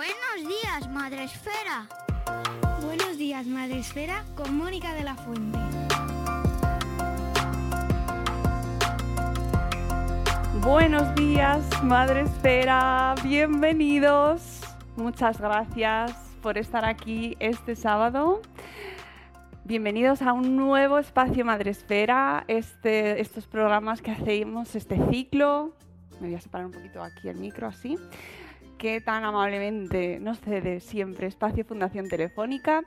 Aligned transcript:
Buenos 0.00 0.48
días, 0.48 0.88
Madre 0.88 1.24
Esfera. 1.24 1.86
Buenos 2.82 3.18
días, 3.18 3.46
Madre 3.46 3.80
Esfera, 3.80 4.24
con 4.34 4.56
Mónica 4.56 4.94
de 4.94 5.04
la 5.04 5.14
Fuente. 5.14 5.58
Buenos 10.62 11.14
días, 11.16 11.62
Madre 11.84 12.22
Esfera, 12.22 13.14
bienvenidos. 13.22 14.62
Muchas 14.96 15.38
gracias 15.38 16.12
por 16.40 16.56
estar 16.56 16.86
aquí 16.86 17.36
este 17.38 17.76
sábado. 17.76 18.40
Bienvenidos 19.64 20.22
a 20.22 20.32
un 20.32 20.56
nuevo 20.56 20.98
espacio 20.98 21.44
Madresfera, 21.44 22.44
este, 22.48 23.20
estos 23.20 23.46
programas 23.46 24.00
que 24.00 24.12
hacemos, 24.12 24.74
este 24.74 24.96
ciclo. 25.10 25.74
Me 26.22 26.28
voy 26.28 26.36
a 26.36 26.40
separar 26.40 26.66
un 26.68 26.72
poquito 26.72 27.02
aquí 27.02 27.28
el 27.28 27.36
micro 27.36 27.66
así. 27.66 27.98
Que 28.80 29.02
tan 29.02 29.24
amablemente 29.24 30.18
nos 30.20 30.40
cede 30.40 30.80
siempre 30.80 31.26
Espacio 31.26 31.66
Fundación 31.66 32.08
Telefónica, 32.08 32.82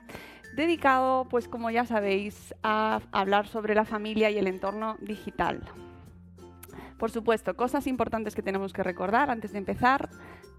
dedicado, 0.56 1.28
pues 1.30 1.46
como 1.46 1.70
ya 1.70 1.86
sabéis, 1.86 2.52
a 2.64 3.00
hablar 3.12 3.46
sobre 3.46 3.76
la 3.76 3.84
familia 3.84 4.28
y 4.28 4.38
el 4.38 4.48
entorno 4.48 4.96
digital. 5.00 5.60
Por 6.98 7.12
supuesto, 7.12 7.54
cosas 7.54 7.86
importantes 7.86 8.34
que 8.34 8.42
tenemos 8.42 8.72
que 8.72 8.82
recordar 8.82 9.30
antes 9.30 9.52
de 9.52 9.58
empezar. 9.58 10.08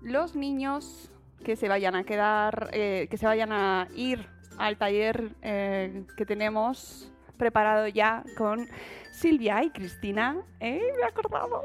Los 0.02 0.38
niños 0.38 1.12
que 1.44 1.58
se 1.58 1.68
vayan 1.68 1.96
a 1.96 2.06
quedar, 2.06 2.70
eh, 2.72 3.10
que 3.12 3.18
se 3.18 3.26
vayan 3.26 3.52
a 3.52 3.90
ir 3.94 4.30
al 4.58 4.78
taller 4.78 5.36
eh, 5.42 6.06
que 6.16 6.26
tenemos 6.26 7.12
preparado 7.36 7.90
ya 7.90 8.24
con 8.38 8.70
Silvia 9.16 9.64
y 9.64 9.70
Cristina. 9.70 10.36
¿Eh? 10.60 10.82
Me 10.96 11.02
he 11.02 11.06
acordado. 11.06 11.64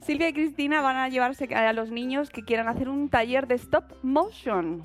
Silvia 0.00 0.28
y 0.28 0.32
Cristina 0.32 0.80
van 0.80 0.96
a 0.96 1.08
llevarse 1.08 1.52
a 1.54 1.72
los 1.72 1.90
niños 1.90 2.28
que 2.28 2.42
quieran 2.42 2.68
hacer 2.68 2.88
un 2.88 3.08
taller 3.08 3.46
de 3.46 3.54
stop 3.54 3.84
motion. 4.02 4.82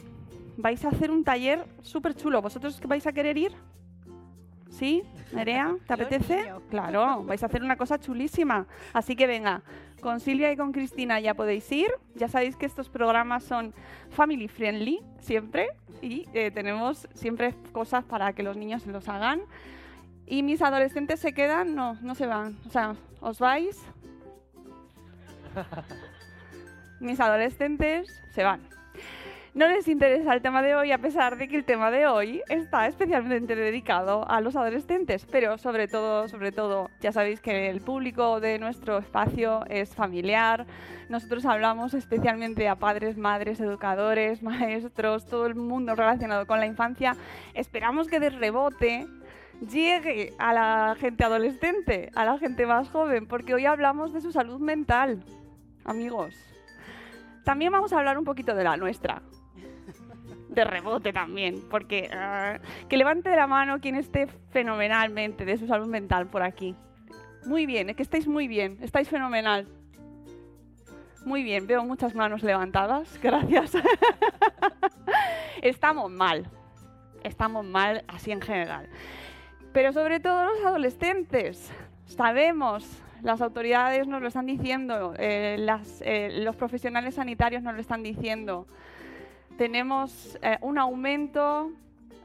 Vais 0.57 0.85
a 0.85 0.89
hacer 0.89 1.09
un 1.09 1.23
taller 1.23 1.65
súper 1.81 2.13
chulo. 2.13 2.41
¿Vosotros 2.41 2.79
vais 2.81 3.05
a 3.07 3.11
querer 3.11 3.37
ir? 3.37 3.51
¿Sí? 4.69 5.03
Nerea, 5.33 5.75
¿te 5.87 5.93
apetece? 5.93 6.53
Claro, 6.69 7.23
vais 7.23 7.41
a 7.43 7.47
hacer 7.47 7.63
una 7.63 7.75
cosa 7.75 7.99
chulísima. 7.99 8.67
Así 8.93 9.15
que 9.15 9.25
venga, 9.25 9.63
con 10.01 10.19
Silvia 10.19 10.51
y 10.51 10.57
con 10.57 10.71
Cristina 10.71 11.19
ya 11.19 11.33
podéis 11.33 11.69
ir. 11.71 11.91
Ya 12.15 12.27
sabéis 12.27 12.55
que 12.55 12.67
estos 12.67 12.89
programas 12.89 13.43
son 13.43 13.73
family 14.11 14.47
friendly 14.47 15.01
siempre 15.19 15.69
y 16.01 16.27
eh, 16.33 16.51
tenemos 16.51 17.07
siempre 17.15 17.55
cosas 17.71 18.03
para 18.05 18.33
que 18.33 18.43
los 18.43 18.55
niños 18.55 18.85
los 18.85 19.09
hagan. 19.09 19.41
Y 20.25 20.43
mis 20.43 20.61
adolescentes 20.61 21.19
se 21.19 21.33
quedan, 21.33 21.75
no, 21.75 21.95
no 22.01 22.15
se 22.15 22.25
van. 22.25 22.57
O 22.67 22.69
sea, 22.69 22.95
os 23.19 23.39
vais. 23.39 23.77
Mis 26.99 27.19
adolescentes 27.19 28.21
se 28.33 28.43
van 28.43 28.61
no 29.53 29.67
les 29.67 29.87
interesa 29.89 30.33
el 30.33 30.41
tema 30.41 30.61
de 30.61 30.75
hoy, 30.75 30.93
a 30.93 30.97
pesar 30.97 31.37
de 31.37 31.49
que 31.49 31.57
el 31.57 31.65
tema 31.65 31.91
de 31.91 32.07
hoy 32.07 32.41
está 32.47 32.87
especialmente 32.87 33.53
dedicado 33.53 34.25
a 34.29 34.39
los 34.39 34.55
adolescentes, 34.55 35.27
pero 35.29 35.57
sobre 35.57 35.89
todo, 35.89 36.29
sobre 36.29 36.53
todo, 36.53 36.89
ya 37.01 37.11
sabéis 37.11 37.41
que 37.41 37.69
el 37.69 37.81
público 37.81 38.39
de 38.39 38.59
nuestro 38.59 38.97
espacio 38.99 39.65
es 39.69 39.93
familiar. 39.93 40.65
Nosotros 41.09 41.45
hablamos 41.45 41.93
especialmente 41.93 42.69
a 42.69 42.75
padres, 42.75 43.17
madres, 43.17 43.59
educadores, 43.59 44.41
maestros, 44.43 45.25
todo 45.25 45.47
el 45.47 45.55
mundo 45.55 45.95
relacionado 45.95 46.47
con 46.47 46.61
la 46.61 46.65
infancia. 46.65 47.17
Esperamos 47.53 48.07
que 48.07 48.21
de 48.21 48.29
rebote 48.29 49.05
llegue 49.69 50.33
a 50.37 50.53
la 50.53 50.95
gente 50.99 51.23
adolescente, 51.23 52.11
a 52.15 52.25
la 52.25 52.37
gente 52.37 52.65
más 52.65 52.89
joven, 52.89 53.27
porque 53.27 53.53
hoy 53.53 53.65
hablamos 53.65 54.13
de 54.13 54.21
su 54.21 54.31
salud 54.31 54.59
mental, 54.59 55.23
amigos. 55.85 56.35
También 57.43 57.71
vamos 57.71 57.93
a 57.93 57.99
hablar 57.99 58.17
un 58.17 58.25
poquito 58.25 58.55
de 58.55 58.63
la 58.63 58.77
nuestra, 58.77 59.21
de 60.49 60.63
rebote 60.63 61.13
también, 61.13 61.61
porque 61.69 62.09
ah, 62.13 62.59
que 62.89 62.97
levante 62.97 63.35
la 63.35 63.47
mano 63.47 63.79
quien 63.79 63.95
esté 63.95 64.27
fenomenalmente 64.51 65.45
de 65.45 65.57
su 65.57 65.67
salud 65.67 65.87
mental 65.87 66.27
por 66.27 66.43
aquí. 66.43 66.75
Muy 67.45 67.65
bien, 67.65 67.89
es 67.89 67.95
que 67.95 68.03
estáis 68.03 68.27
muy 68.27 68.47
bien, 68.47 68.77
estáis 68.81 69.09
fenomenal. 69.09 69.67
Muy 71.25 71.43
bien, 71.43 71.67
veo 71.67 71.83
muchas 71.83 72.15
manos 72.15 72.41
levantadas, 72.43 73.19
gracias. 73.23 73.73
estamos 75.61 76.11
mal, 76.11 76.49
estamos 77.23 77.65
mal 77.65 78.03
así 78.07 78.31
en 78.31 78.41
general. 78.41 78.89
Pero 79.73 79.93
sobre 79.93 80.19
todo 80.19 80.45
los 80.45 80.65
adolescentes, 80.65 81.71
sabemos, 82.05 82.85
las 83.21 83.41
autoridades 83.41 84.07
nos 84.07 84.21
lo 84.21 84.27
están 84.27 84.45
diciendo, 84.45 85.13
eh, 85.17 85.65
eh, 86.01 86.39
los 86.41 86.55
profesionales 86.55 87.15
sanitarios 87.15 87.63
nos 87.63 87.73
lo 87.75 87.81
están 87.81 88.03
diciendo 88.03 88.67
tenemos 89.61 90.39
eh, 90.41 90.57
un 90.61 90.79
aumento 90.79 91.71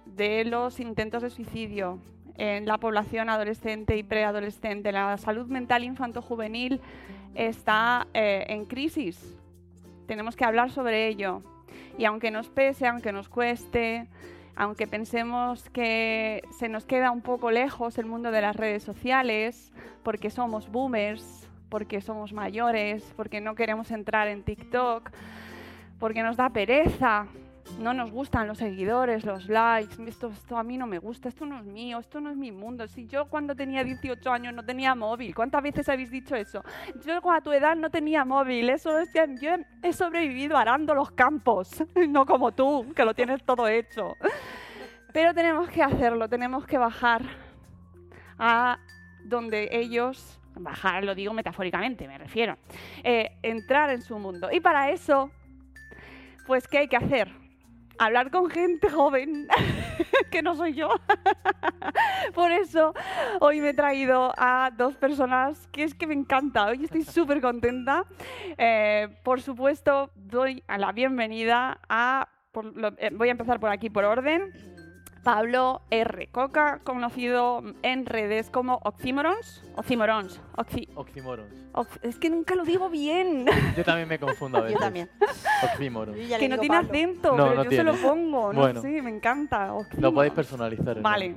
de 0.06 0.46
los 0.46 0.80
intentos 0.80 1.22
de 1.22 1.28
suicidio 1.28 1.98
en 2.38 2.64
la 2.64 2.78
población 2.78 3.28
adolescente 3.28 3.96
y 3.98 4.02
preadolescente. 4.02 4.90
La 4.90 5.18
salud 5.18 5.46
mental 5.46 5.84
infanto-juvenil 5.84 6.80
está 7.34 8.06
eh, 8.14 8.46
en 8.48 8.64
crisis. 8.64 9.36
Tenemos 10.06 10.34
que 10.34 10.46
hablar 10.46 10.70
sobre 10.70 11.08
ello. 11.08 11.42
Y 11.98 12.06
aunque 12.06 12.30
nos 12.30 12.48
pese, 12.48 12.86
aunque 12.86 13.12
nos 13.12 13.28
cueste, 13.28 14.06
aunque 14.56 14.86
pensemos 14.86 15.68
que 15.68 16.42
se 16.58 16.68
nos 16.68 16.86
queda 16.86 17.10
un 17.10 17.20
poco 17.20 17.50
lejos 17.50 17.98
el 17.98 18.06
mundo 18.06 18.30
de 18.30 18.40
las 18.40 18.56
redes 18.56 18.82
sociales, 18.82 19.72
porque 20.02 20.30
somos 20.30 20.72
boomers, 20.72 21.46
porque 21.68 22.00
somos 22.00 22.32
mayores, 22.32 23.12
porque 23.16 23.42
no 23.42 23.54
queremos 23.54 23.90
entrar 23.90 24.28
en 24.28 24.42
TikTok, 24.42 25.10
porque 25.98 26.22
nos 26.22 26.38
da 26.38 26.48
pereza, 26.48 27.26
no 27.78 27.92
nos 27.92 28.10
gustan 28.10 28.46
los 28.46 28.58
seguidores, 28.58 29.24
los 29.24 29.48
likes, 29.48 29.96
esto, 30.06 30.32
a 30.56 30.62
mí 30.62 30.76
no 30.78 30.86
me 30.86 30.98
gusta, 30.98 31.28
esto 31.28 31.44
no 31.46 31.58
es 31.58 31.64
mío, 31.64 31.98
esto 31.98 32.20
no 32.20 32.30
es 32.30 32.36
mi 32.36 32.52
mundo. 32.52 32.86
Si 32.88 33.06
yo 33.06 33.26
cuando 33.28 33.54
tenía 33.54 33.84
18 33.84 34.30
años 34.30 34.54
no 34.54 34.64
tenía 34.64 34.94
móvil, 34.94 35.34
¿cuántas 35.34 35.62
veces 35.62 35.88
habéis 35.88 36.10
dicho 36.10 36.34
eso? 36.34 36.62
Yo 37.04 37.20
a 37.30 37.40
tu 37.40 37.52
edad 37.52 37.76
no 37.76 37.90
tenía 37.90 38.24
móvil, 38.24 38.70
eso 38.70 38.98
es 38.98 39.10
que 39.10 39.26
yo 39.40 39.50
he 39.82 39.92
sobrevivido 39.92 40.56
arando 40.56 40.94
los 40.94 41.10
campos, 41.10 41.84
no 42.08 42.24
como 42.24 42.52
tú, 42.52 42.92
que 42.94 43.04
lo 43.04 43.14
tienes 43.14 43.44
todo 43.44 43.68
hecho. 43.68 44.14
Pero 45.12 45.34
tenemos 45.34 45.68
que 45.70 45.82
hacerlo, 45.82 46.28
tenemos 46.28 46.66
que 46.66 46.78
bajar 46.78 47.22
a 48.38 48.78
donde 49.24 49.68
ellos, 49.72 50.40
bajar 50.54 51.04
lo 51.04 51.14
digo 51.14 51.32
metafóricamente, 51.32 52.06
me 52.06 52.18
refiero, 52.18 52.56
eh, 53.02 53.38
entrar 53.42 53.90
en 53.90 54.02
su 54.02 54.18
mundo. 54.18 54.48
Y 54.52 54.60
para 54.60 54.90
eso 54.90 55.30
pues, 56.46 56.68
¿qué 56.68 56.78
hay 56.78 56.88
que 56.88 56.96
hacer? 56.96 57.45
Hablar 57.98 58.30
con 58.30 58.50
gente 58.50 58.90
joven, 58.90 59.48
que 60.30 60.42
no 60.42 60.54
soy 60.54 60.74
yo. 60.74 60.88
Por 62.34 62.52
eso 62.52 62.92
hoy 63.40 63.60
me 63.60 63.70
he 63.70 63.74
traído 63.74 64.32
a 64.36 64.70
dos 64.76 64.96
personas 64.96 65.66
que 65.68 65.84
es 65.84 65.94
que 65.94 66.06
me 66.06 66.14
encanta. 66.14 66.66
Hoy 66.66 66.84
estoy 66.84 67.04
súper 67.04 67.40
contenta. 67.40 68.04
Eh, 68.58 69.08
por 69.22 69.40
supuesto, 69.40 70.10
doy 70.14 70.62
la 70.68 70.92
bienvenida 70.92 71.80
a... 71.88 72.28
Eh, 72.98 73.10
voy 73.12 73.28
a 73.28 73.32
empezar 73.32 73.60
por 73.60 73.70
aquí 73.70 73.90
por 73.90 74.04
orden. 74.04 74.75
Pablo 75.26 75.82
R. 75.90 76.28
Coca, 76.28 76.78
conocido 76.84 77.60
en 77.82 78.06
redes 78.06 78.48
como 78.48 78.78
Oxymorons. 78.84 79.64
Oxymorons. 79.74 80.40
Oxymorons. 80.94 81.52
es 82.02 82.16
que 82.20 82.30
nunca 82.30 82.54
lo 82.54 82.64
digo 82.64 82.88
bien. 82.88 83.44
Yo 83.76 83.82
también 83.82 84.06
me 84.08 84.20
confundo 84.20 84.58
a 84.58 84.60
veces. 84.62 84.78
Yo 84.78 84.84
también. 84.84 85.10
Oxymorons. 85.64 86.16
Que 86.16 86.48
no 86.48 86.58
tiene 86.58 86.76
acento, 86.76 87.34
pero 87.34 87.64
yo 87.64 87.70
se 87.72 87.82
lo 87.82 87.94
pongo. 87.96 88.52
No 88.52 88.80
sé, 88.80 89.02
me 89.02 89.10
encanta. 89.10 89.74
Lo 89.98 90.14
podéis 90.14 90.32
personalizar. 90.32 91.02
Vale. 91.02 91.34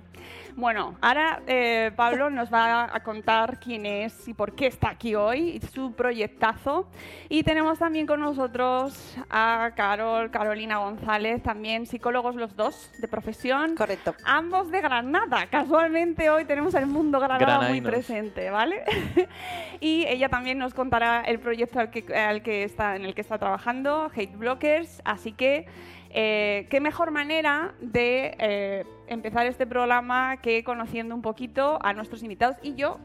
Bueno, 0.56 0.96
ahora 1.02 1.42
eh, 1.48 1.92
Pablo 1.96 2.30
nos 2.30 2.52
va 2.54 2.94
a 2.94 3.00
contar 3.02 3.60
quién 3.60 3.86
es 3.86 4.28
y 4.28 4.34
por 4.34 4.54
qué 4.54 4.68
está 4.68 4.90
aquí 4.90 5.16
hoy, 5.16 5.62
su 5.74 5.94
proyectazo. 5.94 6.88
Y 7.30 7.44
tenemos 7.44 7.80
también 7.80 8.06
con 8.06 8.20
nosotros 8.20 9.18
a 9.30 9.72
Carol, 9.76 10.32
Carolina 10.32 10.78
González, 10.80 11.42
también 11.42 11.86
psicólogos 11.86 12.36
los 12.36 12.56
dos 12.56 12.92
de 13.00 13.08
profesión. 13.08 13.76
Correcto. 13.76 14.16
Ambos 14.26 14.70
de 14.72 14.82
Granada. 14.82 15.48
Casualmente 15.48 16.30
hoy 16.30 16.46
tenemos 16.46 16.74
el 16.74 16.88
mundo 16.88 17.20
Granada 17.20 17.70
muy 17.70 17.82
presente, 17.82 18.50
¿vale? 18.50 18.84
y 19.80 20.06
ella 20.08 20.30
también 20.30 20.58
nos 20.58 20.74
contará 20.74 21.22
el 21.22 21.40
proyecto 21.40 21.80
al 21.80 21.90
que, 21.90 22.14
al 22.16 22.42
que 22.42 22.64
está, 22.64 22.96
en 22.96 23.06
el 23.06 23.14
que 23.16 23.22
está 23.22 23.38
trabajando, 23.38 24.12
Hate 24.16 24.36
Blockers. 24.36 25.02
Así 25.06 25.32
que 25.32 25.68
eh, 26.12 26.66
¿Qué 26.70 26.80
mejor 26.80 27.12
manera 27.12 27.74
de 27.80 28.36
eh, 28.40 28.86
empezar 29.10 29.46
este 29.46 29.68
programa 29.68 30.38
que 30.38 30.64
conociendo 30.64 31.16
un 31.16 31.22
poquito 31.22 31.80
a 31.82 31.94
nuestros 31.94 32.24
invitados 32.24 32.58
y 32.64 32.76
yo 32.76 33.00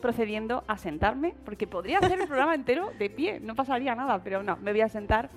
procediendo 0.00 0.64
a 0.66 0.76
sentarme? 0.76 1.34
Porque 1.44 1.66
podría 1.66 1.98
hacer 1.98 2.20
el 2.20 2.26
programa 2.26 2.54
entero 2.54 2.90
de 2.98 3.08
pie, 3.08 3.40
no 3.40 3.54
pasaría 3.54 3.94
nada, 3.94 4.22
pero 4.22 4.42
no, 4.42 4.56
me 4.56 4.72
voy 4.72 4.82
a 4.82 4.88
sentar 4.88 5.30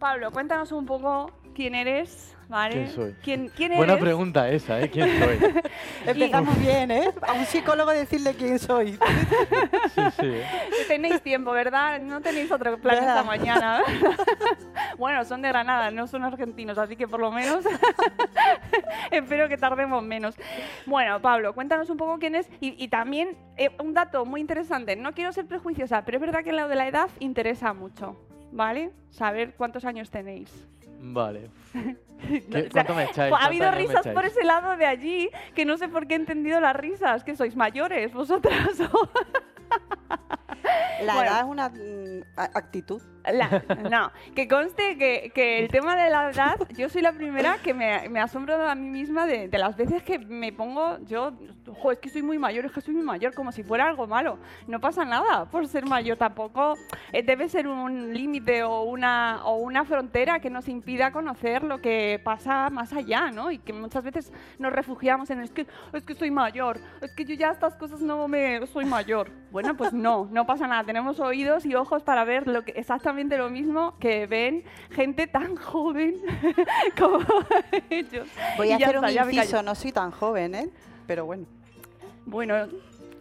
Pablo, 0.00 0.30
cuéntanos 0.30 0.72
un 0.72 0.86
poco 0.86 1.30
quién 1.54 1.74
eres, 1.74 2.34
¿vale? 2.50 2.74
¿Quién 2.74 2.90
soy? 2.90 3.14
¿Quién, 3.22 3.48
quién 3.56 3.76
Buena 3.76 3.92
eres? 3.94 4.04
pregunta 4.04 4.50
esa, 4.50 4.80
¿eh? 4.80 4.90
¿Quién 4.90 5.08
soy? 5.18 5.38
Empezamos 6.06 6.60
bien, 6.60 6.90
¿eh? 6.90 7.10
A 7.22 7.32
un 7.32 7.46
psicólogo 7.46 7.90
decirle 7.92 8.34
quién 8.34 8.58
soy. 8.58 8.98
Sí, 9.94 10.02
sí. 10.20 10.26
¿eh? 10.26 10.46
Tenéis 10.86 11.20
tiempo, 11.22 11.50
¿verdad? 11.52 12.00
No 12.00 12.20
tenéis 12.20 12.50
otro 12.52 12.78
plan 12.78 12.96
Nada. 12.96 13.20
esta 13.20 13.24
mañana. 13.24 13.82
bueno, 14.98 15.24
son 15.24 15.42
de 15.42 15.48
Granada, 15.48 15.90
no 15.90 16.06
son 16.06 16.22
argentinos, 16.24 16.78
así 16.78 16.96
que 16.96 17.08
por 17.08 17.18
lo 17.20 17.30
menos 17.32 17.64
espero 19.10 19.48
que 19.48 19.56
tardemos 19.56 20.02
menos. 20.02 20.36
Bueno, 20.86 21.20
Pablo, 21.20 21.54
cuéntanos 21.54 21.90
un 21.90 21.96
poco 21.96 22.18
quién 22.18 22.34
es 22.34 22.48
y, 22.60 22.82
y 22.82 22.88
también 22.88 23.36
eh, 23.56 23.70
un 23.82 23.94
dato 23.94 24.24
muy 24.24 24.40
interesante. 24.40 24.96
No 24.96 25.12
quiero 25.12 25.32
ser 25.32 25.46
prejuiciosa, 25.46 26.04
pero 26.04 26.18
es 26.18 26.20
verdad 26.20 26.44
que 26.44 26.52
lo 26.52 26.68
de 26.68 26.76
la 26.76 26.86
edad 26.88 27.08
interesa 27.18 27.72
mucho, 27.72 28.16
¿vale? 28.52 28.90
Saber 29.10 29.54
cuántos 29.56 29.84
años 29.84 30.10
tenéis. 30.10 30.66
Vale. 31.00 31.50
No, 32.20 32.28
¿Qué- 32.28 32.44
o 32.44 32.52
sea, 32.52 32.68
¿Cuánto 32.70 32.94
me 32.94 33.04
echáis? 33.04 33.30
Pues 33.30 33.42
ha 33.42 33.46
habido 33.46 33.64
¿Cuántos 33.64 33.78
años 33.78 33.88
me 33.94 33.96
risas 34.02 34.14
por 34.14 34.24
ese 34.26 34.44
lado 34.44 34.76
de 34.76 34.84
allí 34.84 35.30
que 35.54 35.64
no 35.64 35.78
sé 35.78 35.88
por 35.88 36.06
qué 36.06 36.12
he 36.12 36.16
entendido 36.18 36.60
las 36.60 36.76
risas, 36.76 37.24
que 37.24 37.34
sois 37.34 37.56
mayores 37.56 38.12
vosotras. 38.12 38.76
La 41.04 41.14
Bueno. 41.14 41.30
edad 41.30 41.38
es 41.40 41.46
una 41.46 41.68
mm, 41.70 42.22
actitud. 42.54 43.00
La- 43.30 43.62
no, 43.90 44.12
que 44.34 44.48
conste 44.48 44.96
que, 44.96 45.30
que 45.34 45.58
el 45.58 45.68
tema 45.68 45.94
de 45.96 46.10
la 46.10 46.30
edad, 46.30 46.56
yo 46.76 46.88
soy 46.88 47.02
la 47.02 47.12
primera 47.12 47.56
que 47.62 47.74
me, 47.74 48.08
me 48.08 48.18
asombro 48.20 48.66
a 48.68 48.74
mí 48.74 48.88
misma 48.88 49.26
de, 49.26 49.48
de 49.48 49.58
las 49.58 49.76
veces 49.76 50.02
que 50.02 50.18
me 50.18 50.52
pongo, 50.52 50.98
yo, 51.06 51.32
jo, 51.80 51.92
es 51.92 51.98
que 51.98 52.08
soy 52.08 52.22
muy 52.22 52.38
mayor, 52.38 52.64
es 52.66 52.72
que 52.72 52.80
soy 52.80 52.94
muy 52.94 53.02
mayor, 53.04 53.34
como 53.34 53.52
si 53.52 53.62
fuera 53.62 53.86
algo 53.88 54.06
malo. 54.06 54.38
No 54.66 54.80
pasa 54.80 55.04
nada 55.04 55.44
por 55.46 55.66
ser 55.68 55.86
mayor 55.86 56.16
tampoco. 56.16 56.74
eh, 57.12 57.22
debe 57.22 57.48
ser 57.48 57.66
un 57.68 58.12
límite 58.14 58.62
o 58.62 58.82
una, 58.82 59.40
o 59.44 59.56
una 59.56 59.84
frontera 59.84 60.40
que 60.40 60.48
nos 60.50 60.68
impida 60.68 61.12
conocer 61.12 61.62
lo 61.62 61.80
que 61.80 62.20
pasa 62.24 62.68
más 62.70 62.92
allá, 62.94 63.30
¿no? 63.30 63.50
Y 63.50 63.58
que 63.58 63.72
muchas 63.72 64.02
veces 64.04 64.32
nos 64.58 64.72
refugiamos 64.72 65.28
en 65.30 65.40
es 65.40 65.50
que, 65.50 65.66
es 65.92 66.02
que 66.04 66.14
soy 66.14 66.30
mayor, 66.30 66.78
es 67.02 67.12
que 67.14 67.24
yo 67.24 67.34
ya 67.34 67.50
estas 67.50 67.74
cosas 67.76 68.00
no 68.00 68.28
me, 68.28 68.66
soy 68.66 68.84
mayor. 68.86 69.30
Bueno, 69.50 69.76
pues 69.76 69.92
no, 69.92 70.28
no 70.30 70.46
pasa 70.46 70.59
nada. 70.66 70.84
Tenemos 70.84 71.20
oídos 71.20 71.64
y 71.66 71.74
ojos 71.74 72.02
para 72.02 72.24
ver 72.24 72.46
lo 72.46 72.64
que, 72.64 72.72
exactamente 72.72 73.36
lo 73.36 73.50
mismo 73.50 73.94
que 73.98 74.26
ven 74.26 74.64
gente 74.90 75.26
tan 75.26 75.56
joven 75.56 76.16
como 76.98 77.20
ellos. 77.90 78.28
Voy 78.56 78.72
a 78.72 78.76
hacer 78.76 78.98
un 78.98 79.04
está, 79.04 79.24
inciso, 79.24 79.62
no 79.62 79.74
soy 79.74 79.92
tan 79.92 80.10
joven, 80.10 80.54
¿eh? 80.54 80.70
Pero 81.06 81.26
bueno. 81.26 81.46
Bueno, 82.26 82.68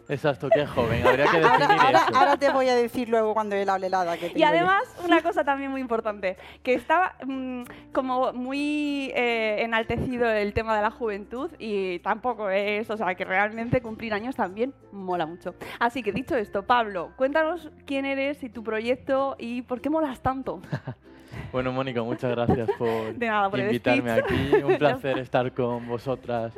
Exacto, 0.09 0.49
que 0.49 0.61
es 0.61 0.69
joven. 0.69 1.05
Habría 1.05 1.27
que 1.27 1.37
Ahora, 1.43 1.57
definir 1.59 1.81
ahora, 1.81 1.99
eso. 2.07 2.17
ahora 2.17 2.37
te 2.37 2.49
voy 2.51 2.67
a 2.67 2.75
decir 2.75 3.09
luego 3.09 3.33
cuando 3.35 3.55
él 3.55 3.69
hable 3.69 3.89
la 3.89 4.17
que 4.17 4.27
tengo 4.29 4.37
Y 4.37 4.41
yo. 4.41 4.47
además, 4.47 4.83
una 5.05 5.21
cosa 5.21 5.43
también 5.43 5.69
muy 5.69 5.81
importante, 5.81 6.35
que 6.63 6.73
estaba 6.73 7.15
mm, 7.25 7.63
como 7.93 8.33
muy 8.33 9.11
eh, 9.15 9.57
enaltecido 9.59 10.29
el 10.29 10.53
tema 10.53 10.75
de 10.75 10.81
la 10.81 10.89
juventud 10.89 11.51
y 11.59 11.99
tampoco 11.99 12.49
es, 12.49 12.89
o 12.89 12.97
sea, 12.97 13.13
que 13.13 13.23
realmente 13.23 13.81
cumplir 13.81 14.13
años 14.13 14.35
también 14.35 14.73
mola 14.91 15.27
mucho. 15.27 15.53
Así 15.79 16.01
que 16.01 16.11
dicho 16.11 16.35
esto, 16.35 16.63
Pablo, 16.63 17.11
cuéntanos 17.15 17.69
quién 17.85 18.05
eres 18.05 18.41
y 18.43 18.49
tu 18.49 18.63
proyecto 18.63 19.35
y 19.37 19.61
por 19.61 19.79
qué 19.79 19.89
molas 19.89 20.21
tanto. 20.21 20.61
Bueno, 21.51 21.71
Mónica, 21.71 22.03
muchas 22.03 22.31
gracias 22.31 22.69
por 22.77 23.13
De 23.15 23.27
nada, 23.27 23.49
por 23.49 23.59
invitarme 23.59 24.11
aquí. 24.11 24.51
Un 24.63 24.77
placer 24.79 25.17
estar 25.19 25.51
con 25.53 25.87
vosotras 25.87 26.53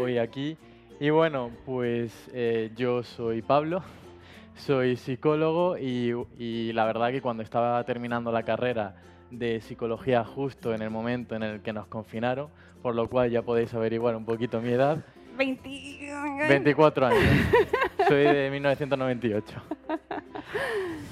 hoy 0.00 0.18
aquí. 0.18 0.56
Y 0.98 1.10
bueno, 1.10 1.50
pues 1.66 2.12
eh, 2.32 2.70
yo 2.74 3.02
soy 3.02 3.42
Pablo, 3.42 3.82
soy 4.56 4.96
psicólogo 4.96 5.76
y, 5.76 6.14
y 6.38 6.72
la 6.72 6.86
verdad 6.86 7.10
que 7.10 7.20
cuando 7.20 7.42
estaba 7.42 7.84
terminando 7.84 8.32
la 8.32 8.44
carrera 8.44 8.96
de 9.30 9.60
psicología 9.60 10.24
justo 10.24 10.72
en 10.72 10.80
el 10.80 10.88
momento 10.88 11.34
en 11.34 11.42
el 11.42 11.60
que 11.60 11.74
nos 11.74 11.86
confinaron, 11.86 12.48
por 12.80 12.94
lo 12.94 13.10
cual 13.10 13.30
ya 13.30 13.42
podéis 13.42 13.74
averiguar 13.74 14.16
un 14.16 14.24
poquito 14.24 14.60
mi 14.62 14.70
edad, 14.70 15.04
20... 15.36 16.48
24 16.48 17.06
años. 17.06 17.22
Soy 18.08 18.22
de 18.22 18.50
1998. 18.50 19.62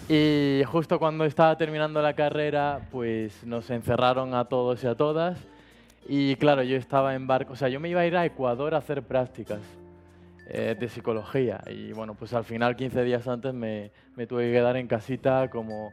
Y 0.08 0.62
justo 0.66 0.98
cuando 0.98 1.24
estaba 1.24 1.56
terminando 1.58 2.00
la 2.00 2.14
carrera, 2.14 2.88
pues 2.90 3.44
nos 3.44 3.68
encerraron 3.70 4.34
a 4.34 4.46
todos 4.46 4.82
y 4.82 4.86
a 4.86 4.94
todas. 4.94 5.38
Y 6.06 6.36
claro, 6.36 6.62
yo 6.62 6.76
estaba 6.76 7.14
en 7.14 7.26
barco, 7.26 7.54
o 7.54 7.56
sea, 7.56 7.68
yo 7.68 7.80
me 7.80 7.88
iba 7.88 8.00
a 8.00 8.06
ir 8.06 8.16
a 8.16 8.24
Ecuador 8.26 8.74
a 8.74 8.78
hacer 8.78 9.02
prácticas 9.02 9.60
eh, 10.48 10.76
de 10.78 10.88
psicología. 10.88 11.62
Y 11.66 11.92
bueno, 11.92 12.14
pues 12.14 12.34
al 12.34 12.44
final, 12.44 12.76
15 12.76 13.02
días 13.04 13.26
antes, 13.26 13.54
me, 13.54 13.90
tuve 14.28 14.46
que 14.46 14.52
quedar 14.52 14.76
en 14.76 14.86
casita 14.86 15.48
como 15.50 15.92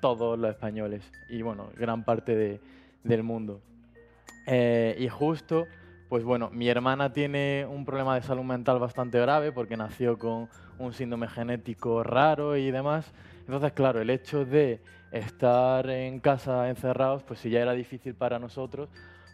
todos 0.00 0.38
los 0.38 0.50
españoles. 0.50 1.02
Y 1.28 1.42
bueno, 1.42 1.70
gran 1.76 2.04
parte 2.04 2.34
de- 2.34 2.60
del 3.04 3.22
mundo. 3.22 3.60
Eh, 4.46 4.96
y 4.98 5.08
justo, 5.08 5.68
pues 6.08 6.24
bueno, 6.24 6.48
mi 6.50 6.68
hermana 6.68 7.12
tiene 7.12 7.66
un 7.68 7.84
problema 7.84 8.14
de 8.14 8.22
salud 8.22 8.42
mental 8.44 8.78
bastante 8.78 9.20
grave 9.20 9.52
porque 9.52 9.76
nació 9.76 10.18
con 10.18 10.48
un 10.78 10.94
síndrome 10.94 11.28
genético 11.28 12.02
raro 12.02 12.56
y 12.56 12.70
demás. 12.70 13.12
Entonces, 13.40 13.72
claro, 13.72 14.00
el 14.00 14.08
hecho 14.08 14.46
de 14.46 14.80
estar 15.12 15.90
en 15.90 16.20
casa 16.20 16.68
encerrados, 16.70 17.22
pues 17.24 17.40
si 17.40 17.50
ya 17.50 17.60
era 17.60 17.72
difícil 17.72 18.14
para 18.14 18.38
nosotros, 18.38 18.88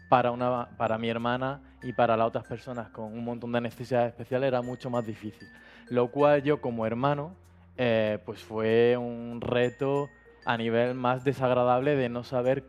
para, 0.09 0.31
una, 0.31 0.69
para 0.77 0.97
mi 0.97 1.09
hermana 1.09 1.61
y 1.83 1.93
para 1.93 2.17
las 2.17 2.27
otras 2.27 2.45
personas 2.45 2.89
con 2.89 3.05
un 3.05 3.23
montón 3.23 3.51
de 3.51 3.61
necesidades 3.61 4.09
especiales 4.09 4.47
era 4.47 4.61
mucho 4.61 4.89
más 4.89 5.05
difícil. 5.05 5.47
Lo 5.89 6.09
cual 6.09 6.43
yo 6.43 6.61
como 6.61 6.85
hermano, 6.85 7.35
eh, 7.77 8.19
pues 8.25 8.43
fue 8.43 8.97
un 8.97 9.41
reto 9.41 10.09
a 10.45 10.57
nivel 10.57 10.93
más 10.93 11.23
desagradable 11.23 11.95
de 11.95 12.09
no 12.09 12.23
saber 12.23 12.63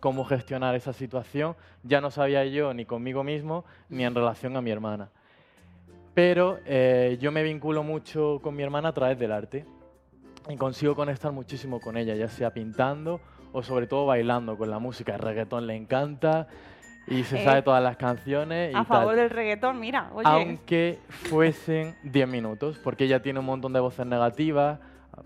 cómo 0.00 0.24
gestionar 0.24 0.74
esa 0.74 0.92
situación. 0.92 1.56
Ya 1.82 2.00
no 2.00 2.10
sabía 2.10 2.44
yo 2.46 2.74
ni 2.74 2.84
conmigo 2.84 3.22
mismo 3.22 3.64
ni 3.88 4.04
en 4.04 4.14
relación 4.14 4.56
a 4.56 4.60
mi 4.60 4.70
hermana. 4.70 5.10
Pero 6.14 6.58
eh, 6.66 7.18
yo 7.20 7.30
me 7.30 7.42
vinculo 7.42 7.82
mucho 7.82 8.40
con 8.42 8.56
mi 8.56 8.62
hermana 8.62 8.88
a 8.88 8.92
través 8.92 9.18
del 9.18 9.32
arte 9.32 9.64
y 10.48 10.56
consigo 10.56 10.96
conectar 10.96 11.32
muchísimo 11.32 11.80
con 11.80 11.96
ella, 11.96 12.14
ya 12.14 12.28
sea 12.28 12.52
pintando 12.52 13.20
o 13.52 13.62
sobre 13.62 13.86
todo 13.86 14.06
bailando 14.06 14.56
con 14.56 14.70
la 14.70 14.78
música. 14.78 15.14
El 15.14 15.20
reggaetón 15.20 15.66
le 15.66 15.74
encanta 15.76 16.46
y 17.06 17.24
se 17.24 17.40
Eh, 17.40 17.44
sabe 17.44 17.62
todas 17.62 17.82
las 17.82 17.96
canciones 17.96 18.72
y 18.72 18.76
A 18.76 18.84
favor 18.84 19.08
tal. 19.08 19.16
del 19.16 19.30
reggaetón, 19.30 19.80
mira, 19.80 20.10
oye. 20.14 20.28
Aunque 20.28 20.98
fuesen 21.08 21.96
10 22.04 22.28
minutos, 22.28 22.78
porque 22.82 23.04
ella 23.04 23.20
tiene 23.22 23.40
un 23.40 23.46
montón 23.46 23.72
de 23.72 23.80
voces 23.80 24.06
negativas, 24.06 24.78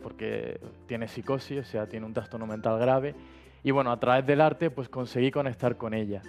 porque 0.03 0.61
tiene 0.87 1.09
psicosis, 1.09 1.61
o 1.61 1.65
sea, 1.65 1.87
tiene 1.87 2.06
un 2.06 2.15
trastorno 2.15 2.47
mental 2.47 2.79
grave. 2.79 3.15
Y 3.62 3.71
bueno, 3.71 3.91
a 3.93 3.99
través 4.00 4.27
del 4.27 4.41
arte, 4.41 4.70
pues 4.70 4.88
conseguí 4.88 5.31
conectar 5.31 5.77
con 5.77 5.94
ella. 5.94 6.20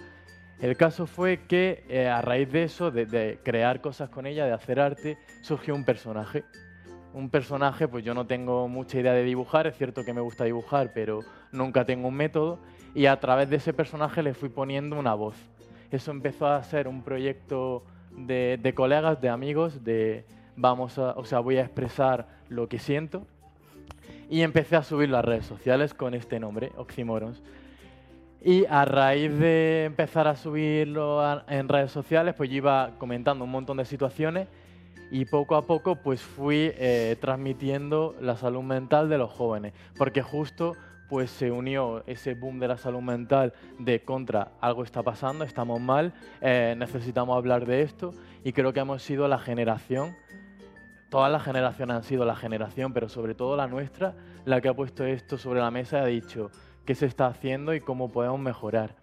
El 0.60 0.76
caso 0.76 1.06
fue 1.06 1.40
que 1.46 1.84
eh, 1.88 2.08
a 2.08 2.22
raíz 2.22 2.50
de 2.50 2.62
eso, 2.62 2.90
de, 2.90 3.04
de 3.06 3.38
crear 3.42 3.80
cosas 3.82 4.08
con 4.08 4.26
ella, 4.26 4.46
de 4.46 4.52
hacer 4.52 4.80
arte, 4.80 5.18
surgió 5.42 5.74
un 5.74 5.84
personaje. 5.84 6.44
Un 7.12 7.28
personaje, 7.30 7.88
pues 7.88 8.04
yo 8.04 8.14
no 8.14 8.26
tengo 8.26 8.68
mucha 8.68 8.98
idea 8.98 9.12
de 9.12 9.22
dibujar, 9.22 9.66
es 9.66 9.76
cierto 9.76 10.02
que 10.04 10.12
me 10.14 10.20
gusta 10.20 10.44
dibujar, 10.44 10.92
pero 10.94 11.20
nunca 11.56 11.84
tengo 11.84 12.08
un 12.08 12.14
método. 12.14 12.58
Y 12.94 13.06
a 13.06 13.18
través 13.20 13.50
de 13.50 13.56
ese 13.56 13.72
personaje 13.72 14.22
le 14.22 14.34
fui 14.34 14.48
poniendo 14.48 14.98
una 14.98 15.14
voz. 15.14 15.34
Eso 15.90 16.10
empezó 16.10 16.46
a 16.46 16.62
ser 16.62 16.88
un 16.88 17.02
proyecto 17.02 17.82
de, 18.10 18.58
de 18.62 18.74
colegas, 18.74 19.20
de 19.20 19.28
amigos, 19.28 19.84
de 19.84 20.24
vamos 20.56 20.98
a, 20.98 21.10
o 21.12 21.24
sea, 21.24 21.40
voy 21.40 21.58
a 21.58 21.62
expresar 21.62 22.26
lo 22.48 22.68
que 22.68 22.78
siento. 22.78 23.26
Y 24.30 24.42
empecé 24.42 24.76
a 24.76 24.82
subirlo 24.82 25.18
a 25.18 25.22
redes 25.22 25.46
sociales 25.46 25.94
con 25.94 26.14
este 26.14 26.40
nombre, 26.40 26.72
Oxymorons. 26.76 27.42
Y 28.42 28.64
a 28.66 28.84
raíz 28.84 29.36
de 29.38 29.84
empezar 29.84 30.26
a 30.28 30.36
subirlo 30.36 31.20
a- 31.20 31.44
en 31.48 31.68
redes 31.68 31.90
sociales, 31.92 32.34
pues 32.36 32.48
yo 32.50 32.56
iba 32.56 32.92
comentando 32.98 33.44
un 33.44 33.50
montón 33.50 33.76
de 33.76 33.84
situaciones 33.84 34.48
y 35.10 35.24
poco 35.24 35.54
a 35.56 35.62
poco 35.62 35.96
pues 35.96 36.20
fui 36.20 36.72
eh, 36.76 37.16
transmitiendo 37.20 38.14
la 38.20 38.36
salud 38.36 38.62
mental 38.62 39.08
de 39.08 39.18
los 39.18 39.30
jóvenes, 39.32 39.72
porque 39.96 40.22
justo 40.22 40.74
pues 41.08 41.30
se 41.30 41.50
unió 41.50 42.02
ese 42.06 42.34
boom 42.34 42.58
de 42.58 42.68
la 42.68 42.76
salud 42.76 43.00
mental 43.00 43.52
de 43.78 44.00
contra 44.02 44.52
algo 44.60 44.82
está 44.82 45.02
pasando, 45.02 45.44
estamos 45.44 45.80
mal, 45.80 46.12
eh, 46.40 46.74
necesitamos 46.76 47.36
hablar 47.36 47.66
de 47.66 47.82
esto 47.82 48.12
y 48.44 48.52
creo 48.52 48.72
que 48.72 48.80
hemos 48.80 49.02
sido 49.02 49.28
la 49.28 49.38
generación, 49.38 50.16
todas 51.08 51.30
las 51.30 51.42
generaciones 51.44 51.96
han 51.96 52.02
sido 52.04 52.24
la 52.24 52.34
generación, 52.36 52.92
pero 52.92 53.08
sobre 53.08 53.34
todo 53.34 53.56
la 53.56 53.66
nuestra, 53.68 54.14
la 54.44 54.60
que 54.60 54.68
ha 54.68 54.74
puesto 54.74 55.04
esto 55.04 55.38
sobre 55.38 55.60
la 55.60 55.70
mesa 55.70 55.98
y 55.98 56.02
ha 56.02 56.06
dicho 56.06 56.50
qué 56.84 56.94
se 56.94 57.06
está 57.06 57.26
haciendo 57.26 57.74
y 57.74 57.80
cómo 57.80 58.10
podemos 58.10 58.40
mejorar. 58.40 58.94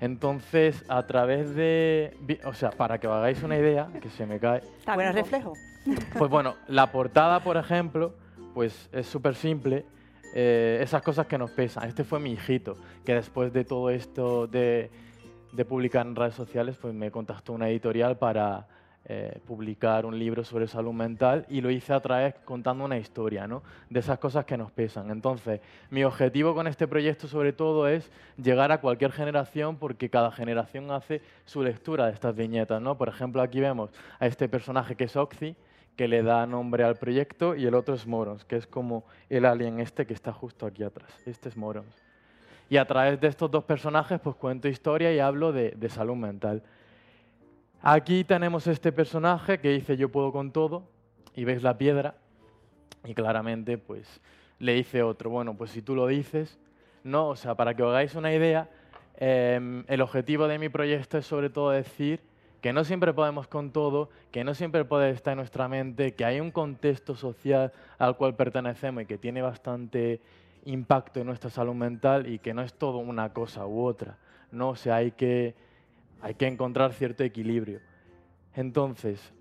Entonces, 0.00 0.84
a 0.88 1.04
través 1.06 1.54
de, 1.54 2.16
o 2.44 2.54
sea, 2.54 2.70
para 2.70 2.98
que 2.98 3.06
os 3.06 3.14
hagáis 3.14 3.40
una 3.42 3.56
idea, 3.56 3.88
que 4.00 4.10
se 4.10 4.26
me 4.26 4.40
cae, 4.40 4.58
Está 4.80 4.94
Bueno, 4.96 5.12
vivo. 5.12 5.22
reflejo. 5.24 5.52
pues 6.18 6.30
bueno, 6.30 6.56
la 6.66 6.90
portada, 6.90 7.38
por 7.40 7.56
ejemplo, 7.56 8.12
pues 8.52 8.88
es 8.92 9.06
súper 9.06 9.36
simple. 9.36 9.84
Eh, 10.34 10.80
esas 10.82 11.02
cosas 11.02 11.26
que 11.26 11.36
nos 11.36 11.50
pesan. 11.50 11.88
Este 11.88 12.04
fue 12.04 12.18
mi 12.18 12.32
hijito, 12.32 12.76
que 13.04 13.14
después 13.14 13.52
de 13.52 13.64
todo 13.64 13.90
esto 13.90 14.46
de, 14.46 14.90
publicar 15.68 16.06
en 16.06 16.16
redes 16.16 16.34
sociales, 16.34 16.76
pues 16.80 16.94
me 16.94 17.10
contactó 17.10 17.52
una 17.52 17.68
editorial 17.68 18.16
para 18.16 18.66
eh, 19.04 19.40
publicar 19.46 20.06
un 20.06 20.18
libro 20.18 20.44
sobre 20.44 20.66
salud 20.66 20.92
mental 20.92 21.44
y 21.50 21.60
lo 21.60 21.70
hice 21.70 21.92
a 21.92 22.00
través 22.00 22.34
contando 22.44 22.84
una 22.84 22.96
historia, 22.96 23.46
¿no? 23.46 23.62
De 23.90 24.00
esas 24.00 24.18
cosas 24.18 24.46
que 24.46 24.56
nos 24.56 24.70
pesan. 24.70 25.10
Entonces, 25.10 25.60
mi 25.90 26.04
objetivo 26.04 26.54
con 26.54 26.66
este 26.66 26.88
proyecto 26.88 27.28
sobre 27.28 27.52
todo 27.52 27.86
es 27.86 28.10
llegar 28.42 28.72
a 28.72 28.80
cualquier 28.80 29.12
generación 29.12 29.76
porque 29.76 30.08
cada 30.08 30.30
generación 30.30 30.90
hace 30.90 31.20
su 31.44 31.62
lectura 31.62 32.06
de 32.06 32.12
estas 32.12 32.34
viñetas, 32.34 32.80
¿no? 32.80 32.96
Por 32.96 33.08
ejemplo, 33.08 33.42
aquí 33.42 33.60
vemos 33.60 33.90
a 34.18 34.26
este 34.26 34.48
personaje 34.48 34.96
que 34.96 35.04
es 35.04 35.16
Oxy, 35.16 35.56
que 35.96 36.08
le 36.08 36.22
da 36.22 36.46
nombre 36.46 36.84
al 36.84 36.96
proyecto, 36.96 37.54
y 37.54 37.66
el 37.66 37.74
otro 37.74 37.94
es 37.94 38.06
Morons, 38.06 38.44
que 38.44 38.56
es 38.56 38.66
como 38.66 39.04
el 39.28 39.44
alien 39.44 39.80
este 39.80 40.06
que 40.06 40.14
está 40.14 40.32
justo 40.32 40.66
aquí 40.66 40.82
atrás. 40.82 41.10
Este 41.26 41.48
es 41.48 41.56
Morons. 41.56 42.02
Y 42.70 42.78
a 42.78 42.86
través 42.86 43.20
de 43.20 43.28
estos 43.28 43.50
dos 43.50 43.64
personajes, 43.64 44.18
pues 44.20 44.36
cuento 44.36 44.68
historia 44.68 45.12
y 45.12 45.18
hablo 45.18 45.52
de, 45.52 45.72
de 45.72 45.88
salud 45.88 46.16
mental. 46.16 46.62
Aquí 47.82 48.24
tenemos 48.24 48.66
este 48.66 48.92
personaje 48.92 49.58
que 49.58 49.70
dice 49.70 49.96
yo 49.96 50.08
puedo 50.08 50.32
con 50.32 50.52
todo 50.52 50.84
y 51.34 51.44
veis 51.44 51.62
la 51.62 51.76
piedra 51.76 52.14
y 53.04 53.14
claramente 53.14 53.78
pues 53.78 54.20
le 54.58 54.74
dice 54.74 55.02
otro, 55.02 55.30
bueno, 55.30 55.56
pues 55.56 55.72
si 55.72 55.82
tú 55.82 55.96
lo 55.96 56.06
dices, 56.06 56.58
no, 57.02 57.28
o 57.30 57.36
sea, 57.36 57.56
para 57.56 57.74
que 57.74 57.82
os 57.82 57.90
hagáis 57.90 58.14
una 58.14 58.32
idea, 58.32 58.68
em, 59.16 59.84
el 59.88 60.00
objetivo 60.00 60.46
de 60.46 60.58
mi 60.58 60.68
proyecto 60.68 61.18
es 61.18 61.26
sobre 61.26 61.50
todo 61.50 61.70
decir 61.70 62.20
que 62.62 62.72
no 62.72 62.84
siempre 62.84 63.12
podemos 63.12 63.48
con 63.48 63.72
todo, 63.72 64.08
que 64.30 64.44
no 64.44 64.54
siempre 64.54 64.84
puede 64.86 65.10
estar 65.10 65.32
en 65.32 65.38
nuestra 65.38 65.68
mente, 65.68 66.14
que 66.14 66.24
hay 66.24 66.40
un 66.40 66.52
contexto 66.52 67.14
social 67.14 67.72
al 67.98 68.16
cual 68.16 68.36
pertenecemos 68.36 69.02
y 69.02 69.06
que 69.06 69.18
tiene 69.18 69.42
bastante 69.42 70.20
impacto 70.64 71.20
en 71.20 71.26
nuestra 71.26 71.50
salud 71.50 71.74
mental 71.74 72.28
y 72.28 72.38
que 72.38 72.54
no 72.54 72.62
es 72.62 72.72
todo 72.72 72.98
una 72.98 73.32
cosa 73.32 73.66
u 73.66 73.84
otra, 73.84 74.16
¿no? 74.52 74.70
O 74.70 74.76
sea, 74.76 74.96
hay 74.96 75.10
que 75.10 75.54
hay 76.22 76.34
que 76.34 76.46
encontrar 76.46 76.92
cierto 76.92 77.24
equilibrio. 77.24 77.80
Entonces, 78.54 79.34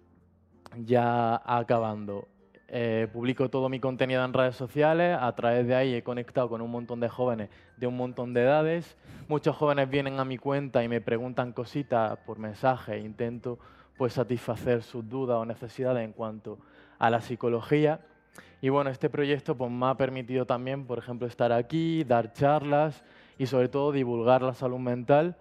ya 0.84 1.40
acabando, 1.46 2.28
eh, 2.74 3.10
publico 3.12 3.50
todo 3.50 3.68
mi 3.68 3.82
contenido 3.82 4.24
en 4.24 4.32
redes 4.32 4.56
sociales, 4.56 5.18
a 5.20 5.36
través 5.36 5.68
de 5.68 5.76
ahí 5.76 5.94
he 5.94 6.04
conectado 6.04 6.48
con 6.48 6.62
un 6.62 6.72
montón 6.72 7.02
de 7.02 7.10
jóvenes 7.10 7.50
de 7.76 7.86
un 7.86 7.98
montón 7.98 8.34
de 8.34 8.44
edades. 8.44 8.96
Muchos 9.28 9.58
jóvenes 9.58 9.90
vienen 9.90 10.22
a 10.22 10.24
mi 10.24 10.38
cuenta 10.38 10.82
y 10.82 10.88
me 10.88 11.02
preguntan 11.02 11.52
cositas 11.52 12.18
por 12.20 12.40
mensaje, 12.40 12.98
intento 13.00 13.60
pues 13.98 14.14
satisfacer 14.14 14.84
sus 14.84 15.10
dudas 15.10 15.36
o 15.38 15.46
necesidades 15.46 16.06
en 16.06 16.14
cuanto 16.14 16.60
a 16.98 17.10
la 17.10 17.20
psicología. 17.20 18.00
Y 18.62 18.70
bueno, 18.70 18.90
este 18.90 19.10
proyecto 19.10 19.58
pues, 19.58 19.70
me 19.70 19.88
ha 19.88 19.96
permitido 19.96 20.46
también, 20.46 20.86
por 20.86 20.98
ejemplo, 20.98 21.28
estar 21.28 21.52
aquí, 21.52 22.06
dar 22.06 22.32
charlas 22.32 23.04
y 23.38 23.48
sobre 23.48 23.68
todo 23.68 23.92
divulgar 23.92 24.44
la 24.44 24.54
salud 24.54 24.80
mental 24.80 25.36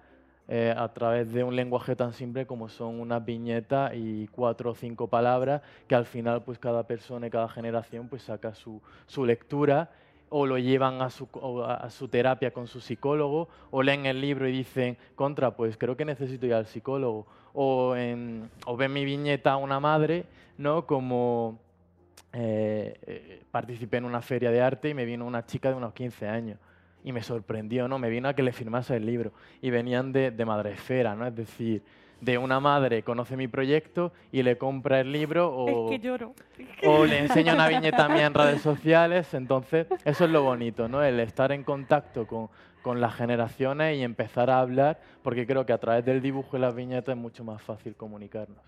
eh, 0.52 0.74
a 0.76 0.88
través 0.88 1.32
de 1.32 1.44
un 1.44 1.54
lenguaje 1.54 1.94
tan 1.94 2.12
simple 2.12 2.44
como 2.44 2.68
son 2.68 2.98
una 2.98 3.20
viñeta 3.20 3.94
y 3.94 4.26
cuatro 4.32 4.72
o 4.72 4.74
cinco 4.74 5.06
palabras 5.06 5.62
que 5.86 5.94
al 5.94 6.06
final 6.06 6.42
pues 6.42 6.58
cada 6.58 6.88
persona 6.88 7.28
y 7.28 7.30
cada 7.30 7.48
generación 7.48 8.08
pues 8.08 8.24
saca 8.24 8.52
su, 8.52 8.82
su 9.06 9.24
lectura 9.24 9.92
o 10.28 10.46
lo 10.46 10.58
llevan 10.58 11.02
a 11.02 11.10
su, 11.10 11.28
a 11.64 11.88
su, 11.90 12.08
terapia 12.08 12.52
con 12.52 12.66
su 12.66 12.80
psicólogo, 12.80 13.48
o 13.70 13.82
leen 13.82 14.06
el 14.06 14.20
libro 14.20 14.48
y 14.48 14.52
dicen, 14.52 14.96
contra, 15.14 15.56
pues 15.56 15.76
creo 15.76 15.96
que 15.96 16.04
necesito 16.04 16.46
ir 16.46 16.54
al 16.54 16.66
psicólogo, 16.66 17.26
o, 17.52 17.94
en, 17.94 18.48
o 18.66 18.76
ven 18.76 18.92
mi 18.92 19.04
viñeta 19.04 19.52
a 19.52 19.56
una 19.56 19.78
madre, 19.78 20.24
¿no? 20.58 20.86
Como 20.86 21.58
eh, 22.32 22.96
eh, 23.06 23.42
participé 23.50 23.98
en 23.98 24.04
una 24.04 24.22
feria 24.22 24.50
de 24.52 24.60
arte 24.60 24.88
y 24.88 24.94
me 24.94 25.04
vino 25.04 25.26
una 25.26 25.46
chica 25.46 25.68
de 25.68 25.74
unos 25.74 25.92
15 25.94 26.28
años 26.28 26.58
y 27.04 27.12
me 27.12 27.22
sorprendió, 27.22 27.88
¿no? 27.88 27.98
Me 27.98 28.10
vino 28.10 28.28
a 28.28 28.34
que 28.34 28.42
le 28.42 28.52
firmase 28.52 28.96
el 28.96 29.06
libro 29.06 29.32
y 29.60 29.70
venían 29.70 30.12
de, 30.12 30.30
de 30.30 30.44
Madresfera, 30.44 31.14
¿no? 31.14 31.26
Es 31.26 31.34
decir, 31.34 31.82
de 32.20 32.38
una 32.38 32.60
madre 32.60 33.02
conoce 33.02 33.36
mi 33.36 33.48
proyecto 33.48 34.12
y 34.30 34.42
le 34.42 34.58
compra 34.58 35.00
el 35.00 35.12
libro 35.12 35.48
o, 35.54 35.86
es 35.86 35.98
que 35.98 36.06
lloro. 36.06 36.34
o 36.84 37.06
le 37.06 37.18
enseña 37.18 37.54
una 37.54 37.68
viñeta 37.68 38.08
mía 38.08 38.26
en 38.26 38.34
redes 38.34 38.60
sociales. 38.60 39.32
Entonces, 39.34 39.86
eso 40.04 40.24
es 40.24 40.30
lo 40.30 40.42
bonito, 40.42 40.88
¿no? 40.88 41.02
El 41.02 41.18
estar 41.20 41.52
en 41.52 41.64
contacto 41.64 42.26
con, 42.26 42.48
con 42.82 43.00
las 43.00 43.14
generaciones 43.14 43.96
y 43.96 44.02
empezar 44.02 44.50
a 44.50 44.60
hablar, 44.60 45.00
porque 45.22 45.46
creo 45.46 45.66
que 45.66 45.72
a 45.72 45.78
través 45.78 46.04
del 46.04 46.20
dibujo 46.20 46.56
y 46.56 46.60
las 46.60 46.74
viñetas 46.74 47.14
es 47.14 47.20
mucho 47.20 47.44
más 47.44 47.62
fácil 47.62 47.94
comunicarnos. 47.96 48.58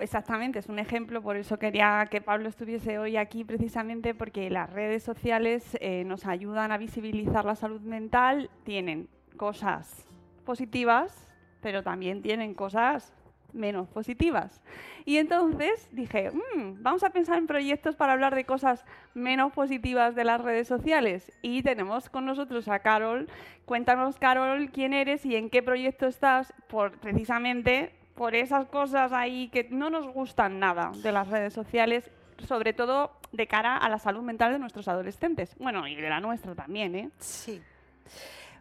Exactamente, 0.00 0.58
es 0.58 0.68
un 0.68 0.80
ejemplo, 0.80 1.22
por 1.22 1.36
eso 1.36 1.56
quería 1.58 2.08
que 2.10 2.20
Pablo 2.20 2.48
estuviese 2.48 2.98
hoy 2.98 3.16
aquí 3.16 3.44
precisamente 3.44 4.12
porque 4.12 4.50
las 4.50 4.68
redes 4.72 5.04
sociales 5.04 5.78
eh, 5.80 6.02
nos 6.04 6.26
ayudan 6.26 6.72
a 6.72 6.78
visibilizar 6.78 7.44
la 7.44 7.54
salud 7.54 7.80
mental, 7.80 8.50
tienen 8.64 9.08
cosas 9.36 10.04
positivas, 10.44 11.28
pero 11.60 11.84
también 11.84 12.22
tienen 12.22 12.54
cosas 12.54 13.14
menos 13.52 13.88
positivas. 13.88 14.60
Y 15.04 15.18
entonces 15.18 15.88
dije, 15.92 16.32
mmm, 16.32 16.82
vamos 16.82 17.04
a 17.04 17.10
pensar 17.10 17.38
en 17.38 17.46
proyectos 17.46 17.94
para 17.94 18.14
hablar 18.14 18.34
de 18.34 18.44
cosas 18.44 18.84
menos 19.14 19.52
positivas 19.52 20.16
de 20.16 20.24
las 20.24 20.40
redes 20.40 20.66
sociales. 20.66 21.30
Y 21.40 21.62
tenemos 21.62 22.10
con 22.10 22.26
nosotros 22.26 22.66
a 22.66 22.80
Carol. 22.80 23.28
Cuéntanos, 23.64 24.18
Carol, 24.18 24.70
quién 24.72 24.92
eres 24.92 25.24
y 25.24 25.36
en 25.36 25.50
qué 25.50 25.62
proyecto 25.62 26.06
estás, 26.06 26.52
por 26.68 26.98
precisamente 26.98 27.92
por 28.14 28.34
esas 28.34 28.66
cosas 28.66 29.12
ahí 29.12 29.48
que 29.48 29.68
no 29.70 29.90
nos 29.90 30.06
gustan 30.06 30.58
nada 30.58 30.92
de 31.02 31.12
las 31.12 31.28
redes 31.28 31.52
sociales, 31.52 32.10
sobre 32.46 32.72
todo 32.72 33.12
de 33.32 33.46
cara 33.46 33.76
a 33.76 33.88
la 33.88 33.98
salud 33.98 34.22
mental 34.22 34.52
de 34.52 34.58
nuestros 34.58 34.88
adolescentes. 34.88 35.54
Bueno, 35.58 35.86
y 35.88 35.96
de 35.96 36.08
la 36.08 36.20
nuestra 36.20 36.54
también, 36.54 36.94
¿eh? 36.94 37.10
Sí. 37.18 37.60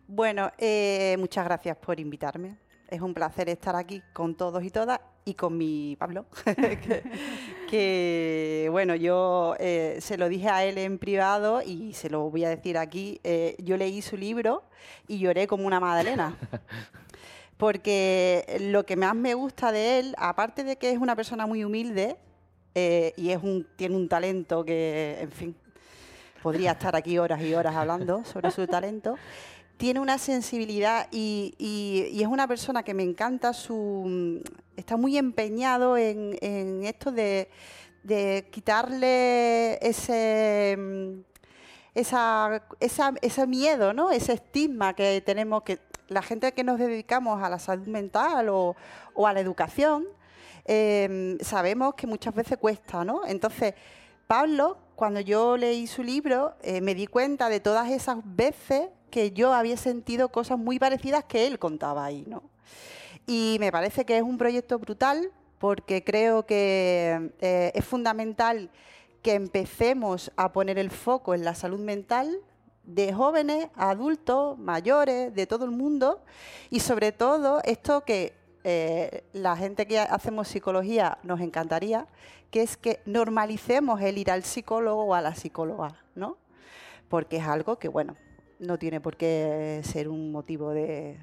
Bueno, 0.07 0.51
eh, 0.57 1.15
muchas 1.19 1.45
gracias 1.45 1.77
por 1.77 1.99
invitarme. 1.99 2.57
Es 2.87 3.01
un 3.01 3.13
placer 3.13 3.49
estar 3.49 3.75
aquí 3.75 4.01
con 4.13 4.35
todos 4.35 4.63
y 4.63 4.69
todas 4.69 4.99
y 5.25 5.33
con 5.35 5.57
mi 5.57 5.95
Pablo, 5.97 6.25
que, 6.45 7.03
que, 7.69 8.67
bueno, 8.71 8.93
yo 8.95 9.55
eh, 9.59 9.97
se 9.99 10.17
lo 10.17 10.27
dije 10.27 10.49
a 10.49 10.65
él 10.65 10.77
en 10.77 10.97
privado 10.97 11.61
y 11.61 11.93
se 11.93 12.09
lo 12.09 12.29
voy 12.29 12.43
a 12.43 12.49
decir 12.49 12.77
aquí. 12.77 13.19
Eh, 13.23 13.55
yo 13.59 13.77
leí 13.77 14.01
su 14.01 14.17
libro 14.17 14.63
y 15.07 15.19
lloré 15.19 15.47
como 15.47 15.65
una 15.65 15.79
madalena. 15.79 16.37
porque 17.57 18.57
lo 18.61 18.85
que 18.85 18.95
más 18.95 19.15
me 19.15 19.33
gusta 19.33 19.71
de 19.71 19.99
él, 19.99 20.15
aparte 20.17 20.63
de 20.63 20.77
que 20.77 20.91
es 20.91 20.97
una 20.97 21.15
persona 21.15 21.45
muy 21.45 21.63
humilde 21.63 22.17
eh, 22.75 23.13
y 23.17 23.29
es 23.29 23.41
un, 23.41 23.67
tiene 23.75 23.95
un 23.95 24.09
talento 24.09 24.65
que, 24.65 25.17
en 25.21 25.31
fin, 25.31 25.55
podría 26.41 26.71
estar 26.71 26.95
aquí 26.95 27.17
horas 27.17 27.41
y 27.41 27.53
horas 27.53 27.75
hablando 27.75 28.25
sobre 28.25 28.51
su 28.51 28.65
talento, 28.67 29.15
tiene 29.77 29.99
una 29.99 30.17
sensibilidad 30.17 31.07
y, 31.11 31.55
es 32.19 32.27
una 32.27 32.47
persona 32.47 32.83
que 32.83 32.93
me 32.93 33.03
encanta, 33.03 33.53
su, 33.53 34.41
está 34.75 34.97
muy 34.97 35.17
empeñado 35.17 35.97
en, 35.97 36.83
esto 36.83 37.11
de, 37.11 37.49
quitarle 38.51 39.79
ese... 39.87 40.77
Esa, 41.95 42.65
esa, 42.79 43.13
ese 43.21 43.45
miedo, 43.45 43.93
¿no? 43.93 44.09
ese 44.09 44.33
estigma 44.33 44.95
que 44.95 45.21
tenemos, 45.21 45.61
que 45.61 45.77
la 46.13 46.21
gente 46.21 46.51
que 46.53 46.63
nos 46.63 46.79
dedicamos 46.79 47.41
a 47.43 47.49
la 47.49 47.59
salud 47.59 47.87
mental 47.87 48.49
o, 48.49 48.75
a 49.25 49.33
la 49.33 49.39
educación, 49.39 50.05
eh, 50.65 51.37
sabemos 51.41 51.95
que 51.95 52.07
muchas 52.07 52.33
veces 52.33 52.57
cuesta, 52.57 53.03
¿no? 53.03 53.25
Entonces, 53.25 53.73
Pablo, 54.27 54.77
cuando 54.95 55.19
yo 55.19 55.57
leí 55.57 55.87
su 55.87 56.03
libro, 56.03 56.55
eh, 56.61 56.79
me 56.81 56.95
di 56.95 57.07
cuenta 57.07 57.49
de 57.49 57.59
todas 57.59 57.91
esas 57.91 58.17
veces 58.23 58.89
que 59.09 59.31
yo 59.31 59.53
había 59.53 59.77
sentido 59.77 60.29
cosas 60.29 60.57
muy 60.57 60.79
parecidas 60.79 61.25
que 61.25 61.45
él 61.45 61.59
contaba 61.59 62.05
ahí, 62.05 62.23
¿no? 62.27 62.43
Y 63.27 63.57
me 63.59 63.71
parece 63.71 64.05
que 64.05 64.17
es 64.17 64.23
un 64.23 64.37
proyecto 64.37 64.79
brutal 64.79 65.31
porque 65.59 66.03
creo 66.03 66.45
que 66.45 67.31
eh, 67.39 67.71
es 67.73 67.85
fundamental 67.85 68.69
que 69.21 69.33
empecemos 69.33 70.31
a 70.35 70.51
poner 70.51 70.77
el 70.77 70.91
foco 70.91 71.33
en 71.33 71.45
la 71.45 71.55
salud 71.55 71.79
mental, 71.79 72.37
de 72.83 73.13
jóvenes, 73.13 73.69
adultos, 73.75 74.57
mayores, 74.57 75.33
de 75.33 75.47
todo 75.47 75.65
el 75.65 75.71
mundo 75.71 76.21
y 76.69 76.79
sobre 76.79 77.11
todo 77.11 77.61
esto 77.63 78.01
que 78.01 78.33
eh, 78.63 79.23
la 79.33 79.55
gente 79.55 79.85
que 79.85 79.99
hacemos 79.99 80.47
psicología 80.47 81.17
nos 81.23 81.41
encantaría, 81.41 82.07
que 82.49 82.61
es 82.61 82.77
que 82.77 83.01
normalicemos 83.05 84.01
el 84.01 84.17
ir 84.17 84.31
al 84.31 84.43
psicólogo 84.43 85.03
o 85.05 85.13
a 85.13 85.21
la 85.21 85.35
psicóloga, 85.35 86.03
¿no? 86.15 86.37
Porque 87.09 87.37
es 87.37 87.47
algo 87.47 87.77
que, 87.77 87.87
bueno, 87.87 88.15
no 88.59 88.77
tiene 88.77 89.01
por 89.01 89.17
qué 89.17 89.81
ser 89.83 90.07
un 90.07 90.31
motivo 90.31 90.71
de... 90.71 91.17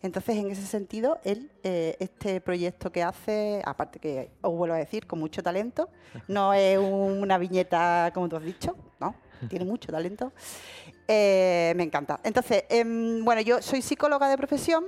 Entonces, 0.00 0.36
en 0.36 0.50
ese 0.50 0.66
sentido, 0.66 1.20
él, 1.24 1.52
eh, 1.62 1.96
este 2.00 2.40
proyecto 2.40 2.90
que 2.90 3.02
hace, 3.02 3.62
aparte 3.64 4.00
que 4.00 4.30
os 4.40 4.52
vuelvo 4.56 4.74
a 4.74 4.78
decir, 4.78 5.06
con 5.06 5.20
mucho 5.20 5.42
talento, 5.42 5.90
no 6.26 6.54
es 6.54 6.78
una 6.78 7.38
viñeta, 7.38 8.10
como 8.12 8.28
tú 8.28 8.36
has 8.36 8.42
dicho, 8.42 8.76
¿no? 8.98 9.14
tiene 9.48 9.64
mucho 9.64 9.92
talento. 9.92 10.32
Eh, 11.08 11.72
me 11.76 11.82
encanta. 11.82 12.20
Entonces, 12.22 12.64
eh, 12.68 12.84
bueno, 13.22 13.40
yo 13.40 13.60
soy 13.60 13.82
psicóloga 13.82 14.28
de 14.28 14.36
profesión, 14.36 14.84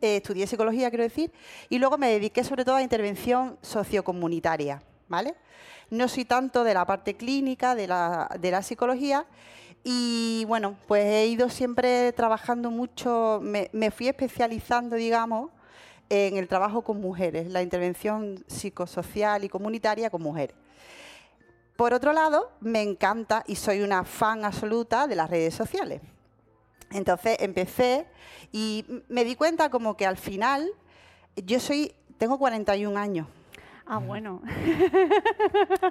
eh, 0.00 0.16
estudié 0.16 0.46
psicología, 0.46 0.90
quiero 0.90 1.04
decir, 1.04 1.32
y 1.68 1.78
luego 1.78 1.98
me 1.98 2.10
dediqué 2.10 2.44
sobre 2.44 2.64
todo 2.64 2.76
a 2.76 2.82
intervención 2.82 3.58
sociocomunitaria, 3.62 4.82
¿vale? 5.08 5.34
No 5.90 6.08
soy 6.08 6.24
tanto 6.24 6.64
de 6.64 6.74
la 6.74 6.86
parte 6.86 7.14
clínica 7.14 7.74
de 7.74 7.86
la, 7.86 8.62
psicología, 8.62 9.26
y 9.84 10.44
bueno, 10.46 10.76
pues 10.86 11.04
he 11.04 11.26
ido 11.26 11.48
siempre 11.50 12.12
trabajando 12.12 12.70
mucho, 12.70 13.40
me 13.42 13.90
fui 13.90 14.08
especializando, 14.08 14.96
digamos, 14.96 15.50
en 16.10 16.36
el 16.36 16.48
trabajo 16.48 16.82
con 16.82 17.00
mujeres, 17.00 17.48
la 17.48 17.62
intervención 17.62 18.44
psicosocial 18.46 19.44
y 19.44 19.48
comunitaria 19.48 20.10
con 20.10 20.22
mujeres. 20.22 20.56
Por 21.78 21.94
otro 21.94 22.12
lado, 22.12 22.50
me 22.58 22.82
encanta 22.82 23.44
y 23.46 23.54
soy 23.54 23.82
una 23.82 24.02
fan 24.02 24.44
absoluta 24.44 25.06
de 25.06 25.14
las 25.14 25.30
redes 25.30 25.54
sociales. 25.54 26.00
Entonces 26.90 27.36
empecé 27.38 28.08
y 28.50 28.84
me 29.08 29.24
di 29.24 29.36
cuenta 29.36 29.70
como 29.70 29.96
que 29.96 30.04
al 30.04 30.16
final 30.16 30.68
yo 31.36 31.60
soy, 31.60 31.94
tengo 32.18 32.36
41 32.36 32.98
años. 32.98 33.28
Ah, 33.90 33.98
bueno. 33.98 34.42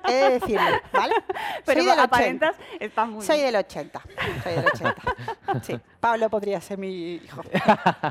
He 0.08 0.14
de 0.14 0.30
decirlo, 0.40 0.68
¿vale? 0.94 1.16
Pero 1.66 1.82
soy 1.82 1.90
del 1.90 2.00
80. 2.00 2.04
aparentas, 2.04 2.56
está 2.80 3.06
muy 3.06 3.26
Soy 3.26 3.38
bien. 3.38 3.48
del 3.48 3.56
80. 3.56 4.02
Soy 4.44 4.54
del 4.54 4.66
80. 4.68 4.96
Sí, 5.64 5.80
Pablo 6.00 6.30
podría 6.30 6.62
ser 6.62 6.78
mi 6.78 7.16
hijo. 7.16 7.42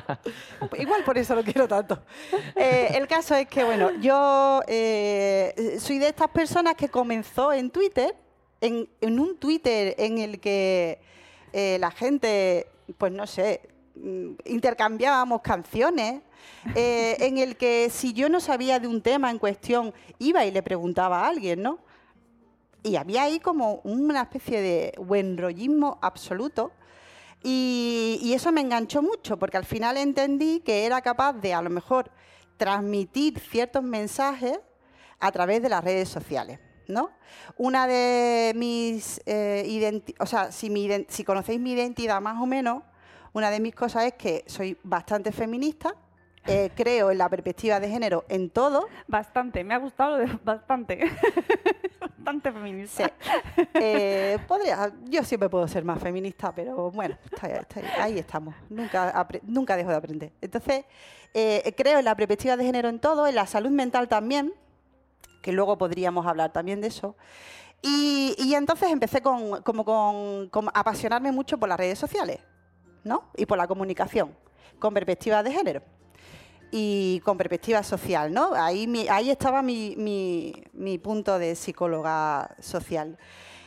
Igual 0.78 1.04
por 1.04 1.16
eso 1.18 1.34
lo 1.36 1.44
quiero 1.44 1.68
tanto. 1.68 2.02
Eh, 2.56 2.88
el 2.94 3.06
caso 3.06 3.34
es 3.36 3.46
que, 3.46 3.62
bueno, 3.62 3.92
yo 4.00 4.62
eh, 4.66 5.76
soy 5.78 5.98
de 5.98 6.08
estas 6.08 6.28
personas 6.30 6.74
que 6.74 6.88
comenzó 6.88 7.52
en 7.52 7.70
Twitter, 7.70 8.16
en, 8.60 8.88
en 9.00 9.20
un 9.20 9.36
Twitter 9.38 9.94
en 9.98 10.18
el 10.18 10.40
que 10.40 10.98
eh, 11.52 11.76
la 11.78 11.90
gente, 11.92 12.66
pues 12.98 13.12
no 13.12 13.26
sé, 13.26 13.60
intercambiábamos 14.44 15.40
canciones, 15.42 16.22
eh, 16.74 17.16
en 17.20 17.38
el 17.38 17.56
que 17.56 17.90
si 17.90 18.12
yo 18.12 18.28
no 18.28 18.40
sabía 18.40 18.78
de 18.78 18.86
un 18.86 19.00
tema 19.02 19.30
en 19.30 19.38
cuestión, 19.38 19.94
iba 20.18 20.44
y 20.44 20.50
le 20.50 20.62
preguntaba 20.62 21.20
a 21.24 21.28
alguien, 21.28 21.62
¿no? 21.62 21.78
Y 22.82 22.96
había 22.96 23.24
ahí 23.24 23.40
como 23.40 23.80
una 23.84 24.22
especie 24.22 24.60
de 24.60 24.92
buen 24.98 25.36
rollismo 25.36 25.98
absoluto. 26.02 26.72
Y, 27.42 28.32
eso 28.34 28.52
me 28.52 28.60
enganchó 28.60 29.02
mucho, 29.02 29.38
porque 29.38 29.56
al 29.56 29.64
final 29.64 29.96
entendí 29.96 30.60
que 30.60 30.84
era 30.84 31.00
capaz 31.00 31.32
de 31.34 31.54
a 31.54 31.62
lo 31.62 31.70
mejor 31.70 32.10
transmitir 32.56 33.38
ciertos 33.38 33.82
mensajes 33.82 34.58
a 35.20 35.32
través 35.32 35.62
de 35.62 35.68
las 35.68 35.82
redes 35.82 36.08
sociales. 36.08 36.58
¿no? 36.88 37.10
Una 37.56 37.86
de 37.86 38.52
mis 38.54 39.20
eh, 39.26 40.02
o 40.18 40.26
sea, 40.26 40.52
si, 40.52 40.70
si 41.08 41.24
conocéis 41.24 41.60
mi 41.60 41.72
identidad 41.72 42.20
más 42.20 42.40
o 42.40 42.46
menos, 42.46 42.82
una 43.36 43.50
de 43.50 43.60
mis 43.60 43.74
cosas 43.74 44.04
es 44.04 44.14
que 44.14 44.44
soy 44.46 44.78
bastante 44.82 45.30
feminista, 45.30 45.94
eh, 46.46 46.70
creo 46.76 47.10
en 47.10 47.18
la 47.18 47.28
perspectiva 47.28 47.78
de 47.80 47.88
género 47.90 48.24
en 48.28 48.48
todo, 48.50 48.88
Bastante, 49.06 49.62
me 49.62 49.74
ha 49.74 49.78
gustado 49.78 50.16
lo 50.16 50.26
de 50.26 50.38
bastante. 50.42 50.98
bastante 52.00 52.50
feminista. 52.50 53.12
Sí. 53.54 53.62
Eh, 53.74 54.38
podría, 54.48 54.90
yo 55.04 55.22
siempre 55.22 55.48
puedo 55.48 55.68
ser 55.68 55.84
más 55.84 56.00
feminista, 56.00 56.52
pero 56.54 56.90
bueno, 56.90 57.16
está- 57.30 57.48
está- 57.48 58.02
ahí 58.02 58.18
estamos. 58.18 58.54
Nunca, 58.70 59.26
nunca 59.42 59.76
dejo 59.76 59.90
de 59.90 59.96
aprender. 59.96 60.32
Entonces, 60.40 60.84
eh, 61.34 61.74
creo 61.76 61.98
en 61.98 62.04
la 62.06 62.14
perspectiva 62.16 62.56
de 62.56 62.64
género 62.64 62.88
en 62.88 62.98
todo, 63.00 63.26
en 63.26 63.34
la 63.34 63.46
salud 63.46 63.70
mental 63.70 64.08
también, 64.08 64.52
que 65.42 65.52
luego 65.52 65.76
podríamos 65.78 66.26
hablar 66.26 66.52
también 66.52 66.80
de 66.80 66.88
eso. 66.88 67.16
Y, 67.82 68.34
y 68.38 68.54
entonces 68.54 68.90
empecé 68.90 69.20
con, 69.20 69.62
como 69.62 69.84
con, 69.84 70.48
con 70.48 70.68
apasionarme 70.74 71.30
mucho 71.30 71.58
por 71.58 71.68
las 71.68 71.78
redes 71.78 71.98
sociales, 71.98 72.38
Y 73.36 73.46
por 73.46 73.56
la 73.58 73.66
comunicación, 73.66 74.34
con 74.78 74.92
perspectiva 74.94 75.42
de 75.42 75.52
género 75.52 75.82
y 76.72 77.20
con 77.24 77.38
perspectiva 77.38 77.82
social, 77.82 78.32
¿no? 78.32 78.52
Ahí, 78.54 79.06
ahí 79.08 79.30
estaba 79.30 79.62
mi, 79.62 79.94
mi- 79.96 80.98
punto 80.98 81.38
de 81.38 81.54
psicóloga 81.54 82.54
social. 82.60 83.16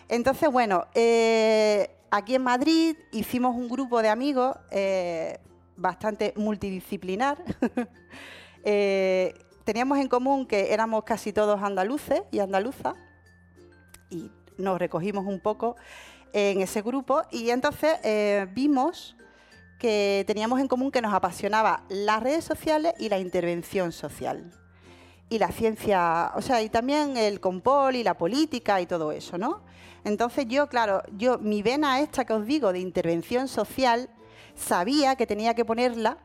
Entonces, 0.09 0.51
bueno, 0.51 0.85
eh, 0.93 1.89
aquí 2.11 2.35
en 2.35 2.43
Madrid 2.43 2.97
hicimos 3.11 3.55
un 3.55 3.69
grupo 3.69 4.01
de 4.01 4.09
amigos 4.09 4.57
eh, 4.71 5.39
bastante 5.77 6.33
multidisciplinar. 6.35 7.37
Eh, 8.65 9.33
teníamos 9.63 9.99
en 9.99 10.09
común 10.09 10.45
que 10.45 10.73
éramos 10.73 11.05
casi 11.05 11.31
todos 11.31 11.63
andaluces 11.63 12.23
y 12.29 12.39
andaluzas 12.39 12.93
y 14.09 14.29
nos 14.57 14.77
recogimos 14.79 15.25
un 15.25 15.39
poco 15.39 15.77
en 16.33 16.59
ese 16.59 16.81
grupo 16.81 17.21
y 17.31 17.51
entonces 17.51 17.93
vimos 18.53 19.15
que 19.79 20.25
teníamos 20.27 20.59
en 20.59 20.67
común 20.67 20.91
que 20.91 21.01
nos 21.01 21.13
apasionaba 21.13 21.83
las 21.89 22.21
redes 22.21 22.43
sociales 22.43 22.93
y 22.99 23.09
la 23.09 23.17
intervención 23.17 23.91
social. 23.91 24.51
Y 25.29 25.39
la 25.39 25.51
ciencia, 25.51 26.31
o 26.35 26.41
sea, 26.41 26.61
y 26.61 26.69
también 26.69 27.15
el 27.15 27.39
compol 27.39 27.95
y 27.95 28.03
la 28.03 28.17
política 28.17 28.81
y 28.81 28.85
todo 28.85 29.11
eso, 29.11 29.37
¿no? 29.37 29.61
Entonces 30.03 30.45
yo, 30.47 30.67
claro, 30.67 31.01
yo 31.17 31.37
mi 31.39 31.61
vena 31.61 31.99
esta 31.99 32.25
que 32.25 32.33
os 32.33 32.45
digo 32.45 32.73
de 32.73 32.79
intervención 32.79 33.47
social, 33.47 34.09
sabía 34.55 35.15
que 35.15 35.25
tenía 35.25 35.53
que 35.53 35.65
ponerla 35.65 36.17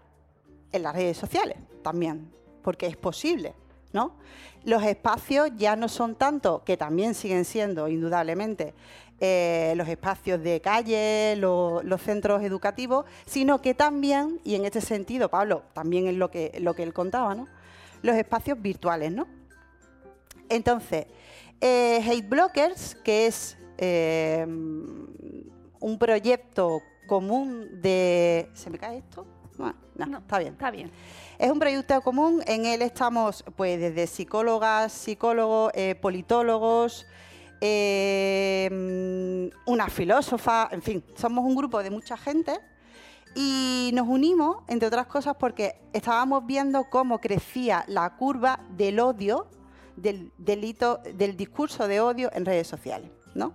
en 0.72 0.82
las 0.82 0.94
redes 0.94 1.16
sociales 1.16 1.58
también, 1.82 2.32
porque 2.62 2.86
es 2.86 2.96
posible, 2.96 3.54
¿no? 3.92 4.16
Los 4.64 4.82
espacios 4.82 5.50
ya 5.56 5.76
no 5.76 5.88
son 5.88 6.14
tanto, 6.14 6.64
que 6.64 6.76
también 6.76 7.14
siguen 7.14 7.44
siendo, 7.44 7.86
indudablemente, 7.86 8.74
eh, 9.20 9.74
los 9.76 9.88
espacios 9.88 10.42
de 10.42 10.60
calle, 10.60 11.36
lo- 11.36 11.82
los 11.82 12.02
centros 12.02 12.42
educativos, 12.42 13.04
sino 13.26 13.60
que 13.62 13.74
también, 13.74 14.40
y 14.44 14.54
en 14.56 14.64
este 14.64 14.80
sentido, 14.80 15.28
Pablo, 15.28 15.62
también 15.72 16.06
es 16.08 16.14
lo 16.14 16.30
que, 16.30 16.52
lo 16.60 16.74
que 16.74 16.82
él 16.82 16.92
contaba, 16.92 17.34
¿no? 17.34 17.46
Los 18.02 18.16
espacios 18.16 18.60
virtuales, 18.60 19.12
¿no? 19.12 19.26
Entonces, 20.48 21.06
eh, 21.60 22.02
Hate 22.06 22.28
Blockers, 22.28 22.96
que 22.96 23.26
es 23.26 23.56
eh, 23.78 24.44
un 24.46 25.98
proyecto 25.98 26.80
común 27.06 27.80
de... 27.80 28.48
¿Se 28.54 28.70
me 28.70 28.78
cae 28.78 28.98
esto? 28.98 29.26
No, 29.58 29.74
no, 29.96 30.06
No. 30.06 30.18
está 30.18 30.38
bien. 30.38 30.52
Está 30.52 30.70
bien. 30.70 30.90
Es 31.38 31.50
un 31.50 31.58
proyecto 31.58 32.00
común, 32.02 32.42
en 32.46 32.64
él 32.66 32.82
estamos 32.82 33.44
pues 33.56 33.80
desde 33.80 34.06
psicólogas, 34.06 34.92
psicólogos, 34.92 35.72
eh, 35.74 35.94
politólogos, 35.94 37.06
eh, 37.66 39.50
una 39.64 39.88
filósofa, 39.88 40.68
en 40.70 40.82
fin, 40.82 41.02
somos 41.16 41.46
un 41.46 41.56
grupo 41.56 41.82
de 41.82 41.90
mucha 41.90 42.14
gente 42.18 42.60
y 43.34 43.90
nos 43.94 44.06
unimos, 44.06 44.58
entre 44.68 44.88
otras 44.88 45.06
cosas, 45.06 45.34
porque 45.40 45.76
estábamos 45.94 46.44
viendo 46.44 46.84
cómo 46.90 47.22
crecía 47.22 47.82
la 47.88 48.16
curva 48.16 48.60
del 48.76 49.00
odio, 49.00 49.46
del 49.96 50.30
delito, 50.36 51.00
del 51.14 51.38
discurso 51.38 51.88
de 51.88 52.02
odio 52.02 52.30
en 52.34 52.44
redes 52.44 52.66
sociales, 52.66 53.10
¿no? 53.34 53.54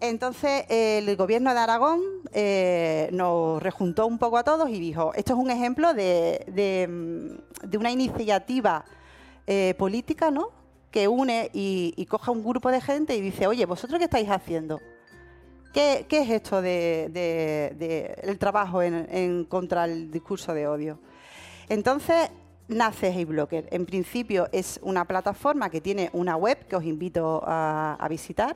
Entonces 0.00 0.66
el 0.68 1.16
gobierno 1.16 1.54
de 1.54 1.60
Aragón 1.60 2.02
eh, 2.34 3.08
nos 3.10 3.62
rejuntó 3.62 4.06
un 4.06 4.18
poco 4.18 4.36
a 4.36 4.44
todos 4.44 4.68
y 4.68 4.78
dijo, 4.78 5.14
esto 5.14 5.32
es 5.32 5.38
un 5.38 5.50
ejemplo 5.50 5.94
de, 5.94 6.44
de 6.46 7.78
una 7.78 7.90
iniciativa 7.90 8.84
eh, 9.46 9.74
política, 9.78 10.30
¿no? 10.30 10.63
Que 10.94 11.08
une 11.08 11.50
y, 11.52 12.06
coja 12.08 12.30
un 12.30 12.44
grupo 12.44 12.70
de 12.70 12.80
gente 12.80 13.16
y 13.16 13.20
dice, 13.20 13.48
oye, 13.48 13.66
¿vosotros 13.66 13.98
qué 13.98 14.04
estáis 14.04 14.30
haciendo? 14.30 14.80
¿Qué, 15.72 16.06
qué 16.08 16.20
es 16.20 16.30
esto 16.30 16.62
del 16.62 17.12
de, 17.12 17.74
de- 17.76 18.14
el 18.22 18.38
trabajo 18.38 18.80
en, 18.80 19.08
en 19.10 19.44
contra 19.44 19.86
el 19.86 20.08
discurso 20.12 20.54
de 20.54 20.68
odio? 20.68 21.00
Entonces 21.68 22.30
nace 22.68 23.08
HeyBlocker. 23.08 23.66
En 23.72 23.86
principio 23.86 24.48
es 24.52 24.78
una 24.84 25.04
plataforma 25.04 25.68
que 25.68 25.80
tiene 25.80 26.10
una 26.12 26.36
web 26.36 26.64
que 26.68 26.76
os 26.76 26.84
invito 26.84 27.42
a, 27.44 27.96
a 27.98 28.08
visitar. 28.08 28.54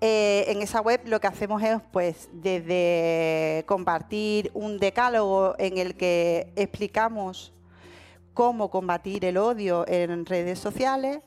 Eh, 0.00 0.44
en 0.46 0.62
esa 0.62 0.80
web 0.82 1.00
lo 1.06 1.18
que 1.18 1.26
hacemos 1.26 1.60
es, 1.64 1.80
pues, 1.90 2.28
desde 2.32 3.64
compartir 3.66 4.52
un 4.54 4.78
decálogo 4.78 5.56
en 5.58 5.78
el 5.78 5.96
que 5.96 6.52
explicamos 6.54 7.52
cómo 8.36 8.70
combatir 8.70 9.24
el 9.24 9.38
odio 9.38 9.88
en 9.88 10.26
redes 10.26 10.58
sociales, 10.58 11.20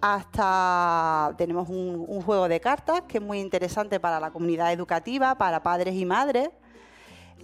hasta 0.00 1.34
tenemos 1.36 1.68
un, 1.68 2.22
juego 2.22 2.48
de 2.48 2.58
cartas 2.58 3.02
que 3.02 3.18
es 3.18 3.22
muy 3.22 3.38
interesante 3.38 4.00
para 4.00 4.18
la 4.18 4.30
comunidad 4.30 4.72
educativa, 4.72 5.34
para 5.34 5.62
padres 5.62 5.94
y 5.94 6.06
madres. 6.06 6.48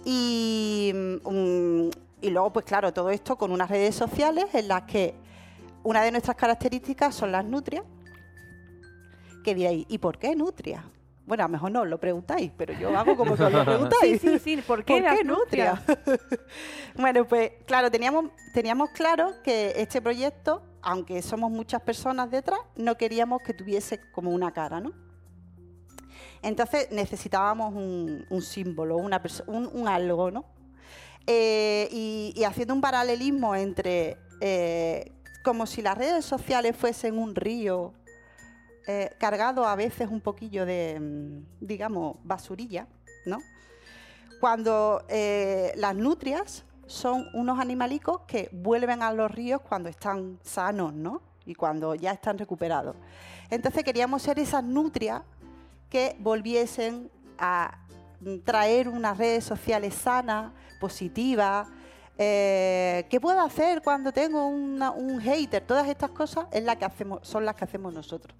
Y, 0.03 0.91
mm, 1.23 1.89
y 2.21 2.29
luego, 2.31 2.51
pues 2.51 2.65
claro, 2.65 2.91
todo 2.91 3.11
esto 3.11 3.37
con 3.37 3.51
unas 3.51 3.69
redes 3.69 3.93
sociales 3.93 4.45
en 4.53 4.67
las 4.67 4.83
que 4.83 5.13
una 5.83 6.01
de 6.01 6.09
nuestras 6.09 6.35
características 6.35 7.13
son 7.13 7.31
las 7.31 7.45
nutrias. 7.45 7.83
Que 9.43 9.53
diréis, 9.53 9.85
¿y 9.87 9.99
por 9.99 10.17
qué 10.17 10.35
nutria? 10.35 10.83
Bueno, 11.31 11.45
a 11.45 11.47
lo 11.47 11.51
mejor 11.53 11.71
no 11.71 11.81
os 11.83 11.87
lo 11.87 11.97
preguntáis, 11.97 12.51
pero 12.57 12.73
yo 12.73 12.89
hago 12.97 13.15
como 13.15 13.37
que 13.37 13.43
os 13.43 13.51
lo 13.53 13.59
Sí, 13.59 13.65
preguntáis. 13.65 14.19
sí, 14.19 14.39
sí. 14.39 14.57
¿Por 14.57 14.83
qué, 14.83 15.01
¿Por 15.01 15.17
qué 15.17 15.23
nutria? 15.23 15.81
bueno, 16.95 17.25
pues 17.25 17.53
claro, 17.65 17.89
teníamos, 17.89 18.31
teníamos 18.53 18.89
claro 18.89 19.31
que 19.41 19.71
este 19.77 20.01
proyecto, 20.01 20.61
aunque 20.81 21.21
somos 21.21 21.49
muchas 21.49 21.81
personas 21.83 22.29
detrás, 22.29 22.59
no 22.75 22.97
queríamos 22.97 23.41
que 23.43 23.53
tuviese 23.53 24.01
como 24.11 24.31
una 24.31 24.51
cara, 24.51 24.81
¿no? 24.81 24.91
Entonces 26.41 26.89
necesitábamos 26.91 27.75
un, 27.75 28.25
un 28.29 28.41
símbolo, 28.41 28.97
una 28.97 29.21
un, 29.47 29.69
un 29.71 29.87
algo, 29.87 30.31
¿no? 30.31 30.43
Eh, 31.27 31.87
y, 31.93 32.33
y 32.35 32.43
haciendo 32.43 32.73
un 32.73 32.81
paralelismo 32.81 33.55
entre 33.55 34.17
eh, 34.41 35.13
como 35.45 35.65
si 35.65 35.81
las 35.81 35.97
redes 35.97 36.25
sociales 36.25 36.75
fuesen 36.75 37.17
un 37.17 37.35
río 37.35 37.93
eh, 38.93 39.15
cargado 39.17 39.65
a 39.65 39.75
veces 39.75 40.09
un 40.09 40.19
poquillo 40.19 40.65
de, 40.65 40.99
mm, 40.99 41.65
digamos, 41.65 42.17
basurilla, 42.23 42.87
¿no? 43.25 43.37
Cuando 44.41 45.05
eh, 45.07 45.71
las 45.77 45.95
nutrias 45.95 46.65
son 46.87 47.25
unos 47.33 47.57
animalicos 47.57 48.23
que 48.27 48.49
vuelven 48.51 49.01
a 49.01 49.13
los 49.13 49.31
ríos 49.31 49.61
cuando 49.61 49.87
están 49.87 50.39
sanos, 50.43 50.93
¿no? 50.93 51.21
Y 51.45 51.55
cuando 51.55 51.95
ya 51.95 52.11
están 52.11 52.37
recuperados. 52.37 52.97
Entonces 53.49 53.81
queríamos 53.85 54.23
ser 54.23 54.39
esas 54.39 54.63
nutrias 54.63 55.21
que 55.89 56.17
volviesen 56.19 57.09
a 57.37 57.77
traer 58.43 58.89
unas 58.89 59.17
redes 59.17 59.45
sociales 59.45 59.93
sanas, 59.93 60.51
positivas. 60.81 61.67
Eh, 62.17 63.05
¿Qué 63.09 63.21
puedo 63.21 63.39
hacer 63.39 63.81
cuando 63.81 64.11
tengo 64.11 64.47
un 64.47 65.21
hater? 65.21 65.65
Todas 65.65 65.87
estas 65.87 66.11
cosas 66.11 66.47
es 66.51 66.63
la 66.63 66.75
que 66.75 66.83
hacemos, 66.83 67.19
son 67.25 67.45
las 67.45 67.55
que 67.55 67.63
hacemos 67.63 67.93
nosotros 67.93 68.35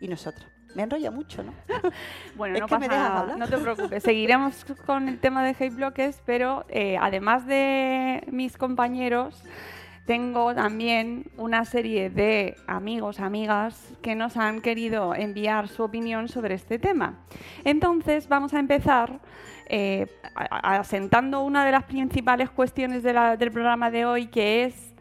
y 0.00 0.08
nosotras. 0.08 0.54
Me 0.74 0.82
enrolla 0.82 1.10
mucho, 1.10 1.42
¿no? 1.42 1.54
bueno, 2.36 2.58
no 2.58 2.66
pasa 2.66 3.36
No 3.38 3.46
te 3.46 3.58
preocupes. 3.58 4.02
Seguiremos 4.02 4.64
con 4.84 5.08
el 5.08 5.20
tema 5.20 5.44
de 5.44 5.50
hate 5.50 5.74
bloques, 5.74 6.20
pero 6.26 6.64
eh, 6.68 6.96
además 7.00 7.46
de 7.46 8.24
mis 8.30 8.56
compañeros, 8.56 9.44
tengo 10.04 10.54
también 10.54 11.30
una 11.36 11.64
serie 11.64 12.10
de 12.10 12.56
amigos, 12.66 13.20
amigas 13.20 13.94
que 14.02 14.14
nos 14.14 14.36
han 14.36 14.60
querido 14.60 15.14
enviar 15.14 15.68
su 15.68 15.82
opinión 15.82 16.28
sobre 16.28 16.54
este 16.56 16.78
tema. 16.78 17.24
Entonces, 17.64 18.28
vamos 18.28 18.52
a 18.52 18.58
empezar 18.58 19.20
eh, 19.66 20.06
asentando 20.34 21.42
una 21.42 21.64
de 21.64 21.72
las 21.72 21.84
principales 21.84 22.50
cuestiones 22.50 23.02
del 23.02 23.50
programa 23.52 23.90
de 23.90 24.04
hoy, 24.04 24.26
que 24.26 24.64
es 24.64 24.93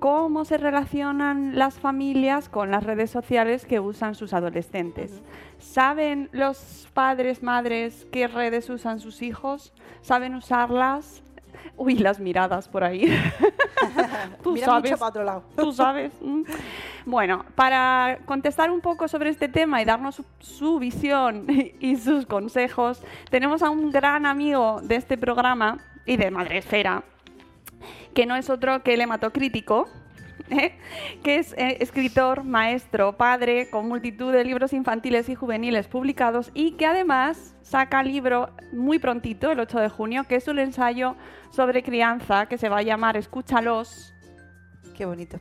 cómo 0.00 0.44
se 0.44 0.56
relacionan 0.56 1.56
las 1.56 1.78
familias 1.78 2.48
con 2.48 2.70
las 2.70 2.82
redes 2.82 3.10
sociales 3.10 3.66
que 3.66 3.78
usan 3.78 4.14
sus 4.14 4.32
adolescentes. 4.32 5.22
¿Saben 5.58 6.30
los 6.32 6.88
padres, 6.94 7.42
madres 7.42 8.06
qué 8.10 8.26
redes 8.26 8.68
usan 8.70 8.98
sus 8.98 9.22
hijos? 9.22 9.72
¿Saben 10.00 10.34
usarlas? 10.34 11.22
Uy, 11.76 11.98
las 11.98 12.18
miradas 12.18 12.66
por 12.66 12.82
ahí. 12.82 13.06
Tú 14.42 14.56
sabes. 14.56 14.92
para 14.92 15.08
otro 15.08 15.24
lado. 15.24 15.44
Tú 15.54 15.72
sabes. 15.72 16.12
Bueno, 17.04 17.44
para 17.54 18.18
contestar 18.24 18.70
un 18.70 18.80
poco 18.80 19.06
sobre 19.06 19.30
este 19.30 19.48
tema 19.48 19.82
y 19.82 19.84
darnos 19.84 20.22
su, 20.38 20.78
visión 20.78 21.46
y 21.78 21.96
sus 21.96 22.24
consejos, 22.24 23.02
tenemos 23.30 23.62
a 23.62 23.70
un 23.70 23.90
gran 23.90 24.24
amigo 24.24 24.80
de 24.82 24.96
este 24.96 25.18
programa 25.18 25.78
y 26.06 26.16
de 26.16 26.30
Madresfera, 26.30 27.04
que 28.14 28.26
no 28.26 28.36
es 28.36 28.50
otro 28.50 28.82
que 28.82 28.94
el 28.94 29.00
hematocrítico, 29.00 29.88
¿eh? 30.50 30.74
que 31.22 31.36
es 31.36 31.52
eh, 31.54 31.78
escritor, 31.80 32.44
maestro, 32.44 33.16
padre, 33.16 33.68
con 33.70 33.88
multitud 33.88 34.32
de 34.32 34.44
libros 34.44 34.72
infantiles 34.72 35.28
y 35.28 35.34
juveniles 35.34 35.88
publicados 35.88 36.50
y 36.54 36.72
que 36.72 36.86
además 36.86 37.54
saca 37.62 38.02
libro 38.02 38.50
muy 38.72 38.98
prontito, 38.98 39.50
el 39.50 39.60
8 39.60 39.78
de 39.80 39.88
junio, 39.88 40.24
que 40.24 40.36
es 40.36 40.48
un 40.48 40.58
ensayo 40.58 41.16
sobre 41.50 41.82
crianza 41.82 42.46
que 42.46 42.58
se 42.58 42.68
va 42.68 42.78
a 42.78 42.82
llamar 42.82 43.16
Escúchalos. 43.16 44.14
Qué 44.96 45.04
bonito. 45.06 45.40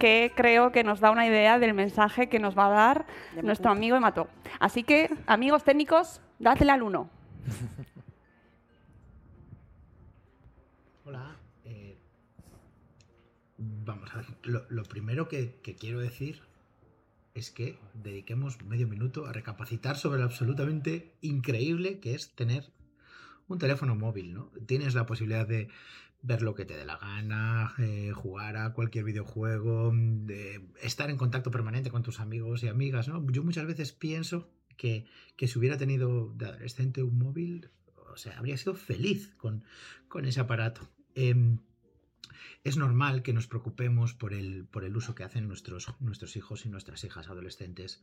Que 0.00 0.32
creo 0.34 0.72
que 0.72 0.82
nos 0.82 0.98
da 0.98 1.12
una 1.12 1.26
idea 1.26 1.60
del 1.60 1.74
mensaje 1.74 2.28
que 2.28 2.40
nos 2.40 2.58
va 2.58 2.66
a 2.66 2.70
dar 2.70 3.06
nuestro 3.40 3.70
amigo 3.70 3.96
Emato. 3.96 4.26
Así 4.58 4.82
que, 4.82 5.08
amigos 5.26 5.62
técnicos, 5.62 6.20
dadle 6.40 6.72
al 6.72 6.82
uno. 6.82 7.08
vamos 13.84 14.10
a 14.14 14.18
ver, 14.18 14.26
lo, 14.68 14.82
primero 14.84 15.28
que, 15.28 15.60
quiero 15.78 16.00
decir 16.00 16.42
es 17.34 17.50
que 17.50 17.78
dediquemos 17.94 18.62
medio 18.64 18.86
minuto 18.86 19.26
a 19.26 19.32
recapacitar 19.32 19.96
sobre 19.96 20.18
lo 20.18 20.24
absolutamente 20.24 21.14
increíble 21.20 21.98
que 21.98 22.14
es 22.14 22.34
tener 22.34 22.72
un 23.48 23.58
teléfono 23.58 23.96
móvil, 23.96 24.32
¿no? 24.32 24.52
Tienes 24.66 24.94
la 24.94 25.06
posibilidad 25.06 25.46
de 25.46 25.68
ver 26.22 26.42
lo 26.42 26.54
que 26.54 26.64
te 26.64 26.76
dé 26.76 26.86
la 26.86 26.96
gana, 26.96 27.74
eh, 27.78 28.12
jugar 28.14 28.56
a 28.56 28.72
cualquier 28.72 29.04
videojuego, 29.04 29.92
de 29.94 30.66
estar 30.80 31.10
en 31.10 31.18
contacto 31.18 31.50
permanente 31.50 31.90
con 31.90 32.02
tus 32.02 32.20
amigos 32.20 32.62
y 32.62 32.68
amigas, 32.68 33.08
¿no? 33.08 33.26
Yo 33.30 33.42
muchas 33.42 33.66
veces 33.66 33.92
pienso 33.92 34.48
que, 34.76 35.06
si 35.38 35.58
hubiera 35.58 35.76
tenido 35.76 36.32
de 36.34 36.46
adolescente 36.46 37.02
un 37.02 37.18
móvil, 37.18 37.70
o 38.12 38.16
sea, 38.16 38.38
habría 38.38 38.56
sido 38.56 38.74
feliz 38.74 39.34
con, 39.36 39.64
con 40.08 40.24
ese 40.24 40.40
aparato. 40.40 40.88
Em, 41.14 41.58
es 42.62 42.76
normal 42.76 43.22
que 43.22 43.32
nos 43.32 43.46
preocupemos 43.46 44.14
por 44.14 44.32
el, 44.34 44.64
por 44.66 44.84
el 44.84 44.96
uso 44.96 45.14
que 45.14 45.24
hacen 45.24 45.48
nuestros, 45.48 45.94
nuestros 46.00 46.36
hijos 46.36 46.66
y 46.66 46.68
nuestras 46.68 47.04
hijas 47.04 47.28
adolescentes 47.28 48.02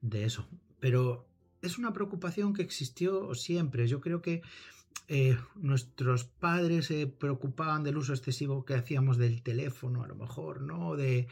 de 0.00 0.24
eso. 0.24 0.48
Pero 0.80 1.28
es 1.62 1.78
una 1.78 1.92
preocupación 1.92 2.54
que 2.54 2.62
existió 2.62 3.34
siempre. 3.34 3.86
Yo 3.86 4.00
creo 4.00 4.22
que 4.22 4.42
eh, 5.08 5.38
nuestros 5.56 6.24
padres 6.24 6.86
se 6.86 7.06
preocupaban 7.06 7.82
del 7.82 7.96
uso 7.96 8.12
excesivo 8.12 8.64
que 8.64 8.74
hacíamos 8.74 9.16
del 9.16 9.42
teléfono, 9.42 10.02
a 10.02 10.08
lo 10.08 10.14
mejor, 10.14 10.60
¿no? 10.60 10.96
De, 10.96 11.28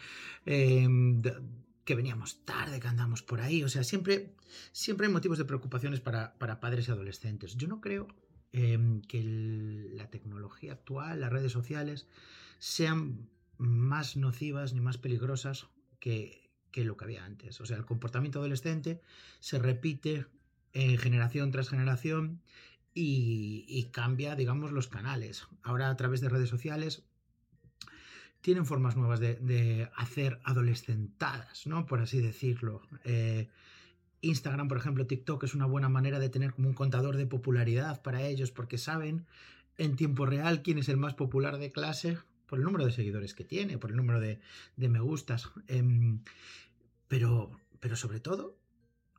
em, 0.47 1.23
que 1.85 1.95
veníamos 1.95 2.45
tarde, 2.45 2.81
que 2.81 2.89
andamos 2.89 3.23
por 3.23 3.41
ahí. 3.41 3.63
O 3.63 3.69
sea, 3.69 3.85
siempre, 3.85 4.35
siempre 4.73 5.07
hay 5.07 5.13
motivos 5.13 5.39
de 5.39 5.45
preocupaciones 5.45 6.01
para, 6.01 6.37
padres 6.61 6.89
y 6.89 6.91
adolescentes. 6.91 7.57
Yo 7.57 7.69
no 7.69 7.81
creo 7.81 8.09
em, 8.53 9.03
que 9.03 9.23
la 9.95 10.11
tecnología 10.11 10.73
actual, 10.73 11.21
las 11.21 11.33
redes 11.33 11.53
sociales, 11.53 12.07
sean 12.59 13.29
más 13.59 14.17
nocivas 14.17 14.73
ni 14.73 14.81
más 14.81 14.99
peligrosas 14.99 15.67
que, 16.01 16.51
lo 16.75 16.97
que 16.97 17.05
había 17.05 17.25
antes. 17.25 17.61
O 17.61 17.67
sea, 17.67 17.79
el 17.79 17.87
comportamiento 17.87 18.39
adolescente 18.39 19.01
se 19.41 19.59
repite 19.59 20.27
en 20.75 20.99
generación 20.99 21.51
tras 21.51 21.71
generación 21.71 22.43
y, 22.93 23.89
cambia, 23.93 24.37
digamos, 24.37 24.73
los 24.73 24.89
canales. 24.89 25.47
Ahora 25.63 25.91
a 25.91 25.97
través 25.97 26.21
de 26.21 26.29
redes 26.29 26.49
sociales 26.49 27.03
tienen 28.43 28.67
formas 28.67 28.97
nuevas 28.97 29.21
de, 29.21 29.91
hacer 29.97 30.39
adolescentadas, 30.45 31.67
¿no? 31.67 31.87
Por 31.87 32.01
así 32.01 32.21
decirlo. 32.21 32.83
Eh, 33.05 33.49
Instagram, 34.21 34.69
por 34.69 34.79
ejemplo, 34.79 35.07
TikTok 35.07 35.45
es 35.45 35.55
una 35.55 35.67
buena 35.67 35.89
manera 35.89 36.19
de 36.19 36.29
tener 36.29 36.53
como 36.53 36.69
un 36.69 36.75
contador 36.75 37.17
de 37.17 37.27
popularidad 37.27 38.03
para 38.03 38.23
ellos 38.23 38.51
porque 38.51 38.79
saben 38.79 39.27
en 39.79 39.97
tiempo 39.97 40.27
real 40.27 40.63
quién 40.63 40.79
es 40.79 40.89
el 40.89 40.97
más 40.97 41.15
popular 41.15 41.59
de 41.59 41.73
clase 41.73 42.19
por 42.47 42.59
el 42.59 42.65
número 42.65 42.87
de 42.87 42.93
seguidores 42.93 43.35
que 43.35 43.45
tiene, 43.45 43.79
por 43.79 43.91
el 43.91 43.97
número 43.97 44.21
de, 44.21 44.41
me 44.77 45.01
gustas. 45.01 45.51
Em, 45.67 46.21
pero, 47.09 47.51
pero 47.81 47.97
sobre 47.97 48.21
todo, 48.21 48.57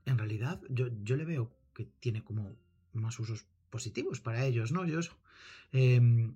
en 0.05 0.17
realidad, 0.17 0.61
yo, 0.69 0.87
le 0.89 1.25
veo 1.25 1.51
que 1.73 1.85
tiene 1.99 2.23
como 2.23 2.55
más 2.93 3.19
usos 3.19 3.45
positivos 3.69 4.21
para 4.21 4.45
ellos, 4.45 4.71
¿no? 4.71 4.85
Ellos 4.85 5.11
em, 5.71 6.35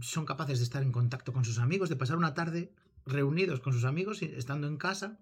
son 0.00 0.26
capaces 0.26 0.58
de 0.58 0.64
estar 0.64 0.82
en 0.82 0.92
contacto 0.92 1.32
con 1.32 1.44
sus 1.44 1.58
amigos, 1.58 1.88
de 1.88 1.96
pasar 1.96 2.16
una 2.16 2.34
tarde 2.34 2.72
reunidos 3.06 3.60
con 3.60 3.72
sus 3.72 3.84
amigos, 3.84 4.22
estando 4.22 4.68
en 4.68 4.76
casa, 4.76 5.18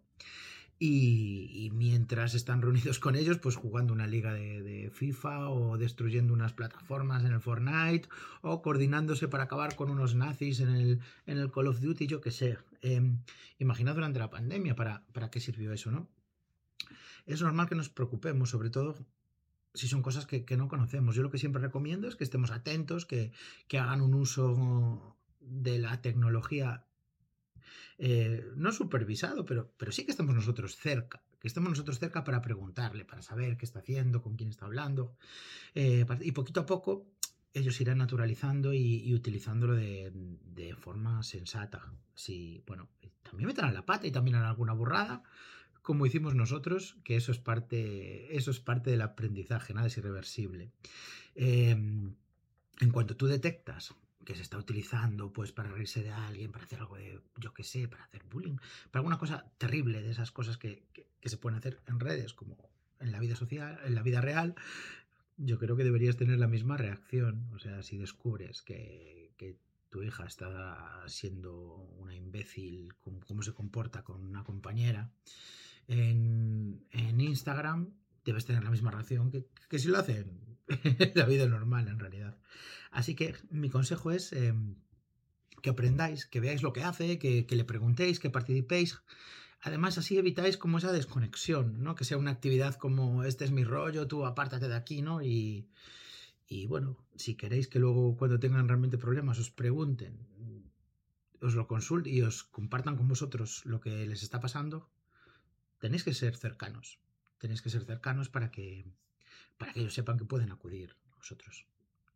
y, 0.82 1.70
mientras 1.74 2.34
están 2.34 2.62
reunidos 2.62 2.98
con 2.98 3.14
ellos, 3.14 3.36
pues 3.38 3.54
jugando 3.54 3.92
una 3.92 4.06
liga 4.06 4.32
de, 4.32 4.90
FIFA 4.90 5.50
o 5.50 5.76
destruyendo 5.76 6.32
unas 6.32 6.54
plataformas 6.54 7.22
en 7.22 7.32
el 7.32 7.40
Fortnite 7.40 8.08
o 8.40 8.62
coordinándose 8.62 9.28
para 9.28 9.44
acabar 9.44 9.76
con 9.76 9.90
unos 9.90 10.14
nazis 10.14 10.60
en 10.60 10.70
el, 10.70 11.00
en 11.26 11.36
el 11.36 11.52
Call 11.52 11.68
of 11.68 11.80
Duty, 11.80 12.06
yo 12.06 12.22
qué 12.22 12.30
sé. 12.30 12.56
Eh, 12.80 13.02
imaginad 13.58 13.94
durante 13.94 14.18
la 14.18 14.30
pandemia 14.30 14.74
para, 14.74 15.04
para 15.12 15.30
qué 15.30 15.38
sirvió 15.38 15.70
eso, 15.74 15.90
¿no? 15.90 16.08
Es 17.26 17.42
normal 17.42 17.68
que 17.68 17.74
nos 17.74 17.90
preocupemos, 17.90 18.48
sobre 18.48 18.70
todo 18.70 18.96
si 19.74 19.86
son 19.86 20.00
cosas 20.00 20.24
que, 20.24 20.56
no 20.56 20.68
conocemos. 20.68 21.14
Yo 21.14 21.22
lo 21.22 21.30
que 21.30 21.38
siempre 21.38 21.60
recomiendo 21.60 22.08
es 22.08 22.16
que 22.16 22.24
estemos 22.24 22.50
atentos, 22.50 23.04
que, 23.04 23.32
que 23.68 23.78
hagan 23.78 24.00
un 24.00 24.14
uso 24.14 25.18
de 25.40 25.78
la 25.78 26.00
tecnología 26.00 26.86
eh, 27.98 28.50
no 28.56 28.72
supervisado, 28.72 29.44
pero, 29.44 29.72
pero 29.76 29.92
sí 29.92 30.04
que 30.04 30.10
estamos 30.10 30.34
nosotros 30.34 30.76
cerca, 30.76 31.22
que 31.40 31.48
estamos 31.48 31.70
nosotros 31.70 31.98
cerca 31.98 32.24
para 32.24 32.42
preguntarle, 32.42 33.04
para 33.04 33.22
saber 33.22 33.56
qué 33.56 33.64
está 33.64 33.80
haciendo, 33.80 34.22
con 34.22 34.36
quién 34.36 34.50
está 34.50 34.66
hablando. 34.66 35.16
Eh, 35.74 36.06
y 36.20 36.32
poquito 36.32 36.60
a 36.60 36.66
poco 36.66 37.06
ellos 37.52 37.80
irán 37.80 37.98
naturalizando 37.98 38.72
y, 38.72 39.12
utilizándolo 39.12 39.74
de, 39.74 40.76
forma 40.78 41.22
sensata. 41.22 41.92
Si, 42.14 42.62
bueno, 42.66 42.88
también 43.22 43.48
meterán 43.48 43.74
la 43.74 43.84
pata 43.84 44.06
y 44.06 44.12
también 44.12 44.36
harán 44.36 44.50
alguna 44.50 44.72
burrada, 44.72 45.22
como 45.82 46.06
hicimos 46.06 46.34
nosotros, 46.34 46.96
que 47.04 47.16
eso 47.16 47.32
es 47.32 47.38
parte, 47.38 48.36
eso 48.36 48.50
es 48.50 48.60
parte 48.60 48.90
del 48.90 49.02
aprendizaje, 49.02 49.74
nada 49.74 49.88
es 49.88 49.96
irreversible. 49.96 50.70
Em, 51.34 52.14
en 52.80 52.90
cuanto 52.90 53.16
tú 53.16 53.26
detectas 53.26 53.94
que 54.30 54.36
se 54.36 54.42
está 54.42 54.58
utilizando 54.58 55.32
pues 55.32 55.50
para 55.50 55.72
reírse 55.72 56.04
de 56.04 56.12
alguien, 56.12 56.52
para 56.52 56.64
hacer 56.64 56.78
algo 56.78 56.96
de, 56.96 57.20
yo 57.38 57.52
qué 57.52 57.64
sé, 57.64 57.88
para 57.88 58.04
hacer 58.04 58.22
bullying, 58.30 58.58
para 58.92 59.00
alguna 59.00 59.18
cosa 59.18 59.50
terrible 59.58 60.02
de 60.02 60.10
esas 60.12 60.30
cosas 60.30 60.56
que, 60.56 60.84
se 61.20 61.36
pueden 61.36 61.58
hacer 61.58 61.80
en 61.88 61.98
redes 61.98 62.32
como 62.32 62.56
en 63.00 63.10
la 63.10 63.18
vida 63.18 63.34
social, 63.34 63.80
en 63.84 63.96
la 63.96 64.04
vida 64.04 64.20
real, 64.20 64.54
yo 65.36 65.58
creo 65.58 65.76
que 65.76 65.82
deberías 65.82 66.16
tener 66.16 66.38
la 66.38 66.46
misma 66.46 66.76
reacción. 66.76 67.50
O 67.52 67.58
sea, 67.58 67.82
si 67.82 67.98
descubres 67.98 68.62
que, 68.62 69.32
tu 69.88 70.04
hija 70.04 70.24
está 70.24 71.02
siendo 71.08 71.74
una 71.98 72.14
imbécil, 72.14 72.94
cómo, 73.00 73.42
se 73.42 73.52
comporta 73.52 74.04
con 74.04 74.24
una 74.24 74.44
compañera 74.44 75.10
en, 75.88 76.86
en 76.92 77.20
Instagram, 77.20 77.94
debes 78.24 78.44
tener 78.44 78.62
la 78.62 78.70
misma 78.70 78.92
reacción 78.92 79.32
que, 79.32 79.48
que 79.68 79.80
si 79.80 79.88
lo 79.88 79.98
hacen 79.98 80.49
la 81.14 81.26
vida 81.26 81.46
normal 81.46 81.88
en 81.88 81.98
realidad. 81.98 82.36
Así 82.90 83.14
que 83.14 83.34
mi 83.50 83.70
consejo 83.70 84.10
es 84.10 84.32
eh, 84.32 84.54
que 85.62 85.70
aprendáis, 85.70 86.26
que 86.26 86.40
veáis 86.40 86.62
lo 86.62 86.72
que 86.72 86.82
hace, 86.82 87.18
que, 87.18 87.46
que, 87.46 87.56
le 87.56 87.64
preguntéis, 87.64 88.18
que 88.18 88.30
participéis. 88.30 88.98
Además, 89.62 89.98
así 89.98 90.16
evitáis 90.16 90.56
como 90.56 90.78
esa 90.78 90.92
desconexión, 90.92 91.82
¿no? 91.82 91.94
Que 91.94 92.04
sea 92.04 92.16
una 92.16 92.30
actividad 92.30 92.76
como 92.76 93.24
este 93.24 93.44
es 93.44 93.50
mi 93.50 93.64
rollo, 93.64 94.06
tú 94.06 94.24
apártate 94.24 94.68
de 94.68 94.74
aquí, 94.74 95.02
¿no? 95.02 95.22
Y, 95.22 95.68
y 96.48 96.66
bueno, 96.66 96.96
si 97.14 97.34
queréis 97.36 97.68
que 97.68 97.78
luego 97.78 98.16
cuando 98.16 98.40
tengan 98.40 98.68
realmente 98.68 98.98
problemas 98.98 99.38
os 99.38 99.50
pregunten, 99.50 100.18
os 101.40 101.54
lo 101.54 101.66
consulten 101.66 102.12
y 102.12 102.22
os 102.22 102.44
compartan 102.44 102.96
con 102.96 103.08
vosotros 103.08 103.64
lo 103.64 103.80
que 103.80 104.06
les 104.06 104.22
está 104.22 104.40
pasando, 104.40 104.90
tenéis 105.78 106.04
que 106.04 106.14
ser 106.14 106.36
cercanos. 106.36 106.98
Tenéis 107.38 107.62
que 107.62 107.70
ser 107.70 107.84
cercanos 107.84 108.28
para 108.28 108.50
que, 108.50 108.84
para 109.60 109.72
que 109.74 109.80
ellos 109.80 109.92
sepan 109.92 110.16
que 110.16 110.24
pueden 110.24 110.50
acudir 110.50 110.96
vosotros. 111.14 111.66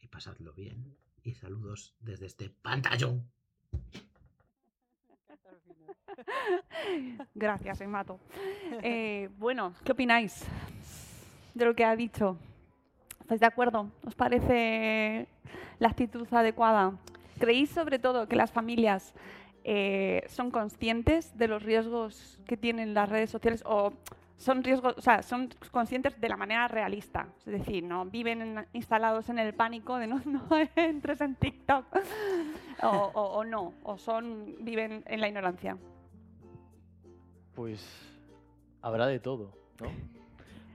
Y 0.01 0.09
pasadlo 0.09 0.55
bien. 0.55 0.97
Y 1.23 1.35
saludos 1.35 1.95
desde 2.01 2.25
este 2.25 2.49
pantallón. 2.49 3.31
Gracias, 7.35 7.83
Emato. 7.83 8.19
Eh, 8.83 9.29
bueno, 9.37 9.75
¿qué 9.85 9.93
opináis 9.93 10.43
de 11.53 11.67
lo 11.67 11.75
que 11.75 11.85
ha 11.85 11.95
dicho? 11.95 12.39
¿Estáis 13.21 13.41
de 13.41 13.47
acuerdo? 13.47 13.91
¿Os 14.07 14.15
parece 14.15 15.29
la 15.81 15.89
actitud 15.89 16.27
adecuada? 16.33 16.99
¿Creéis 17.39 17.69
sobre 17.69 17.99
todo 17.99 18.27
que 18.27 18.37
las 18.37 18.53
familias 18.53 19.13
eh, 19.65 20.25
son 20.29 20.51
conscientes 20.51 21.37
de 21.37 21.49
los 21.49 21.63
riesgos 21.63 22.41
que 22.47 22.57
tienen 22.57 22.95
las 22.95 23.11
redes 23.11 23.29
sociales 23.29 23.63
o 23.67 23.93
son 24.37 24.63
riesgos, 24.63 24.95
o 24.97 25.01
sea, 25.01 25.23
son 25.23 25.49
conscientes 25.71 26.21
de 26.21 26.29
la 26.29 26.37
manera 26.37 26.69
realista, 26.69 27.29
es 27.47 27.53
decir, 27.53 27.85
no 27.85 28.05
viven 28.07 28.67
instalados 28.73 29.29
en 29.29 29.39
el 29.39 29.55
pánico 29.55 29.97
de 29.99 30.07
no, 30.07 30.21
no 30.25 30.49
entres 30.77 31.21
en 31.21 31.37
TikTok 31.37 31.87
o, 32.83 32.89
o, 32.89 33.45
no, 33.45 33.75
o 33.83 33.97
son 33.97 34.57
viven 34.61 35.05
en 35.07 35.21
la 35.21 35.29
ignorancia. 35.29 35.77
Pues 37.55 37.87
habrá 38.83 39.07
de 39.07 39.21
todo, 39.21 39.53
¿no? 39.81 39.89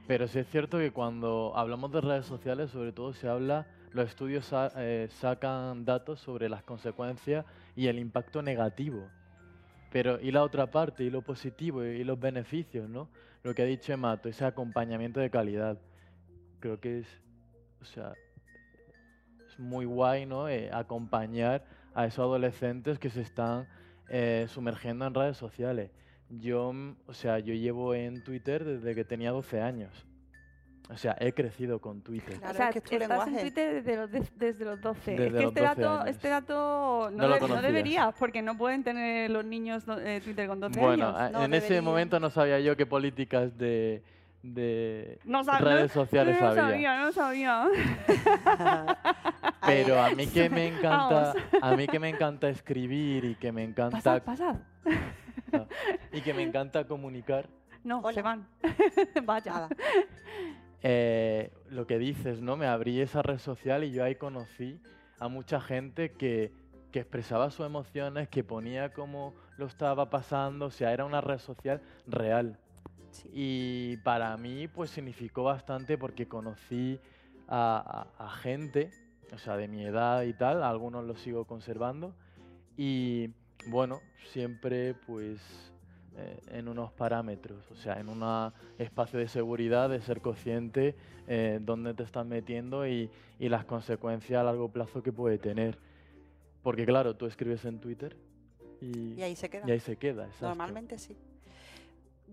Pero 0.07 0.27
sí 0.27 0.39
es 0.39 0.47
cierto 0.47 0.79
que 0.79 0.91
cuando 0.91 1.53
hablamos 1.55 1.91
de 1.91 2.01
redes 2.01 2.25
sociales, 2.25 2.71
sobre 2.71 2.91
todo 2.91 3.13
se 3.13 3.27
habla, 3.27 3.67
los 3.91 4.07
estudios 4.07 4.49
eh, 4.75 5.07
sacan 5.11 5.85
datos 5.85 6.19
sobre 6.19 6.49
las 6.49 6.63
consecuencias 6.63 7.45
y 7.75 7.87
el 7.87 7.99
impacto 7.99 8.41
negativo. 8.41 9.07
Pero, 9.91 10.19
¿y 10.21 10.31
la 10.31 10.43
otra 10.43 10.69
parte? 10.69 11.03
¿Y 11.03 11.09
lo 11.09 11.21
positivo? 11.21 11.83
¿Y 11.83 12.03
los 12.03 12.19
beneficios? 12.19 12.89
¿no? 12.89 13.09
Lo 13.43 13.55
que 13.55 13.63
ha 13.63 13.65
dicho 13.65 13.93
Emato, 13.93 14.29
ese 14.29 14.45
acompañamiento 14.45 15.19
de 15.19 15.29
calidad. 15.29 15.79
Creo 16.59 16.79
que 16.79 16.99
es, 16.99 17.07
o 17.81 17.85
sea, 17.85 18.13
es 19.47 19.57
muy 19.57 19.85
guay 19.85 20.25
¿no? 20.25 20.49
Eh, 20.49 20.69
acompañar 20.71 21.63
a 21.93 22.05
esos 22.05 22.19
adolescentes 22.19 22.99
que 22.99 23.09
se 23.09 23.21
están 23.21 23.67
eh, 24.09 24.45
sumergiendo 24.49 25.05
en 25.05 25.13
redes 25.13 25.37
sociales. 25.37 25.91
Yo, 26.29 26.73
o 27.07 27.13
sea, 27.13 27.39
yo 27.39 27.53
llevo 27.53 27.95
en 27.95 28.23
Twitter 28.23 28.63
desde 28.63 28.93
que 28.93 29.03
tenía 29.03 29.31
12 29.31 29.61
años. 29.61 30.05
O 30.91 30.97
sea, 30.97 31.15
he 31.19 31.33
crecido 31.33 31.79
con 31.79 32.01
Twitter. 32.01 32.39
Claro, 32.39 32.51
o 32.53 32.57
sea, 32.57 32.69
es 32.69 32.81
que 32.81 32.95
estás 32.95 32.99
lenguaje. 33.09 33.31
en 33.31 33.39
Twitter 33.41 33.73
desde 33.83 33.95
los, 33.95 34.11
de, 34.11 34.23
desde 34.37 34.65
los 34.65 34.81
12. 34.81 35.11
Desde 35.11 35.25
es 35.27 35.33
que 35.33 35.39
los 35.41 35.43
este, 35.49 35.59
12 35.61 35.61
dato, 35.61 35.89
años. 35.99 36.07
este 36.07 36.29
dato 36.29 37.09
no, 37.13 37.27
No 37.27 37.33
de- 37.35 37.47
no 37.47 37.61
deberías, 37.61 38.15
porque 38.17 38.41
no 38.41 38.57
pueden 38.57 38.83
tener 38.83 39.29
los 39.29 39.45
niños 39.45 39.83
eh, 39.99 40.19
Twitter 40.23 40.47
con 40.47 40.59
12 40.59 40.79
Bueno, 40.79 41.09
años. 41.09 41.19
a- 41.21 41.29
No 41.29 41.43
en 41.45 41.53
ese 41.53 41.79
momento 41.81 42.19
no 42.19 42.31
sabía 42.31 42.59
yo 42.59 42.75
qué 42.75 42.87
políticas 42.87 43.55
de, 43.55 44.01
de 44.41 45.19
No 45.25 45.43
sab- 45.43 45.59
redes 45.59 45.95
no- 45.95 46.01
sociales 46.05 46.41
no 46.41 46.47
había. 46.47 46.63
sabía, 46.63 46.99
no 47.01 47.11
sabía. 47.11 47.67
Pero 49.67 50.01
a 50.01 50.09
mí 50.11 50.25
que 50.25 50.49
me 50.49 50.67
encanta, 50.75 51.33
a 51.61 51.75
mí 51.75 51.85
que 51.87 51.99
me 51.99 52.09
encanta 52.09 52.49
escribir 52.49 53.25
y 53.25 53.35
que 53.35 53.51
me 53.51 53.63
encanta 53.63 53.97
Pasad, 53.97 54.23
pasad. 54.23 54.55
y 56.13 56.21
que 56.21 56.33
me 56.33 56.41
encanta 56.41 56.85
comunicar, 56.85 57.47
No, 57.83 57.99
Hola. 57.99 58.13
se 58.13 58.21
van. 58.23 58.47
Vaya. 59.23 59.67
Eh, 60.81 61.51
lo 61.69 61.85
que 61.87 61.97
dices, 61.99 62.41
¿no? 62.41 62.55
Me 62.55 62.65
abrí 62.67 63.01
esa 63.01 63.21
red 63.21 63.37
social 63.39 63.83
y 63.83 63.91
yo 63.91 64.03
ahí 64.03 64.15
conocí 64.15 64.79
a 65.19 65.27
mucha 65.27 65.59
gente 65.59 66.11
que, 66.13 66.51
que 66.91 66.99
expresaba 66.99 67.51
sus 67.51 67.65
emociones, 67.65 68.29
que 68.29 68.43
ponía 68.43 68.93
cómo 68.93 69.33
lo 69.57 69.65
estaba 69.65 70.09
pasando, 70.09 70.67
o 70.67 70.71
sea, 70.71 70.93
era 70.93 71.03
una 71.05 71.19
red 71.21 71.39
social 71.39 71.81
real. 72.07 72.57
Sí. 73.11 73.29
Y 73.33 73.97
para 73.97 74.35
mí, 74.37 74.67
pues 74.67 74.89
significó 74.91 75.43
bastante 75.43 75.97
porque 75.97 76.27
conocí 76.27 76.99
a, 77.47 78.07
a- 78.17 78.25
a 78.25 78.29
gente, 78.29 78.89
o 79.33 79.37
sea, 79.37 79.57
de 79.57 79.67
mi 79.67 79.83
edad 79.83 80.23
y 80.23 80.33
tal, 80.33 80.63
algunos 80.63 81.03
los 81.03 81.19
sigo 81.19 81.45
conservando. 81.45 82.13
Y 82.77 83.31
bueno, 83.67 83.99
siempre 84.31 84.93
pues 84.93 85.39
eh, 86.19 86.39
en 86.51 86.67
unos 86.67 86.91
parámetros, 86.91 87.59
o 87.71 87.75
sea, 87.75 87.99
en 87.99 88.09
un 88.09 88.51
espacio 88.77 89.17
de 89.19 89.27
seguridad, 89.27 89.89
de 89.89 90.01
ser 90.01 90.21
consciente 90.21 90.95
eh, 91.27 91.59
dónde 91.61 91.93
te 91.93 92.03
estás 92.03 92.25
metiendo 92.25 92.87
y, 92.87 93.09
y 93.39 93.49
las 93.49 93.65
consecuencias 93.65 94.39
a 94.39 94.43
largo 94.43 94.69
plazo 94.69 95.01
que 95.01 95.11
puede 95.11 95.37
tener. 95.37 95.77
Porque 96.61 96.85
claro, 96.85 97.15
tú 97.15 97.25
escribes 97.25 97.63
en 97.65 97.79
Twitter 97.79 98.17
y, 98.81 99.13
Y 99.13 99.21
ahí 99.23 99.35
se 99.35 99.49
queda. 99.49 99.67
y 99.67 99.71
ahí 99.71 99.79
se 99.79 99.95
queda. 99.97 100.25
exacto. 100.25 100.47
Normalmente 100.47 100.97
sí. 100.97 101.15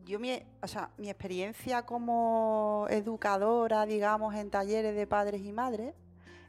Yo, 0.05 0.19
mi, 0.21 0.39
o 0.63 0.69
sea, 0.69 0.91
mi 0.99 1.09
experiencia 1.11 1.85
como 1.85 2.87
educadora, 2.91 3.87
digamos, 3.87 4.35
en 4.35 4.51
talleres 4.51 4.95
de 4.95 5.07
padres 5.07 5.41
y 5.43 5.53
madres, 5.53 5.95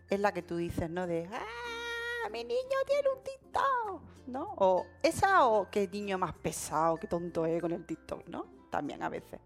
es 0.09 0.19
la 0.19 0.31
que 0.31 0.41
tú 0.41 0.57
dices, 0.57 0.89
¿no? 0.89 1.07
De, 1.07 1.27
¡ah! 1.31 2.29
Mi 2.31 2.43
niño 2.43 2.77
tiene 2.85 3.07
un 3.15 3.23
TikTok, 3.23 4.01
¿no? 4.27 4.53
O 4.57 4.85
esa 5.01 5.47
o 5.47 5.69
qué 5.69 5.87
niño 5.87 6.17
más 6.17 6.33
pesado, 6.33 6.97
qué 6.97 7.07
tonto 7.07 7.45
es 7.45 7.61
con 7.61 7.71
el 7.71 7.85
TikTok, 7.85 8.27
¿no? 8.27 8.45
También 8.69 9.01
a 9.03 9.09
veces. 9.09 9.39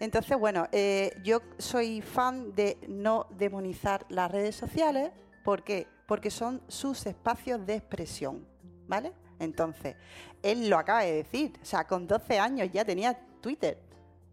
Entonces, 0.00 0.36
bueno, 0.36 0.66
eh, 0.72 1.16
yo 1.22 1.40
soy 1.58 2.02
fan 2.02 2.54
de 2.54 2.76
no 2.88 3.26
demonizar 3.30 4.04
las 4.08 4.30
redes 4.30 4.56
sociales. 4.56 5.12
¿Por 5.44 5.62
qué? 5.62 5.86
Porque 6.06 6.30
son 6.30 6.60
sus 6.66 7.06
espacios 7.06 7.64
de 7.64 7.76
expresión, 7.76 8.44
¿vale? 8.88 9.12
Entonces, 9.38 9.96
él 10.42 10.68
lo 10.68 10.76
acaba 10.76 11.02
de 11.02 11.14
decir. 11.14 11.52
O 11.62 11.64
sea, 11.64 11.86
con 11.86 12.06
12 12.06 12.38
años 12.38 12.68
ya 12.72 12.84
tenía 12.84 13.16
Twitter. 13.40 13.78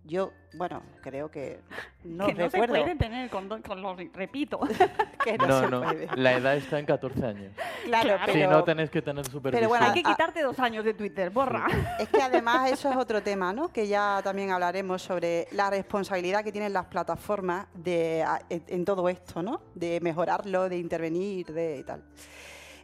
Yo, 0.05 0.31
bueno, 0.55 0.81
creo 1.01 1.29
que 1.29 1.59
no 2.03 2.25
que 2.27 2.33
no 2.33 2.49
se 2.49 2.57
puede 2.57 2.95
tener 2.95 3.29
con, 3.29 3.47
do- 3.47 3.61
con 3.61 3.81
los, 3.81 3.97
repito. 4.13 4.59
que 5.23 5.37
no, 5.37 5.45
No, 5.47 5.59
se 5.59 5.67
no, 5.69 5.81
puede. 5.83 6.07
la 6.15 6.33
edad 6.33 6.55
está 6.55 6.79
en 6.79 6.85
14 6.85 7.25
años. 7.25 7.53
Claro, 7.85 8.07
Claro. 8.07 8.23
pero 8.25 8.33
Si 8.33 8.47
no, 8.47 8.63
tenéis 8.63 8.89
que 8.89 9.01
tener 9.01 9.25
supervisión. 9.25 9.69
bueno, 9.69 9.85
Hay 9.85 9.93
que 9.93 10.03
quitarte 10.09 10.41
dos 10.41 10.57
años 10.59 10.83
de 10.85 10.93
Twitter, 10.93 11.29
borra. 11.29 11.67
es 11.99 12.07
que 12.09 12.21
además 12.21 12.71
eso 12.71 12.89
es 12.89 12.97
otro 12.97 13.21
tema, 13.21 13.53
¿no? 13.53 13.67
Que 13.69 13.87
ya 13.87 14.21
también 14.23 14.51
hablaremos 14.51 15.01
sobre 15.01 15.47
la 15.51 15.69
responsabilidad 15.69 16.43
que 16.43 16.51
tienen 16.51 16.73
las 16.73 16.85
plataformas 16.87 17.67
de, 17.73 18.25
en 18.49 18.85
todo 18.85 19.07
esto, 19.09 19.43
¿no? 19.43 19.61
De 19.75 19.99
mejorarlo, 20.01 20.69
de 20.69 20.77
intervenir, 20.77 21.45
de 21.47 21.77
y 21.79 21.83
tal. 21.83 22.03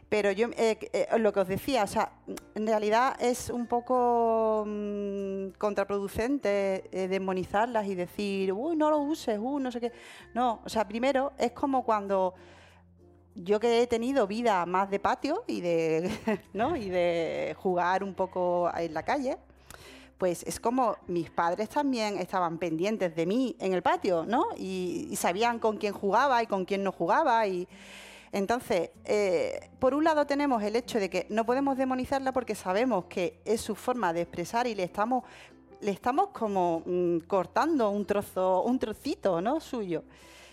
Pero 0.08 0.30
yo, 0.30 0.48
eh, 0.56 0.78
eh, 0.92 1.08
lo 1.18 1.32
que 1.32 1.40
os 1.40 1.48
decía, 1.48 1.82
o 1.82 1.86
sea, 1.88 2.12
en 2.54 2.66
realidad 2.66 3.16
es 3.20 3.50
un 3.50 3.66
poco 3.66 4.64
mm, 4.64 5.48
contraproducente 5.58 6.84
eh, 6.92 7.08
demonizarlas 7.08 7.86
y 7.86 7.96
decir, 7.96 8.52
uy, 8.52 8.76
no 8.76 8.88
lo 8.88 8.98
uses, 8.98 9.36
uy, 9.40 9.60
no 9.60 9.72
sé 9.72 9.80
qué. 9.80 9.92
No, 10.32 10.60
o 10.64 10.68
sea, 10.68 10.86
primero 10.86 11.32
es 11.38 11.50
como 11.52 11.84
cuando 11.84 12.34
yo 13.34 13.58
que 13.58 13.82
he 13.82 13.86
tenido 13.88 14.28
vida 14.28 14.64
más 14.64 14.90
de 14.90 15.00
patio 15.00 15.42
y 15.48 15.60
de, 15.60 16.08
¿no? 16.52 16.76
y 16.76 16.88
de 16.88 17.56
jugar 17.58 18.04
un 18.04 18.14
poco 18.14 18.70
en 18.76 18.94
la 18.94 19.02
calle, 19.02 19.38
pues 20.18 20.44
es 20.44 20.60
como 20.60 20.96
mis 21.08 21.30
padres 21.30 21.68
también 21.68 22.18
estaban 22.18 22.58
pendientes 22.58 23.16
de 23.16 23.26
mí 23.26 23.56
en 23.58 23.72
el 23.72 23.82
patio, 23.82 24.24
¿no? 24.24 24.46
Y, 24.56 25.08
y 25.10 25.16
sabían 25.16 25.58
con 25.58 25.76
quién 25.76 25.92
jugaba 25.92 26.42
y 26.42 26.46
con 26.46 26.64
quién 26.64 26.82
no 26.84 26.92
jugaba. 26.92 27.46
Y 27.46 27.68
entonces, 28.36 28.90
eh, 29.06 29.70
por 29.78 29.94
un 29.94 30.04
lado 30.04 30.26
tenemos 30.26 30.62
el 30.62 30.76
hecho 30.76 30.98
de 30.98 31.08
que 31.08 31.26
no 31.30 31.46
podemos 31.46 31.78
demonizarla 31.78 32.32
porque 32.32 32.54
sabemos 32.54 33.06
que 33.06 33.40
es 33.46 33.62
su 33.62 33.74
forma 33.74 34.12
de 34.12 34.20
expresar 34.20 34.66
y 34.66 34.74
le 34.74 34.82
estamos 34.82 35.24
le 35.80 35.90
estamos 35.90 36.28
como 36.34 36.82
mm, 36.84 37.20
cortando 37.20 37.88
un 37.88 38.04
trozo, 38.04 38.62
un 38.62 38.78
trocito, 38.78 39.40
¿no? 39.40 39.58
Suyo. 39.58 40.04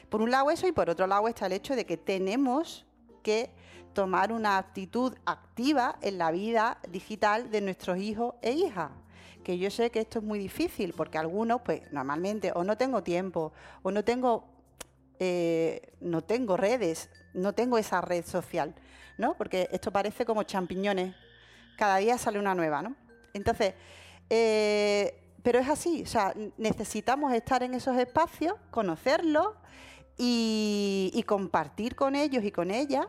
Por 0.08 0.22
un 0.22 0.32
lado 0.32 0.50
eso 0.50 0.66
y 0.66 0.72
por 0.72 0.90
otro 0.90 1.08
lado 1.08 1.28
está 1.28 1.46
el 1.48 1.52
hecho 1.52 1.76
de 1.76 1.86
que 1.86 1.98
tenemos 1.98 2.86
que 3.22 3.50
tomar 3.94 4.32
una 4.32 4.58
actitud 4.58 5.14
activa 5.26 5.98
en 6.02 6.18
la 6.18 6.32
vida 6.32 6.78
digital 6.90 7.52
de 7.52 7.60
nuestros 7.60 7.98
hijos 7.98 8.36
e 8.42 8.54
hijas. 8.54 8.92
Que 9.44 9.58
yo 9.58 9.70
sé 9.70 9.92
que 9.92 10.00
esto 10.00 10.20
es 10.20 10.26
muy 10.26 10.40
difícil 10.40 10.94
porque 10.94 11.18
algunos, 11.18 11.62
pues 11.64 11.82
normalmente 11.92 12.54
o 12.56 12.64
no 12.64 12.78
tengo 12.78 13.04
tiempo 13.04 13.52
o 13.82 13.92
no 13.92 14.06
tengo, 14.06 14.46
eh, 15.20 15.94
no 16.02 16.22
tengo 16.22 16.58
redes, 16.58 17.10
no 17.34 17.54
tengo 17.54 17.78
esa 17.78 18.02
red 18.02 18.26
social, 18.26 18.74
¿no? 19.18 19.36
Porque 19.38 19.70
esto 19.72 19.92
parece 19.92 20.26
como 20.26 20.44
champiñones. 20.44 21.16
Cada 21.78 21.98
día 21.98 22.18
sale 22.18 22.40
una 22.40 22.56
nueva, 22.56 22.82
¿no? 22.82 22.96
Entonces, 23.34 23.74
eh, 24.30 25.20
pero 25.42 25.60
es 25.60 25.70
así, 25.70 26.04
o 26.04 26.06
sea, 26.06 26.34
necesitamos 26.58 27.34
estar 27.34 27.64
en 27.64 27.74
esos 27.74 27.98
espacios, 27.98 28.56
conocerlos 28.72 29.50
y, 30.18 31.24
compartir 31.28 31.96
con 31.96 32.16
ellos 32.16 32.44
y 32.44 32.52
con 32.52 32.70
ellas 32.70 33.08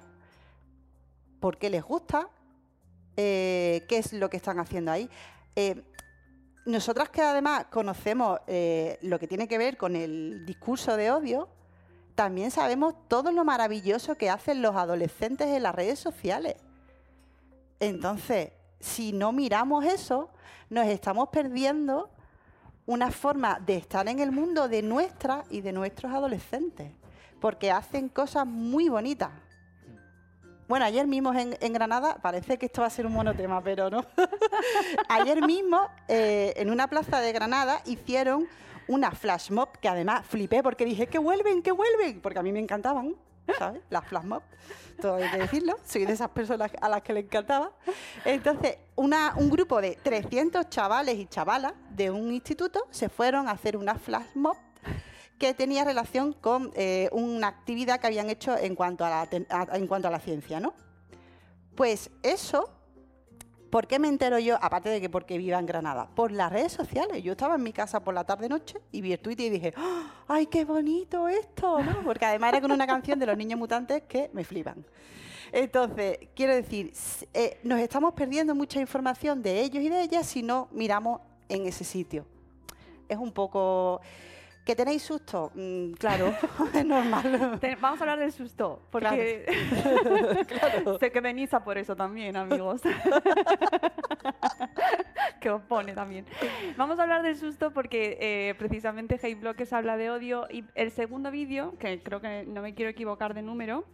por 1.41 1.59
qué 1.59 1.69
les 1.69 1.83
gusta, 1.83 2.29
eh, 3.17 3.85
qué 3.89 3.99
es 3.99 4.13
lo 4.13 4.31
que 4.31 4.37
están 4.37 4.59
haciendo 4.59 4.93
ahí. 4.93 5.09
Nosotras 6.65 7.11
que 7.11 7.21
además 7.21 7.67
conocemos 7.67 8.41
lo 9.03 9.19
que 9.19 9.27
tiene 9.29 9.47
que 9.47 9.59
ver 9.59 9.77
con 9.77 9.95
el 9.95 10.47
discurso 10.47 10.97
de 10.97 11.11
odio, 11.11 11.49
también 12.15 12.51
sabemos 12.51 12.95
todo 13.09 13.33
lo 13.33 13.45
maravilloso 13.45 14.17
que 14.17 14.31
hacen 14.31 14.63
los 14.63 14.77
adolescentes 14.77 15.49
en 15.49 15.63
las 15.63 15.75
redes 15.75 15.99
sociales. 15.99 16.57
Entonces, 17.81 18.53
si 18.81 19.13
no 19.13 19.33
miramos 19.33 19.85
eso, 19.85 20.31
nos 20.71 20.87
estamos 20.87 21.29
perdiendo 21.31 22.09
una 22.87 23.11
forma 23.11 23.59
de 23.61 23.77
estar 23.77 24.07
en 24.09 24.21
el 24.21 24.31
mundo 24.31 24.69
de 24.69 24.83
nuestra 24.83 25.45
y 25.51 25.61
de 25.61 25.73
nuestros 25.73 26.13
adolescentes, 26.13 26.93
porque 27.41 27.71
hacen 27.71 28.09
cosas 28.09 28.47
muy 28.47 28.89
bonitas. 28.89 29.31
Bueno, 30.67 30.87
ayer 30.87 31.07
mismo 31.07 31.33
en, 31.35 31.73
Granada, 31.73 32.17
parece 32.23 32.57
que 32.59 32.67
esto 32.67 32.81
va 32.81 32.87
a 32.87 32.91
ser 32.91 33.07
un 33.07 33.13
monotema, 33.13 33.63
pero 33.63 33.91
no. 33.91 34.05
ayer 35.09 35.43
mismo, 35.47 35.89
eh, 36.09 36.55
en 36.57 36.71
una 36.71 36.89
plaza 36.89 37.21
de 37.21 37.33
Granada, 37.33 37.83
hicieron 37.85 38.49
una 38.89 39.11
flash 39.11 39.51
mob 39.51 39.79
que 39.79 39.89
además 39.89 40.25
flipé 40.27 40.63
porque 40.63 40.85
dije 40.85 41.07
que 41.07 41.19
vuelven, 41.19 41.63
que 41.63 41.73
vuelven, 41.73 42.21
porque 42.21 42.39
a 42.39 42.43
mí 42.43 42.51
me 42.53 42.61
encantaban, 42.61 43.15
¿sabes? 43.59 43.83
Las 43.91 44.07
flash 44.07 44.25
mob, 44.25 44.43
todo 45.01 45.17
hay 45.17 45.31
que 45.31 45.39
decirlo, 45.39 45.77
soy 45.85 46.07
de 46.07 46.15
esas 46.15 46.31
personas 46.31 46.71
a 46.81 46.89
las 46.89 47.03
que 47.03 47.13
le 47.13 47.21
encantaba. 47.21 47.71
Entonces, 48.25 48.79
una- 48.97 49.35
un 49.37 49.51
grupo 49.51 49.81
de 49.83 49.97
300 50.03 50.69
chavales 50.71 51.17
y 51.17 51.27
chavalas 51.27 51.75
de 51.91 52.11
un 52.11 52.33
instituto 52.33 52.87
se 52.91 53.09
fueron 53.11 53.49
a 53.49 53.53
hacer 53.53 53.77
una 53.77 53.97
flash 53.97 54.27
mob 54.35 54.57
que 55.39 55.55
tenía 55.55 55.85
relación 55.85 56.33
con 56.33 56.71
eh, 56.75 57.09
una 57.13 57.49
actividad 57.49 58.01
que 58.01 58.07
habían 58.07 58.31
hecho 58.31 58.57
en 58.57 58.75
cuanto 58.75 59.05
a 59.05 59.27
la, 59.27 60.21
ciencia, 60.21 60.61
¿no? 60.61 60.75
Pues 61.75 62.11
eso, 62.23 62.71
¿por 63.71 63.87
qué 63.87 63.99
me 63.99 64.09
entero 64.09 64.39
yo? 64.39 64.57
Aparte 64.61 64.89
de 64.89 65.01
que 65.01 65.11
porque 65.11 65.39
viva 65.39 65.59
en 65.59 65.67
Granada, 65.67 66.09
por 66.15 66.31
las 66.31 66.53
redes 66.53 66.73
sociales. 66.73 67.23
Yo 67.23 67.33
estaba 67.33 67.57
en 67.57 67.63
mi 67.63 67.73
casa 67.73 68.01
por 68.05 68.15
la 68.15 68.25
tarde-noche 68.25 68.79
y 68.93 69.01
vi 69.01 69.13
el 69.13 69.19
Twitter 69.19 69.47
y 69.47 69.51
dije, 69.51 69.75
¡Ah! 69.77 70.25
¡ay, 70.29 70.47
qué 70.47 70.65
bonito 70.65 71.29
esto! 71.29 71.79
Porque 72.05 72.25
además 72.25 72.53
era 72.53 72.61
con 72.61 72.71
una 72.71 72.87
canción 72.87 73.19
de 73.19 73.27
los 73.27 73.37
niños 73.37 73.59
mutantes 73.59 74.03
que 74.05 74.31
me 74.33 74.45
flipan. 74.45 74.85
Entonces, 75.51 76.19
quiero 76.35 76.55
decir, 76.55 76.93
eh, 77.33 77.61
nos 77.63 77.81
estamos 77.81 78.15
perdiendo 78.15 78.55
mucha 78.55 78.81
información 78.81 79.43
de 79.43 79.61
ellos 79.61 79.83
y 79.83 79.89
de 79.89 80.03
ellas 80.03 80.27
si 80.27 80.43
no 80.43 80.69
miramos 80.73 81.21
en 81.49 81.67
ese 81.67 81.85
sitio. 81.85 82.25
Es 83.09 83.19
un 83.19 83.33
poco... 83.33 84.01
¿Que 84.65 84.75
tenéis 84.75 85.03
susto? 85.03 85.51
Mm, 85.55 85.93
claro, 85.93 86.33
es 86.75 86.85
normal. 86.87 87.59
Te- 87.61 87.77
Vamos 87.77 88.01
a 88.01 88.05
hablar 88.05 88.19
del 88.19 88.33
susto, 88.33 88.81
porque 88.91 89.45
sé 91.01 91.13
que 91.13 91.21
venís 91.21 91.53
a 91.53 91.63
por 91.63 91.77
eso 91.77 91.95
también, 91.95 92.35
amigos. 92.37 92.81
que 95.41 95.51
os 95.51 95.61
pone 95.63 95.93
también. 95.93 96.25
Vamos 96.77 96.99
a 96.99 97.03
hablar 97.03 97.23
del 97.23 97.37
susto 97.37 97.73
porque 97.73 98.17
eh, 98.21 98.55
precisamente 98.59 99.17
Hate 99.17 99.39
Blockers 99.39 99.73
habla 99.73 99.97
de 99.97 100.11
odio 100.11 100.47
y 100.51 100.65
el 100.75 100.91
segundo 100.91 101.31
vídeo, 101.31 101.75
que 101.79 102.03
creo 102.03 102.21
que 102.21 102.45
no 102.47 102.63
me 102.63 102.75
quiero 102.75 102.91
equivocar 102.91 103.35
de 103.35 103.43
número, 103.43 103.85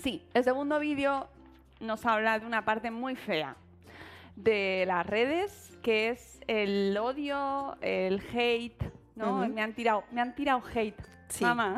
sí, 0.00 0.24
el 0.34 0.44
segundo 0.44 0.78
vídeo 0.78 1.28
nos 1.80 2.06
habla 2.06 2.38
de 2.38 2.46
una 2.46 2.64
parte 2.64 2.90
muy 2.92 3.16
fea 3.16 3.56
de 4.36 4.84
las 4.86 5.04
redes, 5.06 5.76
que 5.82 6.10
es 6.10 6.40
el 6.46 6.96
odio, 6.96 7.76
el 7.80 8.22
hate, 8.32 8.80
¿no? 9.20 9.48
Me 9.48 9.62
han 9.62 9.72
tirado, 9.74 10.04
me 10.12 10.20
han 10.20 10.34
tirado 10.34 10.62
hate. 10.74 11.00
Sí. 11.28 11.44
Mamá, 11.44 11.76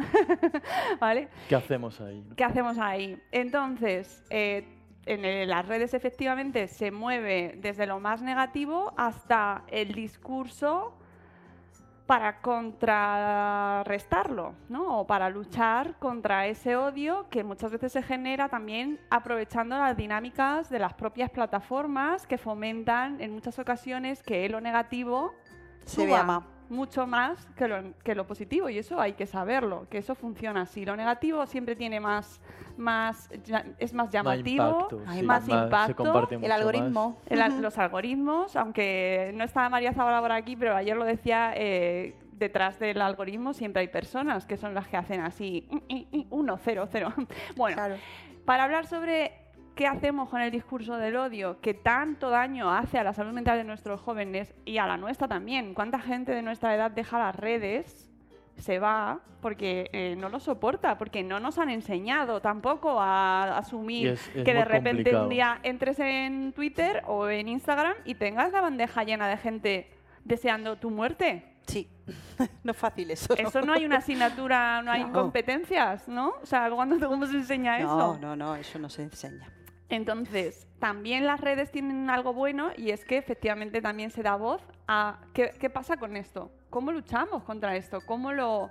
¿vale? 1.01 1.29
¿Qué 1.49 1.57
hacemos 1.57 2.01
ahí? 2.01 2.25
no? 2.27 2.35
¿Qué 2.37 2.45
hacemos 2.45 2.79
ahí? 2.79 3.21
Entonces, 3.33 4.25
eh, 4.31 4.67
en 5.05 5.25
el- 5.27 5.49
las 5.49 5.67
redes 5.67 5.93
efectivamente 5.95 6.69
se 6.69 6.91
mueve 6.91 7.59
desde 7.61 7.87
lo 7.87 8.01
más 8.01 8.23
negativo 8.23 8.95
hasta 8.97 9.65
el 9.69 9.93
discurso 9.93 10.95
para 12.07 12.41
contrarrestarlo, 12.41 14.55
¿no? 14.69 15.01
O 15.01 15.07
para 15.07 15.29
luchar 15.31 15.99
contra 15.99 16.47
ese 16.47 16.77
odio 16.77 17.27
que 17.31 17.43
muchas 17.45 17.71
veces 17.73 17.93
se 17.93 18.03
genera 18.03 18.49
también 18.49 18.99
aprovechando 19.11 19.77
las 19.79 19.97
dinámicas 19.97 20.69
de 20.71 20.79
las 20.79 20.95
propias 20.95 21.31
plataformas 21.31 22.27
que 22.27 22.39
fomentan 22.39 23.21
en 23.21 23.33
muchas 23.33 23.59
ocasiones 23.59 24.23
que 24.23 24.49
lo 24.49 24.61
negativo 24.61 25.35
Se 25.85 25.97
suba 25.97 26.07
vea 26.07 26.23
más. 26.25 26.45
Mucho 26.73 27.07
más 27.07 27.47
que 27.57 27.69
lo, 27.69 27.95
que 28.03 28.15
lo 28.15 28.27
positivo 28.27 28.69
y 28.69 28.79
eso 28.79 29.01
hay 29.01 29.13
que 29.13 29.27
saberlo, 29.27 29.87
que 29.91 29.99
eso 29.99 30.15
funciona 30.15 30.63
así. 30.63 30.85
Lo 30.85 30.97
negativo 30.97 31.47
siempre 31.47 31.77
tiene 31.77 32.01
más, 32.01 32.41
más 32.77 33.31
es 33.79 33.93
más 33.93 34.07
Más 34.07 34.11
llamativo, 34.13 34.65
impacto, 34.67 35.03
Hay 35.07 35.21
sí, 35.21 35.27
más 35.27 35.49
impacto, 35.49 36.29
El 36.43 36.51
algoritmo. 36.51 37.19
el 37.27 37.63
los 37.63 37.79
algoritmos, 37.79 38.57
aunque 38.57 39.33
no 39.35 39.45
está 39.45 39.69
María 39.69 39.93
Zabala 39.93 40.21
por 40.21 40.33
aquí, 40.33 40.57
pero 40.57 40.75
ayer 40.75 40.97
lo 40.97 41.05
decía, 41.05 41.53
eh, 41.55 42.17
detrás 42.33 42.79
del 42.81 43.01
algoritmo 43.01 43.53
siempre 43.53 43.83
hay 43.83 43.89
personas 43.89 44.47
que 44.47 44.57
son 44.57 44.75
las 44.75 44.89
que 44.89 44.97
hacen 44.97 45.21
así, 45.21 45.69
uno, 46.31 46.59
cero, 46.59 46.89
cero. 46.91 47.13
Bueno, 47.57 47.77
Claro. 47.77 47.97
para 48.45 48.65
hablar 48.65 48.87
sobre 48.87 49.33
qué 49.75 49.87
hacemos 49.87 50.29
con 50.29 50.41
el 50.41 50.51
discurso 50.51 50.97
del 50.97 51.17
odio 51.17 51.61
que 51.61 51.75
tanto 51.75 52.31
daño 52.31 52.71
hace 52.71 52.99
a 52.99 53.05
la 53.05 53.13
salud 53.15 53.33
mental 53.33 53.57
de 53.59 53.65
nuestros 53.65 54.01
jóvenes 54.01 54.55
y 54.65 54.79
a 54.79 54.87
la 54.87 54.97
nuestra 54.97 55.29
también. 55.29 55.75
¿Cuánta 55.75 55.99
gente 55.99 56.33
de 56.33 56.43
nuestra 56.43 56.75
edad 56.75 56.91
deja 56.91 57.19
las 57.19 57.35
redes? 57.37 58.09
Se 58.59 58.79
va 58.79 59.21
porque 59.41 59.89
eh, 59.93 60.15
no 60.19 60.29
lo 60.29 60.39
soporta, 60.39 60.99
porque 60.99 61.23
no 61.23 61.41
nos 61.41 61.59
han 61.59 61.71
enseñado 61.71 62.41
tampoco 62.43 63.01
a 63.01 63.57
asumir 63.57 64.07
Y 64.07 64.11
es- 64.11 64.29
es 64.37 64.45
que 64.45 64.55
de 64.55 64.65
repente 64.65 64.91
complicado. 65.11 65.23
un 65.25 65.31
día 65.31 65.59
entres 65.63 65.99
en 65.99 66.53
Twitter 66.53 67.03
o 67.07 67.29
en 67.29 67.49
Instagram 67.49 67.95
y 68.05 68.15
tengas 68.15 68.53
la 68.53 68.61
bandeja 68.61 69.05
llena 69.05 69.27
de 69.27 69.37
gente 69.39 69.91
deseando 70.25 70.77
tu 70.77 70.91
muerte. 70.91 71.47
Sí, 71.67 71.89
no 72.63 72.73
es 72.73 72.77
fácil 72.77 73.11
eso. 73.11 73.35
¿no? 73.35 73.49
Eso 73.49 73.63
no 73.63 73.73
hay 73.73 73.85
una 73.87 73.97
asignatura, 73.99 74.83
no 74.83 74.93
hay 74.93 75.05
No. 75.05 75.13
competencias, 75.13 76.07
¿no? 76.09 76.35
O 76.43 76.47
sea, 76.47 76.69
¿cuándo, 76.71 77.09
¿cómo 77.09 77.25
se 77.27 77.37
enseña 77.37 77.79
eso? 77.79 77.97
No, 77.97 78.19
no, 78.19 78.37
no, 78.37 78.55
eso 78.55 78.79
no 78.79 78.89
se 78.91 79.03
enseña. 79.03 79.49
Entonces, 79.93 80.67
también 80.79 81.27
las 81.27 81.39
redes 81.39 81.71
tienen 81.71 82.09
algo 82.09 82.33
bueno 82.33 82.71
y 82.79 82.93
es 82.93 83.05
que 83.05 83.19
efectivamente 83.19 83.83
también 83.83 84.11
se 84.11 84.23
da 84.23 84.37
voz 84.37 84.63
a 84.89 85.19
qué, 85.35 85.69
pasa 85.69 85.99
con 85.99 86.17
esto, 86.17 86.51
cómo 86.71 86.93
luchamos 86.93 87.45
contra 87.45 87.77
esto, 87.77 88.01
cómo 88.07 88.33
lo, 88.33 88.71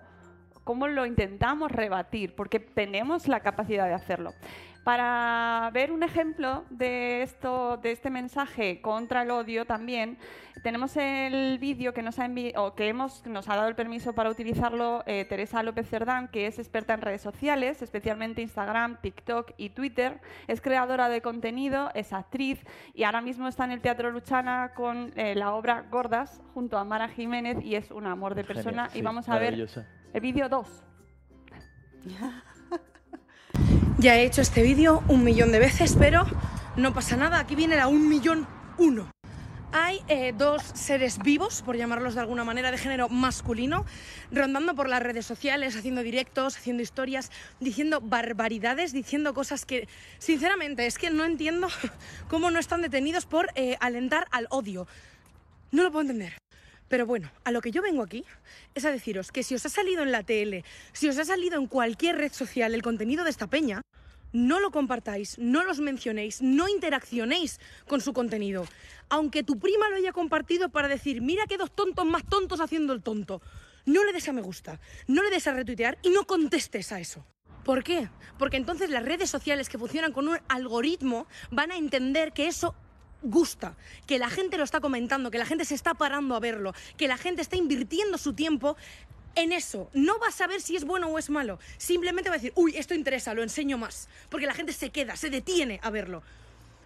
cómo 0.63 0.87
lo 0.87 1.05
intentamos 1.05 1.71
rebatir, 1.71 2.33
porque 2.33 2.59
tenemos 2.59 3.27
la 3.27 3.41
capacidad 3.41 3.85
de 3.85 3.93
hacerlo. 3.93 4.33
Para 4.83 5.69
ver 5.73 5.91
un 5.91 6.01
ejemplo 6.01 6.65
de 6.71 7.21
esto, 7.21 7.77
de 7.77 7.91
este 7.91 8.09
mensaje 8.09 8.81
contra 8.81 9.21
el 9.21 9.29
odio 9.29 9.65
también, 9.65 10.17
tenemos 10.63 10.97
el 10.97 11.59
vídeo 11.59 11.93
que 11.93 12.01
nos 12.01 12.17
ha 12.17 12.29
o 12.55 12.73
que 12.73 12.87
hemos, 12.87 13.25
nos 13.27 13.47
ha 13.47 13.55
dado 13.55 13.67
el 13.67 13.75
permiso 13.75 14.13
para 14.13 14.29
utilizarlo 14.29 15.03
eh, 15.05 15.25
Teresa 15.25 15.61
López 15.61 15.87
Cerdán, 15.87 16.29
que 16.29 16.47
es 16.47 16.57
experta 16.57 16.95
en 16.95 17.01
redes 17.01 17.21
sociales, 17.21 17.81
especialmente 17.83 18.41
Instagram, 18.41 18.99
TikTok 19.01 19.51
y 19.57 19.69
Twitter. 19.69 20.19
Es 20.47 20.61
creadora 20.61 21.09
de 21.09 21.21
contenido, 21.21 21.91
es 21.93 22.11
actriz 22.11 22.59
y 22.95 23.03
ahora 23.03 23.21
mismo 23.21 23.47
está 23.47 23.65
en 23.65 23.71
el 23.71 23.81
Teatro 23.81 24.09
Luchana 24.09 24.73
con 24.75 25.13
eh, 25.15 25.35
la 25.35 25.53
obra 25.53 25.85
Gordas 25.91 26.41
junto 26.53 26.77
a 26.79 26.83
Mara 26.83 27.07
Jiménez 27.07 27.63
y 27.63 27.75
es 27.75 27.91
un 27.91 28.07
amor 28.07 28.33
de 28.33 28.43
persona. 28.43 28.85
Genial, 28.85 28.97
y 28.97 29.01
vamos 29.01 29.29
a 29.29 29.37
ver 29.37 29.67
el 30.13 30.21
vídeo 30.21 30.49
2. 30.49 30.83
Ya 34.01 34.17
he 34.17 34.25
hecho 34.25 34.41
este 34.41 34.63
vídeo 34.63 35.03
un 35.09 35.23
millón 35.23 35.51
de 35.51 35.59
veces, 35.59 35.95
pero 35.95 36.25
no 36.75 36.91
pasa 36.91 37.17
nada. 37.17 37.37
Aquí 37.37 37.53
viene 37.53 37.75
la 37.75 37.87
un 37.87 38.09
millón 38.09 38.47
uno. 38.79 39.11
Hay 39.73 40.01
eh, 40.07 40.33
dos 40.35 40.63
seres 40.73 41.19
vivos, 41.19 41.61
por 41.61 41.77
llamarlos 41.77 42.15
de 42.15 42.21
alguna 42.21 42.43
manera, 42.43 42.71
de 42.71 42.79
género 42.79 43.09
masculino, 43.09 43.85
rondando 44.31 44.73
por 44.73 44.89
las 44.89 45.03
redes 45.03 45.27
sociales, 45.27 45.75
haciendo 45.75 46.01
directos, 46.01 46.57
haciendo 46.57 46.81
historias, 46.81 47.29
diciendo 47.59 48.01
barbaridades, 48.01 48.91
diciendo 48.91 49.35
cosas 49.35 49.67
que, 49.67 49.87
sinceramente, 50.17 50.87
es 50.87 50.97
que 50.97 51.11
no 51.11 51.23
entiendo 51.23 51.67
cómo 52.27 52.49
no 52.49 52.57
están 52.57 52.81
detenidos 52.81 53.27
por 53.27 53.49
eh, 53.53 53.77
alentar 53.81 54.25
al 54.31 54.47
odio. 54.49 54.87
No 55.69 55.83
lo 55.83 55.91
puedo 55.91 56.01
entender. 56.01 56.33
Pero 56.91 57.05
bueno, 57.05 57.31
a 57.45 57.51
lo 57.51 57.61
que 57.61 57.71
yo 57.71 57.81
vengo 57.81 58.03
aquí 58.03 58.25
es 58.75 58.83
a 58.83 58.91
deciros 58.91 59.31
que 59.31 59.43
si 59.43 59.55
os 59.55 59.65
ha 59.65 59.69
salido 59.69 60.03
en 60.03 60.11
la 60.11 60.23
tele, 60.23 60.65
si 60.91 61.07
os 61.07 61.17
ha 61.17 61.23
salido 61.23 61.57
en 61.57 61.67
cualquier 61.67 62.17
red 62.17 62.33
social 62.33 62.75
el 62.75 62.81
contenido 62.81 63.23
de 63.23 63.29
esta 63.29 63.47
peña, 63.47 63.81
no 64.33 64.59
lo 64.59 64.71
compartáis, 64.71 65.39
no 65.39 65.63
los 65.63 65.79
mencionéis, 65.79 66.41
no 66.41 66.67
interaccionéis 66.67 67.61
con 67.87 68.01
su 68.01 68.11
contenido. 68.11 68.65
Aunque 69.07 69.41
tu 69.41 69.57
prima 69.57 69.87
lo 69.89 69.95
haya 69.95 70.11
compartido 70.11 70.67
para 70.67 70.89
decir, 70.89 71.21
mira 71.21 71.45
qué 71.47 71.55
dos 71.55 71.73
tontos 71.73 72.05
más 72.05 72.25
tontos 72.25 72.59
haciendo 72.59 72.91
el 72.91 73.01
tonto. 73.01 73.41
No 73.85 74.03
le 74.03 74.11
des 74.11 74.27
a 74.27 74.33
me 74.33 74.41
gusta, 74.41 74.81
no 75.07 75.23
le 75.23 75.29
des 75.29 75.47
a 75.47 75.53
retuitear 75.53 75.97
y 76.01 76.09
no 76.09 76.25
contestes 76.25 76.91
a 76.91 76.99
eso. 76.99 77.25
¿Por 77.63 77.85
qué? 77.85 78.09
Porque 78.37 78.57
entonces 78.57 78.89
las 78.89 79.05
redes 79.05 79.29
sociales 79.29 79.69
que 79.69 79.77
funcionan 79.77 80.11
con 80.11 80.27
un 80.27 80.39
algoritmo 80.49 81.25
van 81.51 81.71
a 81.71 81.77
entender 81.77 82.33
que 82.33 82.47
eso 82.47 82.75
gusta, 83.21 83.75
que 84.07 84.19
la 84.19 84.29
gente 84.29 84.57
lo 84.57 84.63
está 84.63 84.79
comentando, 84.79 85.31
que 85.31 85.37
la 85.37 85.45
gente 85.45 85.65
se 85.65 85.75
está 85.75 85.93
parando 85.93 86.35
a 86.35 86.39
verlo, 86.39 86.73
que 86.97 87.07
la 87.07 87.17
gente 87.17 87.41
está 87.41 87.55
invirtiendo 87.55 88.17
su 88.17 88.33
tiempo 88.33 88.75
en 89.35 89.51
eso. 89.51 89.89
No 89.93 90.19
va 90.19 90.27
a 90.27 90.31
saber 90.31 90.61
si 90.61 90.75
es 90.75 90.85
bueno 90.85 91.07
o 91.07 91.17
es 91.17 91.29
malo. 91.29 91.59
Simplemente 91.77 92.29
va 92.29 92.35
a 92.35 92.39
decir, 92.39 92.53
uy, 92.55 92.75
esto 92.75 92.93
interesa, 92.93 93.33
lo 93.33 93.43
enseño 93.43 93.77
más. 93.77 94.09
Porque 94.29 94.45
la 94.45 94.53
gente 94.53 94.73
se 94.73 94.89
queda, 94.89 95.15
se 95.15 95.29
detiene 95.29 95.79
a 95.83 95.89
verlo. 95.89 96.23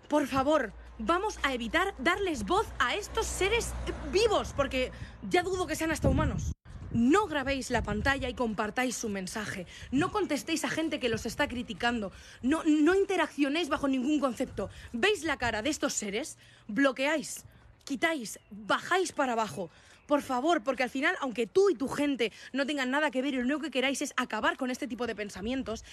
Por 0.07 0.27
favor, 0.27 0.71
vamos 0.99 1.39
a 1.43 1.53
evitar 1.53 1.95
darles 1.97 2.45
voz 2.45 2.67
a 2.79 2.95
estos 2.95 3.25
seres 3.25 3.73
vivos, 4.11 4.53
porque 4.55 4.91
ya 5.29 5.43
dudo 5.43 5.67
que 5.67 5.75
sean 5.75 5.91
hasta 5.91 6.07
humanos. 6.07 6.51
No 6.95 7.27
grabéis 7.27 7.71
la 7.71 7.83
pantalla 7.83 8.29
y 8.29 8.33
compartáis 8.33 8.95
su 8.95 9.09
mensaje. 9.09 9.67
No 9.91 10.13
contestéis 10.13 10.63
a 10.63 10.69
gente 10.69 10.97
que 10.97 11.09
los 11.09 11.25
está 11.25 11.49
criticando. 11.49 12.13
No, 12.41 12.63
no 12.63 12.95
interaccionéis 12.95 13.67
bajo 13.67 13.89
ningún 13.89 14.21
concepto. 14.21 14.69
¿Veis 14.93 15.25
la 15.25 15.35
cara 15.35 15.61
de 15.61 15.71
estos 15.71 15.91
seres? 15.91 16.37
Bloqueáis, 16.69 17.43
quitáis, 17.83 18.39
bajáis 18.49 19.11
para 19.11 19.33
abajo. 19.33 19.69
Por 20.05 20.21
favor, 20.21 20.63
porque 20.63 20.83
al 20.83 20.89
final, 20.89 21.15
aunque 21.19 21.47
tú 21.47 21.69
y 21.69 21.75
tu 21.75 21.87
gente 21.87 22.31
no 22.53 22.65
tengan 22.65 22.91
nada 22.91 23.11
que 23.11 23.21
ver 23.21 23.33
y 23.33 23.37
lo 23.37 23.43
único 23.43 23.61
que 23.61 23.71
queráis 23.71 24.01
es 24.01 24.13
acabar 24.17 24.57
con 24.57 24.69
este 24.69 24.87
tipo 24.87 25.07
de 25.07 25.15
pensamientos, 25.15 25.83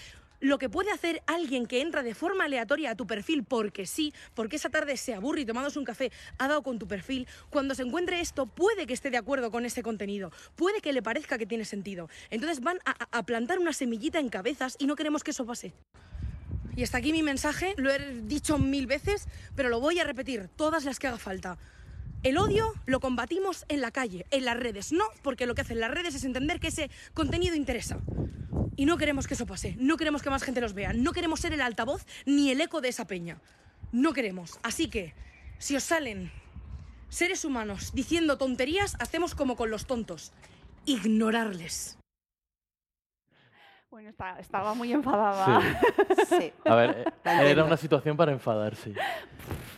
lo 0.40 0.58
que 0.58 0.68
puede 0.68 0.90
hacer 0.90 1.22
alguien 1.26 1.66
que 1.66 1.80
entra 1.80 2.02
de 2.02 2.14
forma 2.14 2.44
aleatoria 2.44 2.90
a 2.90 2.96
tu 2.96 3.06
perfil 3.06 3.44
porque 3.44 3.86
sí, 3.86 4.12
porque 4.34 4.56
esa 4.56 4.70
tarde 4.70 4.96
se 4.96 5.14
aburre 5.14 5.42
y 5.42 5.46
tomándose 5.46 5.78
un 5.78 5.84
café 5.84 6.10
ha 6.38 6.48
dado 6.48 6.62
con 6.62 6.78
tu 6.78 6.86
perfil, 6.86 7.26
cuando 7.48 7.74
se 7.74 7.82
encuentre 7.82 8.20
esto 8.20 8.46
puede 8.46 8.86
que 8.86 8.92
esté 8.92 9.10
de 9.10 9.16
acuerdo 9.16 9.50
con 9.50 9.64
ese 9.64 9.82
contenido, 9.82 10.32
puede 10.56 10.80
que 10.80 10.92
le 10.92 11.02
parezca 11.02 11.38
que 11.38 11.46
tiene 11.46 11.64
sentido. 11.64 12.08
Entonces 12.30 12.60
van 12.60 12.78
a, 12.84 12.96
a 13.10 13.22
plantar 13.22 13.58
una 13.58 13.72
semillita 13.72 14.18
en 14.18 14.28
cabezas 14.28 14.76
y 14.78 14.86
no 14.86 14.96
queremos 14.96 15.24
que 15.24 15.30
eso 15.30 15.46
pase. 15.46 15.72
Y 16.74 16.82
hasta 16.82 16.98
aquí 16.98 17.12
mi 17.12 17.22
mensaje, 17.22 17.74
lo 17.76 17.90
he 17.90 18.22
dicho 18.22 18.58
mil 18.58 18.86
veces, 18.86 19.28
pero 19.54 19.68
lo 19.68 19.80
voy 19.80 20.00
a 20.00 20.04
repetir 20.04 20.48
todas 20.56 20.84
las 20.84 20.98
que 20.98 21.06
haga 21.06 21.18
falta. 21.18 21.58
El 22.22 22.38
odio 22.38 22.72
lo 22.86 23.00
combatimos 23.00 23.64
en 23.68 23.80
la 23.80 23.90
calle, 23.90 24.26
en 24.30 24.44
las 24.44 24.56
redes, 24.56 24.92
no 24.92 25.04
porque 25.22 25.46
lo 25.46 25.54
que 25.54 25.62
hacen 25.62 25.80
las 25.80 25.90
redes 25.90 26.14
es 26.14 26.24
entender 26.24 26.60
que 26.60 26.68
ese 26.68 26.90
contenido 27.14 27.56
interesa. 27.56 27.98
Y 28.76 28.86
no 28.86 28.96
queremos 28.96 29.26
que 29.26 29.34
eso 29.34 29.44
pase, 29.46 29.74
no 29.78 29.96
queremos 29.96 30.22
que 30.22 30.30
más 30.30 30.42
gente 30.44 30.60
los 30.60 30.72
vea, 30.72 30.92
no 30.92 31.12
queremos 31.12 31.40
ser 31.40 31.52
el 31.52 31.60
altavoz 31.60 32.06
ni 32.24 32.50
el 32.50 32.60
eco 32.60 32.80
de 32.80 32.88
esa 32.88 33.06
peña. 33.06 33.38
No 33.90 34.12
queremos. 34.12 34.58
Así 34.62 34.88
que, 34.88 35.14
si 35.58 35.74
os 35.76 35.82
salen 35.82 36.30
seres 37.08 37.44
humanos 37.44 37.90
diciendo 37.92 38.38
tonterías, 38.38 38.96
hacemos 39.00 39.34
como 39.34 39.56
con 39.56 39.70
los 39.70 39.86
tontos. 39.86 40.32
Ignorarles. 40.86 41.98
Bueno, 43.90 44.08
está- 44.08 44.38
estaba 44.38 44.72
muy 44.74 44.92
enfadada. 44.92 45.60
Sí. 46.28 46.52
A 46.64 46.74
ver, 46.76 47.12
era 47.24 47.64
una 47.64 47.76
situación 47.76 48.16
para 48.16 48.32
enfadarse. 48.32 48.94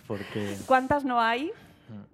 Porque. 0.06 0.56
¿Cuántas 0.66 1.04
no 1.04 1.20
hay? 1.20 1.50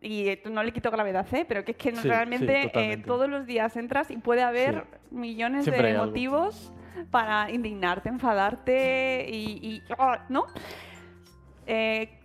Y 0.03 0.29
eh, 0.29 0.43
no 0.51 0.63
le 0.63 0.73
quito 0.73 0.91
gravedad, 0.91 1.27
¿eh? 1.33 1.45
pero 1.49 1.65
que 1.65 1.73
es 1.73 1.77
que 1.77 1.91
no- 1.93 1.97
Sí, 1.99 2.03
sí, 2.03 2.09
realmente 2.09 2.71
eh, 2.75 2.97
todos 2.99 3.29
los 3.29 3.47
días 3.47 3.77
entras 3.77 4.11
y 4.11 4.17
puede 4.17 4.43
haber 4.43 4.85
millones 5.11 5.65
Siempre 5.65 5.87
hay 5.89 5.93
de 5.93 5.99
algo. 5.99 6.11
motivos 6.11 6.73
para 7.11 7.51
indignarte, 7.51 8.09
enfadarte 8.09 9.27
y... 9.31 9.59
y- 9.77 9.83
¡ah! 9.99 10.27
¿No? 10.29 10.47
Eh, 11.67 12.19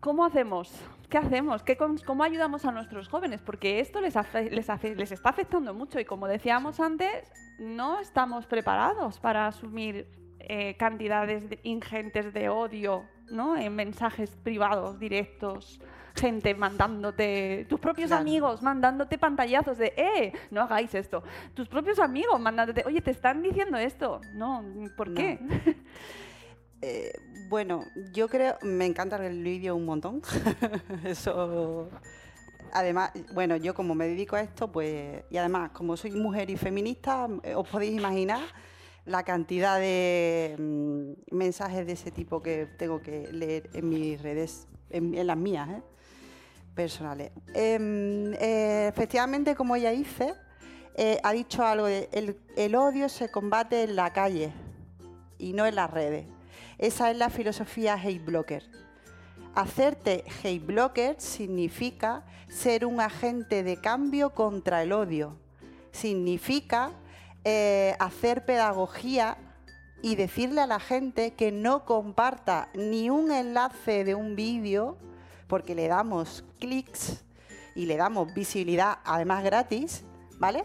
¿Cómo 0.00 0.24
hacemos? 0.24 0.72
¿Qué 1.08 1.18
hacemos? 1.18 1.62
¿Qué 1.62 1.76
con- 1.76 1.98
¿Cómo 1.98 2.22
ayudamos 2.24 2.64
a 2.64 2.72
nuestros 2.72 3.08
jóvenes? 3.08 3.42
Porque 3.42 3.80
esto 3.80 4.00
les, 4.00 4.16
afe- 4.16 4.50
les, 4.50 4.68
afe- 4.68 4.94
les 4.96 5.12
está 5.12 5.30
afectando 5.30 5.74
mucho 5.74 6.00
y 6.00 6.04
como 6.04 6.26
decíamos 6.26 6.80
antes, 6.80 7.30
no 7.58 8.00
estamos 8.00 8.46
preparados 8.46 9.20
para 9.20 9.46
asumir 9.46 10.06
eh, 10.40 10.76
cantidades 10.76 11.48
de- 11.50 11.60
ingentes 11.62 12.32
de 12.32 12.48
odio 12.48 13.04
¿no? 13.30 13.56
en 13.56 13.74
mensajes 13.76 14.34
privados, 14.42 14.98
directos, 14.98 15.80
gente 16.14 16.54
mandándote, 16.54 17.66
tus 17.68 17.80
propios 17.80 18.08
Claro. 18.08 18.22
amigos 18.22 18.62
mandándote 18.62 19.18
pantallazos 19.18 19.78
de, 19.78 19.92
eh, 19.96 20.32
no 20.50 20.62
hagáis 20.62 20.94
esto. 20.94 21.22
Tus 21.54 21.68
propios 21.68 21.98
amigos 21.98 22.38
mandándote, 22.40 22.82
oye, 22.86 23.00
te 23.00 23.10
están 23.10 23.42
diciendo 23.42 23.76
esto. 23.78 24.20
No, 24.34 24.64
¿por 24.96 25.08
No. 25.08 25.14
qué? 25.14 25.38
Eh, 26.84 27.12
bueno, 27.48 27.84
yo 28.12 28.26
creo, 28.28 28.56
me 28.62 28.86
encanta 28.86 29.24
el 29.24 29.40
vídeo 29.44 29.76
un 29.76 29.84
montón. 29.84 30.20
Eso. 31.04 31.88
Además, 32.72 33.12
bueno, 33.34 33.54
yo 33.56 33.72
como 33.72 33.94
me 33.94 34.08
dedico 34.08 34.34
a 34.34 34.40
esto, 34.40 34.72
pues, 34.72 35.22
y 35.30 35.36
además, 35.36 35.70
como 35.70 35.96
soy 35.96 36.10
mujer 36.10 36.50
y 36.50 36.56
feminista, 36.56 37.28
eh, 37.44 37.54
os 37.54 37.68
podéis 37.68 37.96
imaginar 37.96 38.40
la 39.04 39.22
cantidad 39.22 39.78
de 39.78 40.56
mm, 40.58 41.36
mensajes 41.36 41.86
de 41.86 41.92
ese 41.92 42.10
tipo 42.10 42.42
que 42.42 42.66
tengo 42.78 43.00
que 43.00 43.28
leer 43.30 43.70
en 43.74 43.88
mis 43.88 44.20
redes, 44.20 44.66
en, 44.90 45.14
en 45.14 45.26
las 45.28 45.36
mías, 45.36 45.68
¿eh? 45.70 45.82
Personales. 46.74 47.30
Em, 47.54 48.34
eh, 48.34 48.88
efectivamente, 48.88 49.54
como 49.54 49.76
ella 49.76 49.90
dice, 49.90 50.34
eh, 50.94 51.18
ha 51.22 51.32
dicho 51.32 51.64
algo 51.64 51.86
de 51.86 52.08
el, 52.56 52.74
odio 52.74 53.08
se 53.08 53.30
combate 53.30 53.84
en 53.84 53.96
la 53.96 54.12
calle 54.12 54.52
y 55.38 55.52
no 55.52 55.66
en 55.66 55.74
las 55.74 55.90
redes. 55.90 56.26
Esa 56.78 57.10
es 57.10 57.16
la 57.16 57.30
filosofía 57.30 57.94
hate 57.94 58.24
blocker. 58.24 58.64
Hacerte 59.54 60.24
hate 60.42 60.64
blocker 60.64 61.16
significa 61.18 62.24
ser 62.48 62.84
un 62.84 63.00
agente 63.00 63.62
de 63.62 63.76
cambio 63.80 64.30
contra 64.30 64.82
el 64.82 64.92
odio. 64.92 65.38
Significa 65.92 66.90
eh, 67.44 67.94
hacer 67.98 68.44
pedagogía 68.44 69.36
y 70.02 70.16
decirle 70.16 70.60
a 70.60 70.66
la 70.66 70.80
gente 70.80 71.34
que 71.34 71.52
no 71.52 71.84
comparta 71.84 72.68
ni 72.74 73.08
un 73.08 73.30
enlace 73.30 74.04
de 74.04 74.14
un 74.14 74.34
vídeo 74.36 74.98
porque 75.52 75.74
le 75.74 75.86
damos 75.86 76.42
clics 76.58 77.22
y 77.74 77.84
le 77.84 77.98
damos 77.98 78.32
visibilidad 78.32 79.00
además 79.04 79.44
gratis, 79.44 80.02
¿vale? 80.38 80.64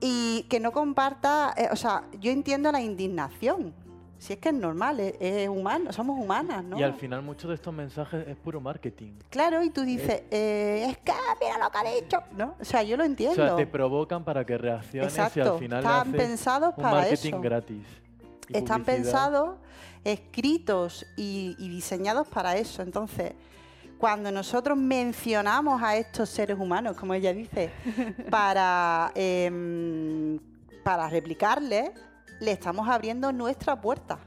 Y 0.00 0.44
que 0.48 0.60
no 0.60 0.70
comparta, 0.70 1.52
eh, 1.56 1.66
o 1.72 1.74
sea, 1.74 2.04
yo 2.20 2.30
entiendo 2.30 2.70
la 2.70 2.80
indignación. 2.80 3.74
Si 4.16 4.32
es 4.32 4.38
que 4.38 4.50
es 4.50 4.54
normal, 4.54 5.00
es, 5.00 5.14
es 5.18 5.48
humano, 5.48 5.92
somos 5.92 6.22
humanas, 6.22 6.62
¿no? 6.62 6.78
Y 6.78 6.84
al 6.84 6.94
final, 6.94 7.22
muchos 7.22 7.48
de 7.48 7.56
estos 7.56 7.74
mensajes 7.74 8.24
es 8.28 8.36
puro 8.36 8.60
marketing. 8.60 9.14
Claro, 9.28 9.60
y 9.64 9.70
tú 9.70 9.82
dices, 9.82 10.22
eh, 10.30 10.86
es 10.90 10.98
que 10.98 11.12
mira 11.40 11.58
lo 11.58 11.68
que 11.72 11.78
ha 11.78 11.94
dicho, 12.00 12.18
¿no? 12.36 12.54
O 12.60 12.64
sea, 12.64 12.84
yo 12.84 12.96
lo 12.96 13.02
O 13.02 13.06
entiendo. 13.06 13.34
sea, 13.34 13.56
te 13.56 13.66
provocan 13.66 14.22
para 14.22 14.46
que 14.46 14.56
reacciones 14.56 15.16
y 15.16 15.40
al 15.40 15.58
final 15.58 15.80
están 15.80 16.12
pensados 16.12 16.74
un 16.76 16.82
para 16.84 16.98
marketing 16.98 17.28
eso. 17.30 17.40
gratis. 17.40 17.86
Están 18.50 18.84
publicidad. 18.84 18.84
pensados, 18.84 19.56
escritos 20.04 21.04
y, 21.16 21.56
y 21.58 21.68
diseñados 21.68 22.28
para 22.28 22.56
eso. 22.56 22.80
Entonces, 22.82 23.32
cuando 24.04 24.30
nosotros 24.30 24.76
mencionamos 24.76 25.82
a 25.82 25.96
estos 25.96 26.28
seres 26.28 26.58
humanos, 26.58 26.94
como 26.94 27.14
ella 27.14 27.32
dice, 27.32 27.70
para, 28.30 29.10
em, 29.14 30.38
para 30.82 31.08
replicarles, 31.08 31.90
le 32.38 32.50
estamos 32.50 32.86
abriendo 32.86 33.32
nuestra 33.32 33.80
puerta. 33.80 34.18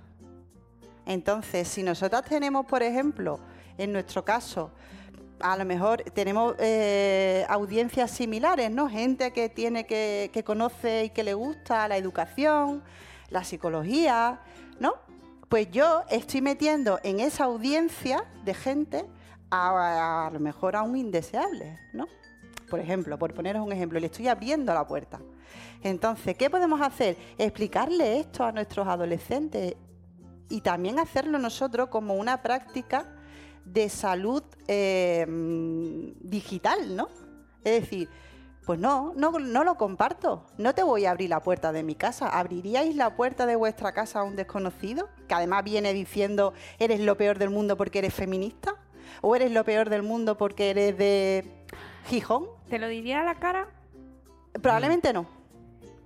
Entonces, 1.05 1.67
si 1.67 1.83
nosotras 1.83 2.25
tenemos, 2.25 2.65
por 2.65 2.81
ejemplo, 2.81 3.39
en 3.77 3.93
nuestro 3.93 4.25
caso, 4.25 4.71
a 5.39 5.55
lo 5.55 5.63
mejor 5.63 6.01
tenemos 6.11 6.55
eh, 6.57 7.45
audiencias 7.47 8.09
similares, 8.09 8.71
¿no? 8.71 8.89
Gente 8.89 9.31
que 9.31 9.47
tiene 9.47 9.85
que, 9.85 10.31
que 10.33 10.43
conoce 10.43 11.03
y 11.03 11.09
que 11.11 11.23
le 11.23 11.35
gusta 11.35 11.87
la 11.87 11.97
educación, 11.97 12.83
la 13.29 13.43
psicología, 13.43 14.39
¿no? 14.79 14.95
Pues 15.49 15.69
yo 15.69 16.01
estoy 16.09 16.41
metiendo 16.41 16.99
en 17.03 17.19
esa 17.19 17.43
audiencia 17.43 18.25
de 18.43 18.55
gente 18.55 19.05
a, 19.51 20.29
lo 20.31 20.39
mejor 20.39 20.75
a 20.75 20.83
un 20.83 20.97
indeseable, 20.97 21.79
¿no? 21.93 22.07
Por 22.69 22.79
ejemplo, 22.79 23.17
por 23.17 23.33
poneros 23.33 23.65
un 23.65 23.71
ejemplo, 23.71 23.99
le 23.99 24.07
estoy 24.07 24.27
abriendo 24.27 24.73
la 24.73 24.85
puerta. 24.85 25.19
Entonces, 25.81 26.37
¿qué 26.37 26.49
podemos 26.49 26.81
hacer? 26.81 27.15
Explicarle 27.37 28.19
esto 28.19 28.43
a 28.43 28.51
nuestros 28.51 28.87
adolescentes 28.87 29.75
y 30.49 30.61
también 30.61 30.99
hacerlo 30.99 31.39
nosotros 31.39 31.89
como 31.89 32.15
una 32.15 32.41
práctica 32.41 33.05
de 33.63 33.89
salud 33.89 34.43
mm, 34.67 36.29
digital, 36.29 36.95
¿no? 36.95 37.09
Es 37.63 37.81
decir, 37.81 38.09
pues 38.65 38.79
no, 38.79 39.13
no, 39.15 39.31
no 39.39 39.63
lo 39.63 39.75
comparto. 39.75 40.45
No 40.57 40.75
te 40.75 40.83
voy 40.83 41.05
a 41.05 41.11
abrir 41.11 41.29
la 41.29 41.41
puerta 41.41 41.71
de 41.71 41.83
mi 41.83 41.95
casa. 41.95 42.27
¿Abriríais 42.27 42.97
la 42.97 43.15
puerta 43.15 43.45
de 43.45 43.55
vuestra 43.55 43.93
casa 43.93 44.19
a 44.19 44.23
un 44.23 44.35
desconocido? 44.35 45.07
Que 45.27 45.35
además 45.35 45.63
viene 45.63 45.93
diciendo, 45.93 46.53
eres 46.77 46.99
lo 46.99 47.15
peor 47.15 47.39
del 47.39 47.49
mundo 47.49 47.77
porque 47.77 47.99
eres 47.99 48.13
feminista. 48.13 48.75
¿O 49.21 49.35
eres 49.35 49.51
lo 49.51 49.63
peor 49.63 49.89
del 49.89 50.03
mundo 50.03 50.37
porque 50.37 50.69
eres 50.69 50.97
de 50.97 51.45
Gijón? 52.07 52.45
¿Te 52.69 52.79
lo 52.79 52.87
diría 52.87 53.21
a 53.21 53.23
la 53.23 53.35
cara? 53.35 53.67
Probablemente 54.61 55.13
no. 55.13 55.25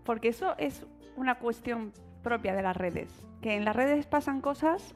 Porque 0.03 0.29
eso 0.29 0.55
es 0.57 0.85
una 1.15 1.35
cuestión 1.35 1.93
propia 2.23 2.53
de 2.53 2.61
las 2.61 2.75
redes. 2.75 3.09
Que 3.41 3.55
en 3.55 3.65
las 3.65 3.75
redes 3.75 4.05
pasan 4.05 4.41
cosas 4.41 4.93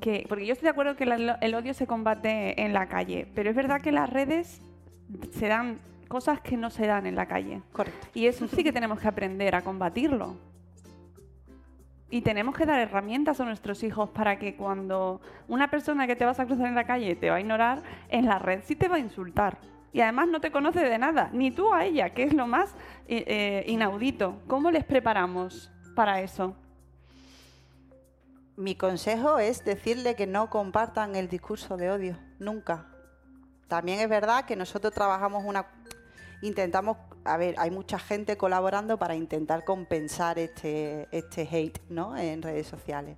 que. 0.00 0.26
Porque 0.28 0.46
yo 0.46 0.52
estoy 0.52 0.64
de 0.66 0.70
acuerdo 0.70 0.96
que 0.96 1.06
la- 1.06 1.38
el 1.40 1.54
odio 1.54 1.72
se 1.74 1.86
combate 1.86 2.60
en 2.62 2.72
la 2.72 2.86
calle, 2.88 3.26
pero 3.34 3.50
es 3.50 3.56
verdad 3.56 3.80
que 3.80 3.92
las 3.92 4.10
redes 4.10 4.60
se 5.32 5.48
dan 5.48 5.78
cosas 6.08 6.40
que 6.40 6.56
no 6.56 6.70
se 6.70 6.86
dan 6.86 7.06
en 7.06 7.14
la 7.16 7.26
calle. 7.26 7.60
Correcto. 7.72 8.06
Y 8.14 8.26
eso 8.26 8.46
sí 8.48 8.62
que 8.64 8.72
tenemos 8.72 8.98
que 9.00 9.08
aprender 9.08 9.54
a 9.54 9.62
combatirlo. 9.62 10.36
Y 12.14 12.22
tenemos 12.22 12.56
que 12.56 12.64
dar 12.64 12.78
herramientas 12.78 13.40
a 13.40 13.44
nuestros 13.44 13.82
hijos 13.82 14.08
para 14.10 14.38
que 14.38 14.54
cuando 14.54 15.20
una 15.48 15.68
persona 15.68 16.06
que 16.06 16.14
te 16.14 16.24
vas 16.24 16.38
a 16.38 16.46
cruzar 16.46 16.68
en 16.68 16.76
la 16.76 16.86
calle 16.86 17.16
te 17.16 17.28
va 17.28 17.34
a 17.34 17.40
ignorar, 17.40 17.82
en 18.08 18.26
la 18.26 18.38
red 18.38 18.60
sí 18.62 18.76
te 18.76 18.86
va 18.86 18.94
a 18.94 18.98
insultar. 19.00 19.58
y 19.92 20.00
además 20.00 20.28
no 20.28 20.40
te 20.40 20.52
conoce 20.52 20.78
de 20.78 20.96
nada, 20.96 21.30
ni 21.32 21.50
tú 21.50 21.74
a 21.74 21.84
ella, 21.84 22.10
que 22.10 22.22
es 22.22 22.32
lo 22.32 22.46
más 22.46 22.70
eh, 23.08 23.24
eh, 23.26 23.64
inaudito. 23.66 24.40
¿Cómo 24.46 24.70
les 24.70 24.84
preparamos 24.84 25.72
para 25.96 26.20
eso? 26.20 26.54
Mi 28.56 28.76
consejo 28.76 29.40
es 29.40 29.64
decirle 29.64 30.14
que 30.14 30.28
no 30.28 30.50
compartan 30.50 31.16
el 31.16 31.28
discurso 31.28 31.76
de 31.76 31.90
odio, 31.90 32.16
nunca. 32.38 32.86
También 33.66 33.98
es 33.98 34.08
verdad 34.08 34.44
que 34.44 34.54
nosotros 34.54 34.94
trabajamos 34.94 35.42
una... 35.44 35.66
Intentamos, 36.42 36.96
a 37.24 37.36
ver, 37.36 37.54
hay 37.58 37.70
mucha 37.70 37.98
gente 37.98 38.36
colaborando 38.36 38.98
para 38.98 39.14
intentar 39.14 39.64
compensar 39.64 40.38
este, 40.38 41.08
este 41.10 41.42
hate 41.50 41.78
¿no? 41.88 42.16
en 42.16 42.42
redes 42.42 42.66
sociales. 42.66 43.16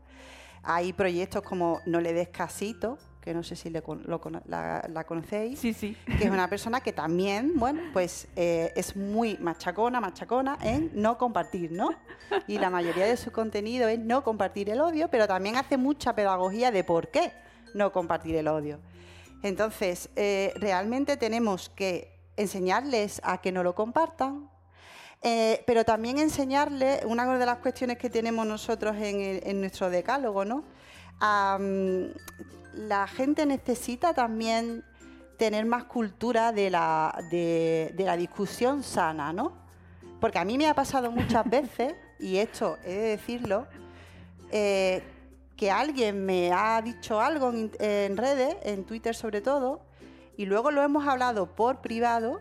Hay 0.63 0.93
proyectos 0.93 1.43
como 1.43 1.81
No 1.87 2.01
le 2.01 2.13
des 2.13 2.29
casito, 2.29 2.99
que 3.21 3.35
no 3.35 3.43
sé 3.43 3.57
si 3.57 3.71
le 3.71 3.83
con- 3.83 4.05
lo 4.07 4.21
cono- 4.21 4.43
la, 4.47 4.85
la 4.93 5.03
conocéis, 5.05 5.59
Sí, 5.59 5.73
sí. 5.75 5.97
que 6.19 6.25
es 6.25 6.31
una 6.31 6.49
persona 6.49 6.81
que 6.81 6.93
también, 6.93 7.53
bueno, 7.57 7.81
pues 7.93 8.29
eh, 8.37 8.73
es 8.77 8.95
muy 8.95 9.37
machacona, 9.41 10.01
machacona 10.01 10.57
en 10.63 10.93
no 10.95 11.19
compartir, 11.19 11.73
¿no? 11.73 11.91
Y 12.47 12.59
la 12.59 12.71
mayoría 12.71 13.07
de 13.07 13.17
su 13.17 13.33
contenido 13.33 13.89
es 13.89 13.99
no 13.99 14.23
compartir 14.23 14.71
el 14.71 14.81
odio, 14.81 15.09
pero 15.09 15.27
también 15.27 15.57
hace 15.57 15.77
mucha 15.77 16.15
pedagogía 16.15 16.71
de 16.71 16.85
por 16.85 17.09
qué 17.09 17.33
no 17.75 17.91
compartir 17.91 18.37
el 18.37 18.47
odio. 18.47 18.79
Entonces, 19.43 20.09
eh, 20.17 20.53
realmente 20.57 21.17
tenemos 21.17 21.69
que 21.69 22.16
enseñarles 22.37 23.21
a 23.25 23.39
que 23.39 23.53
no 23.53 23.63
lo 23.63 23.75
compartan, 23.75 24.51
eh, 25.23 25.63
pero 25.67 25.85
también 25.85 26.19
enseñarles, 26.19 27.05
una 27.05 27.39
de 27.39 27.47
las 27.47 27.59
cuestiones 27.59 27.97
que 27.99 28.11
tenemos 28.11 28.47
nosotros 28.47 28.95
en, 28.97 29.21
el- 29.21 29.41
en 29.47 29.61
nuestro 29.61 29.89
decálogo, 29.91 30.45
¿no? 30.45 30.65
La 32.75 33.07
gente 33.07 33.47
necesita 33.47 34.13
también 34.13 34.85
tener 35.39 35.65
más 35.65 35.85
cultura 35.85 36.53
de 36.53 36.71
la, 36.71 37.19
de, 37.31 37.93
de 37.95 38.05
la 38.05 38.17
discusión 38.17 38.83
sana, 38.83 39.33
¿no? 39.33 39.53
Porque 40.21 40.39
a 40.39 40.45
mí 40.45 40.59
me 40.59 40.67
ha 40.69 40.75
pasado 40.75 41.11
muchas 41.11 41.49
veces, 41.49 41.95
y 42.19 42.37
esto 42.37 42.79
he 42.85 42.93
de 42.95 43.09
decirlo, 43.17 43.67
eh, 44.51 45.03
que 45.57 45.71
alguien 45.71 46.25
me 46.25 46.53
ha 46.53 46.81
dicho 46.83 47.19
algo 47.21 47.49
en, 47.51 47.71
en 47.79 48.17
redes, 48.17 48.57
en 48.63 48.85
Twitter 48.85 49.15
sobre 49.15 49.41
todo, 49.41 49.81
y 50.37 50.47
luego 50.47 50.71
lo 50.71 50.83
hemos 50.83 51.07
hablado 51.07 51.55
por 51.55 51.81
privado 51.81 52.41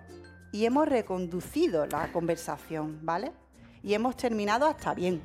y 0.51 0.65
hemos 0.65 0.87
reconducido 0.87 1.85
la 1.85 2.11
conversación, 2.11 2.99
¿vale? 3.03 3.31
Y 3.83 3.93
hemos 3.93 4.15
terminado 4.17 4.65
hasta 4.67 4.93
bien, 4.93 5.21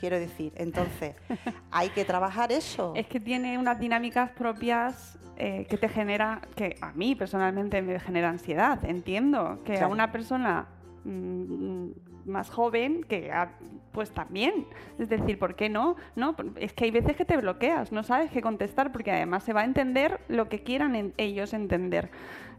quiero 0.00 0.18
decir. 0.18 0.52
Entonces, 0.56 1.14
hay 1.70 1.90
que 1.90 2.04
trabajar 2.04 2.50
eso. 2.52 2.92
Es 2.96 3.06
que 3.06 3.20
tiene 3.20 3.58
unas 3.58 3.78
dinámicas 3.78 4.30
propias 4.30 5.18
eh, 5.36 5.66
que 5.68 5.76
te 5.78 5.88
genera, 5.88 6.40
que 6.56 6.76
a 6.80 6.92
mí 6.92 7.14
personalmente 7.14 7.80
me 7.82 7.98
genera 8.00 8.28
ansiedad. 8.28 8.84
Entiendo 8.84 9.60
que 9.64 9.74
a 9.74 9.78
Claro. 9.78 9.92
una 9.92 10.10
persona 10.12 10.66
mm, 11.04 11.90
más 12.24 12.50
joven 12.50 13.04
que 13.04 13.30
a- 13.32 13.52
pues 13.92 14.10
también. 14.12 14.66
Es 14.98 15.08
decir, 15.08 15.38
¿por 15.38 15.56
qué 15.56 15.68
no? 15.68 15.96
no? 16.16 16.36
Es 16.56 16.72
que 16.72 16.84
hay 16.84 16.90
veces 16.90 17.16
que 17.16 17.24
te 17.24 17.36
bloqueas, 17.36 17.92
no 17.92 18.02
sabes 18.02 18.30
qué 18.30 18.40
contestar 18.40 18.92
porque 18.92 19.10
además 19.10 19.42
se 19.44 19.52
va 19.52 19.62
a 19.62 19.64
entender 19.64 20.20
lo 20.28 20.48
que 20.48 20.62
quieran 20.62 21.12
ellos 21.16 21.52
entender. 21.52 22.10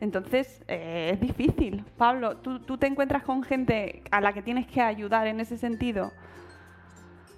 Entonces, 0.01 0.61
eh, 0.67 1.11
es 1.13 1.19
difícil. 1.21 1.85
Pablo, 1.97 2.37
¿tú, 2.37 2.59
tú 2.59 2.77
te 2.77 2.87
encuentras 2.87 3.23
con 3.23 3.43
gente 3.43 4.03
a 4.11 4.19
la 4.19 4.33
que 4.33 4.41
tienes 4.41 4.67
que 4.67 4.81
ayudar 4.81 5.27
en 5.27 5.39
ese 5.39 5.57
sentido? 5.57 6.11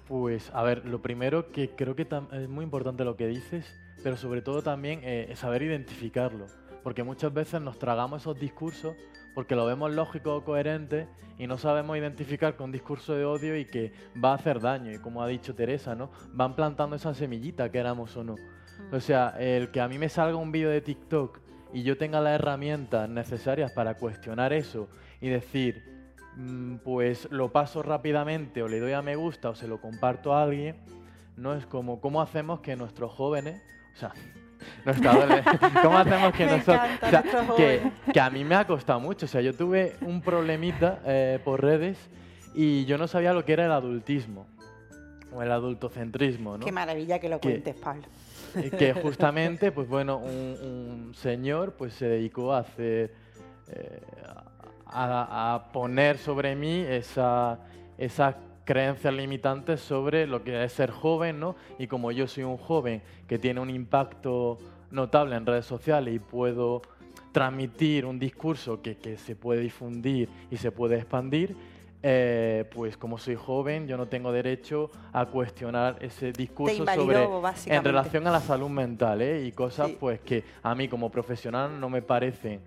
Pues, 0.08 0.50
a 0.54 0.62
ver, 0.62 0.84
lo 0.86 1.00
primero 1.00 1.50
que 1.50 1.70
creo 1.70 1.94
que 1.96 2.06
es 2.32 2.48
muy 2.48 2.64
importante 2.64 3.04
lo 3.04 3.16
que 3.16 3.26
dices, 3.26 3.66
pero 4.02 4.16
sobre 4.16 4.42
todo 4.42 4.62
también 4.62 5.00
eh, 5.02 5.32
saber 5.34 5.62
identificarlo. 5.62 6.46
Porque 6.82 7.02
muchas 7.02 7.32
veces 7.32 7.62
nos 7.62 7.78
tragamos 7.78 8.22
esos 8.22 8.38
discursos 8.38 8.94
porque 9.34 9.56
lo 9.56 9.66
vemos 9.66 9.92
lógico 9.92 10.36
o 10.36 10.44
coherente 10.44 11.08
y 11.38 11.46
no 11.46 11.58
sabemos 11.58 11.96
identificar 11.96 12.56
con 12.56 12.70
discurso 12.70 13.14
de 13.14 13.24
odio 13.24 13.56
y 13.56 13.64
que 13.64 13.92
va 14.22 14.32
a 14.32 14.34
hacer 14.34 14.60
daño. 14.60 14.92
Y 14.92 14.98
como 14.98 15.22
ha 15.22 15.26
dicho 15.26 15.54
Teresa, 15.54 15.94
¿no? 15.94 16.10
Van 16.32 16.54
plantando 16.54 16.96
esa 16.96 17.14
semillita, 17.14 17.70
queramos 17.70 18.16
o 18.16 18.24
no. 18.24 18.36
O 18.92 19.00
sea, 19.00 19.34
el 19.38 19.70
que 19.70 19.80
a 19.80 19.88
mí 19.88 19.98
me 19.98 20.08
salga 20.08 20.36
un 20.36 20.52
vídeo 20.52 20.70
de 20.70 20.80
TikTok 20.80 21.40
y 21.72 21.82
yo 21.82 21.98
tenga 21.98 22.20
las 22.20 22.36
herramientas 22.36 23.08
necesarias 23.08 23.72
para 23.72 23.94
cuestionar 23.94 24.52
eso 24.52 24.88
y 25.20 25.28
decir, 25.28 25.82
mm, 26.36 26.76
pues 26.76 27.28
lo 27.32 27.50
paso 27.50 27.82
rápidamente 27.82 28.62
o 28.62 28.68
le 28.68 28.78
doy 28.78 28.92
a 28.92 29.02
me 29.02 29.16
gusta 29.16 29.50
o 29.50 29.54
se 29.54 29.66
lo 29.66 29.80
comparto 29.80 30.34
a 30.34 30.44
alguien, 30.44 30.76
no 31.36 31.54
es 31.54 31.66
como, 31.66 32.00
¿cómo 32.00 32.22
hacemos 32.22 32.60
que 32.60 32.76
nuestros 32.76 33.12
jóvenes, 33.12 33.60
o 33.94 33.96
sea, 33.96 34.12
adole- 34.86 35.82
¿cómo 35.82 35.98
hacemos 35.98 36.32
que 36.32 36.44
Me 36.46 36.52
nosotros, 36.58 36.76
encanta 36.84 37.06
o 37.06 37.10
sea, 37.10 37.20
nuestros 37.22 37.56
que, 37.56 37.82
que 38.12 38.20
a 38.20 38.30
mí 38.30 38.44
me 38.44 38.54
ha 38.54 38.66
costado 38.66 39.00
mucho, 39.00 39.26
o 39.26 39.28
sea, 39.28 39.40
yo 39.40 39.54
tuve 39.54 39.96
un 40.02 40.20
problemita 40.22 41.00
eh, 41.06 41.38
por 41.44 41.62
redes 41.62 41.98
y 42.54 42.84
yo 42.84 42.98
no 42.98 43.06
sabía 43.08 43.32
lo 43.32 43.44
que 43.44 43.52
era 43.54 43.64
el 43.66 43.72
adultismo 43.72 44.46
o 45.32 45.42
el 45.42 45.50
adultocentrismo, 45.50 46.56
¿no? 46.58 46.64
Qué 46.64 46.70
maravilla 46.72 47.18
que 47.18 47.28
lo 47.28 47.40
Que- 47.40 47.50
cuentes, 47.50 47.74
Pablo. 47.76 48.04
Eh, 48.56 48.70
que 48.70 48.92
justamente, 49.02 49.72
pues 49.72 49.88
bueno, 49.88 50.18
un, 50.18 51.08
un 51.08 51.14
señor 51.14 51.72
pues 51.72 51.92
se 51.94 52.06
dedicó 52.06 52.52
a 52.54 52.58
hacer, 52.60 53.12
eh, 53.68 54.00
a, 54.86 55.54
a 55.54 55.72
poner 55.72 56.18
sobre 56.18 56.54
mí 56.54 56.84
esa, 56.88 57.58
esas 57.98 58.36
creencias 58.64 59.12
limitantes 59.12 59.80
sobre 59.80 60.26
lo 60.26 60.42
que 60.42 60.64
es 60.64 60.72
ser 60.72 60.90
joven, 60.90 61.38
¿no? 61.40 61.54
Y 61.78 61.86
como 61.86 62.10
yo 62.12 62.26
soy 62.26 62.44
un 62.44 62.56
joven 62.56 63.02
que 63.28 63.38
tiene 63.38 63.60
un 63.60 63.70
impacto 63.70 64.58
notable 64.90 65.36
en 65.36 65.44
redes 65.46 65.66
sociales 65.66 66.14
y 66.14 66.18
puedo 66.18 66.82
transmitir 67.32 68.06
un 68.06 68.18
discurso 68.18 68.80
que, 68.80 68.96
que 68.96 69.16
se 69.16 69.34
puede 69.34 69.60
difundir 69.60 70.28
y 70.50 70.56
se 70.56 70.70
puede 70.70 70.96
expandir, 70.96 71.56
eh, 72.06 72.64
pues 72.74 72.96
como 72.96 73.18
soy 73.18 73.34
joven, 73.34 73.88
yo 73.88 73.96
no 73.96 74.06
tengo 74.06 74.30
derecho 74.30 74.90
a 75.12 75.26
cuestionar 75.26 75.96
ese 76.00 76.32
discurso 76.32 76.76
invalidó, 76.76 77.42
sobre 77.42 77.74
en 77.76 77.82
relación 77.82 78.26
a 78.26 78.30
la 78.30 78.40
salud 78.40 78.68
mental 78.68 79.22
¿eh? 79.22 79.44
y 79.46 79.52
cosas 79.52 79.88
Sí. 79.88 79.96
pues 79.98 80.20
que 80.20 80.44
a 80.62 80.74
mí 80.74 80.86
como 80.86 81.10
profesional 81.10 81.80
no 81.80 81.88
me 81.88 82.02
parecen 82.02 82.60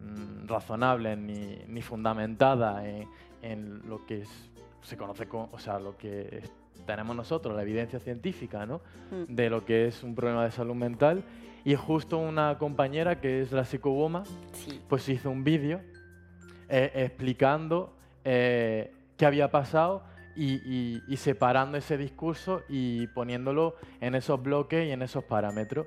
mm, 0.00 0.46
razonables 0.46 1.18
ni, 1.18 1.58
ni 1.68 1.82
fundamentadas 1.82 2.84
en, 2.84 3.08
en 3.42 3.88
lo 3.88 4.06
que 4.06 4.22
es- 4.22 4.50
se 4.86 4.96
conoce 4.96 5.26
como, 5.26 5.48
o 5.52 5.58
sea, 5.58 5.78
lo 5.80 5.96
que 5.96 6.42
tenemos 6.86 7.16
nosotros, 7.16 7.56
la 7.56 7.62
evidencia 7.62 7.98
científica, 7.98 8.64
¿no? 8.66 8.80
Mm. 9.10 9.34
De 9.34 9.50
lo 9.50 9.64
que 9.64 9.86
es 9.88 10.02
un 10.04 10.14
problema 10.14 10.44
de 10.44 10.52
salud 10.52 10.74
mental. 10.76 11.24
Y 11.64 11.74
justo 11.74 12.18
una 12.18 12.56
compañera 12.58 13.20
que 13.20 13.40
es 13.42 13.50
la 13.50 13.64
psicowoman, 13.64 14.22
Sí. 14.52 14.80
pues 14.88 15.08
hizo 15.08 15.28
un 15.30 15.42
vídeo 15.42 15.80
eh, 16.68 16.92
explicando 16.94 17.96
eh, 18.24 18.92
qué 19.16 19.26
había 19.26 19.50
pasado 19.50 20.04
y, 20.36 20.54
y- 20.64 21.02
y 21.08 21.16
separando 21.16 21.76
ese 21.78 21.96
discurso 21.96 22.62
y 22.68 23.06
poniéndolo 23.08 23.74
en 24.00 24.14
esos 24.14 24.40
bloques 24.42 24.86
y 24.86 24.90
en 24.92 25.02
esos 25.02 25.24
parámetros. 25.24 25.86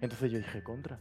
Entonces 0.00 0.30
yo 0.30 0.38
dije, 0.38 0.62
contra, 0.62 0.98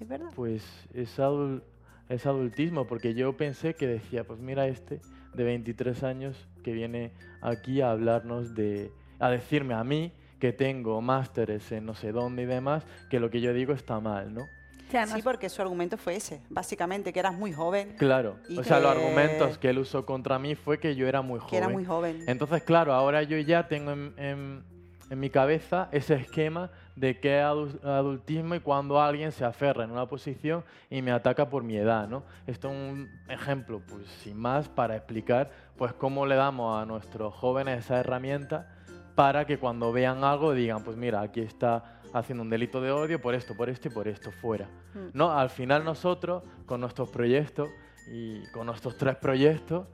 Es 0.00 0.08
verdad. 0.08 0.30
pues 0.34 0.64
es, 0.94 1.18
adul- 1.18 1.62
es 2.08 2.26
adultismo, 2.26 2.86
porque 2.86 3.14
yo 3.14 3.36
pensé 3.36 3.74
que 3.74 3.86
decía, 3.86 4.24
pues 4.24 4.38
mira 4.40 4.66
este 4.66 5.00
de 5.34 5.44
23 5.44 6.02
años 6.04 6.48
que 6.64 6.72
viene 6.72 7.12
aquí 7.42 7.80
a 7.80 7.90
hablarnos 7.90 8.54
de, 8.54 8.90
a 9.20 9.30
decirme 9.30 9.74
a 9.74 9.84
mí 9.84 10.12
que 10.40 10.52
tengo 10.52 11.00
másteres 11.00 11.70
en 11.72 11.84
no 11.86 11.94
sé 11.94 12.12
dónde 12.12 12.42
y 12.42 12.46
demás, 12.46 12.84
que 13.10 13.20
lo 13.20 13.30
que 13.30 13.40
yo 13.40 13.52
digo 13.52 13.72
está 13.72 14.00
mal, 14.00 14.32
¿no? 14.32 14.46
Sí, 14.90 15.20
porque 15.22 15.50
su 15.50 15.60
argumento 15.60 15.98
fue 15.98 16.16
ese, 16.16 16.40
básicamente, 16.48 17.12
que 17.12 17.20
eras 17.20 17.34
muy 17.34 17.52
joven, 17.52 17.94
Claro, 17.98 18.38
Y 18.48 18.58
o 18.58 18.64
sea, 18.64 18.80
los 18.80 18.90
argumentos 18.90 19.58
que 19.58 19.68
él 19.68 19.78
usó 19.80 20.06
contra 20.06 20.38
mí 20.38 20.54
fue 20.54 20.78
que 20.80 20.96
yo 20.96 21.06
era 21.06 21.20
muy 21.20 21.38
joven. 21.40 21.50
que 21.50 21.56
era 21.58 21.68
muy 21.68 21.84
joven. 21.84 22.24
Entonces, 22.26 22.62
claro, 22.62 22.94
ahora 22.94 23.22
yo 23.22 23.36
ya 23.38 23.68
tengo 23.68 23.90
en, 23.92 24.14
en- 24.16 24.77
en 25.10 25.20
mi 25.20 25.30
cabeza 25.30 25.88
ese 25.92 26.14
esquema 26.14 26.70
de 26.96 27.18
qué 27.20 27.38
es 27.38 27.84
adultismo 27.84 28.54
y 28.54 28.60
cuando 28.60 29.00
alguien 29.00 29.32
se 29.32 29.44
aferra 29.44 29.84
en 29.84 29.90
una 29.90 30.06
posición 30.06 30.64
y 30.90 31.00
me 31.02 31.12
ataca 31.12 31.48
por 31.48 31.62
mi 31.62 31.76
edad, 31.76 32.08
¿no? 32.08 32.24
Esto 32.46 32.68
es 32.68 32.74
un 32.74 33.08
ejemplo, 33.28 33.80
pues 33.88 34.06
sin 34.22 34.36
más, 34.36 34.68
para 34.68 34.96
explicar 34.96 35.50
pues 35.76 35.92
cómo 35.92 36.26
le 36.26 36.34
damos 36.34 36.80
a 36.80 36.86
nuestros 36.86 37.34
jóvenes 37.34 37.84
esa 37.84 38.00
herramienta 38.00 38.74
para 39.14 39.46
que 39.46 39.58
cuando 39.58 39.92
vean 39.92 40.24
algo 40.24 40.52
digan, 40.54 40.82
pues 40.84 40.96
mira, 40.96 41.20
aquí 41.20 41.40
está 41.40 42.00
haciendo 42.12 42.42
un 42.42 42.50
delito 42.50 42.80
de 42.80 42.90
odio 42.90 43.20
por 43.20 43.34
esto, 43.34 43.56
por 43.56 43.68
esto 43.68 43.88
y 43.88 43.90
por 43.90 44.08
esto, 44.08 44.30
fuera. 44.30 44.66
Mm. 44.94 45.08
¿No? 45.12 45.32
Al 45.32 45.50
final 45.50 45.84
nosotros, 45.84 46.42
con 46.66 46.80
nuestros 46.80 47.10
proyectos 47.10 47.68
y 48.10 48.46
con 48.52 48.66
nuestros 48.66 48.96
tres 48.96 49.16
proyectos, 49.16 49.86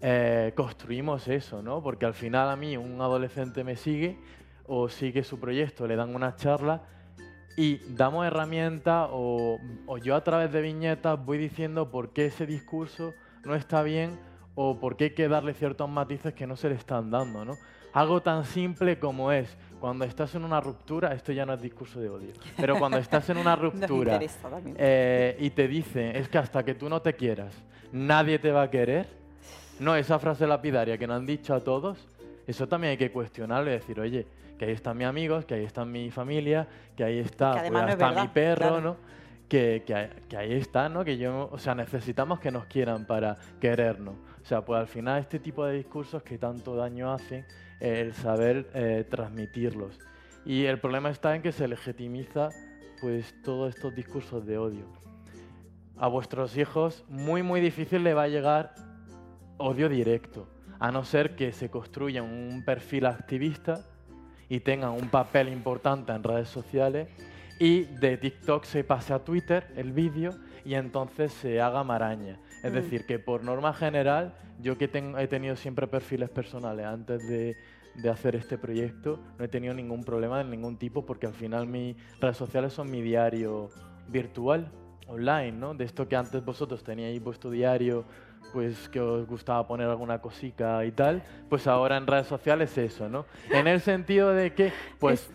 eh, 0.00 0.52
construimos 0.56 1.28
eso, 1.28 1.62
¿no? 1.62 1.82
Porque 1.82 2.06
al 2.06 2.14
final 2.14 2.50
a 2.50 2.56
mí 2.56 2.76
un 2.76 3.00
adolescente 3.00 3.62
me 3.62 3.76
sigue 3.76 4.18
o 4.66 4.88
sigue 4.88 5.24
su 5.24 5.38
proyecto, 5.38 5.86
le 5.86 5.96
dan 5.96 6.14
una 6.14 6.36
charla 6.36 6.82
y 7.56 7.76
damos 7.94 8.26
herramientas 8.26 9.08
o, 9.12 9.58
o 9.86 9.98
yo 9.98 10.16
a 10.16 10.24
través 10.24 10.50
de 10.52 10.62
viñetas 10.62 11.22
voy 11.24 11.38
diciendo 11.38 11.90
por 11.90 12.12
qué 12.12 12.26
ese 12.26 12.46
discurso 12.46 13.12
no 13.44 13.54
está 13.54 13.82
bien 13.82 14.18
o 14.54 14.78
por 14.78 14.96
qué 14.96 15.04
hay 15.04 15.10
que 15.10 15.28
darle 15.28 15.54
ciertos 15.54 15.88
matices 15.88 16.34
que 16.34 16.46
no 16.46 16.56
se 16.56 16.68
le 16.68 16.74
están 16.74 17.10
dando, 17.10 17.44
¿no? 17.44 17.56
Algo 17.92 18.22
tan 18.22 18.44
simple 18.44 18.98
como 18.98 19.32
es, 19.32 19.54
cuando 19.78 20.06
estás 20.06 20.34
en 20.34 20.44
una 20.44 20.60
ruptura, 20.60 21.12
esto 21.12 21.32
ya 21.32 21.44
no 21.44 21.52
es 21.52 21.60
discurso 21.60 22.00
de 22.00 22.08
odio, 22.08 22.32
pero 22.56 22.78
cuando 22.78 22.96
estás 22.96 23.28
en 23.28 23.36
una 23.36 23.54
ruptura 23.56 24.18
eh, 24.76 25.36
y 25.38 25.50
te 25.50 25.68
dicen, 25.68 26.16
es 26.16 26.28
que 26.28 26.38
hasta 26.38 26.64
que 26.64 26.74
tú 26.74 26.88
no 26.88 27.02
te 27.02 27.14
quieras, 27.14 27.52
nadie 27.92 28.38
te 28.38 28.50
va 28.50 28.62
a 28.62 28.70
querer, 28.70 29.06
no, 29.78 29.94
esa 29.94 30.18
frase 30.18 30.46
lapidaria 30.46 30.96
que 30.96 31.06
nos 31.06 31.18
han 31.18 31.26
dicho 31.26 31.54
a 31.54 31.60
todos, 31.60 31.98
eso 32.46 32.68
también 32.68 32.92
hay 32.92 32.96
que 32.96 33.10
cuestionarlo 33.10 33.70
y 33.70 33.74
decir, 33.74 34.00
oye, 34.00 34.26
que 34.58 34.66
ahí 34.66 34.72
están 34.72 34.96
mis 34.96 35.06
amigos, 35.06 35.44
que 35.44 35.54
ahí 35.54 35.64
está 35.64 35.84
mi 35.84 36.10
familia, 36.10 36.68
que 36.96 37.04
ahí 37.04 37.18
está 37.18 37.62
Que 37.62 37.70
pues, 37.70 37.72
no 37.72 37.88
es 37.88 37.92
hasta 37.94 38.22
mi 38.22 38.28
perro, 38.28 38.68
claro. 38.68 38.80
¿no? 38.80 38.96
Que, 39.48 39.82
que 39.86 40.36
ahí 40.36 40.54
está, 40.54 40.88
¿no? 40.88 41.04
Que 41.04 41.18
yo, 41.18 41.48
o 41.52 41.58
sea, 41.58 41.74
necesitamos 41.74 42.40
que 42.40 42.50
nos 42.50 42.64
quieran 42.66 43.06
para 43.06 43.36
querernos. 43.60 44.14
O 44.42 44.44
sea, 44.44 44.64
pues 44.64 44.80
al 44.80 44.88
final 44.88 45.20
este 45.20 45.38
tipo 45.38 45.64
de 45.64 45.74
discursos 45.76 46.22
que 46.22 46.38
tanto 46.38 46.74
daño 46.74 47.12
hacen, 47.12 47.44
eh, 47.80 48.00
el 48.00 48.12
saber 48.14 48.70
eh, 48.74 49.04
transmitirlos. 49.08 49.98
Y 50.44 50.64
el 50.64 50.78
problema 50.80 51.10
está 51.10 51.36
en 51.36 51.42
que 51.42 51.52
se 51.52 51.68
legitimiza 51.68 52.48
pues 53.00 53.34
todos 53.42 53.74
estos 53.74 53.94
discursos 53.94 54.44
de 54.46 54.58
odio. 54.58 54.86
A 55.96 56.08
vuestros 56.08 56.56
hijos 56.56 57.04
muy 57.08 57.42
muy 57.42 57.60
difícil 57.60 58.02
le 58.02 58.14
va 58.14 58.24
a 58.24 58.28
llegar 58.28 58.74
odio 59.58 59.88
directo, 59.88 60.48
a 60.82 60.90
no 60.90 61.04
ser 61.04 61.36
que 61.36 61.52
se 61.52 61.70
construyan 61.70 62.24
un 62.24 62.64
perfil 62.64 63.06
activista 63.06 63.84
y 64.48 64.58
tengan 64.58 64.90
un 64.90 65.08
papel 65.10 65.48
importante 65.48 66.10
en 66.10 66.24
redes 66.24 66.48
sociales 66.48 67.06
y 67.60 67.84
de 67.84 68.16
TikTok 68.16 68.64
se 68.64 68.82
pase 68.82 69.12
a 69.14 69.20
Twitter 69.20 69.68
el 69.76 69.92
vídeo 69.92 70.34
y 70.64 70.74
entonces 70.74 71.32
se 71.34 71.60
haga 71.60 71.84
maraña. 71.84 72.40
Es 72.64 72.72
Mm. 72.72 72.74
decir, 72.74 73.06
que 73.06 73.20
por 73.20 73.44
norma 73.44 73.72
general, 73.72 74.34
yo 74.60 74.76
que 74.76 74.88
ten- 74.88 75.14
he 75.16 75.28
tenido 75.28 75.54
siempre 75.54 75.86
perfiles 75.86 76.30
personales 76.30 76.84
antes 76.84 77.24
de, 77.28 77.56
de 77.94 78.10
hacer 78.10 78.34
este 78.34 78.58
proyecto, 78.58 79.20
no 79.38 79.44
he 79.44 79.48
tenido 79.48 79.74
ningún 79.74 80.02
problema 80.02 80.38
de 80.38 80.50
ningún 80.50 80.76
tipo 80.78 81.06
porque 81.06 81.26
al 81.28 81.34
final 81.34 81.68
mis 81.68 81.94
redes 82.20 82.36
sociales 82.36 82.72
son 82.72 82.90
mi 82.90 83.02
diario 83.02 83.70
virtual, 84.08 84.66
online, 85.06 85.52
¿no? 85.52 85.74
De 85.74 85.84
esto 85.84 86.08
que 86.08 86.16
antes 86.16 86.44
vosotros 86.44 86.82
teníais 86.82 87.22
vuestro 87.22 87.50
diario, 87.50 88.04
pues 88.52 88.88
que 88.88 89.00
os 89.00 89.26
gustaba 89.26 89.66
poner 89.66 89.88
alguna 89.88 90.20
cosica 90.20 90.84
y 90.84 90.92
tal, 90.92 91.22
pues 91.48 91.66
ahora 91.66 91.96
en 91.96 92.06
redes 92.06 92.26
sociales 92.26 92.76
eso, 92.78 93.08
¿no? 93.08 93.24
En 93.50 93.66
el 93.66 93.80
sentido 93.80 94.30
de 94.32 94.52
que, 94.54 94.72
pues, 94.98 95.30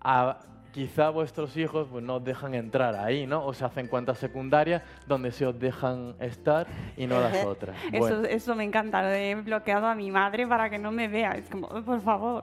a- 0.00 0.38
quizá 0.72 1.10
vuestros 1.10 1.56
hijos 1.56 1.88
pues, 1.90 2.04
no 2.04 2.16
os 2.16 2.24
dejan 2.24 2.54
entrar 2.54 2.94
ahí, 2.94 3.26
¿no? 3.26 3.44
O 3.44 3.52
se 3.52 3.64
hacen 3.64 3.86
cuentas 3.88 4.18
secundarias 4.18 4.82
donde 5.06 5.32
se 5.32 5.46
os 5.46 5.58
dejan 5.58 6.14
estar 6.20 6.66
y 6.96 7.06
no 7.06 7.20
las 7.20 7.44
otras. 7.44 7.76
Eso, 7.92 7.98
Bueno, 7.98 8.22
eso 8.24 8.54
me 8.54 8.64
encanta, 8.64 9.02
lo 9.02 9.08
he 9.10 9.34
bloqueado 9.34 9.86
a 9.86 9.94
mi 9.94 10.10
madre 10.10 10.46
para 10.46 10.70
que 10.70 10.78
no 10.78 10.90
me 10.92 11.08
vea. 11.08 11.32
Es 11.32 11.48
como, 11.48 11.66
"Oh, 11.68 11.82
por 11.82 12.00
favor. 12.00 12.42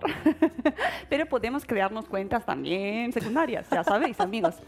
Pero 1.10 1.26
podemos 1.26 1.66
crearnos 1.66 2.08
cuentas 2.08 2.46
también 2.46 3.12
secundarias, 3.14 3.70
ya 3.70 3.84
sabéis, 3.84 4.20
amigos. 4.20 4.62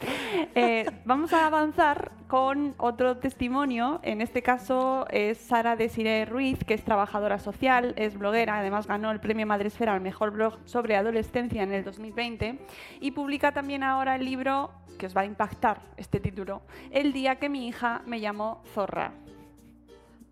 Eh, 0.55 0.85
vamos 1.05 1.33
a 1.33 1.47
avanzar 1.47 2.11
con 2.27 2.75
otro 2.77 3.17
testimonio. 3.17 3.99
En 4.03 4.21
este 4.21 4.41
caso 4.43 5.05
es 5.09 5.37
Sara 5.39 5.75
Desiree 5.75 6.25
Ruiz, 6.25 6.63
que 6.63 6.75
es 6.75 6.83
trabajadora 6.83 7.39
social, 7.39 7.93
es 7.97 8.17
bloguera, 8.17 8.59
además 8.59 8.87
ganó 8.87 9.11
el 9.11 9.19
premio 9.19 9.47
Madresfera 9.47 9.93
al 9.93 10.01
mejor 10.01 10.31
blog 10.31 10.59
sobre 10.65 10.95
adolescencia 10.95 11.63
en 11.63 11.73
el 11.73 11.83
2020 11.83 12.59
y 12.99 13.11
publica 13.11 13.48
también 13.51 13.83
ahora 13.83 14.15
el 14.15 14.25
libro 14.25 14.71
que 14.97 15.05
os 15.05 15.15
va 15.15 15.21
a 15.21 15.25
impactar 15.25 15.81
este 15.97 16.19
título, 16.19 16.61
El 16.91 17.13
día 17.13 17.37
que 17.37 17.49
mi 17.49 17.67
hija 17.67 18.01
me 18.05 18.19
llamó 18.19 18.61
zorra. 18.73 19.13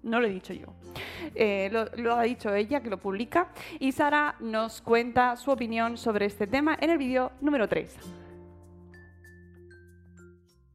No 0.04 0.20
lo 0.20 0.28
he 0.28 0.30
dicho 0.30 0.54
yo. 0.54 0.74
Eh, 1.36 1.70
lo, 1.72 1.86
lo 2.02 2.16
ha 2.16 2.24
dicho 2.24 2.54
ella, 2.54 2.82
que 2.82 2.90
lo 2.90 2.98
publica. 2.98 3.48
Y 3.80 3.92
Sara 3.92 4.36
nos 4.40 4.82
cuenta 4.82 5.36
su 5.38 5.52
opinión 5.52 5.98
sobre 5.98 6.26
este 6.26 6.48
tema 6.48 6.78
en 6.80 6.90
el 6.90 6.98
vídeo 6.98 7.32
número 7.42 7.68
3. 7.68 7.96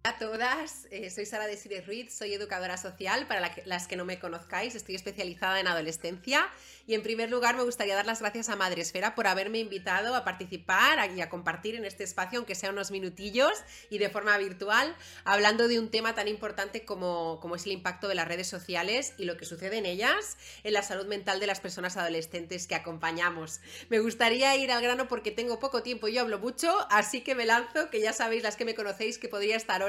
Hola 0.05 0.17
a 0.17 0.19
todas, 0.19 0.89
eh, 0.91 1.11
soy 1.11 1.27
Sara 1.27 1.47
Desiree 1.47 1.81
Ruiz, 1.81 2.13
soy 2.13 2.35
educadora 2.35 2.77
social. 2.77 3.29
Para 3.29 3.39
la 3.39 3.55
que- 3.55 3.63
las 3.67 3.87
que 3.87 3.95
no 3.95 4.05
me 4.05 4.19
conozcáis, 4.19 4.75
estoy 4.75 4.97
especializada 4.97 5.61
en 5.61 5.69
adolescencia. 5.69 6.49
Y 6.89 6.95
en 6.95 7.05
primer 7.05 7.31
lugar, 7.31 7.55
me 7.57 7.63
gustaría 7.63 7.95
dar 7.95 8.05
las 8.05 8.19
gracias 8.19 8.49
a 8.49 8.57
Madresfera 8.57 9.15
por 9.15 9.29
haberme 9.29 9.61
invitado 9.61 10.17
a 10.17 10.25
participar 10.25 11.09
y 11.17 11.21
a 11.21 11.29
compartir 11.29 11.77
en 11.77 11.85
este 11.85 12.03
espacio, 12.03 12.41
aunque 12.41 12.57
sea 12.57 12.71
unos 12.71 12.91
minutillos 12.91 13.53
y 13.91 13.99
de 13.99 14.11
forma 14.11 14.37
virtual, 14.39 14.93
hablando 15.23 15.69
de 15.69 15.79
un 15.79 15.89
tema 15.89 16.17
tan 16.17 16.27
importante 16.27 16.85
como, 16.85 17.39
como 17.41 17.55
es 17.55 17.65
el 17.67 17.71
impacto 17.71 18.09
de 18.09 18.17
las 18.17 18.27
redes 18.27 18.49
sociales 18.49 19.15
y 19.19 19.25
lo 19.27 19.37
que 19.37 19.45
sucede 19.45 19.79
en 19.79 19.87
ellas 19.87 20.37
en 20.65 20.73
la 20.73 20.83
salud 20.83 21.07
mental 21.07 21.39
de 21.39 21.47
las 21.47 21.61
personas 21.61 21.97
adolescentes 21.97 22.67
que 22.67 22.75
acompañamos. 22.75 23.61
Me 23.89 24.01
gustaría 24.01 24.57
ir 24.57 24.73
al 24.73 24.83
grano 24.83 25.07
porque 25.07 25.31
tengo 25.31 25.61
poco 25.61 25.85
tiempo 25.85 26.09
y 26.09 26.15
yo 26.15 26.23
hablo 26.23 26.41
mucho, 26.41 26.89
así 26.91 27.21
que 27.21 27.37
me 27.37 27.47
lanzo, 27.47 27.89
que 27.89 28.01
ya 28.01 28.13
sabéis 28.13 28.43
las 28.43 28.57
que 28.57 28.65
me 28.65 28.75
conocéis 28.75 29.19
que 29.19 29.29
podría 29.29 29.55
estar 29.55 29.81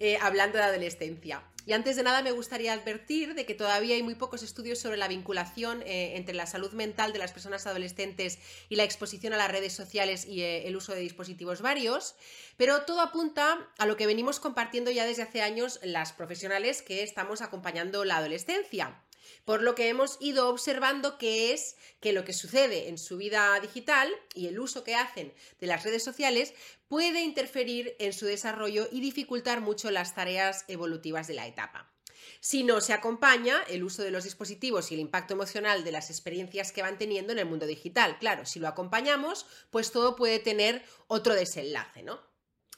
eh, 0.00 0.16
hablando 0.20 0.58
de 0.58 0.64
adolescencia. 0.64 1.42
Y 1.66 1.74
antes 1.74 1.96
de 1.96 2.02
nada 2.02 2.22
me 2.22 2.30
gustaría 2.30 2.72
advertir 2.72 3.34
de 3.34 3.44
que 3.44 3.52
todavía 3.52 3.94
hay 3.94 4.02
muy 4.02 4.14
pocos 4.14 4.42
estudios 4.42 4.78
sobre 4.78 4.96
la 4.96 5.06
vinculación 5.06 5.82
eh, 5.82 6.16
entre 6.16 6.34
la 6.34 6.46
salud 6.46 6.72
mental 6.72 7.12
de 7.12 7.18
las 7.18 7.32
personas 7.32 7.66
adolescentes 7.66 8.38
y 8.70 8.76
la 8.76 8.84
exposición 8.84 9.34
a 9.34 9.36
las 9.36 9.50
redes 9.50 9.74
sociales 9.74 10.24
y 10.24 10.40
eh, 10.40 10.66
el 10.66 10.76
uso 10.76 10.94
de 10.94 11.00
dispositivos 11.00 11.60
varios, 11.60 12.14
pero 12.56 12.82
todo 12.86 13.02
apunta 13.02 13.68
a 13.76 13.84
lo 13.84 13.98
que 13.98 14.06
venimos 14.06 14.40
compartiendo 14.40 14.90
ya 14.90 15.04
desde 15.04 15.24
hace 15.24 15.42
años 15.42 15.78
las 15.82 16.14
profesionales 16.14 16.80
que 16.80 17.02
estamos 17.02 17.42
acompañando 17.42 18.06
la 18.06 18.16
adolescencia. 18.16 19.02
Por 19.44 19.62
lo 19.62 19.74
que 19.74 19.88
hemos 19.88 20.16
ido 20.20 20.48
observando 20.48 21.18
que 21.18 21.52
es 21.52 21.76
que 22.00 22.12
lo 22.12 22.24
que 22.24 22.32
sucede 22.32 22.88
en 22.88 22.98
su 22.98 23.16
vida 23.16 23.58
digital 23.60 24.10
y 24.34 24.46
el 24.46 24.58
uso 24.58 24.84
que 24.84 24.94
hacen 24.94 25.32
de 25.60 25.66
las 25.66 25.84
redes 25.84 26.04
sociales 26.04 26.54
puede 26.88 27.22
interferir 27.22 27.96
en 27.98 28.12
su 28.12 28.26
desarrollo 28.26 28.88
y 28.90 29.00
dificultar 29.00 29.60
mucho 29.60 29.90
las 29.90 30.14
tareas 30.14 30.64
evolutivas 30.68 31.26
de 31.26 31.34
la 31.34 31.46
etapa. 31.46 31.92
Si 32.40 32.62
no 32.62 32.80
se 32.80 32.92
acompaña 32.92 33.62
el 33.68 33.82
uso 33.82 34.02
de 34.02 34.10
los 34.10 34.24
dispositivos 34.24 34.90
y 34.90 34.94
el 34.94 35.00
impacto 35.00 35.34
emocional 35.34 35.84
de 35.84 35.92
las 35.92 36.10
experiencias 36.10 36.72
que 36.72 36.82
van 36.82 36.98
teniendo 36.98 37.32
en 37.32 37.40
el 37.40 37.46
mundo 37.46 37.66
digital. 37.66 38.18
Claro, 38.18 38.46
si 38.46 38.60
lo 38.60 38.68
acompañamos, 38.68 39.46
pues 39.70 39.90
todo 39.90 40.14
puede 40.14 40.38
tener 40.38 40.84
otro 41.08 41.34
desenlace, 41.34 42.02
¿no? 42.02 42.27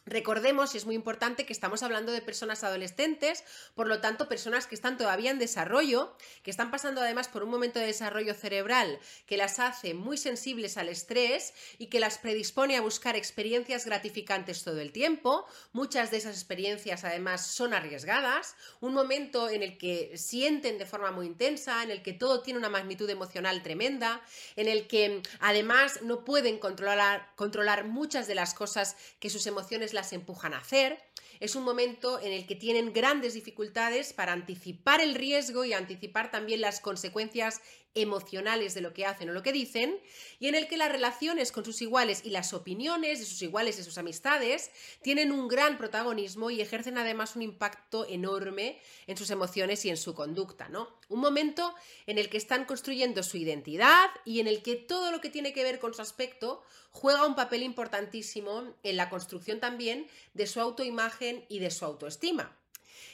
Recordemos, 0.07 0.75
y 0.75 0.79
es 0.79 0.87
muy 0.87 0.95
importante, 0.95 1.47
que 1.47 1.53
estamos 1.53 1.83
hablando 1.83 2.11
de 2.13 2.23
personas 2.23 2.65
adolescentes, 2.65 3.45
por 3.75 3.87
lo 3.87 4.01
tanto, 4.01 4.29
personas 4.29 4.67
que 4.67 4.75
están 4.75 4.97
todavía 4.97 5.31
en 5.31 5.39
desarrollo, 5.39 6.17
que 6.43 6.51
están 6.51 6.71
pasando 6.71 7.01
además 7.01 7.29
por 7.29 7.43
un 7.43 7.51
momento 7.51 7.79
de 7.79 7.87
desarrollo 7.87 8.35
cerebral 8.35 8.99
que 9.27 9.37
las 9.37 9.59
hace 9.59 9.95
muy 9.95 10.17
sensibles 10.17 10.77
al 10.77 10.89
estrés 10.89 11.53
y 11.79 11.87
que 11.87 12.01
las 12.01 12.19
predispone 12.19 12.77
a 12.77 12.81
buscar 12.81 13.15
experiencias 13.15 13.85
gratificantes 13.85 14.65
todo 14.65 14.81
el 14.81 14.93
tiempo. 14.93 15.47
Muchas 15.73 16.11
de 16.11 16.17
esas 16.17 16.35
experiencias 16.35 17.05
además 17.05 17.47
son 17.47 17.75
arriesgadas, 17.75 18.57
un 18.81 18.95
momento 18.95 19.49
en 19.49 19.63
el 19.63 19.79
que 19.79 20.17
sienten 20.17 20.79
de 20.79 20.87
forma 20.87 21.11
muy 21.11 21.27
intensa, 21.27 21.83
en 21.83 21.91
el 21.91 22.03
que 22.03 22.13
todo 22.13 22.43
tiene 22.43 22.59
una 22.59 22.69
magnitud 22.69 23.09
emocional 23.09 23.63
tremenda, 23.63 24.23
en 24.57 24.69
el 24.69 24.87
que 24.87 25.23
además 25.41 26.03
no 26.03 26.25
pueden 26.25 26.59
controlar, 26.59 27.31
controlar 27.37 27.85
muchas 27.85 28.27
de 28.27 28.35
las 28.35 28.55
cosas 28.55 28.97
que 29.19 29.31
sus 29.31 29.47
emociones 29.47 29.90
las 29.93 30.13
empujan 30.13 30.55
a 30.55 30.59
hacer. 30.59 30.99
Es 31.41 31.55
un 31.55 31.65
momento 31.65 32.21
en 32.21 32.33
el 32.33 32.47
que 32.47 32.55
tienen 32.55 32.93
grandes 32.93 33.33
dificultades 33.33 34.13
para 34.13 34.33
anticipar 34.33 35.01
el 35.01 35.15
riesgo 35.15 35.65
y 35.65 35.73
anticipar 35.73 36.31
también 36.31 36.61
las 36.61 36.81
consecuencias 36.81 37.63
emocionales 37.95 38.75
de 38.75 38.81
lo 38.81 38.93
que 38.93 39.07
hacen 39.07 39.29
o 39.31 39.33
lo 39.33 39.43
que 39.43 39.53
dicen, 39.53 40.01
y 40.39 40.49
en 40.49 40.55
el 40.55 40.69
que 40.69 40.77
las 40.77 40.93
relaciones 40.93 41.53
con 41.53 41.65
sus 41.65 41.83
iguales 41.83 42.23
y 42.25 42.31
las 42.31 42.53
opiniones 42.53 43.19
de 43.19 43.27
sus 43.27 43.43
iguales 43.43 43.79
y 43.79 43.83
sus 43.83 43.99
amistades 43.99 44.71
tienen 45.03 45.33
un 45.33 45.49
gran 45.49 45.77
protagonismo 45.79 46.51
y 46.51 46.61
ejercen 46.61 46.99
además 46.99 47.37
un 47.37 47.43
impacto 47.43 48.07
enorme 48.09 48.81
en 49.07 49.17
sus 49.17 49.31
emociones 49.31 49.85
y 49.85 49.91
en 49.91 49.97
su 49.97 50.15
conducta, 50.15 50.69
¿no? 50.69 50.89
Un 51.09 51.21
momento 51.21 51.75
en 52.07 52.19
el 52.19 52.29
que 52.29 52.37
están 52.37 52.65
construyendo 52.65 53.23
su 53.23 53.37
identidad 53.37 54.11
y 54.25 54.41
en 54.41 54.47
el 54.47 54.63
que 54.63 54.77
todo 54.77 55.11
lo 55.11 55.21
que 55.21 55.31
tiene 55.31 55.53
que 55.53 55.65
ver 55.65 55.81
con 55.81 55.95
su 55.95 56.03
aspecto 56.03 56.63
juega 56.91 57.27
un 57.27 57.35
papel 57.35 57.63
importantísimo 57.63 58.75
en 58.83 58.97
la 58.97 59.11
construcción 59.11 59.61
también 59.61 60.07
de 60.35 60.47
su 60.47 60.61
autoimagen 60.61 61.45
y 61.49 61.59
de 61.59 61.71
su 61.71 61.85
autoestima. 61.85 62.60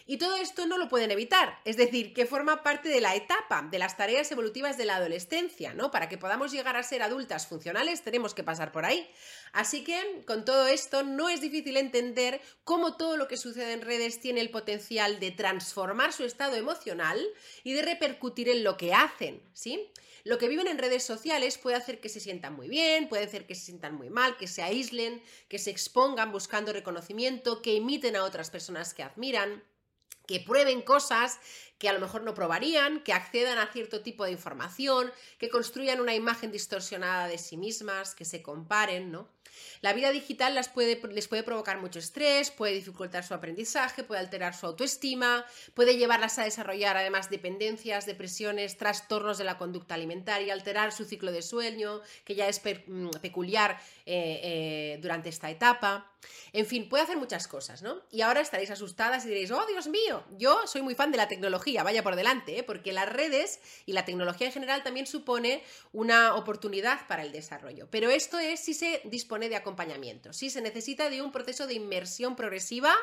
Y 0.07 0.18
todo 0.18 0.37
esto 0.37 0.66
no 0.66 0.78
lo 0.78 0.89
pueden 0.89 1.11
evitar, 1.11 1.59
es 1.64 1.76
decir, 1.76 2.14
que 2.14 2.26
forma 2.26 2.62
parte 2.62 2.89
de 2.89 3.01
la 3.01 3.14
etapa, 3.14 3.66
de 3.70 3.78
las 3.78 3.97
tareas 3.97 4.30
evolutivas 4.30 4.76
de 4.76 4.84
la 4.84 4.97
adolescencia, 4.97 5.74
¿no? 5.74 5.91
Para 5.91 6.09
que 6.09 6.18
podamos 6.18 6.53
llegar 6.53 6.76
a 6.76 6.82
ser 6.82 7.03
adultas 7.03 7.47
funcionales 7.47 8.03
tenemos 8.03 8.34
que 8.34 8.45
pasar 8.45 8.72
por 8.72 8.84
ahí. 8.84 9.11
Así 9.53 9.82
que, 9.84 10.22
con 10.26 10.45
todo 10.45 10.66
esto, 10.66 11.03
no 11.03 11.28
es 11.28 11.41
difícil 11.41 11.76
entender 11.76 12.41
cómo 12.64 12.97
todo 12.97 13.16
lo 13.16 13.26
que 13.28 13.37
sucede 13.37 13.72
en 13.72 13.82
redes 13.82 14.20
tiene 14.20 14.41
el 14.41 14.51
potencial 14.51 15.18
de 15.18 15.30
transformar 15.30 16.12
su 16.12 16.24
estado 16.24 16.57
emocional 16.57 17.24
y 17.64 17.72
de 17.72 17.82
repercutir 17.82 18.49
en 18.49 18.64
lo 18.64 18.76
que 18.76 18.95
hacen, 18.95 19.43
¿sí? 19.53 19.91
Lo 20.26 20.39
que 20.39 20.49
viven 20.49 20.66
en 20.66 20.78
redes 20.78 21.05
sociales 21.05 21.57
puede 21.57 21.76
hacer 21.76 22.01
que 22.01 22.09
se 22.09 22.18
sientan 22.18 22.57
muy 22.57 22.68
bien, 22.68 23.09
puede 23.09 23.22
hacer 23.22 23.47
que 23.47 23.55
se 23.55 23.66
sientan 23.66 23.95
muy 23.95 24.11
mal, 24.11 24.37
que 24.37 24.49
se 24.49 24.61
aíslen, 24.61 25.22
que 25.49 25.61
se 25.61 25.70
expongan 25.70 26.32
buscando 26.32 26.72
reconocimiento, 26.72 27.62
que 27.62 27.74
imiten 27.74 28.16
a 28.16 28.24
otras 28.24 28.51
personas 28.51 28.93
que 28.93 29.05
admiran 29.05 29.62
que 30.27 30.41
prueben 30.41 30.83
cosas, 30.83 31.39
que 31.79 31.89
a 31.89 31.93
lo 31.93 32.01
mejor 32.01 32.22
no 32.22 32.35
probarían, 32.35 33.01
que 33.01 33.12
accedan 33.12 33.59
a 33.59 33.72
cierto 33.72 34.03
tipo 34.03 34.24
de 34.24 34.33
información, 34.33 35.12
que 35.39 35.51
construyan 35.51 36.01
una 36.01 36.14
imagen 36.14 36.53
distorsionada 36.53 37.29
de 37.29 37.39
sí 37.39 37.57
mismas, 37.57 38.14
que 38.14 38.24
se 38.24 38.43
comparen, 38.43 39.12
¿no? 39.12 39.29
La 39.81 39.93
vida 39.93 40.11
digital 40.11 40.55
les 40.55 40.68
puede 40.68 41.43
provocar 41.43 41.81
mucho 41.81 41.99
estrés, 41.99 42.51
puede 42.51 42.74
dificultar 42.74 43.24
su 43.24 43.35
aprendizaje, 43.35 44.05
puede 44.05 44.20
alterar 44.20 44.55
su 44.55 44.66
autoestima, 44.66 45.45
puede 45.74 45.97
llevarlas 45.97 46.39
a 46.39 46.45
desarrollar 46.45 46.97
además 46.97 47.31
dependencias, 47.31 48.07
depresiones, 48.07 48.77
trastornos 48.77 49.39
de 49.39 49.45
la 49.45 49.59
conducta 49.59 49.95
alimentaria, 49.95 50.53
alterar 50.53 50.93
su 50.93 51.05
ciclo 51.05 51.33
de 51.33 51.43
sueño, 51.43 52.01
que 52.24 52.35
ya 52.35 52.49
es 52.49 52.61
mm, 52.87 53.11
peculiar 53.22 53.81
eh, 54.05 54.41
eh, 54.43 54.99
durante 55.01 55.29
esta 55.29 55.51
etapa. 55.51 56.11
En 56.53 56.66
fin, 56.66 56.89
puede 56.89 57.05
hacer 57.05 57.16
muchas 57.16 57.47
cosas, 57.47 57.83
¿no? 57.83 58.03
Y 58.11 58.22
ahora 58.22 58.41
estaréis 58.41 58.70
asustadas 58.70 59.24
y 59.24 59.29
diréis, 59.29 59.51
oh 59.51 59.64
Dios 59.66 59.87
mío, 59.89 60.24
yo 60.39 60.66
soy 60.66 60.83
muy 60.83 60.95
fan 60.95 61.11
de 61.11 61.18
la 61.18 61.29
vaya 61.83 62.03
por 62.03 62.17
delante, 62.17 62.59
¿eh? 62.59 62.62
porque 62.62 62.93
las 62.93 63.09
redes 63.09 63.61
y 63.87 63.93
la 63.93 64.05
tecnología 64.05 64.47
en 64.47 64.53
general 64.53 64.83
también 64.83 65.07
supone 65.07 65.62
una 65.93 66.35
oportunidad 66.35 67.07
para 67.07 67.23
el 67.23 67.33
desarrollo. 67.33 67.89
Pero 67.91 68.11
esto 68.11 68.39
es 68.39 68.61
si 68.61 68.75
se 68.75 69.01
dispone 69.05 69.49
de 69.49 69.57
acompañamiento, 69.57 70.33
si 70.33 70.51
se 70.51 70.61
necesita 70.61 71.11
de 71.11 71.23
un 71.23 71.33
proceso 71.33 71.67
de 71.67 71.75
inmersión 71.75 72.37
progresiva 72.37 72.95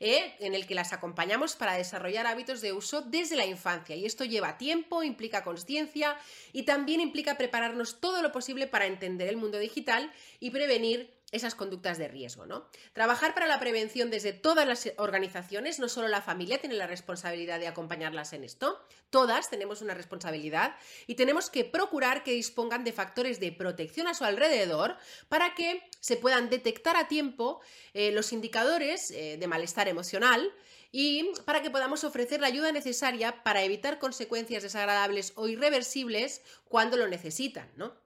¿eh? 0.00 0.34
en 0.40 0.54
el 0.54 0.66
que 0.66 0.74
las 0.74 0.92
acompañamos 0.92 1.56
para 1.56 1.74
desarrollar 1.74 2.26
hábitos 2.26 2.60
de 2.60 2.72
uso 2.72 3.02
desde 3.02 3.36
la 3.36 3.46
infancia. 3.46 3.96
Y 3.96 4.06
esto 4.06 4.24
lleva 4.24 4.58
tiempo, 4.58 5.02
implica 5.02 5.44
conciencia 5.44 6.16
y 6.52 6.62
también 6.62 7.00
implica 7.00 7.36
prepararnos 7.36 8.00
todo 8.00 8.22
lo 8.22 8.32
posible 8.32 8.66
para 8.66 8.86
entender 8.86 9.28
el 9.28 9.36
mundo 9.36 9.58
digital 9.58 10.12
y 10.40 10.50
prevenir 10.50 11.13
esas 11.34 11.54
conductas 11.54 11.98
de 11.98 12.08
riesgo, 12.08 12.46
¿no? 12.46 12.68
Trabajar 12.92 13.34
para 13.34 13.46
la 13.46 13.58
prevención 13.58 14.10
desde 14.10 14.32
todas 14.32 14.66
las 14.66 14.92
organizaciones, 14.98 15.78
no 15.78 15.88
solo 15.88 16.08
la 16.08 16.22
familia 16.22 16.58
tiene 16.58 16.76
la 16.76 16.86
responsabilidad 16.86 17.58
de 17.58 17.66
acompañarlas 17.66 18.32
en 18.32 18.44
esto, 18.44 18.80
todas 19.10 19.50
tenemos 19.50 19.82
una 19.82 19.94
responsabilidad 19.94 20.76
y 21.06 21.16
tenemos 21.16 21.50
que 21.50 21.64
procurar 21.64 22.22
que 22.22 22.32
dispongan 22.32 22.84
de 22.84 22.92
factores 22.92 23.40
de 23.40 23.52
protección 23.52 24.06
a 24.06 24.14
su 24.14 24.24
alrededor 24.24 24.96
para 25.28 25.54
que 25.54 25.82
se 26.00 26.16
puedan 26.16 26.50
detectar 26.50 26.96
a 26.96 27.08
tiempo 27.08 27.60
eh, 27.94 28.12
los 28.12 28.32
indicadores 28.32 29.10
eh, 29.10 29.36
de 29.38 29.46
malestar 29.46 29.88
emocional 29.88 30.52
y 30.92 31.32
para 31.44 31.60
que 31.60 31.70
podamos 31.70 32.04
ofrecer 32.04 32.40
la 32.40 32.46
ayuda 32.46 32.70
necesaria 32.70 33.42
para 33.42 33.64
evitar 33.64 33.98
consecuencias 33.98 34.62
desagradables 34.62 35.32
o 35.34 35.48
irreversibles 35.48 36.42
cuando 36.68 36.96
lo 36.96 37.08
necesitan, 37.08 37.72
¿no? 37.74 38.03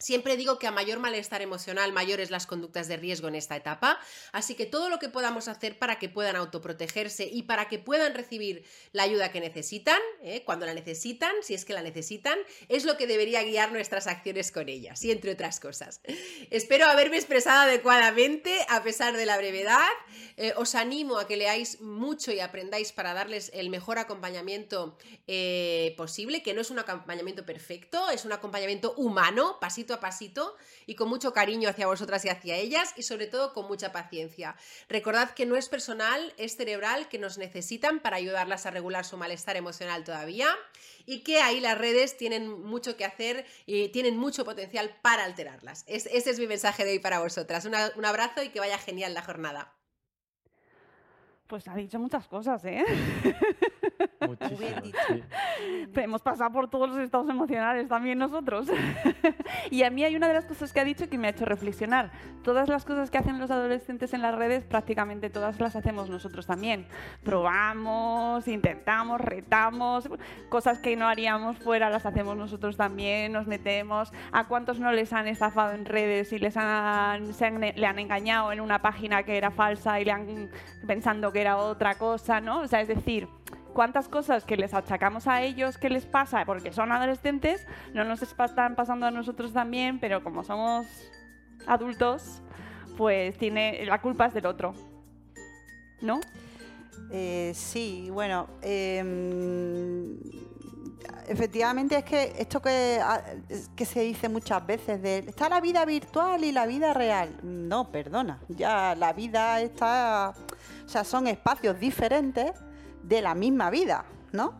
Siempre 0.00 0.36
digo 0.36 0.60
que 0.60 0.68
a 0.68 0.70
mayor 0.70 1.00
malestar 1.00 1.42
emocional, 1.42 1.92
mayores 1.92 2.30
las 2.30 2.46
conductas 2.46 2.86
de 2.86 2.96
riesgo 2.96 3.26
en 3.26 3.34
esta 3.34 3.56
etapa, 3.56 3.98
así 4.30 4.54
que 4.54 4.64
todo 4.64 4.88
lo 4.88 5.00
que 5.00 5.08
podamos 5.08 5.48
hacer 5.48 5.76
para 5.76 5.98
que 5.98 6.08
puedan 6.08 6.36
autoprotegerse 6.36 7.24
y 7.26 7.42
para 7.42 7.66
que 7.66 7.80
puedan 7.80 8.14
recibir 8.14 8.64
la 8.92 9.02
ayuda 9.02 9.32
que 9.32 9.40
necesitan, 9.40 9.98
¿eh? 10.22 10.44
cuando 10.44 10.66
la 10.66 10.74
necesitan, 10.74 11.32
si 11.42 11.54
es 11.54 11.64
que 11.64 11.72
la 11.72 11.82
necesitan, 11.82 12.38
es 12.68 12.84
lo 12.84 12.96
que 12.96 13.08
debería 13.08 13.42
guiar 13.42 13.72
nuestras 13.72 14.06
acciones 14.06 14.52
con 14.52 14.68
ellas, 14.68 15.04
y 15.04 15.10
entre 15.10 15.32
otras 15.32 15.58
cosas. 15.58 16.00
Espero 16.50 16.86
haberme 16.86 17.16
expresado 17.16 17.62
adecuadamente 17.62 18.56
a 18.68 18.84
pesar 18.84 19.16
de 19.16 19.26
la 19.26 19.36
brevedad. 19.36 19.88
Eh, 20.36 20.52
os 20.56 20.76
animo 20.76 21.18
a 21.18 21.26
que 21.26 21.36
leáis 21.36 21.80
mucho 21.80 22.30
y 22.30 22.38
aprendáis 22.38 22.92
para 22.92 23.14
darles 23.14 23.50
el 23.52 23.68
mejor 23.68 23.98
acompañamiento 23.98 24.96
eh, 25.26 25.94
posible, 25.96 26.44
que 26.44 26.54
no 26.54 26.60
es 26.60 26.70
un 26.70 26.78
acompañamiento 26.78 27.44
perfecto, 27.44 28.10
es 28.10 28.24
un 28.24 28.30
acompañamiento 28.30 28.94
humano, 28.94 29.58
pasito 29.60 29.87
a 29.94 30.00
pasito 30.00 30.56
y 30.86 30.94
con 30.94 31.08
mucho 31.08 31.32
cariño 31.32 31.68
hacia 31.68 31.86
vosotras 31.86 32.24
y 32.24 32.28
hacia 32.28 32.56
ellas 32.56 32.92
y 32.96 33.02
sobre 33.02 33.26
todo 33.26 33.52
con 33.52 33.66
mucha 33.66 33.92
paciencia. 33.92 34.56
Recordad 34.88 35.30
que 35.30 35.46
no 35.46 35.56
es 35.56 35.68
personal, 35.68 36.32
es 36.36 36.56
cerebral, 36.56 37.08
que 37.08 37.18
nos 37.18 37.38
necesitan 37.38 38.00
para 38.00 38.16
ayudarlas 38.16 38.66
a 38.66 38.70
regular 38.70 39.04
su 39.04 39.16
malestar 39.16 39.56
emocional 39.56 40.04
todavía 40.04 40.48
y 41.06 41.20
que 41.20 41.40
ahí 41.40 41.60
las 41.60 41.78
redes 41.78 42.16
tienen 42.16 42.48
mucho 42.48 42.96
que 42.96 43.04
hacer 43.04 43.46
y 43.66 43.88
tienen 43.88 44.16
mucho 44.16 44.44
potencial 44.44 44.98
para 45.02 45.24
alterarlas. 45.24 45.84
ese 45.86 46.30
es 46.30 46.38
mi 46.38 46.46
mensaje 46.46 46.84
de 46.84 46.92
hoy 46.92 46.98
para 46.98 47.20
vosotras. 47.20 47.64
un 47.64 48.04
abrazo 48.04 48.42
y 48.42 48.50
que 48.50 48.60
vaya 48.60 48.78
genial 48.78 49.14
la 49.14 49.22
jornada. 49.22 49.77
Pues 51.48 51.66
ha 51.66 51.74
dicho 51.74 51.98
muchas 51.98 52.28
cosas, 52.28 52.62
¿eh? 52.66 52.84
Muchísimas, 54.20 54.84
sí. 55.08 55.22
Hemos 55.94 56.20
pasado 56.20 56.52
por 56.52 56.68
todos 56.68 56.90
los 56.90 56.98
estados 56.98 57.28
emocionales 57.30 57.88
también 57.88 58.18
nosotros. 58.18 58.68
y 59.70 59.82
a 59.82 59.90
mí 59.90 60.04
hay 60.04 60.14
una 60.14 60.28
de 60.28 60.34
las 60.34 60.44
cosas 60.44 60.74
que 60.74 60.80
ha 60.80 60.84
dicho 60.84 61.08
que 61.08 61.16
me 61.16 61.28
ha 61.28 61.30
hecho 61.30 61.46
reflexionar. 61.46 62.10
Todas 62.44 62.68
las 62.68 62.84
cosas 62.84 63.10
que 63.10 63.16
hacen 63.16 63.38
los 63.38 63.50
adolescentes 63.50 64.12
en 64.12 64.20
las 64.20 64.34
redes, 64.34 64.64
prácticamente 64.64 65.30
todas 65.30 65.58
las 65.58 65.74
hacemos 65.74 66.10
nosotros 66.10 66.46
también. 66.46 66.86
Probamos, 67.24 68.46
intentamos, 68.46 69.18
retamos, 69.18 70.08
cosas 70.50 70.80
que 70.80 70.96
no 70.96 71.08
haríamos 71.08 71.56
fuera 71.58 71.88
las 71.88 72.04
hacemos 72.04 72.36
nosotros 72.36 72.76
también, 72.76 73.32
nos 73.32 73.46
metemos. 73.46 74.12
¿A 74.32 74.48
cuántos 74.48 74.80
no 74.80 74.92
les 74.92 75.14
han 75.14 75.26
estafado 75.26 75.72
en 75.72 75.86
redes 75.86 76.30
y 76.32 76.38
les 76.38 76.58
han, 76.58 77.24
le 77.74 77.86
han 77.86 77.98
engañado 77.98 78.52
en 78.52 78.60
una 78.60 78.82
página 78.82 79.22
que 79.22 79.38
era 79.38 79.50
falsa 79.50 79.98
y 79.98 80.04
le 80.04 80.12
han 80.12 80.50
pensando 80.86 81.32
que 81.32 81.37
era 81.40 81.56
otra 81.56 81.96
cosa, 81.96 82.40
¿no? 82.40 82.60
O 82.60 82.66
sea, 82.66 82.80
es 82.80 82.88
decir, 82.88 83.28
cuántas 83.78 84.08
cosas 84.08 84.44
que 84.44 84.56
les 84.56 84.74
achacamos 84.74 85.26
a 85.26 85.42
ellos 85.42 85.78
que 85.78 85.88
les 85.88 86.04
pasa 86.04 86.44
porque 86.44 86.72
son 86.72 86.90
adolescentes, 86.90 87.66
no 87.94 88.04
nos 88.04 88.22
están 88.22 88.74
pasando 88.74 89.06
a 89.06 89.10
nosotros 89.10 89.52
también, 89.52 90.00
pero 90.00 90.24
como 90.24 90.42
somos 90.42 90.86
adultos, 91.66 92.42
pues 92.96 93.38
tiene 93.38 93.84
la 93.86 94.00
culpa 94.00 94.26
es 94.26 94.34
del 94.34 94.46
otro, 94.46 94.74
¿no? 96.00 96.20
Eh, 97.12 97.52
sí, 97.54 98.10
bueno, 98.10 98.48
em, 98.62 100.18
efectivamente 101.28 101.98
es 101.98 102.04
que 102.04 102.34
esto 102.38 102.60
que, 102.60 103.00
que, 103.76 103.84
se 103.84 104.00
dice 104.00 104.28
muchas 104.28 104.66
veces 104.66 105.00
de 105.00 105.18
está 105.18 105.48
la 105.48 105.60
vida 105.60 105.84
virtual 105.84 106.42
y 106.42 106.52
la 106.52 106.66
vida 106.66 106.92
real. 106.92 107.38
No, 107.42 107.90
perdona, 107.92 108.40
ya 108.48 108.94
la 108.96 109.12
vida 109.12 109.60
está 109.60 110.34
o 110.88 110.90
sea, 110.90 111.04
son 111.04 111.26
espacios 111.26 111.78
diferentes 111.78 112.52
de 113.02 113.20
la 113.20 113.34
misma 113.34 113.68
vida, 113.68 114.06
¿no? 114.32 114.54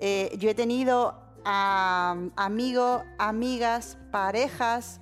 Eh, 0.00 0.36
yo 0.40 0.50
he 0.50 0.54
tenido 0.54 1.14
amigos, 1.44 3.02
amigas, 3.16 3.96
parejas 4.10 5.00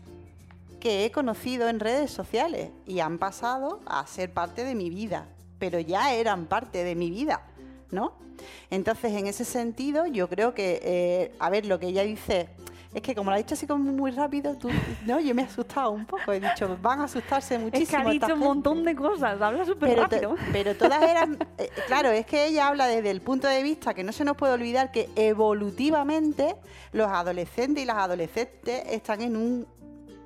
que 0.78 1.06
he 1.06 1.10
conocido 1.10 1.70
en 1.70 1.80
redes 1.80 2.10
sociales 2.10 2.72
y 2.84 3.00
han 3.00 3.16
pasado 3.16 3.80
a 3.86 4.06
ser 4.06 4.34
parte 4.34 4.64
de 4.64 4.74
mi 4.74 4.90
vida, 4.90 5.28
pero 5.58 5.80
ya 5.80 6.12
eran 6.12 6.44
parte 6.44 6.84
de 6.84 6.94
mi 6.94 7.10
vida, 7.10 7.40
¿no? 7.90 8.12
Entonces, 8.68 9.12
en 9.12 9.28
ese 9.28 9.46
sentido, 9.46 10.06
yo 10.06 10.28
creo 10.28 10.52
que, 10.52 10.78
eh, 10.82 11.34
a 11.38 11.48
ver, 11.48 11.64
lo 11.64 11.80
que 11.80 11.86
ella 11.86 12.02
dice, 12.02 12.50
es 12.92 13.02
que 13.02 13.14
como 13.14 13.30
lo 13.30 13.36
ha 13.36 13.38
dicho 13.38 13.54
así 13.54 13.66
como 13.66 13.92
muy 13.92 14.10
rápido, 14.10 14.56
tú, 14.56 14.68
no, 15.06 15.20
yo 15.20 15.32
me 15.34 15.42
he 15.42 15.44
asustado 15.44 15.92
un 15.92 16.06
poco. 16.06 16.32
He 16.32 16.40
dicho, 16.40 16.76
van 16.82 17.00
a 17.00 17.04
asustarse 17.04 17.56
muchísimo. 17.56 17.82
Es 17.82 17.88
que 17.88 17.96
ha 17.96 18.10
dicho 18.10 18.34
un 18.34 18.40
montón 18.40 18.84
de 18.84 18.96
cosas, 18.96 19.40
habla 19.40 19.64
súper 19.64 19.96
rápido. 19.96 20.34
pero 20.52 20.76
todas 20.76 21.00
eran, 21.02 21.38
eh, 21.58 21.70
claro, 21.86 22.10
es 22.10 22.26
que 22.26 22.46
ella 22.46 22.66
habla 22.66 22.88
desde 22.88 23.10
el 23.10 23.20
punto 23.20 23.46
de 23.46 23.62
vista 23.62 23.94
que 23.94 24.02
no 24.02 24.12
se 24.12 24.24
nos 24.24 24.36
puede 24.36 24.54
olvidar 24.54 24.90
que 24.90 25.08
evolutivamente 25.14 26.56
los 26.92 27.08
adolescentes 27.08 27.84
y 27.84 27.86
las 27.86 27.96
adolescentes 27.96 28.82
están 28.86 29.20
en 29.20 29.36
un 29.36 29.66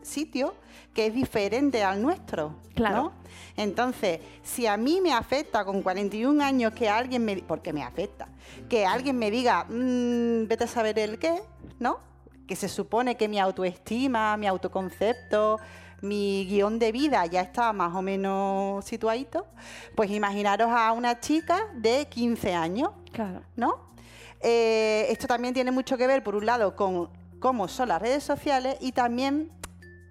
sitio 0.01 0.55
que 0.95 1.07
es 1.07 1.15
diferente 1.15 1.83
al 1.83 2.01
nuestro. 2.01 2.55
Claro. 2.75 3.13
Entonces, 3.57 4.21
si 4.43 4.67
a 4.67 4.77
mí 4.77 5.01
me 5.03 5.13
afecta 5.13 5.65
con 5.65 5.83
41 5.83 6.43
años 6.43 6.73
que 6.73 6.89
alguien 6.89 7.25
me... 7.25 7.37
Porque 7.37 7.73
me 7.73 7.83
afecta. 7.83 8.29
Que 8.69 8.87
alguien 8.87 9.19
me 9.19 9.31
diga, 9.31 9.65
mmm, 9.69 10.47
vete 10.47 10.65
a 10.65 10.67
saber 10.67 10.99
el 10.99 11.19
qué, 11.19 11.43
¿no? 11.79 12.14
Que 12.47 12.57
se 12.57 12.69
supone 12.69 13.17
que 13.17 13.29
mi 13.29 13.39
autoestima, 13.39 14.37
mi 14.37 14.47
autoconcepto, 14.47 15.59
mi 16.03 16.47
guion 16.47 16.79
de 16.79 16.93
vida 16.93 17.25
ya 17.27 17.41
está 17.41 17.73
más 17.73 17.95
o 17.95 18.03
menos 18.03 18.85
situadito, 18.85 19.47
pues 19.95 20.11
imaginaros 20.11 20.71
a 20.71 20.93
una 20.93 21.19
chica 21.19 21.59
de 21.75 22.07
15 22.07 22.55
años, 22.55 22.91
claro. 23.13 23.43
¿no? 23.57 23.95
Eh, 24.41 25.07
esto 25.09 25.27
también 25.27 25.55
tiene 25.55 25.71
mucho 25.71 25.97
que 25.97 26.07
ver, 26.07 26.23
por 26.23 26.37
un 26.37 26.45
lado, 26.45 26.77
con 26.77 27.09
cómo 27.41 27.69
son 27.69 27.89
las 27.89 28.01
redes 28.01 28.23
sociales 28.23 28.77
y 28.81 28.93
también 28.93 29.51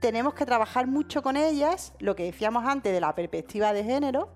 tenemos 0.01 0.33
que 0.33 0.45
trabajar 0.45 0.87
mucho 0.87 1.21
con 1.21 1.37
ellas, 1.37 1.93
lo 1.99 2.15
que 2.15 2.23
decíamos 2.23 2.65
antes 2.65 2.91
de 2.91 2.99
la 2.99 3.13
perspectiva 3.13 3.71
de 3.71 3.83
género, 3.83 4.29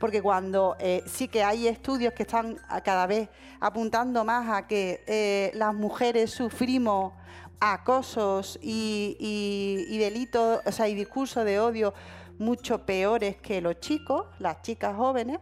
porque 0.00 0.20
cuando 0.20 0.76
eh, 0.78 1.02
sí 1.06 1.28
que 1.28 1.42
hay 1.42 1.66
estudios 1.66 2.12
que 2.12 2.24
están 2.24 2.58
cada 2.84 3.06
vez 3.06 3.28
apuntando 3.60 4.24
más 4.24 4.48
a 4.50 4.66
que 4.66 5.02
eh, 5.06 5.50
las 5.54 5.74
mujeres 5.74 6.30
sufrimos 6.30 7.12
acosos 7.60 8.58
y, 8.62 9.96
delitos, 9.98 10.60
o 10.64 10.72
sea, 10.72 10.88
y 10.88 10.94
discursos 10.94 11.44
de 11.44 11.60
odio 11.60 11.94
mucho 12.38 12.86
peores 12.86 13.36
que 13.36 13.60
los 13.60 13.80
chicos, 13.80 14.26
las 14.38 14.62
chicas 14.62 14.96
jóvenes, 14.96 15.38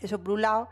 eso 0.00 0.18
por 0.18 0.34
un 0.34 0.42
lado. 0.42 0.68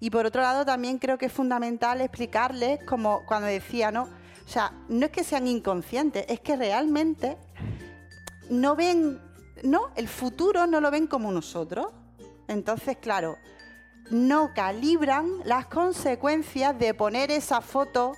Y 0.00 0.10
por 0.10 0.26
otro 0.26 0.42
lado 0.42 0.64
también 0.64 0.98
creo 0.98 1.18
que 1.18 1.26
es 1.26 1.32
fundamental 1.32 2.00
explicarles, 2.00 2.82
como 2.84 3.24
cuando 3.26 3.48
decía, 3.48 3.90
¿no? 3.90 4.04
O 4.04 4.48
sea, 4.48 4.72
no 4.88 5.06
es 5.06 5.12
que 5.12 5.24
sean 5.24 5.46
inconscientes, 5.46 6.24
es 6.28 6.40
que 6.40 6.56
realmente 6.56 7.36
no 8.50 8.76
ven, 8.76 9.20
¿no? 9.62 9.90
El 9.96 10.08
futuro 10.08 10.66
no 10.66 10.80
lo 10.80 10.90
ven 10.90 11.06
como 11.06 11.30
nosotros. 11.32 11.88
Entonces, 12.46 12.96
claro, 12.96 13.36
no 14.10 14.54
calibran 14.54 15.40
las 15.44 15.66
consecuencias 15.66 16.78
de 16.78 16.94
poner 16.94 17.30
esa 17.30 17.60
foto, 17.60 18.12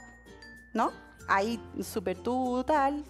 ¿no? 0.72 0.92
Ahí 1.30 1.60
súper 1.80 2.18
tú 2.18 2.64
tal, 2.66 3.04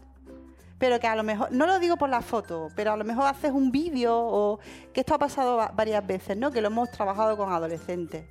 pero 0.78 1.00
que 1.00 1.06
a 1.06 1.16
lo 1.16 1.22
mejor, 1.22 1.50
no 1.52 1.66
lo 1.66 1.78
digo 1.78 1.96
por 1.96 2.08
la 2.10 2.20
foto, 2.20 2.68
pero 2.76 2.92
a 2.92 2.96
lo 2.96 3.04
mejor 3.04 3.26
haces 3.26 3.50
un 3.50 3.70
vídeo 3.72 4.14
o 4.16 4.58
que 4.92 5.00
esto 5.00 5.14
ha 5.14 5.18
pasado 5.18 5.56
va- 5.56 5.72
varias 5.74 6.06
veces, 6.06 6.36
¿no? 6.36 6.50
Que 6.50 6.60
lo 6.60 6.68
hemos 6.68 6.90
trabajado 6.90 7.36
con 7.36 7.50
adolescentes. 7.52 8.24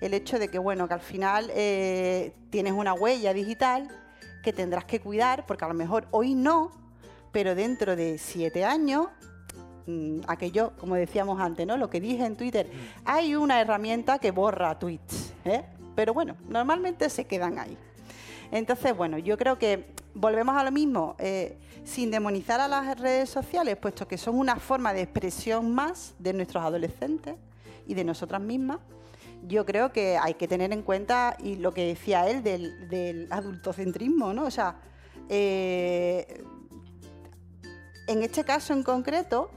El 0.00 0.14
hecho 0.14 0.38
de 0.38 0.48
que, 0.48 0.58
bueno, 0.58 0.86
que 0.86 0.94
al 0.94 1.00
final 1.00 1.50
eh, 1.54 2.34
tienes 2.50 2.72
una 2.74 2.92
huella 2.92 3.32
digital 3.32 3.88
que 4.42 4.52
tendrás 4.52 4.84
que 4.84 5.00
cuidar, 5.00 5.46
porque 5.46 5.64
a 5.64 5.68
lo 5.68 5.74
mejor 5.74 6.06
hoy 6.10 6.34
no, 6.34 6.72
pero 7.30 7.54
dentro 7.54 7.94
de 7.96 8.18
siete 8.18 8.64
años, 8.64 9.06
mm, 9.86 10.20
aquello, 10.28 10.72
como 10.78 10.94
decíamos 10.96 11.40
antes, 11.40 11.66
¿no? 11.66 11.76
Lo 11.78 11.88
que 11.88 12.00
dije 12.00 12.24
en 12.26 12.36
Twitter, 12.36 12.70
hay 13.04 13.34
una 13.34 13.60
herramienta 13.60 14.18
que 14.18 14.30
borra 14.30 14.78
tweets, 14.78 15.32
¿eh? 15.46 15.64
Pero 15.94 16.12
bueno, 16.12 16.36
normalmente 16.48 17.08
se 17.08 17.26
quedan 17.26 17.58
ahí. 17.58 17.78
Entonces, 18.52 18.94
bueno, 18.94 19.16
yo 19.16 19.38
creo 19.38 19.58
que 19.58 19.86
volvemos 20.14 20.54
a 20.56 20.62
lo 20.62 20.70
mismo, 20.70 21.16
eh, 21.18 21.56
sin 21.84 22.10
demonizar 22.10 22.60
a 22.60 22.68
las 22.68 23.00
redes 23.00 23.30
sociales, 23.30 23.78
puesto 23.78 24.06
que 24.06 24.18
son 24.18 24.38
una 24.38 24.56
forma 24.56 24.92
de 24.92 25.00
expresión 25.00 25.74
más 25.74 26.14
de 26.18 26.34
nuestros 26.34 26.62
adolescentes 26.62 27.36
y 27.86 27.94
de 27.94 28.04
nosotras 28.04 28.42
mismas. 28.42 28.78
Yo 29.48 29.64
creo 29.64 29.90
que 29.90 30.18
hay 30.18 30.34
que 30.34 30.46
tener 30.46 30.70
en 30.70 30.82
cuenta 30.82 31.34
y 31.42 31.56
lo 31.56 31.72
que 31.72 31.86
decía 31.86 32.28
él 32.28 32.42
del, 32.44 33.26
adultocentrismo, 33.30 34.34
¿no? 34.34 34.44
O 34.44 34.50
sea, 34.50 34.76
eh, 35.30 36.44
en 38.06 38.22
este 38.22 38.44
caso 38.44 38.74
en 38.74 38.82
concreto, 38.82 39.50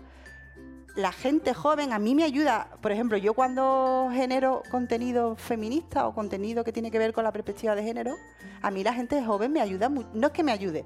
la 0.95 1.11
gente 1.11 1.53
joven 1.53 1.91
a 1.91 1.99
mí 1.99 2.15
me 2.15 2.23
ayuda, 2.23 2.69
por 2.81 2.91
ejemplo, 2.91 3.17
yo 3.17 3.33
cuando 3.33 4.09
genero 4.13 4.63
contenido 4.71 5.35
feminista 5.35 6.07
o 6.07 6.13
contenido 6.13 6.63
que 6.63 6.71
tiene 6.71 6.89
que 6.89 6.97
ver 6.99 7.11
con 7.13 7.23
la 7.25 7.31
perspectiva 7.33 7.75
de 7.75 7.83
género, 7.83 8.15
a 8.61 8.71
mí 8.71 8.83
la 8.83 8.93
gente 8.93 9.23
joven 9.23 9.51
me 9.51 9.59
ayuda, 9.61 9.89
no 9.89 10.27
es 10.27 10.33
que 10.33 10.43
me 10.43 10.51
ayude, 10.53 10.85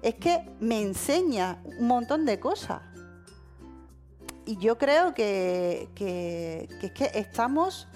es 0.00 0.14
que 0.14 0.48
me 0.60 0.80
enseña 0.80 1.58
un 1.78 1.88
montón 1.88 2.24
de 2.24 2.38
cosas. 2.38 2.82
Y 4.46 4.56
yo 4.58 4.78
creo 4.78 5.12
que, 5.12 5.88
que- 5.94 6.68
que 6.80 6.86
es 6.86 6.92
que 6.92 7.10
estamos, 7.18 7.88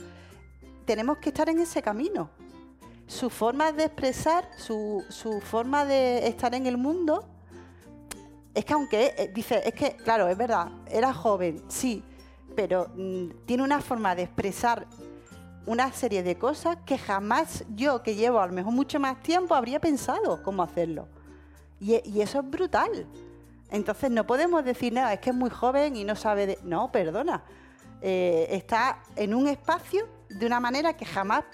tenemos 0.84 1.18
que 1.18 1.30
estar 1.30 1.48
en 1.48 1.60
ese 1.60 1.80
camino. 1.80 2.28
Su 3.06 3.30
forma 3.30 3.72
de 3.72 3.84
expresar, 3.84 4.48
su, 4.56 5.04
su 5.08 5.40
forma 5.40 5.84
de 5.84 6.26
estar 6.26 6.54
en 6.54 6.66
el 6.66 6.76
mundo, 6.76 7.28
es 8.54 8.64
que 8.64 8.72
aunque 8.72 9.14
eh, 9.16 9.30
dice, 9.34 9.62
es 9.64 9.74
que, 9.74 9.96
claro, 9.96 10.28
es 10.28 10.36
verdad, 10.36 10.68
era 10.90 11.12
joven, 11.14 11.62
sí, 11.68 12.02
pero 12.54 12.88
mm, 12.94 13.44
tiene 13.46 13.62
una 13.62 13.80
forma 13.80 14.14
de 14.14 14.22
expresar 14.22 14.86
una 15.64 15.92
serie 15.92 16.22
de 16.22 16.36
cosas 16.36 16.76
que 16.84 16.98
jamás 16.98 17.64
yo, 17.74 18.02
que 18.02 18.14
llevo 18.14 18.40
a 18.40 18.46
lo 18.46 18.52
mejor 18.52 18.72
mucho 18.72 18.98
más 18.98 19.22
tiempo, 19.22 19.54
habría 19.54 19.80
pensado 19.80 20.42
cómo 20.42 20.62
hacerlo. 20.62 21.06
Y, 21.80 21.94
e- 21.94 22.02
eso 22.22 22.40
es 22.40 22.50
brutal. 22.50 23.06
Entonces 23.70 24.10
no 24.10 24.26
podemos 24.26 24.64
decir, 24.64 24.92
no, 24.92 25.08
es 25.08 25.20
que 25.20 25.30
es 25.30 25.36
muy 25.36 25.50
joven 25.50 25.96
y 25.96 26.04
no 26.04 26.14
sabe 26.14 26.46
de... 26.46 26.58
No, 26.62 26.92
perdona. 26.92 27.42
Eh, 28.02 28.48
está 28.50 28.98
en 29.16 29.32
un 29.32 29.46
espacio 29.48 30.06
de 30.28 30.44
una 30.44 30.60
manera 30.60 30.96
que 30.96 31.06
jamás 31.06 31.44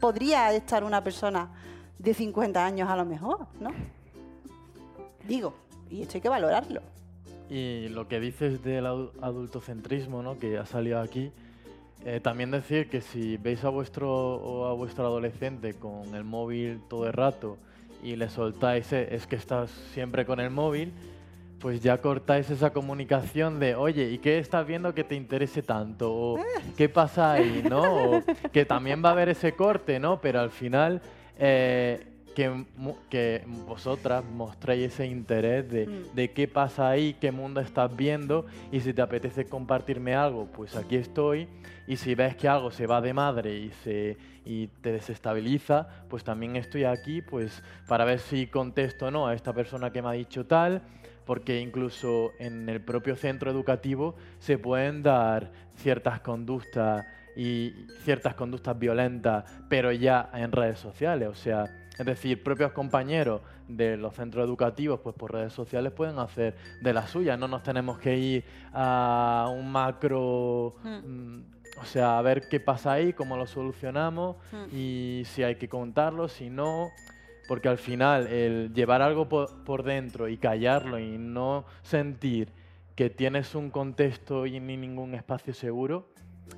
podría 0.00 0.52
estar 0.52 0.82
una 0.82 1.04
persona 1.04 1.50
de 1.98 2.14
50 2.14 2.64
años 2.64 2.88
a 2.88 2.96
lo 2.96 3.04
mejor, 3.04 3.46
¿no? 3.60 3.70
Digo, 5.24 5.54
y 5.92 6.02
esto 6.02 6.16
hay 6.16 6.20
que 6.22 6.28
valorarlo. 6.28 6.80
Y 7.50 7.88
lo 7.88 8.08
que 8.08 8.18
dices 8.18 8.62
del 8.64 8.86
adu- 8.86 9.10
adultocentrismo, 9.20 10.22
¿no? 10.22 10.38
que 10.38 10.56
ha 10.58 10.64
salido 10.66 11.00
aquí, 11.00 11.30
eh, 12.04 12.18
también 12.20 12.50
decir 12.50 12.88
que 12.88 13.00
si 13.00 13.36
veis 13.36 13.62
a 13.64 13.68
vuestro 13.68 14.10
o 14.10 14.66
a 14.66 14.72
vuestro 14.72 15.06
adolescente 15.06 15.74
con 15.74 16.14
el 16.14 16.24
móvil 16.24 16.80
todo 16.88 17.06
el 17.06 17.12
rato 17.12 17.58
y 18.02 18.16
le 18.16 18.28
soltáis, 18.28 18.92
"Eh, 18.92 19.08
es 19.14 19.26
que 19.26 19.36
estás 19.36 19.70
siempre 19.92 20.24
con 20.24 20.40
el 20.40 20.50
móvil, 20.50 20.92
pues 21.60 21.80
ya 21.80 21.98
cortáis 21.98 22.50
esa 22.50 22.72
comunicación 22.72 23.60
de, 23.60 23.76
oye, 23.76 24.10
¿y 24.10 24.18
qué 24.18 24.38
estás 24.38 24.66
viendo 24.66 24.94
que 24.94 25.04
te 25.04 25.14
interese 25.14 25.62
tanto? 25.62 26.12
O 26.12 26.40
¿qué 26.76 26.88
pasa 26.88 27.34
ahí? 27.34 27.62
¿no? 27.68 27.82
O 28.16 28.22
que 28.52 28.64
también 28.64 29.04
va 29.04 29.10
a 29.10 29.12
haber 29.12 29.28
ese 29.28 29.52
corte, 29.52 30.00
¿no? 30.00 30.20
Pero 30.20 30.40
al 30.40 30.50
final, 30.50 31.00
eh, 31.38 32.04
que, 32.34 32.64
que 33.10 33.42
vosotras 33.66 34.24
mostréis 34.24 34.92
ese 34.92 35.06
interés 35.06 35.68
de, 35.70 35.86
Mm. 35.86 36.14
de 36.14 36.30
qué 36.32 36.48
pasa 36.48 36.88
ahí, 36.88 37.14
qué 37.20 37.30
mundo 37.32 37.60
estás 37.60 37.94
viendo, 37.96 38.46
y 38.70 38.80
si 38.80 38.92
te 38.92 39.02
apetece 39.02 39.44
compartirme 39.46 40.14
algo, 40.14 40.46
pues 40.46 40.74
aquí 40.76 40.96
estoy. 40.96 41.48
Y 41.86 41.96
si 41.96 42.14
ves 42.14 42.36
que 42.36 42.48
algo 42.48 42.70
se 42.70 42.86
va 42.86 43.00
de 43.00 43.12
madre 43.12 43.56
y, 43.56 43.70
se, 43.82 44.16
y 44.44 44.68
te 44.80 44.92
desestabiliza, 44.92 45.88
pues 46.08 46.22
también 46.24 46.54
estoy 46.56 46.84
aquí 46.84 47.22
pues 47.22 47.62
para 47.88 48.04
ver 48.04 48.20
si 48.20 48.46
contesto 48.46 49.06
o 49.06 49.10
no 49.10 49.26
a 49.26 49.34
esta 49.34 49.52
persona 49.52 49.90
que 49.90 50.00
me 50.00 50.08
ha 50.08 50.12
dicho 50.12 50.46
tal, 50.46 50.82
porque 51.26 51.60
incluso 51.60 52.32
en 52.38 52.68
el 52.68 52.80
propio 52.80 53.16
centro 53.16 53.50
educativo 53.50 54.14
se 54.38 54.58
pueden 54.58 55.02
dar 55.02 55.50
ciertas 55.76 56.20
conductas 56.20 57.04
y 57.36 57.72
ciertas 58.04 58.34
conductas 58.34 58.78
violentas, 58.78 59.44
pero 59.68 59.90
ya 59.90 60.30
en 60.34 60.52
redes 60.52 60.78
sociales, 60.78 61.28
o 61.28 61.34
sea, 61.34 61.64
es 62.02 62.06
decir, 62.06 62.42
propios 62.42 62.72
compañeros 62.72 63.40
de 63.68 63.96
los 63.96 64.14
centros 64.14 64.44
educativos, 64.44 65.00
pues 65.02 65.14
por 65.14 65.32
redes 65.32 65.52
sociales 65.52 65.92
pueden 65.92 66.18
hacer 66.18 66.56
de 66.80 66.92
las 66.92 67.10
suyas, 67.10 67.38
no 67.38 67.48
nos 67.48 67.62
tenemos 67.62 67.98
que 67.98 68.16
ir 68.18 68.44
a 68.72 69.48
un 69.54 69.70
macro, 69.70 70.74
mm, 70.82 71.38
o 71.80 71.84
sea, 71.84 72.18
a 72.18 72.22
ver 72.22 72.48
qué 72.48 72.60
pasa 72.60 72.92
ahí, 72.92 73.12
cómo 73.12 73.36
lo 73.36 73.46
solucionamos 73.46 74.36
Mm. 74.52 74.76
y 74.76 75.22
si 75.26 75.42
hay 75.42 75.54
que 75.56 75.68
contarlo, 75.68 76.28
si 76.28 76.50
no, 76.50 76.90
porque 77.48 77.68
al 77.68 77.78
final 77.78 78.26
el 78.26 78.72
llevar 78.74 79.00
algo 79.02 79.28
po- 79.28 79.48
por, 79.64 79.82
dentro 79.82 80.28
y 80.28 80.36
callarlo 80.38 80.98
y 80.98 81.18
no 81.18 81.64
sentir 81.82 82.48
que 82.94 83.08
tienes 83.10 83.54
un 83.54 83.70
contexto 83.70 84.44
y 84.46 84.60
ni 84.60 84.76
ningún 84.76 85.14
espacio 85.14 85.54
seguro, 85.54 86.08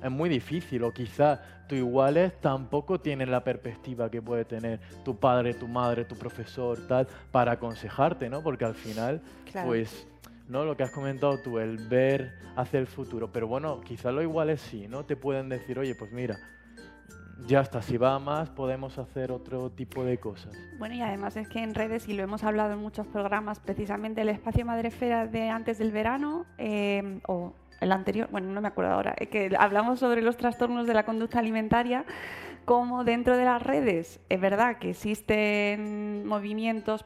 es 0.03 0.11
muy 0.11 0.29
difícil. 0.29 0.83
O 0.83 0.91
quizá 0.93 1.41
tú 1.67 1.75
iguales 1.75 2.33
tampoco 2.41 2.99
tienes 2.99 3.27
la 3.27 3.43
perspectiva 3.43 4.09
que 4.09 4.21
puede 4.21 4.45
tener 4.45 4.79
tu 5.03 5.15
padre, 5.17 5.53
tu 5.53 5.67
madre, 5.67 6.05
tu 6.05 6.15
profesor, 6.15 6.77
tal, 6.87 7.07
para 7.31 7.53
aconsejarte, 7.53 8.29
¿no? 8.29 8.41
Porque 8.41 8.65
al 8.65 8.75
final, 8.75 9.21
Claro. 9.51 9.67
pues, 9.67 10.07
¿no? 10.47 10.63
Lo 10.65 10.77
que 10.77 10.83
has 10.83 10.91
comentado 10.91 11.39
tú, 11.39 11.59
el 11.59 11.77
ver 11.87 12.33
hacia 12.55 12.79
el 12.79 12.87
futuro. 12.87 13.31
Pero 13.31 13.47
bueno, 13.47 13.81
quizá 13.81 14.11
lo 14.11 14.21
iguales 14.21 14.61
sí, 14.61 14.87
¿no? 14.87 15.03
Te 15.05 15.15
pueden 15.15 15.49
decir, 15.49 15.79
oye, 15.79 15.95
pues 15.95 16.11
mira, 16.11 16.37
ya 17.47 17.61
está, 17.61 17.81
si 17.81 17.97
va 17.97 18.15
a 18.15 18.19
más, 18.19 18.49
podemos 18.49 18.97
hacer 18.97 19.31
otro 19.31 19.69
tipo 19.69 20.03
de 20.05 20.17
cosas. 20.17 20.53
Bueno, 20.79 20.95
y 20.95 21.01
además 21.01 21.35
es 21.35 21.47
que 21.49 21.61
en 21.61 21.73
redes, 21.75 22.07
y 22.07 22.13
lo 22.13 22.23
hemos 22.23 22.43
hablado 22.43 22.73
en 22.73 22.79
muchos 22.79 23.05
programas, 23.07 23.59
precisamente 23.59 24.21
el 24.21 24.29
espacio 24.29 24.65
Madrefera 24.65 25.27
de 25.27 25.49
antes 25.49 25.77
del 25.77 25.91
verano, 25.91 26.45
eh, 26.57 27.19
o 27.27 27.53
el 27.81 27.91
anterior, 27.91 28.27
bueno, 28.31 28.51
no 28.51 28.61
me 28.61 28.67
acuerdo 28.67 28.93
ahora, 28.93 29.15
eh, 29.17 29.27
que 29.27 29.55
hablamos 29.57 29.99
sobre 29.99 30.21
los 30.21 30.37
trastornos 30.37 30.87
de 30.87 30.93
la 30.93 31.03
conducta 31.03 31.39
alimentaria, 31.39 32.05
como 32.65 33.03
dentro 33.03 33.37
de 33.37 33.45
las 33.45 33.61
redes 33.61 34.19
es 34.27 34.41
verdad 34.41 34.79
que 34.79 34.89
existen 34.89 36.25
movimientos 36.25 37.05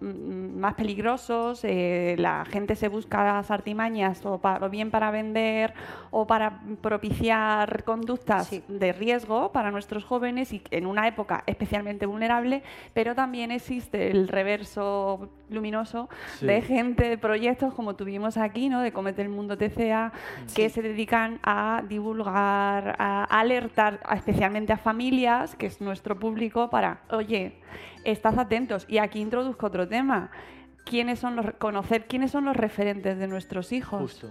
más 0.00 0.74
peligrosos, 0.74 1.60
eh, 1.64 2.14
la 2.18 2.44
gente 2.44 2.74
se 2.76 2.88
busca 2.88 3.22
las 3.24 3.50
artimañas 3.50 4.24
o, 4.24 4.38
pa- 4.38 4.58
o 4.62 4.68
bien 4.70 4.90
para 4.90 5.10
vender 5.10 5.74
o 6.10 6.26
para 6.26 6.60
propiciar 6.80 7.84
conductas 7.84 8.46
Sí. 8.48 8.62
de 8.68 8.92
riesgo 8.92 9.52
para 9.52 9.70
nuestros 9.70 10.04
jóvenes 10.04 10.52
y 10.52 10.62
en 10.70 10.86
una 10.86 11.06
época 11.06 11.42
especialmente 11.46 12.06
vulnerable, 12.06 12.62
pero 12.94 13.14
también 13.14 13.50
existe 13.50 14.10
el 14.10 14.28
reverso 14.28 15.28
luminoso 15.48 16.08
Sí. 16.38 16.46
de 16.46 16.62
gente, 16.62 17.08
de 17.08 17.18
proyectos 17.18 17.74
como 17.74 17.94
tuvimos 17.96 18.36
aquí, 18.36 18.68
¿no? 18.68 18.80
de 18.80 18.92
Comete 18.92 19.22
el 19.22 19.28
Mundo 19.28 19.56
TCA, 19.58 20.12
que 20.54 20.68
se 20.70 20.80
dedican 20.82 21.40
a 21.42 21.82
divulgar, 21.88 22.96
a 22.98 23.24
alertar 23.24 24.00
especialmente 24.14 24.72
a 24.72 24.76
familias, 24.76 25.56
que 25.56 25.66
es 25.66 25.80
nuestro 25.80 26.18
público, 26.18 26.70
para, 26.70 27.00
oye, 27.10 27.54
estad 28.04 28.38
atentos. 28.38 28.84
Y 28.88 28.98
aquí 28.98 29.20
introduzco 29.20 29.66
otro 29.66 29.86
tema. 29.88 30.30
¿Quiénes 30.84 31.18
son 31.18 31.36
los, 31.36 31.52
conocer 31.58 32.06
quiénes 32.06 32.30
son 32.30 32.44
los 32.46 32.56
referentes 32.56 33.18
de 33.18 33.26
nuestros 33.28 33.70
hijos 33.72 34.00
Justo. 34.00 34.30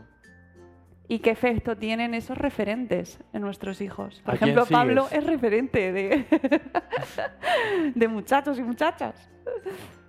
y 1.08 1.20
qué 1.20 1.30
efecto 1.30 1.78
tienen 1.78 2.14
esos 2.16 2.38
referentes 2.38 3.20
en 3.34 3.42
nuestros 3.44 3.82
hijos. 3.82 4.22
Por 4.26 4.34
¿A 4.36 4.38
quién 4.38 4.50
ejemplo, 4.52 4.66
Pablo 4.66 5.08
es 5.12 5.24
referente 5.26 5.92
de, 5.94 6.26
de 7.96 8.08
muchachos 8.08 8.58
y 8.60 8.64
muchachas. 8.64 9.30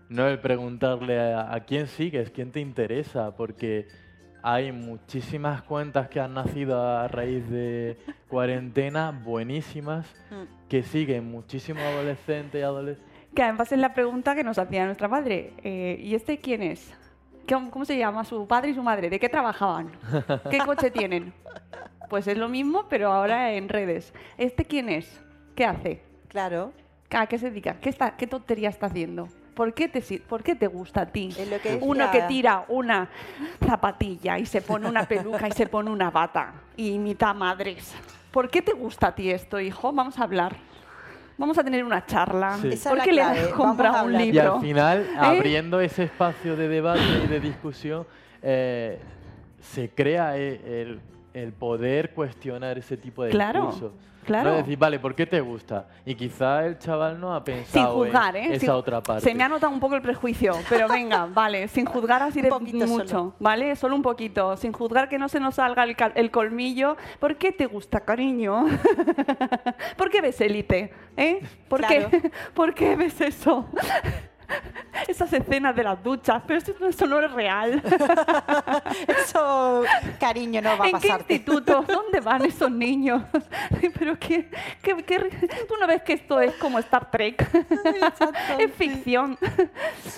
No 0.09 0.27
el 0.27 0.41
preguntarle 0.41 1.21
a, 1.21 1.55
a 1.55 1.61
quién 1.61 1.87
sigues, 1.87 2.31
quién 2.31 2.51
te 2.51 2.61
interesa, 2.61 3.37
porque 3.37 3.87
hay 4.43 4.73
muchísimas 4.73 5.63
cuentas 5.63 6.09
que 6.09 6.19
han 6.21 6.35
nacido 6.35 6.83
a 6.83 7.07
raíz 7.07 7.49
de 7.51 7.99
cuarentena, 8.29 9.11
buenísimas, 9.13 10.07
Mm. 10.31 10.69
que 10.69 10.83
siguen 10.83 11.31
muchísimos 11.31 11.83
adolescentes 11.83 12.61
y 12.61 12.63
adolescentes. 12.63 13.10
Que 13.35 13.43
además 13.43 13.71
es 13.73 13.79
la 13.79 13.95
pregunta 13.95 14.35
que 14.35 14.45
nos 14.45 14.59
hacía 14.59 14.85
nuestra 14.87 15.09
madre. 15.09 15.53
eh, 15.63 15.99
¿Y 16.03 16.15
este 16.15 16.39
quién 16.39 16.63
es? 16.63 16.93
¿Cómo, 17.49 17.71
cómo 17.71 17.85
se 17.85 17.97
llama 17.97 18.25
su 18.25 18.47
padre 18.47 18.71
y 18.71 18.75
su 18.75 18.83
madre? 18.83 19.11
¿De 19.11 19.19
qué 19.19 19.29
trabajaban? 19.29 19.91
¿Qué 20.51 20.59
coche 20.59 20.91
tienen? 20.93 21.33
Pues 22.09 22.27
es 22.27 22.37
lo 22.37 22.49
mismo, 22.49 22.87
pero 22.89 23.13
ahora 23.13 23.53
en 23.53 23.69
redes. 23.69 24.13
¿Este 24.37 24.65
quién 24.65 24.89
es? 24.89 25.21
¿Qué 25.55 25.65
hace? 25.65 26.03
Claro. 26.29 26.73
¿A 27.11 27.27
qué 27.27 27.39
se 27.39 27.51
dedica? 27.51 27.75
¿Qué, 27.81 27.89
está, 27.89 28.17
qué 28.17 28.27
tontería 28.27 28.69
está 28.69 28.87
haciendo? 28.87 29.29
¿Por 29.55 29.75
qué, 29.75 29.89
te, 29.89 30.01
¿Por 30.21 30.43
qué 30.43 30.55
te 30.55 30.69
gusta 30.69 31.03
a 31.03 31.07
ti? 31.07 31.35
Es 31.37 31.49
lo 31.49 31.61
que 31.61 31.79
Uno 31.83 32.11
que 32.11 32.23
tira 32.23 32.65
una 32.69 33.11
zapatilla 33.65 34.39
y 34.39 34.47
se 34.47 34.63
pone 34.63 34.89
una 34.89 35.05
peluca 35.05 35.49
y 35.49 35.53
se 35.53 35.67
pone 35.67 35.91
una 35.91 36.11
bata 36.11 36.55
y 36.77 36.93
imita 36.93 37.31
a 37.31 37.35
madres. 37.35 37.95
¿Por 38.31 38.49
qué 38.49 38.63
te 38.63 38.73
gusta 38.73 39.09
a 39.09 39.15
ti 39.15 39.31
esto, 39.31 39.59
hijo? 39.61 39.93
Vamos 39.93 40.19
a 40.19 40.23
hablar. 40.23 40.57
Vamos 41.41 41.57
a 41.57 41.65
tener 41.65 41.83
una 41.83 42.05
charla. 42.05 42.59
Sí. 42.61 42.79
¿Por 42.87 43.01
qué 43.01 43.13
le 43.13 43.23
has 43.23 43.49
comprado 43.49 43.95
un 44.05 44.15
hablar. 44.15 44.21
Y 44.21 44.33
libro? 44.33 44.55
al 44.57 44.61
final, 44.61 45.01
¿Eh? 45.01 45.17
abriendo 45.19 45.81
ese 45.81 46.03
espacio 46.05 46.55
de 46.55 46.69
debate 46.69 47.01
y 47.25 47.29
de 47.29 47.41
discusión, 47.41 48.07
eh, 48.43 48.99
se 49.59 49.89
crea 49.89 50.37
el, 50.37 51.01
el 51.33 51.53
poder 51.55 52.13
cuestionar 52.13 52.77
ese 52.77 52.99
tipo 52.99 53.25
de 53.25 53.31
Claro, 53.31 53.69
discursos. 53.69 53.93
Claro. 54.33 54.51
No 54.51 54.57
decir, 54.57 54.79
vale, 54.79 54.99
¿por 54.99 55.15
qué 55.15 55.27
te 55.27 55.41
gusta? 55.41 55.87
Y 56.05 56.15
quizá 56.15 56.65
el 56.67 56.79
chaval 56.79 57.21
no 57.21 57.35
ha 57.35 57.39
Sin 57.39 57.45
pensado 57.55 57.95
juzgar, 57.95 58.37
en 58.37 58.45
¿eh? 58.45 58.55
esa 58.55 58.61
Sin- 58.61 58.71
otra 58.71 59.03
parte. 59.03 59.23
Se 59.23 59.35
me 59.35 59.43
ha 59.43 59.49
notado 59.49 59.73
un 59.73 59.81
poco 59.81 59.95
el 59.97 60.03
prejuicio, 60.03 60.53
pero 60.69 60.89
venga, 60.89 61.27
vale, 61.35 61.69
sin 61.69 61.87
juzgar 61.87 62.23
así 62.23 62.41
de 62.43 62.51
mucho, 62.51 63.07
solo. 63.09 63.35
¿vale? 63.39 63.77
Solo 63.77 63.97
un 63.97 64.03
poquito, 64.03 64.57
sin 64.57 64.73
juzgar 64.73 65.09
que 65.09 65.19
no 65.19 65.29
se 65.29 65.41
nos 65.41 65.57
salga 65.57 65.85
el, 65.85 65.97
el 66.15 66.31
colmillo. 66.31 66.97
¿Por 67.19 67.37
qué 67.37 67.53
te 67.53 67.67
gusta, 67.67 68.01
cariño? 68.01 68.67
¿Por 69.97 70.11
qué 70.11 70.21
ves 70.21 70.41
élite? 70.41 70.93
¿Eh? 71.17 71.41
¿Por, 71.69 71.81
Claro. 71.81 72.09
qué? 72.11 72.31
¿Por 72.55 72.75
qué 72.75 72.97
ves 72.97 73.21
eso? 73.21 73.67
Esas 75.09 75.33
escenas 75.33 75.75
de 75.75 75.83
las 75.85 76.03
duchas, 76.03 76.43
pero 76.47 76.59
eso, 76.59 76.73
eso 76.89 77.07
no 77.07 77.21
es 77.21 77.33
real. 77.33 77.83
Eso, 79.09 79.83
cariño, 80.19 80.61
no 80.63 80.77
va 80.77 80.85
a 80.85 80.89
¿En 80.89 80.99
qué 80.99 81.09
instituto? 81.09 81.85
¿Dónde 81.87 82.21
van 82.21 82.45
esos 82.45 82.71
niños? 82.71 83.23
Pero 83.99 84.19
qué, 84.19 84.51
qué- 84.83 84.97
qué- 85.05 85.49
tú 85.69 85.75
no 85.81 85.87
ves 85.87 86.03
que 86.03 86.15
esto 86.15 86.41
es 86.41 86.55
como 86.55 86.79
Star 86.79 87.11
Trek. 87.11 87.49
es 88.59 88.73
ficción. 88.75 89.39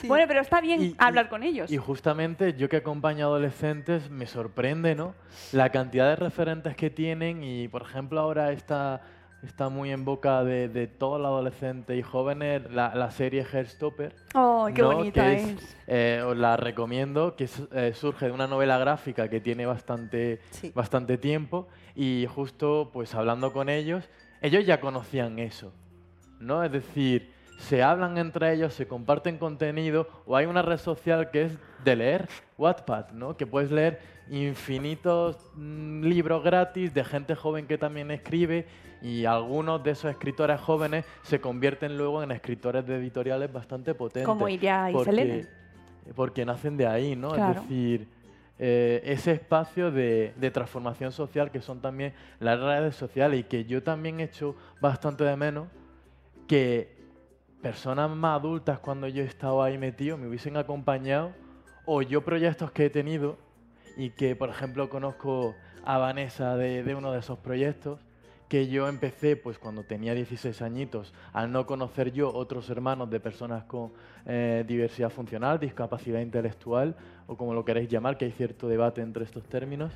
Bueno, 0.04 0.24
pero 0.28 0.40
está 0.40 0.60
bien 0.60 0.82
Y- 0.82 0.94
hablar 0.98 1.26
y- 1.26 1.28
con 1.28 1.42
ellos. 1.42 1.70
Y 1.70 1.76
justamente 1.78 2.54
yo 2.54 2.68
que 2.68 2.76
acompaño 2.78 3.26
a 3.26 3.28
adolescentes 3.28 4.10
me 4.10 4.26
sorprende, 4.26 4.94
¿no? 4.94 5.14
La 5.52 5.70
cantidad 5.70 6.08
de 6.08 6.16
referentes 6.16 6.76
que 6.76 6.90
tienen 6.90 7.42
y, 7.42 7.68
por 7.68 7.82
ejemplo, 7.82 8.20
ahora 8.20 8.52
está, 8.52 9.02
está 9.42 9.68
muy 9.68 9.90
en 9.90 10.04
boca 10.04 10.44
de, 10.44 10.68
de 10.68 10.86
todos 10.86 11.20
los 11.20 11.26
adolescentes 11.28 11.98
y 11.98 12.02
jóvenes 12.02 12.70
la, 12.70 12.94
la 12.94 13.10
serie 13.10 13.44
Hairstopper. 13.50 14.14
¡Oh, 14.34 14.68
qué 14.74 14.82
¿no? 14.82 14.92
bonita 14.94 15.24
que 15.24 15.34
es! 15.34 15.76
eh, 15.86 16.22
os 16.26 16.36
la 16.36 16.56
recomiendo, 16.56 17.34
que 17.36 17.44
es- 17.44 17.62
eh, 17.72 17.92
surge 17.94 18.26
de 18.26 18.32
una 18.32 18.46
novela 18.46 18.78
gráfica 18.78 19.28
que 19.28 19.40
tiene 19.40 19.66
bastante, 19.66 20.40
Sí. 20.50 20.70
bastante 20.74 21.18
tiempo 21.18 21.68
y 21.94 22.26
justo 22.32 22.90
pues 22.92 23.14
hablando 23.14 23.52
con 23.52 23.68
ellos, 23.68 24.08
ellos 24.40 24.64
ya 24.64 24.80
conocían 24.80 25.38
eso, 25.38 25.72
¿no? 26.40 26.62
Es 26.64 26.72
decir, 26.72 27.32
se 27.58 27.82
hablan 27.82 28.18
entre 28.18 28.52
ellos, 28.54 28.74
se 28.74 28.88
comparten 28.88 29.38
contenido 29.38 30.08
o 30.26 30.36
hay 30.36 30.46
una 30.46 30.62
red 30.62 30.78
social 30.78 31.30
que 31.30 31.42
es 31.44 31.52
de 31.84 31.96
leer, 31.96 32.28
Wattpad, 32.58 33.10
¿no? 33.10 33.36
Que 33.36 33.46
puedes 33.46 33.70
leer 33.70 34.00
infinitos 34.30 35.36
mm, 35.54 36.02
libros 36.04 36.42
gratis 36.42 36.92
de 36.94 37.04
gente 37.04 37.34
joven 37.34 37.66
que 37.66 37.78
también 37.78 38.10
escribe 38.10 38.66
y 39.02 39.24
algunos 39.24 39.82
de 39.82 39.90
esos 39.90 40.10
escritores 40.10 40.60
jóvenes 40.60 41.04
se 41.22 41.40
convierten 41.40 41.98
luego 41.98 42.22
en 42.22 42.30
escritores 42.30 42.86
de 42.86 42.96
editoriales 42.96 43.52
bastante 43.52 43.94
potentes. 43.94 44.26
Como 44.26 44.48
Iria 44.48 44.90
y 44.90 44.92
porque, 44.92 45.10
Selene. 45.10 45.46
porque 46.14 46.44
nacen 46.46 46.76
de 46.76 46.86
ahí, 46.86 47.16
¿no? 47.16 47.32
Claro. 47.32 47.60
Es 47.60 47.68
decir, 47.68 48.08
eh, 48.58 49.02
ese 49.04 49.32
espacio 49.32 49.90
de, 49.90 50.34
de 50.36 50.50
transformación 50.52 51.10
social 51.10 51.50
que 51.50 51.60
son 51.60 51.80
también 51.80 52.14
las 52.38 52.60
redes 52.60 52.94
sociales 52.94 53.40
y 53.40 53.42
que 53.42 53.64
yo 53.64 53.82
también 53.82 54.20
echo 54.20 54.54
bastante 54.80 55.24
de 55.24 55.36
menos 55.36 55.66
que 56.46 56.96
personas 57.60 58.08
más 58.10 58.38
adultas 58.38 58.78
cuando 58.78 59.08
yo 59.08 59.22
he 59.22 59.26
estado 59.26 59.62
ahí 59.64 59.78
metido 59.78 60.16
me 60.16 60.28
hubiesen 60.28 60.56
acompañado 60.56 61.32
o 61.86 62.02
yo 62.02 62.22
proyectos 62.22 62.70
que 62.70 62.86
he 62.86 62.90
tenido 62.90 63.36
y 63.96 64.10
que 64.10 64.36
por 64.36 64.48
ejemplo 64.48 64.88
conozco 64.88 65.56
a 65.84 65.98
Vanessa 65.98 66.56
de, 66.56 66.84
de 66.84 66.94
uno 66.94 67.10
de 67.10 67.20
esos 67.20 67.38
proyectos 67.38 67.98
que 68.52 68.68
yo 68.68 68.86
empecé 68.86 69.34
pues 69.36 69.58
cuando 69.58 69.82
tenía 69.82 70.12
16 70.12 70.60
añitos 70.60 71.14
al 71.32 71.50
no 71.50 71.64
conocer 71.64 72.12
yo 72.12 72.30
otros 72.30 72.68
hermanos 72.68 73.08
de 73.08 73.18
personas 73.18 73.64
con 73.64 73.92
eh, 74.26 74.62
diversidad 74.68 75.08
funcional, 75.08 75.58
discapacidad 75.58 76.20
intelectual 76.20 76.94
o 77.26 77.34
como 77.34 77.54
lo 77.54 77.64
queréis 77.64 77.88
llamar, 77.88 78.18
que 78.18 78.26
hay 78.26 78.32
cierto 78.32 78.68
debate 78.68 79.00
entre 79.00 79.24
estos 79.24 79.44
términos. 79.44 79.90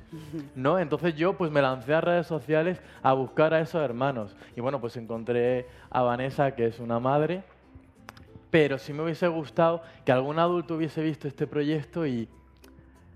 ¿no? 0.54 0.78
Entonces 0.78 1.14
yo 1.16 1.36
pues 1.36 1.50
me 1.50 1.60
lancé 1.60 1.92
a 1.92 2.00
redes 2.00 2.28
sociales 2.28 2.80
a 3.02 3.12
buscar 3.12 3.52
a 3.52 3.60
esos 3.60 3.82
hermanos. 3.82 4.34
Y 4.56 4.62
bueno, 4.62 4.80
pues 4.80 4.96
encontré 4.96 5.66
a 5.90 6.00
Vanessa, 6.00 6.54
que 6.54 6.64
es 6.64 6.80
una 6.80 6.98
madre, 6.98 7.44
pero 8.50 8.78
sí 8.78 8.94
me 8.94 9.02
hubiese 9.02 9.28
gustado 9.28 9.82
que 10.06 10.12
algún 10.12 10.38
adulto 10.38 10.76
hubiese 10.76 11.02
visto 11.02 11.28
este 11.28 11.46
proyecto 11.46 12.06
y, 12.06 12.26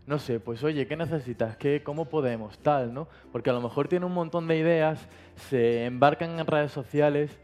no 0.07 0.19
sé, 0.19 0.41
pues 0.41 0.63
oye, 0.65 0.87
¿qué 0.87 0.97
necesitas? 0.97 1.57
¿Qué, 1.57 1.83
¿Cómo 1.83 2.07
podemos? 2.07 2.59
Tal, 2.59 2.93
¿no? 2.93 3.09
Porque 3.33 3.51
a 3.51 3.53
lo 3.53 3.61
mejor 3.61 3.89
tiene 3.89 4.07
un 4.07 4.15
montón 4.15 4.49
de 4.49 4.57
ideas, 4.57 5.09
se 5.37 5.85
embarcan 5.85 6.39
en 6.39 6.47
redes 6.47 6.73
sociales. 6.73 7.39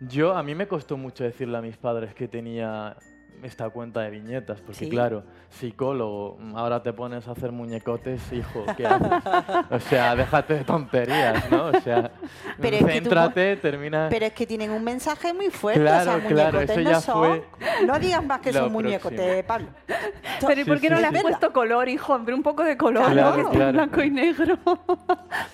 Yo, 0.00 0.36
a 0.36 0.42
mí 0.42 0.54
me 0.54 0.68
costó 0.68 0.96
mucho 0.96 1.24
decirle 1.24 1.56
a 1.58 1.62
mis 1.62 1.76
padres 1.76 2.14
que 2.14 2.28
tenía 2.28 2.96
esta 3.42 3.68
cuenta 3.70 4.00
de 4.00 4.10
viñetas, 4.10 4.60
porque 4.60 4.84
Sí. 4.84 4.88
claro, 4.90 5.22
psicólogo, 5.50 6.38
ahora 6.54 6.82
te 6.82 6.92
pones 6.92 7.26
a 7.28 7.32
hacer 7.32 7.52
muñecotes, 7.52 8.20
hijo, 8.32 8.64
¿qué 8.76 8.86
haces? 8.86 9.08
O 9.70 9.80
sea, 9.80 10.14
déjate 10.16 10.54
de 10.54 10.64
tonterías, 10.64 11.50
¿no? 11.50 11.66
O 11.66 11.80
sea, 11.80 12.10
Pero 12.60 12.76
es 12.76 12.84
que 12.84 13.00
tú 13.00 13.04
céntrate, 13.10 13.56
termina... 13.56 14.08
Pero 14.10 14.26
es 14.26 14.32
que 14.32 14.46
tienen 14.46 14.70
un 14.70 14.82
mensaje 14.84 15.32
muy 15.34 15.50
fuerte. 15.50 15.80
Claro, 15.80 16.10
o 16.12 16.20
sea, 16.20 16.28
claro, 16.28 16.60
eso 16.60 16.74
no 16.80 16.90
ya 16.90 17.00
son. 17.00 17.18
fue 17.58 17.86
No 17.86 17.98
digas 17.98 18.24
más 18.24 18.40
que 18.40 18.52
son 18.52 18.72
muñecotes. 18.72 19.44
Pablo. 19.44 19.68
Pero 20.46 20.60
¿y 20.60 20.64
por 20.64 20.76
Sí, 20.76 20.82
qué 20.82 20.90
no 20.90 20.96
sí, 20.96 21.02
le 21.02 21.08
has 21.08 21.14
sí. 21.14 21.22
puesto 21.22 21.52
color, 21.52 21.88
hijo? 21.88 22.14
Hombre, 22.14 22.34
un 22.34 22.42
poco 22.42 22.62
de 22.64 22.76
color, 22.76 23.10
Claro, 23.12 23.42
¿no? 23.42 23.50
Que 23.50 23.58
esté 23.58 23.72
blanco 23.72 24.02
y 24.02 24.10
negro. 24.10 24.58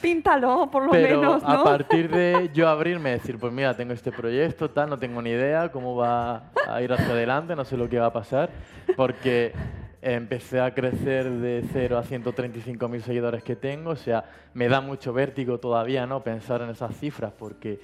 Píntalo, 0.00 0.68
por 0.70 0.84
lo 0.84 0.90
Pero 0.90 1.20
menos, 1.20 1.42
a 1.44 1.54
¿no? 1.54 1.64
partir 1.64 2.10
de 2.10 2.50
yo 2.52 2.68
abrirme 2.68 3.10
y 3.10 3.12
decir, 3.14 3.38
pues 3.38 3.52
mira, 3.52 3.76
tengo 3.76 3.92
este 3.92 4.10
proyecto, 4.12 4.70
tal, 4.70 4.90
no 4.90 4.98
tengo 4.98 5.20
ni 5.22 5.30
idea 5.30 5.70
cómo 5.70 5.96
va 5.96 6.44
a 6.68 6.82
ir 6.82 6.92
hacia 6.92 7.06
adelante, 7.10 7.54
no 7.56 7.64
sé 7.64 7.71
lo 7.76 7.88
que 7.88 7.98
va 7.98 8.06
a 8.06 8.12
pasar, 8.12 8.50
porque 8.96 9.52
empecé 10.00 10.60
a 10.60 10.74
crecer 10.74 11.30
de 11.30 11.64
0 11.72 11.96
a 11.98 12.02
135 12.02 12.88
mil 12.88 13.02
seguidores 13.02 13.42
que 13.44 13.54
tengo, 13.54 13.90
o 13.90 13.96
sea, 13.96 14.24
me 14.54 14.68
da 14.68 14.80
mucho 14.80 15.12
vértigo 15.12 15.58
todavía, 15.58 16.06
¿no? 16.06 16.22
Pensar 16.24 16.60
en 16.62 16.70
esas 16.70 16.96
cifras, 16.98 17.32
porque 17.38 17.78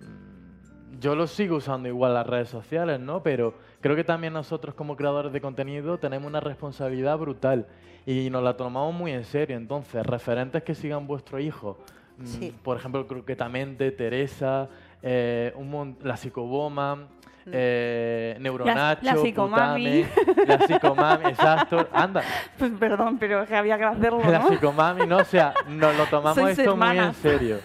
mm, 0.00 1.00
yo 1.00 1.14
lo 1.16 1.26
sigo 1.26 1.56
usando 1.56 1.88
igual 1.88 2.14
las 2.14 2.26
redes 2.26 2.48
sociales, 2.48 3.00
¿no? 3.00 3.22
Pero 3.22 3.54
creo 3.80 3.96
que 3.96 4.04
también 4.04 4.32
nosotros 4.34 4.74
como 4.74 4.96
creadores 4.96 5.32
de 5.32 5.40
contenido 5.40 5.98
tenemos 5.98 6.28
una 6.28 6.40
responsabilidad 6.40 7.18
brutal 7.18 7.66
y 8.06 8.28
nos 8.30 8.42
la 8.42 8.56
tomamos 8.56 8.94
muy 8.94 9.12
en 9.12 9.24
serio. 9.24 9.56
Entonces, 9.56 10.04
referentes 10.04 10.62
que 10.62 10.74
sigan 10.74 11.06
vuestro 11.06 11.38
hijo, 11.38 11.78
mm, 12.18 12.26
Sí. 12.26 12.54
por 12.62 12.76
ejemplo, 12.76 13.06
Croquetamente, 13.06 13.90
Teresa, 13.92 14.68
eh, 15.02 15.52
un 15.56 15.96
la 16.02 16.16
Psicoboman, 16.16 17.08
eh, 17.50 18.36
Neuronacho, 18.40 19.00
la 19.04 19.16
Psicomami. 19.16 20.04
Putame, 20.04 20.46
la 20.46 20.58
Psicomami, 20.66 21.24
exacto. 21.30 21.88
Anda, 21.92 22.22
Pues 22.58 22.72
perdón, 22.78 23.18
pero 23.18 23.46
que 23.46 23.56
había 23.56 23.76
que 23.78 23.84
hacerlo, 23.84 24.20
la 24.30 24.38
¿no? 24.40 24.48
Psicomami, 24.48 25.06
no, 25.06 25.16
o 25.18 25.24
sea, 25.24 25.54
nos 25.68 25.96
lo 25.96 26.06
tomamos 26.06 26.36
Sois 26.38 26.58
esto 26.58 26.76
muy 26.76 26.98
en 26.98 27.14
serio. 27.14 27.58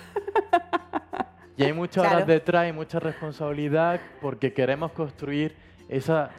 Y 1.56 1.64
hay 1.64 1.74
muchas 1.74 2.04
Claro. 2.04 2.18
horas 2.18 2.28
detrás 2.28 2.70
y 2.70 2.72
mucha 2.72 3.00
responsabilidad 3.00 4.00
porque 4.22 4.54
queremos 4.54 4.92
construir 4.92 5.56
esa, 5.90 6.30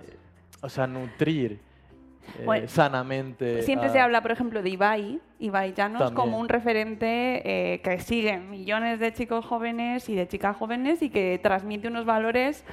o 0.61 0.69
sea, 0.69 0.87
nutrir 0.87 1.61
eh, 2.39 2.43
Bueno, 2.45 2.69
sanamente. 2.69 3.63
Siempre 3.63 3.89
a- 3.89 3.93
se 3.93 3.99
habla, 3.99 4.21
por 4.23 4.31
ejemplo, 4.31 4.63
de 4.63 4.69
Ibai, 4.71 5.19
Ibai 5.41 5.73
Llanos, 5.73 5.99
También. 6.01 6.15
como 6.15 6.39
un 6.39 6.49
referente 6.49 7.43
eh, 7.75 7.81
que 7.81 7.99
sigue 8.01 8.39
millones 8.39 9.01
de 9.01 9.13
chicos 9.15 9.45
jóvenes 9.47 10.09
y 10.09 10.15
de 10.15 10.29
chicas 10.29 10.55
jóvenes 10.57 11.01
y 11.03 11.09
que 11.11 11.41
transmite 11.43 11.89
unos 11.89 12.05
valores 12.05 12.65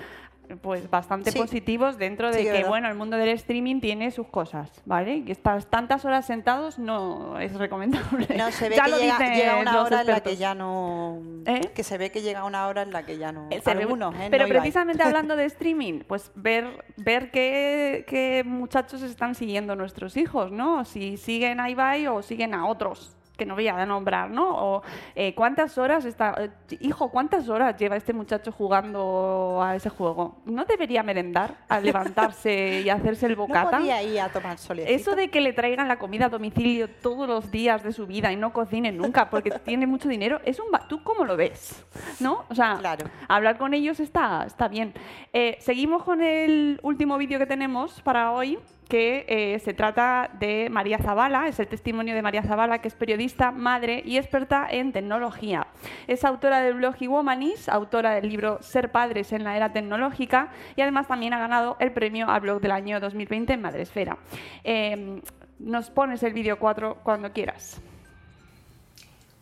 pues 0.61 0.89
bastante 0.89 1.31
Sí. 1.31 1.37
positivos 1.39 1.97
dentro 1.97 2.31
de 2.31 2.39
Sí, 2.39 2.43
que 2.45 2.51
verdad. 2.51 2.69
bueno 2.69 2.87
el 2.87 2.95
mundo 2.95 3.17
del 3.17 3.29
streaming 3.29 3.79
tiene 3.81 4.11
sus 4.11 4.27
cosas 4.27 4.69
vale 4.85 5.23
y 5.25 5.31
estas 5.31 5.67
tantas 5.67 6.05
horas 6.05 6.25
sentados 6.25 6.79
no 6.79 7.39
es 7.39 7.53
recomendable 7.55 8.27
No, 8.37 8.51
se 8.51 8.69
ve 8.69 8.75
Ya 8.77 8.85
que 8.85 8.91
lo 8.91 8.97
llega, 8.97 9.57
una 9.59 9.81
hora 9.81 10.01
en 10.01 10.07
la 10.07 10.19
que 10.21 10.37
ya 10.37 10.55
no. 10.55 11.19
¿Eh? 11.45 11.61
Que 11.73 11.83
se 11.83 11.97
ve 11.97 12.11
que 12.11 12.21
llega 12.21 12.43
una 12.43 12.67
hora 12.67 12.81
en 12.83 12.91
la 12.91 13.03
que 13.05 13.17
ya 13.17 13.31
no. 13.31 13.49
Se 13.63 13.71
Algunos, 13.71 14.13
¿eh? 14.15 14.27
Pero 14.31 14.45
No 14.47 14.49
precisamente 14.53 15.03
hablando 15.03 15.35
de 15.35 15.45
streaming, 15.45 16.01
pues 16.07 16.31
ver, 16.35 16.83
ver 16.97 17.31
qué, 17.31 18.05
qué 18.07 18.43
muchachos 18.45 19.01
están 19.01 19.35
siguiendo 19.35 19.75
nuestros 19.75 20.17
hijos, 20.17 20.51
¿no? 20.51 20.85
Si 20.85 21.17
siguen 21.17 21.59
a 21.59 21.69
Ibai 21.69 22.07
o 22.07 22.21
siguen 22.21 22.53
a 22.53 22.65
otros. 22.67 23.14
Que 23.35 23.45
no 23.45 23.55
voy 23.55 23.67
a 23.67 23.85
nombrar, 23.85 24.29
¿no? 24.29 24.49
O 24.49 24.81
eh, 25.15 25.33
cuántas 25.35 25.77
horas 25.77 26.05
está, 26.05 26.35
eh, 26.37 26.49
hijo, 26.79 27.09
cuántas 27.09 27.49
horas 27.49 27.75
lleva 27.77 27.95
este 27.95 28.13
muchacho 28.13 28.51
jugando 28.51 29.61
a 29.63 29.75
ese 29.75 29.89
juego. 29.89 30.37
¿No 30.45 30.65
debería 30.65 31.03
merendar 31.03 31.55
al 31.69 31.83
levantarse 31.85 32.81
y 32.81 32.89
hacerse 32.89 33.25
el 33.25 33.35
bocata? 33.35 33.71
No 33.71 33.77
podía 33.79 34.03
ir 34.03 34.19
a 34.19 34.29
tomar 34.29 34.57
solecito. 34.57 34.93
Eso 34.93 35.15
de 35.15 35.29
que 35.29 35.41
le 35.41 35.53
traigan 35.53 35.87
la 35.87 35.97
comida 35.97 36.25
a 36.25 36.29
domicilio 36.29 36.89
todos 36.89 37.27
los 37.27 37.51
días 37.51 37.83
de 37.83 37.91
su 37.91 38.07
vida 38.07 38.31
y 38.31 38.35
no 38.35 38.53
cocine 38.53 38.91
nunca 38.91 39.29
porque 39.29 39.51
tiene 39.65 39.87
mucho 39.87 40.09
dinero, 40.09 40.39
es 40.45 40.59
un 40.59 40.65
¿tú 40.89 41.03
cómo 41.03 41.25
lo 41.25 41.37
ves? 41.37 41.85
¿No? 42.19 42.45
O 42.49 42.55
sea, 42.55 42.77
Claro. 42.79 43.09
hablar 43.27 43.57
con 43.57 43.73
ellos 43.73 43.99
está, 43.99 44.43
está 44.45 44.67
bien. 44.67 44.93
Eh, 45.33 45.57
seguimos 45.59 46.03
con 46.03 46.21
el 46.21 46.79
último 46.83 47.17
vídeo 47.17 47.39
que 47.39 47.45
tenemos 47.45 48.01
para 48.01 48.31
hoy, 48.31 48.59
que 48.87 49.25
eh, 49.27 49.59
se 49.59 49.73
trata 49.73 50.29
de 50.39 50.69
María 50.69 50.99
Zavala, 50.99 51.47
es 51.47 51.59
el 51.59 51.67
testimonio 51.67 52.13
de 52.15 52.21
María 52.21 52.43
Zavala, 52.43 52.79
que 52.79 52.87
es 52.87 52.93
periodista, 52.93 53.51
madre 53.51 54.01
y 54.05 54.17
experta 54.17 54.67
en 54.69 54.93
tecnología. 54.93 55.67
Es 56.07 56.23
autora 56.23 56.61
del 56.61 56.75
blog 56.75 56.95
Womanis, 57.07 57.67
autora 57.69 58.11
del 58.11 58.29
libro 58.29 58.61
Ser 58.61 58.91
padres 58.91 59.31
en 59.31 59.43
la 59.43 59.55
era 59.55 59.73
tecnológica 59.73 60.49
y 60.75 60.81
además 60.81 61.07
también 61.07 61.33
ha 61.33 61.39
ganado 61.39 61.77
el 61.79 61.91
premio 61.91 62.29
al 62.29 62.41
blog 62.41 62.61
del 62.61 62.71
año 62.71 62.99
2020 62.99 63.53
en 63.53 63.61
Madresfera. 63.61 64.17
Eh, 64.63 65.21
nos 65.59 65.89
pones 65.89 66.21
el 66.23 66.33
vídeo 66.33 66.59
4 66.59 66.99
cuando 67.03 67.31
quieras. 67.31 67.81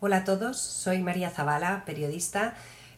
Hola 0.00 0.18
a 0.18 0.24
todos, 0.24 0.60
soy 0.60 0.98
María 0.98 1.30
Zavala, 1.30 1.82
periodista, 1.86 2.54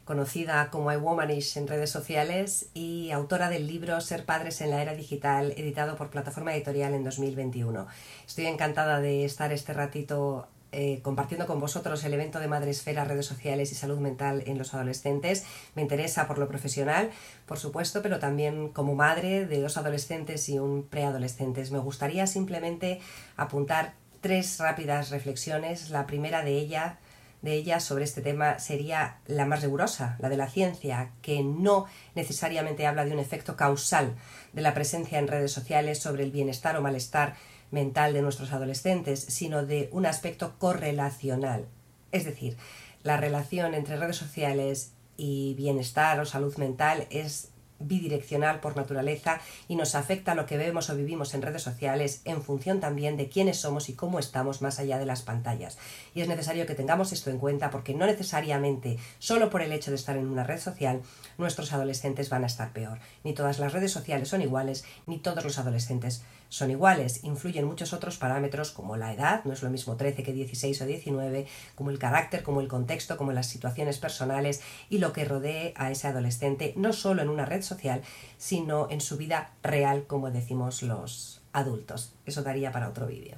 conocida 0.07 0.71
como 0.71 0.93
iWomanish 0.93 1.59
en 1.59 1.67
redes 1.67 1.91
sociales 1.91 2.71
y 2.75 3.11
autora 3.11 3.51
del 3.51 3.67
libro 3.67 4.01
Ser 4.01 4.25
padres 4.25 4.61
en 4.61 4.71
la 4.71 4.81
era 4.81 4.95
digital, 4.95 5.53
editado 5.57 5.97
por 5.97 6.11
Plataforma 6.11 6.55
Editorial 6.55 6.95
en 6.95 7.03
2021. 7.03 7.89
Estoy 8.25 8.47
encantada 8.47 9.01
de 9.01 9.25
estar 9.25 9.53
este 9.53 9.73
ratito 9.73 10.47
eh, 10.71 11.01
compartiendo 11.03 11.49
con 11.49 11.59
vosotros 11.59 12.05
el 12.05 12.15
evento 12.15 12.39
de 12.39 12.47
Madresfera, 12.47 13.05
redes 13.05 13.27
sociales 13.27 13.73
y 13.73 13.75
salud 13.75 13.99
mental 13.99 14.45
en 14.47 14.59
los 14.59 14.75
adolescentes. 14.75 15.45
Me 15.75 15.83
interesa 15.83 16.29
por 16.29 16.39
lo 16.39 16.47
profesional, 16.47 17.11
por 17.45 17.59
supuesto, 17.59 18.01
pero 18.01 18.21
también 18.21 18.69
como 18.69 18.95
madre 18.95 19.45
de 19.45 19.61
dos 19.61 19.77
adolescentes 19.77 20.49
y 20.49 20.61
un 20.61 20.85
preadolescentes. 20.85 21.73
Me 21.73 21.81
gustaría 21.81 22.29
simplemente 22.29 23.01
apuntar 23.37 23.95
tres 24.21 24.61
rápidas 24.61 25.11
reflexiones. 25.11 25.91
La 25.91 26.07
primera 26.07 26.45
de 26.45 26.53
ella 26.53 26.99
de 27.47 27.55
ellas 27.55 27.85
sobre 27.85 28.05
este 28.05 28.21
tema 28.21 28.59
sería 28.59 29.19
la 29.27 29.47
más 29.47 29.63
rigurosa, 29.63 30.17
la 30.19 30.29
de 30.29 30.37
la 30.37 30.51
ciencia, 30.51 31.13
que 31.23 31.43
no 31.43 31.87
necesariamente 32.15 32.87
habla 32.87 33.05
de 33.05 33.13
un 33.13 33.21
efecto 33.21 33.57
causal 33.57 34.17
de 34.53 34.63
la 34.63 34.75
presencia 34.75 35.19
en 35.19 35.29
redes 35.29 35.53
sociales 35.53 35.99
sobre 35.99 36.25
el 36.25 36.33
bienestar 36.33 36.77
o 36.77 36.83
malestar 36.83 37.37
mental 37.71 38.13
de 38.13 38.23
nuestros 38.23 38.53
adolescentes, 38.53 39.21
sino 39.21 39.65
de 39.65 39.89
un 39.93 40.07
aspecto 40.07 40.59
correlacional. 40.59 41.67
Es 42.11 42.25
decir, 42.25 42.57
la 43.03 43.17
relación 43.17 43.75
entre 43.75 43.97
redes 43.97 44.17
sociales 44.17 44.93
y 45.17 45.55
bienestar 45.55 46.19
o 46.21 46.27
salud 46.27 46.57
mental 46.57 47.07
es 47.11 47.51
bidireccional 47.79 48.61
por 48.61 48.77
naturaleza 48.77 49.41
y 49.69 49.77
nos 49.77 49.95
afecta 49.95 50.35
lo 50.35 50.47
que 50.47 50.57
vemos 50.57 50.91
o 50.91 50.97
vivimos 50.97 51.35
en 51.35 51.43
redes 51.43 51.63
sociales 51.63 52.21
en 52.25 52.43
función 52.43 52.81
también 52.81 53.17
de 53.17 53.29
quiénes 53.29 53.59
somos 53.59 53.89
y 53.89 53.95
cómo 53.95 54.19
estamos 54.19 54.63
más 54.63 54.79
allá 54.79 54.99
de 54.99 55.07
las 55.07 55.23
pantallas. 55.23 55.79
Y 56.15 56.21
es 56.21 56.29
necesario 56.29 56.67
que 56.67 56.75
tengamos 56.75 57.13
esto 57.13 57.31
en 57.31 57.39
cuenta 57.39 57.71
porque 57.71 57.95
no 57.95 58.07
necesariamente, 58.07 58.99
solo 59.19 59.51
por 59.51 59.63
el 59.63 59.73
hecho 59.73 59.91
de 59.91 59.97
estar 59.97 60.17
en 60.17 60.27
una 60.27 60.45
red 60.45 60.61
social, 60.61 61.03
nuestros 61.39 61.73
adolescentes 61.73 62.31
van 62.31 62.45
a 62.45 62.49
estar 62.49 62.73
peor. 62.73 62.99
Ni 63.25 63.35
todas 63.35 63.59
las 63.59 63.73
redes 63.73 63.93
sociales 63.93 64.29
son 64.29 64.43
iguales, 64.43 64.85
ni 65.07 65.19
todos 65.19 65.45
los 65.45 65.59
adolescentes 65.59 66.23
son 66.49 66.71
iguales. 66.71 67.25
Influyen 67.25 67.65
muchos 67.65 67.93
otros 67.93 68.17
parámetros 68.17 68.71
como 68.71 68.97
la 68.97 69.13
edad, 69.13 69.45
no 69.45 69.53
es 69.53 69.63
lo 69.63 69.71
mismo 69.71 69.97
13 69.97 70.23
que 70.23 70.33
16 70.33 70.81
o 70.83 70.87
19, 70.87 71.47
como 71.75 71.91
el 71.91 71.99
carácter, 71.99 72.43
como 72.43 72.61
el 72.61 72.69
contexto, 72.69 73.17
como 73.17 73.33
las 73.33 73.47
situaciones 73.47 73.99
personales 73.99 74.63
y 74.89 74.99
lo 74.99 75.13
que 75.13 75.25
rodee 75.25 75.73
a 75.77 75.91
ese 75.91 76.09
adolescente, 76.09 76.73
no 76.77 76.93
solo 76.93 77.23
en 77.23 77.29
una 77.29 77.45
red 77.47 77.63
social, 77.63 78.03
sino 78.39 78.89
en 78.91 79.01
su 79.01 79.17
vida 79.17 79.53
real, 79.63 80.05
como 80.07 80.31
decimos 80.31 80.83
los 80.83 81.43
adultos. 81.53 82.13
Eso 82.27 82.43
daría 82.43 82.73
para 82.73 82.89
otro 82.89 83.07
vídeo. 83.07 83.37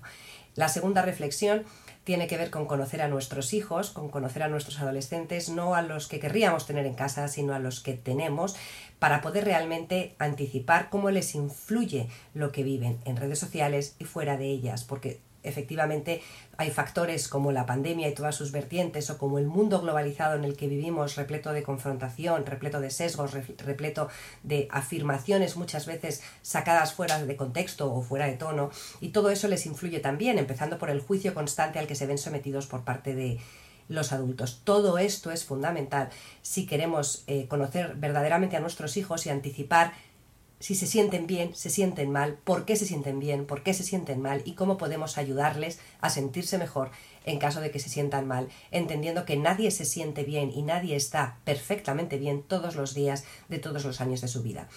La 0.54 0.68
segunda 0.68 1.02
reflexión 1.02 1.64
tiene 2.08 2.26
que 2.26 2.38
ver 2.38 2.50
con 2.50 2.64
conocer 2.64 3.02
a 3.02 3.08
nuestros 3.08 3.52
hijos, 3.52 3.90
con 3.90 4.08
conocer 4.08 4.42
a 4.42 4.48
nuestros 4.48 4.80
adolescentes, 4.80 5.50
no 5.50 5.74
a 5.74 5.82
los 5.82 6.08
que 6.08 6.18
querríamos 6.18 6.66
tener 6.66 6.86
en 6.86 6.94
casa, 6.94 7.28
sino 7.28 7.54
a 7.54 7.58
los 7.58 7.80
que 7.80 7.92
tenemos, 7.92 8.56
para 8.98 9.20
poder 9.20 9.44
realmente 9.44 10.14
anticipar 10.18 10.90
cómo 10.90 11.10
les 11.10 11.34
influye 11.34 12.08
lo 12.34 12.52
que 12.52 12.62
viven 12.62 12.98
en 13.04 13.16
redes 13.16 13.38
sociales 13.38 13.94
y 13.98 14.04
fuera 14.04 14.36
de 14.36 14.46
ellas, 14.46 14.84
porque 14.84 15.20
efectivamente 15.42 16.22
hay 16.56 16.70
factores 16.70 17.28
como 17.28 17.52
la 17.52 17.66
pandemia 17.66 18.08
y 18.08 18.14
todas 18.14 18.34
sus 18.34 18.50
vertientes 18.50 19.08
o 19.10 19.18
como 19.18 19.38
el 19.38 19.46
mundo 19.46 19.80
globalizado 19.80 20.36
en 20.36 20.44
el 20.44 20.56
que 20.56 20.66
vivimos 20.66 21.16
repleto 21.16 21.52
de 21.52 21.62
confrontación, 21.62 22.44
repleto 22.44 22.80
de 22.80 22.90
sesgos, 22.90 23.32
repleto 23.32 24.08
de 24.42 24.68
afirmaciones 24.70 25.56
muchas 25.56 25.86
veces 25.86 26.22
sacadas 26.42 26.92
fuera 26.92 27.24
de 27.24 27.36
contexto 27.36 27.92
o 27.92 28.02
fuera 28.02 28.26
de 28.26 28.36
tono 28.36 28.70
y 29.00 29.10
todo 29.10 29.30
eso 29.30 29.48
les 29.48 29.66
influye 29.66 30.00
también, 30.00 30.38
empezando 30.38 30.78
por 30.78 30.90
el 30.90 31.00
juicio 31.00 31.34
constante 31.34 31.78
al 31.78 31.86
que 31.86 31.94
se 31.94 32.06
ven 32.06 32.18
sometidos 32.18 32.66
por 32.66 32.82
parte 32.82 33.14
de 33.14 33.38
los 33.88 34.12
adultos. 34.12 34.60
Todo 34.64 34.98
esto 34.98 35.30
es 35.30 35.44
fundamental 35.44 36.10
si 36.42 36.66
queremos 36.66 37.24
eh, 37.26 37.46
conocer 37.48 37.94
verdaderamente 37.96 38.56
a 38.56 38.60
nuestros 38.60 38.96
hijos 38.96 39.26
y 39.26 39.30
anticipar 39.30 39.92
si 40.60 40.74
se 40.74 40.86
sienten 40.86 41.26
bien, 41.26 41.54
se 41.54 41.70
sienten 41.70 42.10
mal, 42.10 42.36
por 42.42 42.64
qué 42.64 42.74
se 42.74 42.84
sienten 42.84 43.20
bien, 43.20 43.46
por 43.46 43.62
qué 43.62 43.74
se 43.74 43.84
sienten 43.84 44.20
mal 44.20 44.42
y 44.44 44.54
cómo 44.54 44.76
podemos 44.76 45.16
ayudarles 45.16 45.78
a 46.00 46.10
sentirse 46.10 46.58
mejor 46.58 46.90
en 47.24 47.38
caso 47.38 47.60
de 47.60 47.70
que 47.70 47.78
se 47.78 47.88
sientan 47.88 48.26
mal, 48.26 48.48
entendiendo 48.70 49.24
que 49.24 49.36
nadie 49.36 49.70
se 49.70 49.84
siente 49.84 50.24
bien 50.24 50.50
y 50.50 50.62
nadie 50.62 50.96
está 50.96 51.38
perfectamente 51.44 52.18
bien 52.18 52.42
todos 52.42 52.74
los 52.74 52.94
días 52.94 53.24
de 53.48 53.58
todos 53.58 53.84
los 53.84 54.00
años 54.00 54.20
de 54.20 54.28
su 54.28 54.42
vida. 54.42 54.68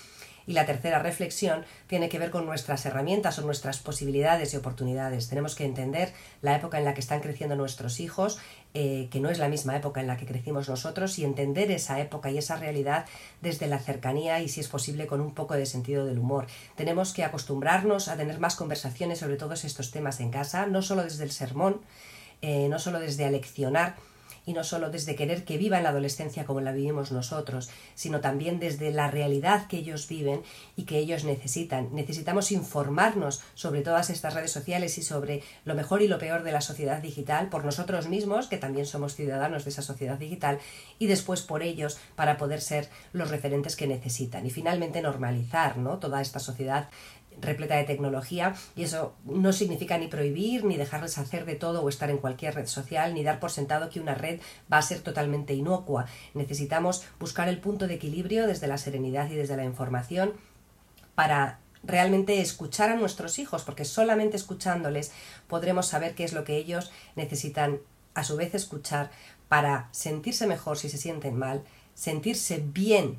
Y 0.52 0.54
la 0.54 0.66
tercera 0.66 1.00
reflexión 1.00 1.64
tiene 1.88 2.10
que 2.10 2.20
ver 2.20 2.30
con 2.30 2.46
nuestras 2.46 2.86
herramientas 2.86 3.40
o 3.40 3.42
nuestras 3.42 3.80
posibilidades 3.80 4.54
y 4.54 4.58
oportunidades. 4.58 5.30
Tenemos 5.30 5.56
que 5.56 5.64
entender 5.64 6.12
la 6.42 6.54
época 6.58 6.78
en 6.78 6.84
la 6.84 6.94
que 6.94 7.00
están 7.00 7.22
creciendo 7.22 7.56
nuestros 7.56 8.02
hijos, 8.02 8.38
eh, 8.74 9.08
que 9.12 9.22
no 9.22 9.30
es 9.30 9.40
la 9.40 9.48
misma 9.48 9.78
época 9.78 10.02
en 10.02 10.08
la 10.08 10.18
que 10.18 10.26
crecimos 10.26 10.68
nosotros, 10.68 11.18
y 11.20 11.24
entender 11.24 11.72
esa 11.72 12.02
época 12.02 12.32
y 12.32 12.38
esa 12.38 12.58
realidad 12.58 13.06
desde 13.40 13.68
la 13.68 13.80
cercanía 13.80 14.42
y, 14.42 14.50
si 14.50 14.60
es 14.60 14.68
posible, 14.68 15.08
con 15.08 15.22
un 15.22 15.34
poco 15.34 15.54
de 15.54 15.66
sentido 15.66 16.06
del 16.06 16.20
humor. 16.20 16.48
Tenemos 16.76 17.14
que 17.14 17.24
acostumbrarnos 17.24 18.10
a 18.10 18.18
tener 18.18 18.38
más 18.42 18.58
conversaciones 18.58 19.20
sobre 19.20 19.38
todos 19.38 19.64
estos 19.64 19.92
temas 19.92 20.20
en 20.20 20.32
casa, 20.32 20.66
no 20.66 20.82
solo 20.82 21.06
desde 21.06 21.24
el 21.24 21.32
sermón, 21.32 21.80
eh, 22.42 22.68
no 22.68 22.78
solo 22.78 23.00
desde 23.00 23.24
aleccionar, 23.24 23.96
y 24.46 24.54
no 24.54 24.64
solo 24.64 24.90
desde 24.90 25.16
querer 25.16 25.44
que 25.44 25.58
vivan 25.58 25.84
la 25.84 25.90
adolescencia 25.90 26.46
como 26.46 26.62
la 26.62 26.72
vivimos 26.72 27.12
nosotros, 27.12 27.70
sino 27.96 28.22
también 28.22 28.60
desde 28.60 28.92
la 28.92 29.10
realidad 29.10 29.68
que 29.68 29.78
ellos 29.78 30.08
viven 30.08 30.42
y 30.76 30.84
que 30.84 30.98
ellos 30.98 31.24
necesitan. 31.24 31.90
Necesitamos 31.94 32.52
informarnos 32.52 33.42
sobre 33.54 33.82
todas 33.82 34.10
estas 34.10 34.34
redes 34.34 34.52
sociales 34.52 34.98
y 34.98 35.04
sobre 35.04 35.44
lo 35.66 35.76
mejor 35.76 36.02
y 36.02 36.08
lo 36.08 36.18
peor 36.18 36.44
de 36.44 36.52
la 36.52 36.62
sociedad 36.62 37.02
digital 37.02 37.50
por 37.50 37.66
nosotros 37.66 38.08
mismos, 38.08 38.48
que 38.48 38.58
también 38.58 38.86
somos 38.86 39.16
ciudadanos 39.16 39.64
de 39.64 39.70
esa 39.70 39.82
sociedad 39.82 40.18
digital, 40.18 40.60
y 41.00 41.08
después 41.08 41.42
por 41.42 41.64
ellos 41.64 41.98
para 42.16 42.38
poder 42.38 42.62
ser 42.62 42.90
los 43.14 43.30
referentes 43.30 43.76
que 43.76 43.88
necesitan. 43.88 44.46
Y 44.46 44.50
finalmente 44.50 45.02
normalizar 45.02 45.78
¿no? 45.78 46.00
toda 46.00 46.22
esta 46.22 46.40
sociedad 46.40 46.90
repleta 47.40 47.76
de 47.76 47.84
tecnología 47.84 48.56
y 48.76 48.84
eso 48.84 49.16
no 49.26 49.54
significa 49.54 49.98
ni 49.98 50.08
prohibir 50.08 50.64
ni 50.66 50.78
dejarles 50.78 51.18
hacer 51.18 51.46
de 51.46 51.56
todo 51.56 51.82
o 51.82 51.90
estar 51.90 52.10
en 52.10 52.18
cualquier 52.18 52.56
red 52.56 52.68
social 52.68 53.14
ni 53.14 53.24
dar 53.24 53.40
por 53.40 53.52
sentado 53.52 53.90
que 53.90 54.00
una 54.00 54.16
red 54.16 54.40
va 54.72 54.78
a 54.78 54.82
ser 54.82 55.00
totalmente 55.00 55.54
inocua. 55.54 56.06
Necesitamos 56.34 57.04
buscar 57.20 57.48
el 57.48 57.60
punto 57.60 57.88
de 57.88 57.96
equilibrio 57.96 58.48
desde 58.48 58.68
la 58.68 58.78
serenidad 58.78 59.30
y 59.30 59.36
desde 59.36 59.58
la 59.58 59.64
información 59.64 60.34
para 61.16 61.60
realmente 61.84 62.42
escuchar 62.42 62.90
a 62.90 62.96
nuestros 62.96 63.40
hijos, 63.40 63.64
porque 63.64 63.86
solamente 63.86 64.38
escuchándoles 64.38 65.12
podremos 65.48 65.88
saber 65.88 66.14
qué 66.14 66.24
es 66.24 66.34
lo 66.34 66.44
que 66.44 66.58
ellos 66.58 66.92
necesitan 67.16 67.80
a 68.14 68.24
su 68.24 68.36
vez 68.36 68.54
escuchar 68.54 69.10
para 69.48 69.90
sentirse 69.92 70.48
mejor 70.48 70.78
si 70.78 70.90
se 70.90 70.98
sienten 70.98 71.38
mal, 71.38 71.64
sentirse 71.94 72.64
bien 72.64 73.18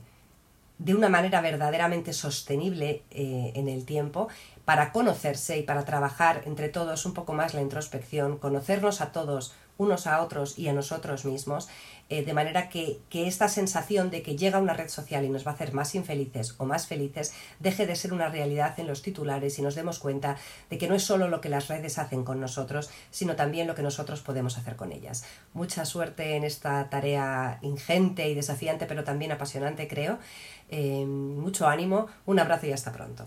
de 0.84 0.94
una 0.94 1.08
manera 1.08 1.40
verdaderamente 1.40 2.12
sostenible 2.12 3.02
eh, 3.10 3.52
en 3.54 3.68
el 3.68 3.84
tiempo 3.84 4.28
para 4.64 4.92
conocerse 4.92 5.58
y 5.58 5.62
para 5.62 5.84
trabajar 5.84 6.42
entre 6.44 6.68
todos 6.68 7.06
un 7.06 7.14
poco 7.14 7.32
más 7.32 7.54
la 7.54 7.62
introspección, 7.62 8.38
conocernos 8.38 9.00
a 9.00 9.12
todos, 9.12 9.54
unos 9.78 10.06
a 10.06 10.22
otros 10.22 10.58
y 10.58 10.68
a 10.68 10.72
nosotros 10.72 11.24
mismos, 11.24 11.68
eh, 12.08 12.24
de 12.24 12.34
manera 12.34 12.68
que, 12.68 12.98
que, 13.08 13.26
esta 13.26 13.48
sensación 13.48 14.10
de 14.10 14.22
que 14.22 14.36
llega 14.36 14.58
una 14.58 14.74
red 14.74 14.88
social 14.88 15.24
y 15.24 15.30
nos 15.30 15.46
va 15.46 15.52
a 15.52 15.54
hacer 15.54 15.72
más 15.72 15.94
infelices 15.94 16.54
o 16.58 16.66
más 16.66 16.86
felices 16.86 17.32
deje 17.58 17.86
de 17.86 17.96
ser 17.96 18.12
una 18.12 18.28
realidad 18.28 18.78
en 18.78 18.86
los 18.86 19.02
titulares 19.02 19.58
y 19.58 19.62
nos 19.62 19.74
demos 19.74 19.98
cuenta 19.98 20.36
de 20.68 20.78
que 20.78 20.88
no 20.88 20.94
es 20.94 21.04
solo 21.04 21.28
lo 21.28 21.40
que 21.40 21.48
las 21.48 21.68
redes 21.68 21.98
hacen 21.98 22.22
con 22.22 22.38
nosotros, 22.38 22.90
sino 23.10 23.34
también 23.34 23.66
lo 23.66 23.74
que 23.74 23.82
nosotros 23.82 24.20
podemos 24.20 24.58
hacer 24.58 24.76
con 24.76 24.92
ellas. 24.92 25.24
Mucha 25.54 25.84
suerte 25.86 26.36
en 26.36 26.44
esta 26.44 26.90
tarea 26.90 27.58
ingente 27.62 28.28
y 28.28 28.34
desafiante, 28.34 28.86
pero 28.86 29.04
también 29.04 29.32
apasionante, 29.32 29.88
creo. 29.88 30.18
Eh, 30.68 31.04
mucho 31.06 31.66
ánimo, 31.68 32.08
un 32.26 32.38
abrazo 32.38 32.66
y 32.66 32.72
hasta 32.72 32.92
pronto. 32.92 33.26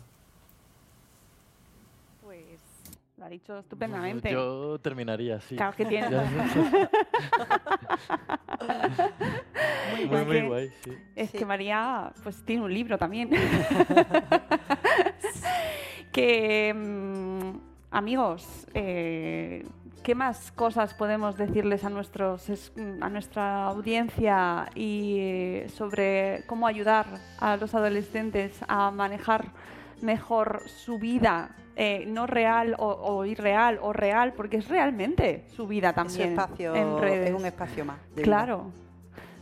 Lo 3.17 3.23
ha 3.23 3.29
dicho 3.29 3.57
estupendamente. 3.59 4.29
Yo 4.29 4.77
terminaría 4.79 5.37
así. 5.37 5.55
Claro 5.55 5.73
que 5.77 5.85
tiene. 5.85 6.09
muy, 9.91 10.03
Es 10.03 10.09
muy 10.25 10.35
que- 10.35 10.47
guay, 10.47 10.69
sí. 10.83 10.97
Es 11.15 11.29
Sí. 11.29 11.37
que 11.37 11.45
María 11.45 12.11
pues 12.23 12.43
tiene 12.43 12.63
un 12.63 12.73
libro 12.73 12.97
también. 12.97 13.29
que 16.11 16.73
mm, 16.73 17.51
amigos, 17.91 18.67
eh, 18.73 19.65
¿qué 20.05 20.13
más 20.15 20.51
cosas 20.51 20.93
podemos 20.93 21.35
decirles 21.35 21.83
a 21.83 21.89
nuestros 21.89 22.47
es- 22.49 22.71
a 23.01 23.09
nuestra 23.09 23.65
audiencia 23.65 24.67
y 24.75 25.63
sobre 25.75 26.43
cómo 26.45 26.67
ayudar 26.67 27.07
a 27.39 27.57
los 27.57 27.73
adolescentes 27.73 28.51
a 28.67 28.91
manejar 28.91 29.47
mejor 30.01 30.61
su 30.67 30.99
vida? 30.99 31.49
eh, 31.77 32.05
no 32.07 32.25
real 32.25 32.73
o, 32.79 32.87
o 32.87 33.25
irreal 33.25 33.79
o 33.81 33.91
real, 33.91 34.31
porque 34.31 34.55
es 34.55 34.69
realmente 34.69 35.43
su 35.57 35.67
vida 35.67 35.91
también 35.91 36.29
espacio 36.29 36.73
en 36.73 36.97
redes. 37.01 37.31
es 37.31 37.35
un 37.35 37.45
espacio 37.45 37.83
más. 37.83 37.97
Claro. 38.23 38.71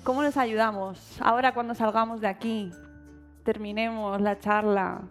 ¿Cómo 0.03 0.23
les 0.23 0.35
ayudamos? 0.35 1.19
Ahora 1.21 1.53
cuando 1.53 1.75
salgamos 1.75 2.21
de 2.21 2.27
aquí, 2.27 2.71
terminemos 3.43 4.19
la 4.19 4.39
charla 4.39 5.01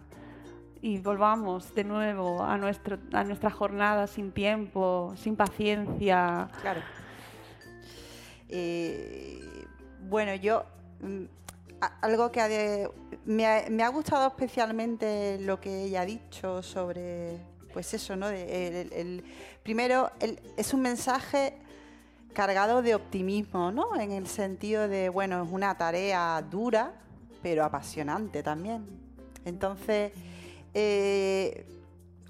y 0.83 0.99
volvamos 0.99 1.75
de 1.75 1.85
nuevo 1.85 2.43
a, 2.43 2.59
nuestro, 2.59 2.99
a 3.13 3.23
nuestra 3.25 3.51
jornada 3.51 4.07
sin 4.07 4.33
tiempo, 4.33 5.15
sin 5.17 5.37
paciencia. 5.37 6.49
Claro. 6.61 6.81
Eh, 8.49 9.41
bueno, 10.09 10.35
yo 10.35 10.65
mm, 11.01 11.25
algo 12.03 12.31
que 12.31 12.41
ha 12.41 12.49
de- 12.49 12.91
me, 13.25 13.47
ha, 13.47 13.65
me 13.71 13.83
ha 13.83 13.89
gustado 13.89 14.27
especialmente 14.29 15.39
lo 15.41 15.61
que 15.61 15.85
ella 15.85 16.03
ha 16.03 16.05
dicho 16.07 16.63
sobre, 16.63 17.39
pues 17.73 17.95
eso, 17.95 18.17
¿no? 18.17 18.29
El- 18.29 18.93
el- 18.93 19.25
primero, 19.63 20.11
es 20.57 20.75
un 20.75 20.83
mensaje 20.83 21.55
cargado 22.35 22.83
de 22.83 22.95
optimismo, 22.95 23.71
¿no? 23.73 23.99
En 24.01 24.11
el 24.13 24.27
sentido 24.27 24.89
de, 24.89 25.09
bueno, 25.09 25.43
es 25.45 25.51
una 25.51 25.77
tarea 25.77 26.43
dura, 26.51 26.93
pero 27.43 27.65
apasionante 27.65 28.43
también. 28.43 28.85
Entonces, 29.45 30.13
eh, 30.75 31.67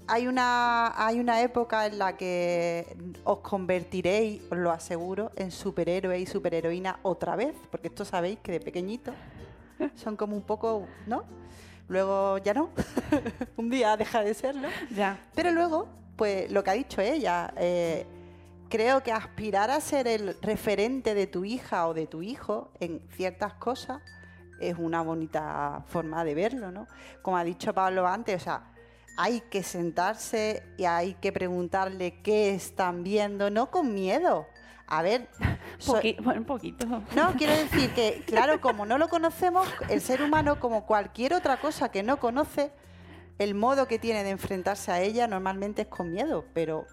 hay 0.07 0.27
una, 0.27 0.93
hay 0.95 1.19
una 1.19 1.41
época 1.41 1.85
en 1.85 1.97
la 1.97 2.17
que 2.17 2.95
os 3.23 3.39
convertiréis, 3.39 4.41
os 4.51 4.57
lo 4.57 4.71
aseguro, 4.71 5.31
en 5.35 5.51
superhéroe 5.51 6.19
y 6.19 6.25
superheroína 6.25 6.99
otra 7.03 7.35
vez, 7.35 7.55
porque 7.71 7.87
esto 7.87 8.05
sabéis 8.05 8.39
que 8.39 8.51
de 8.51 8.59
pequeñito 8.59 9.13
son 9.95 10.15
como 10.15 10.35
un 10.35 10.43
poco, 10.43 10.87
¿no? 11.07 11.23
Luego 11.87 12.37
ya 12.39 12.53
no, 12.53 12.69
un 13.57 13.69
día 13.69 13.95
deja 13.97 14.21
de 14.21 14.33
serlo. 14.33 14.67
Ya. 14.95 15.19
Pero 15.35 15.51
luego, 15.51 15.87
pues 16.15 16.51
lo 16.51 16.63
que 16.63 16.69
ha 16.71 16.73
dicho 16.73 17.01
ella, 17.01 17.53
eh, 17.57 18.05
creo 18.69 19.03
que 19.03 19.11
aspirar 19.11 19.69
a 19.69 19.79
ser 19.81 20.07
el 20.07 20.37
referente 20.41 21.13
de 21.13 21.27
tu 21.27 21.45
hija 21.45 21.87
o 21.87 21.93
de 21.93 22.07
tu 22.07 22.21
hijo 22.21 22.71
en 22.79 23.01
ciertas 23.11 23.53
cosas 23.53 24.01
es 24.59 24.75
una 24.77 25.01
bonita 25.01 25.83
forma 25.87 26.23
de 26.23 26.35
verlo, 26.35 26.71
¿no? 26.71 26.87
Como 27.21 27.37
ha 27.37 27.43
dicho 27.43 27.73
Pablo 27.73 28.07
antes, 28.07 28.41
o 28.41 28.43
sea, 28.43 28.63
hay 29.17 29.41
que 29.41 29.61
sentarse 29.63 30.63
y 30.77 30.85
hay 30.85 31.13
que 31.15 31.31
preguntarle 31.31 32.21
qué 32.21 32.53
están 32.53 33.03
viendo, 33.03 33.49
no 33.49 33.69
con 33.69 33.93
miedo. 33.93 34.47
A 34.87 35.01
ver, 35.01 35.27
Poqui- 35.85 36.17
un 36.37 36.43
poquito. 36.45 36.85
no, 37.15 37.33
quiero 37.37 37.53
decir 37.53 37.91
que, 37.93 38.23
claro, 38.25 38.59
como 38.61 38.85
no 38.85 38.97
lo 38.97 39.07
conocemos, 39.09 39.67
el 39.89 40.01
ser 40.01 40.21
humano, 40.21 40.59
como 40.59 40.85
cualquier 40.85 41.33
otra 41.33 41.57
cosa 41.57 41.89
que 41.89 42.03
no 42.03 42.17
conoce, 42.17 42.71
el 43.39 43.55
modo 43.55 43.87
que 43.87 43.97
tiene 43.99 44.23
de 44.23 44.29
enfrentarse 44.31 44.91
a 44.91 45.01
ella 45.01 45.27
normalmente 45.27 45.83
es 45.83 45.87
con 45.87 46.11
miedo. 46.11 46.45
Pero 46.53 46.85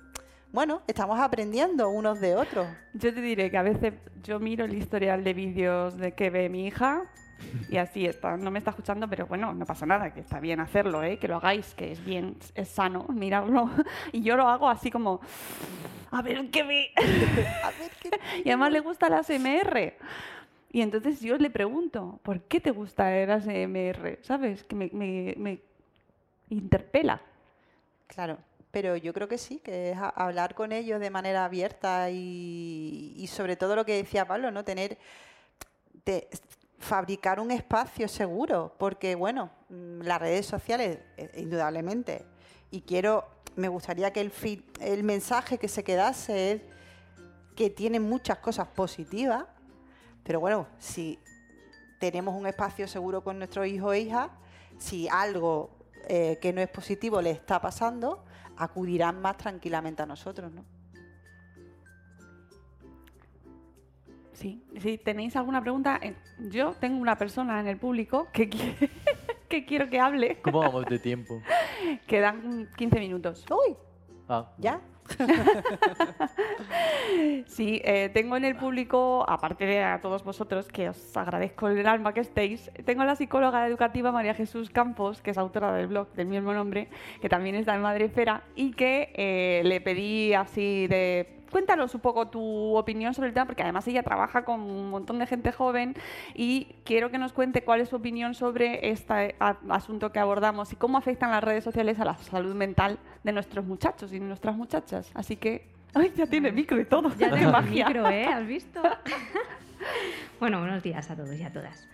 bueno, 0.52 0.82
estamos 0.86 1.20
aprendiendo 1.20 1.90
unos 1.90 2.20
de 2.20 2.36
otros. 2.36 2.66
Yo 2.94 3.12
te 3.12 3.20
diré 3.20 3.50
que 3.50 3.58
a 3.58 3.62
veces 3.62 3.94
yo 4.22 4.40
miro 4.40 4.64
el 4.64 4.74
historial 4.74 5.22
de 5.24 5.34
vídeos 5.34 5.96
de 5.98 6.12
que 6.14 6.30
ve 6.30 6.48
mi 6.48 6.66
hija 6.66 7.02
y 7.68 7.76
así 7.76 8.06
está. 8.06 8.36
No 8.36 8.50
me 8.50 8.58
está 8.58 8.70
escuchando, 8.70 9.08
pero 9.08 9.26
bueno, 9.26 9.52
no 9.54 9.64
pasa 9.66 9.86
nada, 9.86 10.12
que 10.12 10.20
está 10.20 10.40
bien 10.40 10.60
hacerlo, 10.60 11.02
¿eh? 11.02 11.18
que 11.18 11.28
lo 11.28 11.36
hagáis, 11.36 11.74
que 11.74 11.92
es 11.92 12.04
bien, 12.04 12.36
es 12.54 12.68
sano 12.68 13.06
mirarlo. 13.08 13.70
Y 14.12 14.22
yo 14.22 14.36
lo 14.36 14.48
hago 14.48 14.68
así 14.68 14.90
como, 14.90 15.20
a 16.10 16.22
ver 16.22 16.50
qué 16.50 16.62
ve. 16.62 16.90
Y 18.44 18.48
además 18.48 18.72
le 18.72 18.80
gusta 18.80 19.08
la 19.08 19.18
ASMR. 19.18 19.94
Y 20.72 20.82
entonces 20.82 21.20
yo 21.20 21.36
le 21.36 21.50
pregunto, 21.50 22.20
¿por 22.22 22.42
qué 22.42 22.60
te 22.60 22.70
gusta 22.70 23.16
el 23.16 23.30
ASMR? 23.30 24.18
¿Sabes? 24.22 24.62
Que 24.64 24.76
me, 24.76 24.88
me- 24.92 25.34
me 25.36 25.58
interpela. 26.48 27.20
Claro, 28.06 28.38
pero 28.70 28.96
yo 28.96 29.12
creo 29.12 29.26
que 29.28 29.38
sí, 29.38 29.58
que 29.58 29.90
es 29.90 29.98
hablar 30.14 30.54
con 30.54 30.72
ellos 30.72 31.00
de 31.00 31.10
manera 31.10 31.44
abierta 31.44 32.10
y, 32.10 33.14
y 33.16 33.26
sobre 33.26 33.56
todo 33.56 33.74
lo 33.76 33.84
que 33.84 33.94
decía 33.96 34.24
Pablo, 34.26 34.50
¿no? 34.52 34.64
Tener, 34.64 34.96
de- 36.04 36.28
fabricar 36.80 37.38
un 37.38 37.50
espacio 37.50 38.08
seguro, 38.08 38.74
porque 38.78 39.14
bueno, 39.14 39.50
mm, 39.68 40.00
las 40.00 40.18
redes 40.18 40.46
sociales, 40.46 40.98
eh, 41.16 41.30
indudablemente, 41.36 42.24
y 42.70 42.80
quiero, 42.80 43.28
me 43.54 43.68
gustaría 43.68 44.12
que 44.12 44.20
el, 44.22 44.32
el 44.80 45.04
mensaje 45.04 45.58
que 45.58 45.68
se 45.68 45.84
quedase 45.84 46.52
es 46.52 46.62
que 47.54 47.68
tiene 47.68 48.00
muchas 48.00 48.38
cosas 48.38 48.66
positivas, 48.68 49.44
pero 50.24 50.40
bueno, 50.40 50.66
si 50.78 51.18
tenemos 52.00 52.34
un 52.34 52.46
espacio 52.46 52.88
seguro 52.88 53.22
con 53.22 53.38
nuestros 53.38 53.66
hijos 53.66 53.94
e 53.94 54.00
hijas, 54.00 54.30
si 54.78 55.06
algo 55.08 55.70
eh, 56.08 56.38
que 56.40 56.52
no 56.54 56.62
es 56.62 56.68
positivo 56.68 57.20
le 57.20 57.30
está 57.30 57.60
pasando, 57.60 58.24
acudirán 58.56 59.20
más 59.20 59.36
tranquilamente 59.36 60.02
a 60.02 60.06
nosotros, 60.06 60.50
¿no? 60.50 60.64
Sí, 64.40 64.62
si 64.78 64.96
tenéis 64.96 65.36
alguna 65.36 65.60
pregunta, 65.60 65.98
eh, 66.02 66.14
yo 66.48 66.72
tengo 66.80 66.98
una 66.98 67.16
persona 67.16 67.60
en 67.60 67.66
el 67.68 67.76
público 67.76 68.28
que, 68.32 68.48
quiere- 68.48 68.88
que 69.50 69.66
quiero 69.66 69.90
que 69.90 70.00
hable. 70.00 70.38
¿Cómo 70.40 70.60
vamos 70.60 70.86
de 70.86 70.98
tiempo? 70.98 71.42
Quedan 72.06 72.66
15 72.76 72.98
minutos. 73.00 73.44
Uy, 73.50 73.76
Ah, 74.32 74.50
¿ya? 74.58 74.80
Sí, 77.46 77.80
eh, 77.84 78.10
tengo 78.14 78.36
en 78.36 78.44
el 78.44 78.54
público, 78.56 79.24
aparte 79.28 79.66
de 79.66 79.82
a 79.82 80.00
todos 80.00 80.22
vosotros, 80.24 80.68
que 80.68 80.88
os 80.88 81.16
agradezco 81.16 81.68
el 81.68 81.84
alma 81.86 82.14
que 82.14 82.20
estéis, 82.20 82.70
tengo 82.84 83.02
a 83.02 83.04
la 83.04 83.16
psicóloga 83.16 83.66
educativa 83.66 84.12
María 84.12 84.34
Jesús 84.34 84.70
Campos, 84.70 85.20
que 85.20 85.32
es 85.32 85.38
autora 85.38 85.72
del 85.74 85.88
blog 85.88 86.12
del 86.12 86.28
mismo 86.28 86.52
nombre, 86.54 86.88
que 87.20 87.28
también 87.28 87.56
está 87.56 87.74
en 87.74 87.82
Madrefera, 87.82 88.44
y 88.54 88.70
que 88.72 89.12
eh, 89.14 89.62
le 89.64 89.80
pedí 89.80 90.32
así 90.32 90.86
de... 90.86 91.39
Cuéntanos 91.50 91.94
un 91.94 92.00
poco 92.00 92.28
tu 92.28 92.76
opinión 92.76 93.12
sobre 93.14 93.28
el 93.28 93.34
tema, 93.34 93.46
porque 93.46 93.62
además 93.62 93.86
ella 93.88 94.02
trabaja 94.02 94.44
con 94.44 94.60
un 94.60 94.90
montón 94.90 95.18
de 95.18 95.26
gente 95.26 95.52
joven 95.52 95.94
y 96.34 96.76
quiero 96.84 97.10
que 97.10 97.18
nos 97.18 97.32
cuente 97.32 97.62
cuál 97.62 97.80
es 97.80 97.88
su 97.88 97.96
opinión 97.96 98.34
sobre 98.34 98.90
este 98.90 99.34
asunto 99.68 100.12
que 100.12 100.18
abordamos 100.18 100.72
y 100.72 100.76
cómo 100.76 100.98
afectan 100.98 101.30
las 101.30 101.42
redes 101.42 101.64
sociales 101.64 101.98
a 101.98 102.04
la 102.04 102.16
salud 102.18 102.54
mental 102.54 102.98
de 103.24 103.32
nuestros 103.32 103.64
muchachos 103.64 104.12
y 104.12 104.20
nuestras 104.20 104.56
muchachas. 104.56 105.10
Así 105.14 105.36
que, 105.36 105.68
¡ay, 105.94 106.12
ya 106.14 106.26
tiene 106.26 106.52
micro 106.52 106.80
y 106.80 106.84
todo! 106.84 107.10
Ya 107.16 107.30
¡Qué 107.30 107.36
tengo 107.36 107.46
el 107.46 107.52
magia! 107.52 107.86
micro, 107.86 108.08
¿eh? 108.08 108.26
¿Has 108.26 108.46
visto? 108.46 108.80
bueno, 110.40 110.60
buenos 110.60 110.82
días 110.82 111.10
a 111.10 111.16
todos 111.16 111.34
y 111.34 111.42
a 111.42 111.52
todas. 111.52 111.88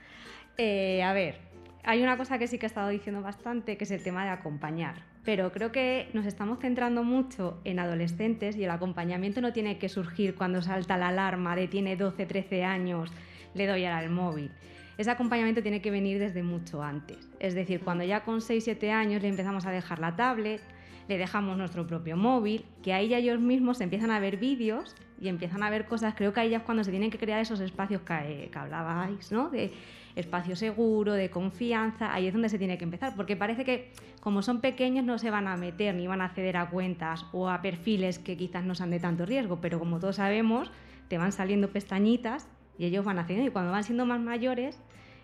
Eh, 0.58 1.02
a 1.02 1.12
ver, 1.12 1.38
hay 1.84 2.02
una 2.02 2.16
cosa 2.16 2.38
que 2.38 2.46
sí 2.48 2.58
que 2.58 2.66
he 2.66 2.68
estado 2.68 2.88
diciendo 2.88 3.22
bastante, 3.22 3.76
que 3.76 3.84
es 3.84 3.90
el 3.90 4.02
tema 4.02 4.24
de 4.24 4.30
acompañar. 4.30 5.15
Pero 5.26 5.50
creo 5.50 5.72
que 5.72 6.08
nos 6.12 6.24
estamos 6.24 6.60
centrando 6.60 7.02
mucho 7.02 7.60
en 7.64 7.80
adolescentes 7.80 8.56
y 8.56 8.62
el 8.62 8.70
acompañamiento 8.70 9.40
no 9.40 9.52
tiene 9.52 9.76
que 9.76 9.88
surgir 9.88 10.36
cuando 10.36 10.62
salta 10.62 10.96
la 10.96 11.08
alarma 11.08 11.56
de 11.56 11.66
tiene 11.66 11.96
12, 11.96 12.26
13 12.26 12.62
años, 12.62 13.12
le 13.52 13.66
doy 13.66 13.84
el 13.84 14.08
móvil. 14.08 14.52
Ese 14.96 15.10
acompañamiento 15.10 15.62
tiene 15.62 15.82
que 15.82 15.90
venir 15.90 16.20
desde 16.20 16.44
mucho 16.44 16.80
antes. 16.80 17.28
Es 17.40 17.56
decir, 17.56 17.80
cuando 17.80 18.04
ya 18.04 18.22
con 18.22 18.40
6, 18.40 18.62
7 18.62 18.92
años 18.92 19.20
le 19.20 19.28
empezamos 19.28 19.66
a 19.66 19.72
dejar 19.72 19.98
la 19.98 20.14
tablet, 20.14 20.62
le 21.08 21.18
dejamos 21.18 21.56
nuestro 21.56 21.86
propio 21.86 22.16
móvil, 22.16 22.64
que 22.82 22.92
ahí 22.92 23.08
ya 23.08 23.18
ellos 23.18 23.40
mismos 23.40 23.80
empiezan 23.80 24.10
a 24.10 24.18
ver 24.18 24.36
vídeos 24.36 24.94
y 25.20 25.28
empiezan 25.28 25.62
a 25.62 25.70
ver 25.70 25.86
cosas. 25.86 26.14
Creo 26.14 26.32
que 26.32 26.40
ahí 26.40 26.50
ya 26.50 26.58
es 26.58 26.62
cuando 26.62 26.84
se 26.84 26.90
tienen 26.90 27.10
que 27.10 27.18
crear 27.18 27.40
esos 27.40 27.60
espacios 27.60 28.02
que, 28.02 28.14
eh, 28.14 28.48
que 28.50 28.58
hablabais, 28.58 29.30
¿no? 29.32 29.50
De 29.50 29.72
espacio 30.16 30.56
seguro, 30.56 31.12
de 31.12 31.30
confianza, 31.30 32.12
ahí 32.12 32.26
es 32.26 32.32
donde 32.32 32.48
se 32.48 32.58
tiene 32.58 32.78
que 32.78 32.84
empezar, 32.84 33.14
porque 33.14 33.36
parece 33.36 33.64
que 33.64 33.92
como 34.20 34.42
son 34.42 34.60
pequeños 34.60 35.04
no 35.04 35.18
se 35.18 35.30
van 35.30 35.46
a 35.46 35.56
meter 35.56 35.94
ni 35.94 36.06
van 36.06 36.22
a 36.22 36.24
acceder 36.24 36.56
a 36.56 36.70
cuentas 36.70 37.26
o 37.32 37.50
a 37.50 37.60
perfiles 37.60 38.18
que 38.18 38.36
quizás 38.36 38.64
no 38.64 38.74
sean 38.74 38.90
de 38.90 38.98
tanto 38.98 39.26
riesgo, 39.26 39.60
pero 39.60 39.78
como 39.78 40.00
todos 40.00 40.16
sabemos, 40.16 40.72
te 41.08 41.18
van 41.18 41.32
saliendo 41.32 41.68
pestañitas 41.68 42.48
y 42.78 42.86
ellos 42.86 43.04
van 43.04 43.18
haciendo, 43.18 43.46
y 43.46 43.50
cuando 43.50 43.72
van 43.72 43.84
siendo 43.84 44.06
más 44.06 44.20
mayores, 44.20 44.80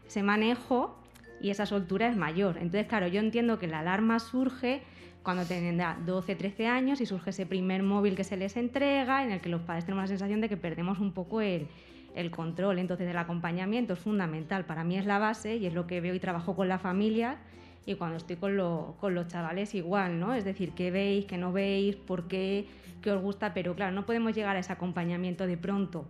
ese 0.07 0.23
manejo 0.23 1.02
y 1.43 1.51
esa 1.51 1.67
soltura 1.67 2.09
es 2.09 2.17
mayor. 2.17 2.57
Entonces, 2.57 2.87
claro, 2.87 3.09
yo 3.09 3.21
entiendo 3.21 3.59
que 3.59 3.67
la 3.67 3.81
alarma 3.81 4.19
surge 4.21 4.83
cuando 5.23 5.45
tendrá 5.45 5.99
12, 6.07 6.35
13 6.37 6.67
años 6.67 7.01
y 7.01 7.07
surge 7.07 7.31
ese 7.31 7.47
primer 7.47 7.83
móvil 7.83 8.15
que 8.15 8.25
se 8.25 8.37
les 8.37 8.57
entrega, 8.57 9.25
en 9.25 9.33
el 9.33 9.41
que 9.41 9.49
los 9.49 9.61
padres 9.63 9.85
tenemos 9.85 10.05
la 10.05 10.09
sensación 10.09 10.41
de 10.41 10.49
que 10.49 10.57
perdemos 10.57 11.01
un 11.01 11.13
poco 11.13 11.41
el, 11.41 11.67
el 12.15 12.31
control. 12.31 12.79
Entonces, 12.79 13.09
el 13.09 13.17
acompañamiento 13.17 13.93
es 13.93 13.99
fundamental. 13.99 14.65
Para 14.65 14.85
mí 14.85 14.97
es 14.97 15.05
la 15.05 15.19
base 15.19 15.57
y 15.57 15.67
es 15.67 15.75
lo 15.75 15.87
que 15.87 16.01
veo 16.01 16.15
y 16.15 16.21
trabajo 16.21 16.55
con 16.55 16.69
la 16.69 16.79
familia 16.79 17.39
y 17.85 17.97
cuando 17.97 18.17
estoy 18.17 18.37
con, 18.37 18.57
con 19.01 19.15
los 19.15 19.27
chavales 19.27 19.75
igual, 19.75 20.21
¿no? 20.21 20.35
Es 20.35 20.45
decir, 20.45 20.73
qué 20.73 20.91
veis, 20.91 21.27
qué 21.27 21.37
no 21.37 21.53
veis, 21.53 21.97
por 21.97 22.29
qué, 22.29 22.67
qué 23.03 23.11
os 23.11 23.21
gusta, 23.21 23.53
pero 23.55 23.75
claro, 23.75 23.93
no 23.93 24.07
podemos 24.07 24.35
llegar 24.35 24.57
a 24.57 24.61
ese 24.61 24.73
acompañamiento 24.73 25.47
de 25.47 25.57
pronto 25.57 26.07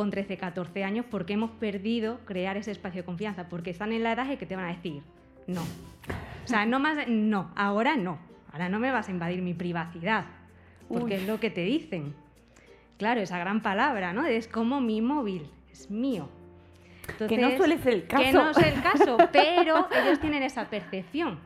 con 0.00 0.10
13, 0.10 0.38
14 0.38 0.82
años 0.82 1.04
porque 1.10 1.34
hemos 1.34 1.50
perdido 1.50 2.20
crear 2.24 2.56
ese 2.56 2.70
espacio 2.70 3.02
de 3.02 3.04
confianza, 3.04 3.50
porque 3.50 3.68
están 3.68 3.92
en 3.92 4.02
la 4.02 4.12
edad 4.12 4.30
en 4.30 4.38
que 4.38 4.46
te 4.46 4.56
van 4.56 4.64
a 4.64 4.68
decir, 4.68 5.02
no. 5.46 5.60
O 5.60 6.46
sea, 6.48 6.64
no 6.64 6.80
más, 6.80 7.06
no, 7.06 7.50
ahora 7.54 7.96
no, 7.96 8.18
ahora 8.50 8.70
no 8.70 8.78
me 8.78 8.90
vas 8.90 9.08
a 9.08 9.10
invadir 9.10 9.42
mi 9.42 9.52
privacidad, 9.52 10.24
porque 10.88 11.16
es 11.16 11.26
lo 11.26 11.38
que 11.38 11.50
te 11.50 11.64
dicen. 11.64 12.14
Claro, 12.96 13.20
esa 13.20 13.38
gran 13.38 13.60
palabra, 13.60 14.14
¿no? 14.14 14.24
Es 14.24 14.48
como 14.48 14.80
mi 14.80 15.02
móvil, 15.02 15.50
es 15.70 15.90
mío. 15.90 16.30
que 17.28 17.36
no 17.36 17.54
suele 17.58 17.76
ser 17.76 17.92
el 17.92 18.06
caso. 18.06 18.22
Que 18.22 18.32
no 18.32 18.50
es 18.52 18.56
el 18.56 18.82
caso, 18.82 19.18
pero 19.32 19.86
ellos 20.02 20.18
tienen 20.18 20.42
esa 20.42 20.70
percepción. 20.70 21.38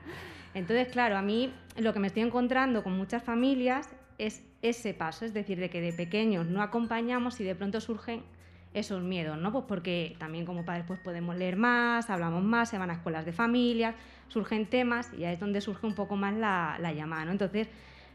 Entonces, 0.55 0.86
claro, 0.93 1.16
a 1.16 1.22
mí 1.22 1.52
lo 1.76 1.93
que 1.93 1.98
me 1.98 2.06
estoy 2.06 2.22
encontrando 2.22 2.85
con 2.85 2.97
muchas 2.97 3.24
familias 3.24 3.93
es 4.18 4.44
ese 4.62 4.94
paso, 4.94 5.24
es 5.24 5.35
decir, 5.35 5.59
de 5.59 5.70
que 5.70 5.81
de 5.81 5.93
pequeños 5.93 6.47
no 6.47 6.62
acompañamos 6.62 7.40
y 7.40 7.44
de 7.44 7.56
pronto 7.56 7.81
surgen 7.81 8.22
esos 8.74 9.02
miedos, 9.02 9.38
¿no? 9.38 9.52
Pues 9.52 9.64
porque 9.66 10.16
también 10.18 10.44
como 10.44 10.64
padres 10.64 10.84
pues 10.86 11.01
podemos 11.01 11.36
leer 11.36 11.56
más, 11.56 12.10
hablamos 12.10 12.42
más, 12.42 12.68
se 12.68 12.76
van 12.76 12.90
a 12.90 12.94
escuelas 12.94 13.24
de 13.24 13.32
familias, 13.32 13.94
surgen 14.28 14.66
temas 14.66 15.10
y 15.16 15.24
ahí 15.24 15.34
es 15.34 15.40
donde 15.40 15.60
surge 15.60 15.86
un 15.86 15.94
poco 15.94 16.16
más 16.16 16.34
la, 16.34 16.76
la 16.80 16.92
llamada, 16.92 17.24
¿no? 17.24 17.32
Entonces, 17.32 17.68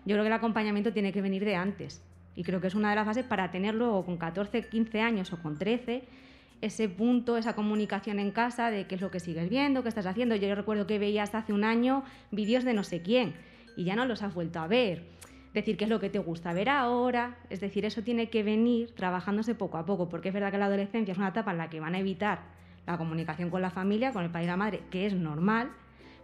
yo 0.05 0.15
creo 0.15 0.23
que 0.23 0.27
el 0.27 0.33
acompañamiento 0.33 0.93
tiene 0.93 1.11
que 1.11 1.21
venir 1.21 1.43
de 1.45 1.55
antes 1.55 2.03
y 2.35 2.43
creo 2.43 2.61
que 2.61 2.67
es 2.67 2.75
una 2.75 2.89
de 2.89 2.95
las 2.95 3.05
fases 3.05 3.25
para 3.25 3.51
tener 3.51 3.73
luego 3.73 4.05
con 4.05 4.17
14, 4.17 4.67
15 4.69 5.01
años 5.01 5.33
o 5.33 5.41
con 5.41 5.57
13 5.57 6.03
ese 6.61 6.89
punto, 6.89 7.37
esa 7.37 7.55
comunicación 7.55 8.19
en 8.19 8.31
casa 8.31 8.69
de 8.69 8.85
qué 8.85 8.95
es 8.95 9.01
lo 9.01 9.11
que 9.11 9.19
sigues 9.19 9.49
viendo, 9.49 9.83
qué 9.83 9.89
estás 9.89 10.05
haciendo. 10.05 10.35
Yo 10.35 10.53
recuerdo 10.55 10.87
que 10.87 10.99
veías 10.99 11.33
hace 11.33 11.53
un 11.53 11.63
año 11.63 12.03
vídeos 12.31 12.63
de 12.63 12.73
no 12.73 12.83
sé 12.83 13.01
quién 13.01 13.33
y 13.77 13.85
ya 13.85 13.95
no 13.95 14.05
los 14.05 14.21
has 14.23 14.33
vuelto 14.33 14.59
a 14.59 14.67
ver 14.67 15.03
decir 15.53 15.77
qué 15.77 15.85
es 15.85 15.89
lo 15.89 15.99
que 15.99 16.09
te 16.09 16.19
gusta 16.19 16.53
ver 16.53 16.69
ahora, 16.69 17.37
es 17.49 17.59
decir, 17.59 17.85
eso 17.85 18.03
tiene 18.03 18.29
que 18.29 18.43
venir 18.43 18.93
trabajándose 18.95 19.55
poco 19.55 19.77
a 19.77 19.85
poco, 19.85 20.09
porque 20.09 20.29
es 20.29 20.33
verdad 20.33 20.51
que 20.51 20.57
la 20.57 20.65
adolescencia 20.65 21.11
es 21.11 21.17
una 21.17 21.29
etapa 21.29 21.51
en 21.51 21.57
la 21.57 21.69
que 21.69 21.79
van 21.79 21.95
a 21.95 21.99
evitar 21.99 22.41
la 22.85 22.97
comunicación 22.97 23.49
con 23.49 23.61
la 23.61 23.69
familia, 23.69 24.11
con 24.11 24.23
el 24.23 24.31
padre 24.31 24.45
y 24.45 24.47
la 24.47 24.57
madre, 24.57 24.81
que 24.89 25.05
es 25.05 25.13
normal, 25.13 25.71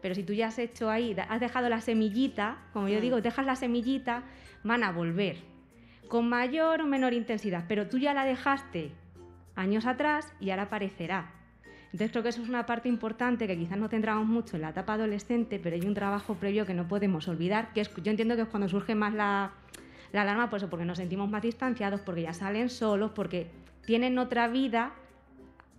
pero 0.02 0.14
si 0.14 0.24
tú 0.24 0.34
ya 0.34 0.48
has 0.48 0.60
hecho 0.60 0.90
ahí, 0.90 1.16
has 1.18 1.40
dejado 1.40 1.70
la 1.70 1.82
semillita, 1.82 2.58
como 2.74 2.88
yo 2.88 3.02
digo, 3.02 3.22
dejas 3.22 3.46
la 3.46 3.56
semillita, 3.56 4.24
van 4.64 4.84
a 4.84 4.92
volver, 4.92 5.38
con 6.08 6.30
mayor 6.30 6.82
o 6.82 6.86
menor 6.86 7.14
intensidad, 7.14 7.66
pero 7.68 7.88
tú 7.88 7.98
ya 7.98 8.14
la 8.14 8.26
dejaste 8.26 8.92
años 9.56 9.86
atrás 9.86 10.32
y 10.40 10.52
ahora 10.52 10.64
aparecerá. 10.64 11.32
Entonces 11.86 12.12
creo 12.12 12.24
que 12.24 12.30
eso 12.30 12.42
es 12.42 12.50
una 12.50 12.66
parte 12.66 12.90
importante 12.90 13.48
que 13.48 13.58
quizás 13.58 13.78
no 13.78 13.88
centramos 13.88 14.26
mucho 14.26 14.56
en 14.58 14.64
la 14.64 14.70
etapa 14.70 14.94
adolescente, 14.94 15.60
pero 15.60 15.76
hay 15.76 15.88
un 15.88 15.94
trabajo 15.94 16.36
previo 16.36 16.66
que 16.66 16.74
no 16.74 16.88
podemos 16.88 17.28
olvidar, 17.28 17.72
que 17.74 17.82
es, 17.82 17.90
yo 17.96 18.12
entiendo 18.12 18.36
que 18.36 18.42
es 18.42 18.48
cuando 18.48 18.68
surge 18.68 18.96
más 18.96 19.14
la, 19.14 19.52
la 20.12 20.22
alarma, 20.24 20.50
pues 20.50 20.64
porque 20.66 20.86
nos 20.86 20.98
sentimos 20.98 21.30
más 21.30 21.42
distanciados, 21.42 22.02
porque 22.02 22.24
ya 22.24 22.34
salen 22.34 22.70
solos, 22.70 23.12
porque 23.12 23.48
tienen 23.86 24.18
otra 24.18 24.48
vida 24.48 24.94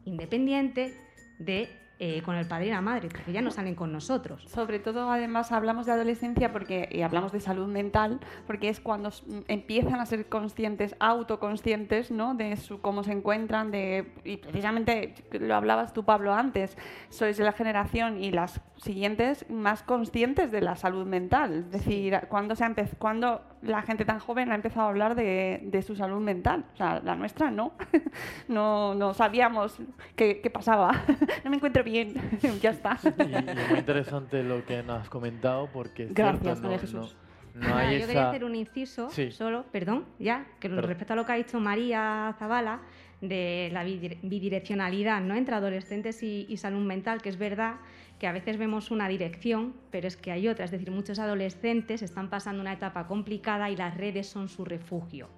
independiente 0.04 0.96
de 1.38 1.68
eh, 1.98 2.20
con 2.22 2.36
el 2.36 2.46
padre 2.46 2.66
y 2.66 2.70
la 2.70 2.82
madre, 2.82 3.08
porque 3.08 3.32
ya 3.32 3.40
no 3.40 3.50
salen 3.50 3.74
con 3.74 3.90
nosotros. 3.90 4.42
Sobre 4.48 4.78
todo, 4.78 5.10
además, 5.10 5.50
hablamos 5.50 5.86
de 5.86 5.92
adolescencia 5.92 6.52
porque, 6.52 6.88
y 6.92 7.00
hablamos 7.00 7.32
de 7.32 7.40
salud 7.40 7.66
mental, 7.68 8.20
porque 8.46 8.68
es 8.68 8.80
cuando 8.80 9.10
empiezan 9.48 10.00
a 10.00 10.04
ser 10.04 10.28
conscientes, 10.28 10.94
autoconscientes, 11.00 12.10
¿no? 12.10 12.34
De 12.34 12.56
su, 12.58 12.82
cómo 12.82 13.02
se 13.02 13.12
encuentran, 13.12 13.70
de, 13.70 14.12
y 14.24 14.36
precisamente 14.36 15.14
lo 15.32 15.54
hablabas 15.54 15.94
tú, 15.94 16.04
Pablo, 16.04 16.34
antes, 16.34 16.76
sois 17.08 17.38
la 17.38 17.52
generación 17.52 18.22
y 18.22 18.30
las 18.30 18.60
siguientes 18.76 19.48
más 19.48 19.82
conscientes 19.82 20.52
de 20.52 20.60
la 20.60 20.76
salud 20.76 21.06
mental. 21.06 21.60
Es 21.60 21.70
decir, 21.70 22.20
cuando, 22.28 22.54
se 22.56 22.66
cuando 22.98 23.40
la 23.66 23.82
gente 23.82 24.04
tan 24.04 24.18
joven 24.18 24.52
ha 24.52 24.54
empezado 24.54 24.86
a 24.86 24.88
hablar 24.88 25.14
de, 25.14 25.60
de, 25.62 25.82
su 25.82 25.96
salud 25.96 26.20
mental. 26.20 26.64
O 26.74 26.76
sea, 26.76 27.00
la 27.04 27.14
nuestra 27.16 27.50
no. 27.50 27.72
no, 28.48 28.94
no 28.94 29.14
sabíamos 29.14 29.78
qué, 30.14 30.40
qué 30.40 30.50
pasaba. 30.50 30.92
no 31.44 31.50
me 31.50 31.56
encuentro 31.56 31.84
bien, 31.84 32.14
ya 32.62 32.70
está. 32.70 32.98
Y, 33.04 33.34
es 33.34 33.68
muy 33.68 33.78
interesante 33.78 34.42
lo 34.42 34.64
que 34.64 34.82
nos 34.82 35.02
has 35.02 35.08
comentado 35.08 35.68
porque... 35.72 36.08
Gracias, 36.10 36.60
María 36.60 36.78
Jesús. 36.78 37.16
yo 37.54 38.06
quería 38.06 38.28
hacer 38.28 38.44
un 38.44 38.54
inciso, 38.54 39.08
solo, 39.30 39.64
perdón, 39.72 40.04
ya, 40.18 40.46
que 40.60 40.68
respecto 40.68 41.12
a 41.12 41.16
lo 41.16 41.24
que 41.26 41.32
ha 41.32 41.36
dicho 41.36 41.60
María 41.60 42.34
Zavala, 42.38 42.80
de 43.20 43.70
la 43.72 43.82
bidireccionalidad 43.82 45.22
¿no? 45.22 45.34
entre 45.34 45.54
adolescentes 45.54 46.22
y, 46.22 46.46
y 46.50 46.58
salud 46.58 46.84
mental, 46.84 47.22
que 47.22 47.30
es 47.30 47.38
verdad 47.38 47.76
que 48.18 48.26
a 48.26 48.32
veces 48.32 48.56
vemos 48.56 48.90
una 48.90 49.08
dirección, 49.08 49.74
pero 49.90 50.08
es 50.08 50.16
que 50.16 50.32
hay 50.32 50.48
otra. 50.48 50.64
Es 50.64 50.70
decir, 50.70 50.90
muchos 50.90 51.18
adolescentes 51.18 52.02
están 52.02 52.30
pasando 52.30 52.60
una 52.60 52.72
etapa 52.72 53.06
complicada 53.06 53.70
y 53.70 53.76
las 53.76 53.96
redes 53.96 54.26
son 54.26 54.48
su 54.48 54.64
refugio. 54.64 55.28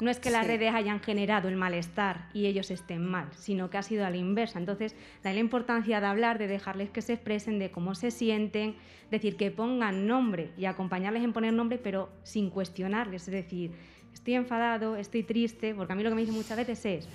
No 0.00 0.10
es 0.10 0.18
que 0.18 0.30
las 0.30 0.46
redes 0.46 0.74
hayan 0.74 1.00
generado 1.00 1.48
el 1.48 1.56
malestar 1.56 2.28
y 2.32 2.46
ellos 2.46 2.70
estén 2.72 3.04
mal, 3.04 3.28
sino 3.36 3.70
que 3.70 3.78
ha 3.78 3.82
sido 3.82 4.04
a 4.04 4.10
la 4.10 4.16
inversa. 4.16 4.58
Entonces, 4.58 4.96
da 5.22 5.32
la 5.32 5.38
importancia 5.38 6.00
de 6.00 6.06
hablar, 6.06 6.38
de 6.38 6.48
dejarles 6.48 6.90
que 6.90 7.02
se 7.02 7.12
expresen, 7.12 7.60
de 7.60 7.70
cómo 7.70 7.94
se 7.94 8.10
sienten, 8.10 8.74
decir 9.12 9.36
que 9.36 9.52
pongan 9.52 10.08
nombre 10.08 10.50
y 10.56 10.64
acompañarles 10.64 11.22
en 11.22 11.32
poner 11.32 11.52
nombre, 11.52 11.78
pero 11.78 12.10
sin 12.24 12.50
cuestionarles. 12.50 13.28
Es 13.28 13.32
decir, 13.32 13.72
estoy 14.12 14.34
enfadado, 14.34 14.96
estoy 14.96 15.22
triste, 15.22 15.74
porque 15.74 15.92
a 15.92 15.96
mí 15.96 16.02
lo 16.02 16.08
que 16.08 16.16
me 16.16 16.22
dicen 16.22 16.36
muchas 16.36 16.56
veces 16.56 16.84
es, 16.84 17.08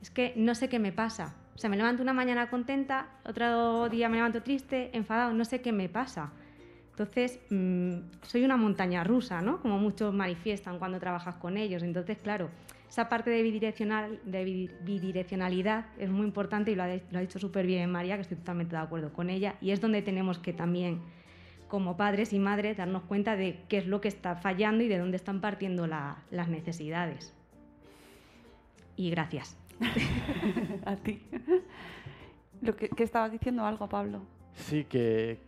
es 0.00 0.10
que 0.10 0.32
no 0.36 0.54
sé 0.54 0.68
qué 0.68 0.78
me 0.78 0.92
pasa, 0.92 1.34
o 1.60 1.62
sea, 1.62 1.68
me 1.68 1.76
levanto 1.76 2.02
una 2.02 2.14
mañana 2.14 2.48
contenta, 2.48 3.08
otro 3.22 3.90
día 3.90 4.08
me 4.08 4.16
levanto 4.16 4.42
triste, 4.42 4.88
enfadado, 4.96 5.34
no 5.34 5.44
sé 5.44 5.60
qué 5.60 5.72
me 5.72 5.90
pasa. 5.90 6.32
Entonces, 6.92 7.38
mm, 7.50 7.96
soy 8.22 8.44
una 8.44 8.56
montaña 8.56 9.04
rusa, 9.04 9.42
¿no? 9.42 9.60
Como 9.60 9.78
muchos 9.78 10.14
manifiestan 10.14 10.78
cuando 10.78 10.98
trabajas 10.98 11.34
con 11.34 11.58
ellos. 11.58 11.82
Entonces, 11.82 12.16
claro, 12.16 12.48
esa 12.88 13.10
parte 13.10 13.28
de, 13.28 13.42
bidireccional, 13.42 14.20
bidireccionalidad 14.24 15.84
es 15.98 16.08
muy 16.08 16.24
importante 16.24 16.70
y 16.70 16.76
lo 16.76 16.84
ha, 16.84 16.88
lo 17.10 17.20
dicho 17.20 17.38
súper 17.38 17.66
bien 17.66 17.90
María, 17.90 18.14
que 18.14 18.22
estoy 18.22 18.38
totalmente 18.38 18.74
de 18.74 18.80
acuerdo 18.80 19.12
con 19.12 19.28
ella. 19.28 19.56
Y 19.60 19.72
es 19.72 19.82
donde 19.82 20.00
tenemos 20.00 20.38
que 20.38 20.54
también, 20.54 21.02
como 21.68 21.94
padres 21.98 22.32
y 22.32 22.38
madres, 22.38 22.78
darnos 22.78 23.02
cuenta 23.02 23.36
de 23.36 23.60
qué 23.68 23.76
es 23.76 23.86
lo 23.86 24.00
que 24.00 24.08
está 24.08 24.34
fallando 24.34 24.82
y 24.82 24.88
de 24.88 24.96
dónde 24.96 25.18
están 25.18 25.42
partiendo 25.42 25.86
las 25.86 26.48
necesidades. 26.48 27.34
Y 28.96 29.10
gracias. 29.10 29.59
a 30.84 30.96
ti. 30.96 31.22
Lo 32.62 32.76
que, 32.76 32.90
estabas 32.98 33.32
diciendo 33.32 33.64
algo, 33.64 33.88
Pablo. 33.88 34.20
Sí, 34.52 34.84
que, 34.84 35.38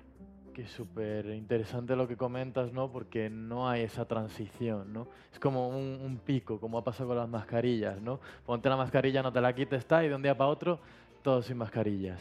que 0.54 0.62
es 0.62 0.70
súper 0.70 1.26
interesante 1.26 1.94
lo 1.94 2.08
que 2.08 2.16
comentas, 2.16 2.72
¿no? 2.72 2.90
Porque 2.90 3.28
no 3.28 3.68
hay 3.68 3.82
esa 3.82 4.06
transición, 4.06 4.92
¿no? 4.92 5.08
Es 5.32 5.38
como 5.38 5.68
un, 5.68 6.20
pico, 6.24 6.58
como 6.58 6.78
ha 6.78 6.84
pasado 6.84 7.10
con 7.10 7.18
las 7.18 7.28
mascarillas, 7.28 8.00
¿no? 8.00 8.20
Ponte 8.46 8.68
la 8.68 8.76
mascarilla, 8.76 9.22
no 9.22 9.32
te 9.32 9.40
la 9.40 9.54
quites, 9.54 9.80
está, 9.80 10.04
y 10.04 10.08
de 10.08 10.14
un 10.14 10.22
día 10.22 10.36
para 10.36 10.48
otro, 10.48 10.80
todos 11.22 11.46
sin 11.46 11.58
mascarillas. 11.58 12.20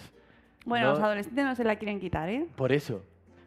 Bueno, 0.66 0.92
los 0.92 1.00
adolescentes 1.00 1.46
no 1.46 1.56
se 1.56 1.64
la 1.64 1.78
quieren 1.78 2.00
quitar, 2.00 2.30
¿eh? 2.30 2.48
Por 2.56 2.72
eso, 2.72 3.04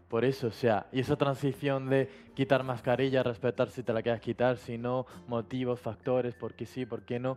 por 0.08 0.24
eso, 0.24 0.48
o 0.48 0.52
sea, 0.52 0.86
y 0.92 1.00
esa 1.00 1.16
transición 1.16 1.88
de 1.88 2.08
quitar 2.34 2.62
mascarilla, 2.64 3.22
respetar 3.22 3.70
si 3.70 3.82
te 3.82 3.92
la 3.92 4.02
quieres 4.02 4.20
quitar, 4.20 4.56
si 4.56 4.78
no, 4.78 5.06
motivos, 5.28 5.80
factores, 5.80 6.34
por 6.34 6.54
qué 6.54 6.66
sí, 6.66 6.86
por 6.86 7.02
qué 7.02 7.18
no, 7.18 7.36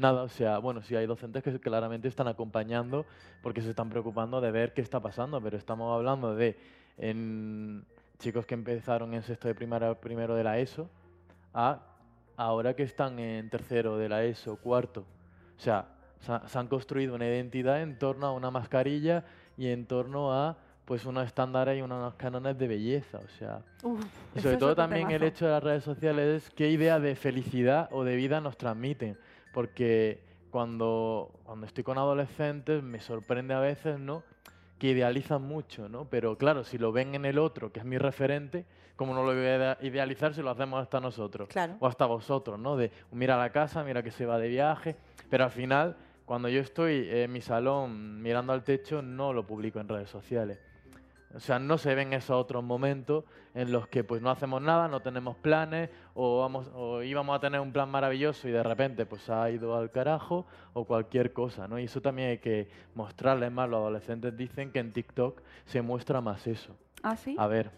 Nada, 0.00 0.22
o 0.22 0.28
sea, 0.30 0.56
bueno, 0.60 0.80
sí 0.80 0.96
hay 0.96 1.04
docentes 1.06 1.42
que 1.42 1.60
claramente 1.60 2.08
están 2.08 2.26
acompañando 2.26 3.04
porque 3.42 3.60
se 3.60 3.68
están 3.68 3.90
preocupando 3.90 4.40
de 4.40 4.50
ver 4.50 4.72
qué 4.72 4.80
está 4.80 4.98
pasando, 4.98 5.42
pero 5.42 5.58
estamos 5.58 5.94
hablando 5.94 6.34
de 6.34 6.56
en 6.96 7.84
chicos 8.18 8.46
que 8.46 8.54
empezaron 8.54 9.12
en 9.12 9.22
sexto 9.22 9.48
de 9.48 9.54
primaria, 9.54 9.92
primero 10.00 10.34
de 10.34 10.42
la 10.42 10.58
ESO, 10.58 10.88
a 11.52 11.80
ahora 12.38 12.74
que 12.74 12.82
están 12.82 13.18
en 13.18 13.50
tercero 13.50 13.98
de 13.98 14.08
la 14.08 14.24
ESO, 14.24 14.56
cuarto. 14.56 15.04
O 15.58 15.60
sea, 15.60 15.88
se 16.46 16.58
han 16.58 16.68
construido 16.68 17.14
una 17.14 17.26
identidad 17.26 17.82
en 17.82 17.98
torno 17.98 18.26
a 18.26 18.32
una 18.32 18.50
mascarilla 18.50 19.26
y 19.58 19.66
en 19.66 19.84
torno 19.84 20.32
a 20.32 20.56
pues 20.86 21.04
unos 21.04 21.26
estándares 21.26 21.78
y 21.78 21.82
unos 21.82 22.14
cánones 22.14 22.56
de 22.56 22.66
belleza, 22.68 23.18
o 23.18 23.28
sea, 23.38 23.60
y 24.34 24.40
sobre 24.40 24.56
todo 24.56 24.74
también 24.74 25.10
el 25.10 25.22
hecho 25.22 25.44
de 25.44 25.52
las 25.52 25.62
redes 25.62 25.84
sociales 25.84 26.44
es 26.44 26.50
qué 26.50 26.70
idea 26.70 26.98
de 26.98 27.14
felicidad 27.16 27.90
o 27.92 28.02
de 28.02 28.16
vida 28.16 28.40
nos 28.40 28.56
transmiten 28.56 29.18
porque 29.52 30.20
cuando, 30.50 31.30
cuando 31.44 31.66
estoy 31.66 31.84
con 31.84 31.98
adolescentes 31.98 32.82
me 32.82 33.00
sorprende 33.00 33.54
a 33.54 33.60
veces, 33.60 33.98
¿no? 33.98 34.22
que 34.80 34.88
idealizan 34.88 35.42
mucho, 35.42 35.90
¿no? 35.90 36.06
Pero 36.06 36.38
claro, 36.38 36.64
si 36.64 36.78
lo 36.78 36.90
ven 36.90 37.14
en 37.14 37.26
el 37.26 37.38
otro, 37.38 37.70
que 37.70 37.80
es 37.80 37.84
mi 37.84 37.98
referente, 37.98 38.64
¿cómo 38.96 39.12
no 39.12 39.22
lo 39.22 39.34
voy 39.34 39.46
a 39.46 39.76
idealizar 39.82 40.34
si 40.34 40.40
lo 40.40 40.50
hacemos 40.50 40.80
hasta 40.80 41.00
nosotros? 41.00 41.50
Claro. 41.50 41.76
O 41.80 41.86
hasta 41.86 42.06
vosotros, 42.06 42.58
¿no? 42.58 42.78
De 42.78 42.90
mira 43.12 43.36
la 43.36 43.52
casa, 43.52 43.84
mira 43.84 44.02
que 44.02 44.10
se 44.10 44.24
va 44.24 44.38
de 44.38 44.48
viaje, 44.48 44.96
pero 45.28 45.44
al 45.44 45.50
final, 45.50 45.96
cuando 46.24 46.48
yo 46.48 46.62
estoy 46.62 47.06
en 47.10 47.30
mi 47.30 47.42
salón 47.42 48.22
mirando 48.22 48.54
al 48.54 48.64
techo, 48.64 49.02
no 49.02 49.34
lo 49.34 49.46
publico 49.46 49.80
en 49.80 49.88
redes 49.88 50.08
sociales. 50.08 50.58
O 51.34 51.40
sea, 51.40 51.58
no 51.60 51.78
se 51.78 51.94
ven 51.94 52.12
esos 52.12 52.30
otros 52.30 52.64
momentos 52.64 53.24
en 53.54 53.70
los 53.70 53.86
que 53.86 54.02
pues 54.02 54.20
no 54.20 54.30
hacemos 54.30 54.60
nada, 54.60 54.88
no 54.88 55.00
tenemos 55.00 55.36
planes 55.36 55.88
o, 56.14 56.40
vamos, 56.40 56.68
o 56.74 57.02
íbamos 57.02 57.36
a 57.36 57.40
tener 57.40 57.60
un 57.60 57.72
plan 57.72 57.88
maravilloso 57.88 58.48
y 58.48 58.50
de 58.50 58.62
repente 58.62 59.06
pues 59.06 59.30
ha 59.30 59.48
ido 59.50 59.76
al 59.76 59.92
carajo 59.92 60.46
o 60.72 60.84
cualquier 60.84 61.32
cosa, 61.32 61.68
¿no? 61.68 61.78
Y 61.78 61.84
eso 61.84 62.00
también 62.00 62.30
hay 62.30 62.38
que 62.38 62.68
mostrarles 62.94 63.52
más. 63.52 63.68
Los 63.68 63.78
adolescentes 63.78 64.36
dicen 64.36 64.72
que 64.72 64.80
en 64.80 64.92
TikTok 64.92 65.40
se 65.66 65.82
muestra 65.82 66.20
más 66.20 66.46
eso. 66.48 66.76
¿Ah, 67.02 67.16
sí? 67.16 67.36
A 67.38 67.46
ver, 67.46 67.70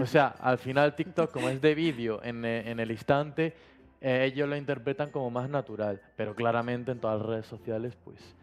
o 0.00 0.06
sea, 0.06 0.28
al 0.38 0.58
final 0.58 0.94
TikTok 0.94 1.32
como 1.32 1.48
es 1.48 1.60
de 1.60 1.74
vídeo 1.74 2.22
en, 2.22 2.44
eh, 2.44 2.70
en 2.70 2.80
el 2.80 2.90
instante, 2.90 3.54
eh, 4.00 4.24
ellos 4.30 4.48
lo 4.48 4.56
interpretan 4.56 5.10
como 5.10 5.30
más 5.30 5.48
natural, 5.48 6.00
pero 6.16 6.34
claramente 6.34 6.92
en 6.92 7.00
todas 7.00 7.18
las 7.18 7.26
redes 7.26 7.46
sociales 7.46 7.96
pues 8.04 8.36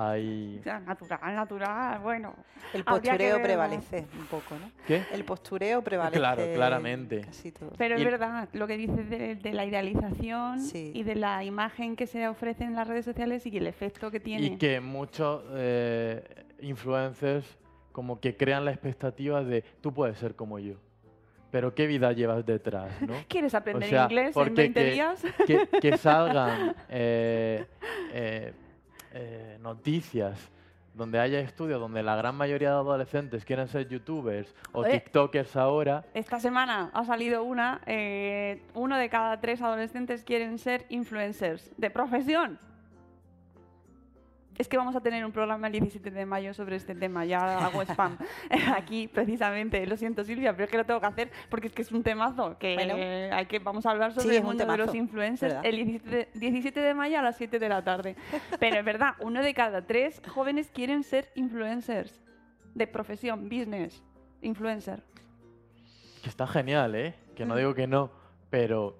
hay... 0.00 0.60
Natural, 0.64 1.34
natural, 1.34 1.98
bueno. 2.00 2.34
El 2.72 2.84
postureo 2.84 3.42
prevalece 3.42 4.06
un 4.18 4.26
poco, 4.26 4.54
¿no? 4.58 4.70
¿Qué? 4.86 5.02
El 5.12 5.24
postureo 5.24 5.82
prevalece. 5.82 6.18
Claro, 6.18 6.42
en 6.44 6.54
claramente. 6.54 7.20
Casi 7.22 7.50
todo. 7.50 7.72
Pero 7.76 7.96
es 7.96 8.04
verdad, 8.04 8.48
lo 8.52 8.66
que 8.66 8.76
dices 8.76 9.10
de, 9.10 9.34
de 9.34 9.52
la 9.52 9.64
idealización 9.64 10.60
Sí. 10.60 10.92
y 10.94 11.02
de 11.02 11.16
la 11.16 11.42
imagen 11.44 11.96
que 11.96 12.06
se 12.06 12.28
ofrece 12.28 12.64
en 12.64 12.74
las 12.74 12.86
redes 12.86 13.04
sociales 13.04 13.44
y 13.46 13.56
el 13.56 13.66
efecto 13.66 14.10
que 14.10 14.20
tiene. 14.20 14.46
Y 14.46 14.56
que 14.56 14.80
muchos 14.80 15.42
eh, 15.52 16.22
influencers 16.60 17.58
como 17.92 18.20
que 18.20 18.36
crean 18.36 18.64
la 18.64 18.70
expectativa 18.70 19.42
de 19.42 19.62
tú 19.80 19.92
puedes 19.92 20.16
ser 20.18 20.36
como 20.36 20.58
yo. 20.60 20.74
Pero 21.50 21.74
qué 21.74 21.86
vida 21.86 22.12
llevas 22.12 22.44
detrás, 22.44 22.90
¿no? 23.02 23.14
¿Quieres 23.28 23.54
aprender 23.54 23.88
O 23.88 23.90
sea, 23.90 24.02
inglés 24.04 24.26
en 24.28 24.32
porque 24.34 24.50
20 24.54 24.84
que- 24.84 24.90
días? 24.92 25.22
que, 25.46 25.66
que 25.80 25.96
salgan 25.96 26.76
eh, 26.88 27.64
eh, 28.12 28.52
eh, 29.12 29.58
noticias 29.60 30.50
donde 30.94 31.20
haya 31.20 31.38
estudios 31.38 31.80
donde 31.80 32.02
la 32.02 32.16
gran 32.16 32.34
mayoría 32.34 32.70
de 32.70 32.74
adolescentes 32.76 33.44
quieren 33.44 33.68
ser 33.68 33.88
youtubers 33.88 34.52
o 34.72 34.80
Oye. 34.80 35.00
tiktokers 35.00 35.54
ahora, 35.56 36.04
Esta 36.12 36.40
semana 36.40 36.90
ha 36.92 37.04
salido 37.04 37.44
una, 37.44 37.80
eh, 37.86 38.62
uno 38.74 38.96
de 38.96 39.08
cada 39.08 39.40
tres 39.40 39.62
adolescentes 39.62 40.24
quieren 40.24 40.58
ser 40.58 40.86
influencers 40.88 41.70
de 41.76 41.90
profesión. 41.90 42.58
Es 44.58 44.66
que 44.66 44.76
vamos 44.76 44.96
a 44.96 45.00
tener 45.00 45.24
un 45.24 45.30
programa 45.30 45.68
el 45.68 45.72
17 45.74 46.10
de 46.10 46.26
mayo 46.26 46.52
sobre 46.52 46.74
este 46.74 46.94
tema, 46.96 47.24
ya 47.24 47.64
hago 47.64 47.80
spam 47.82 48.18
aquí 48.74 49.06
precisamente. 49.06 49.86
Lo 49.86 49.96
siento 49.96 50.24
Silvia, 50.24 50.52
pero 50.52 50.64
es 50.64 50.70
que 50.70 50.76
lo 50.78 50.84
tengo 50.84 51.00
que 51.00 51.06
hacer 51.06 51.30
porque 51.48 51.68
es 51.68 51.72
que 51.72 51.82
es 51.82 51.92
un 51.92 52.02
temazo 52.02 52.58
que 52.58 52.74
Bueno. 52.74 52.94
eh, 52.96 53.30
hay 53.32 53.46
que 53.46 53.60
vamos 53.60 53.86
a 53.86 53.92
hablar 53.92 54.12
sobre 54.12 54.30
Sí, 54.30 54.36
el 54.36 54.42
mundo 54.42 54.66
de 54.66 54.76
los 54.76 54.94
influencers 54.94 55.54
¿verdad? 55.54 55.64
el 55.66 55.76
17, 55.76 56.28
17 56.34 56.80
de 56.80 56.94
mayo 56.94 57.18
a 57.20 57.22
las 57.22 57.36
7 57.36 57.58
de 57.60 57.68
la 57.68 57.84
tarde. 57.84 58.16
Pero 58.58 58.76
es 58.80 58.84
verdad, 58.84 59.14
uno 59.20 59.42
de 59.42 59.54
cada 59.54 59.86
tres 59.86 60.20
jóvenes 60.28 60.70
quieren 60.74 61.04
ser 61.04 61.30
influencers 61.36 62.20
de 62.74 62.86
profesión, 62.88 63.48
business, 63.48 64.02
influencer. 64.42 65.02
que 66.22 66.28
está 66.30 66.46
genial, 66.48 66.96
¿eh? 66.96 67.14
Que 67.36 67.46
no 67.46 67.54
Mm. 67.54 67.58
digo 67.58 67.74
que 67.74 67.86
no, 67.86 68.10
pero 68.50 68.98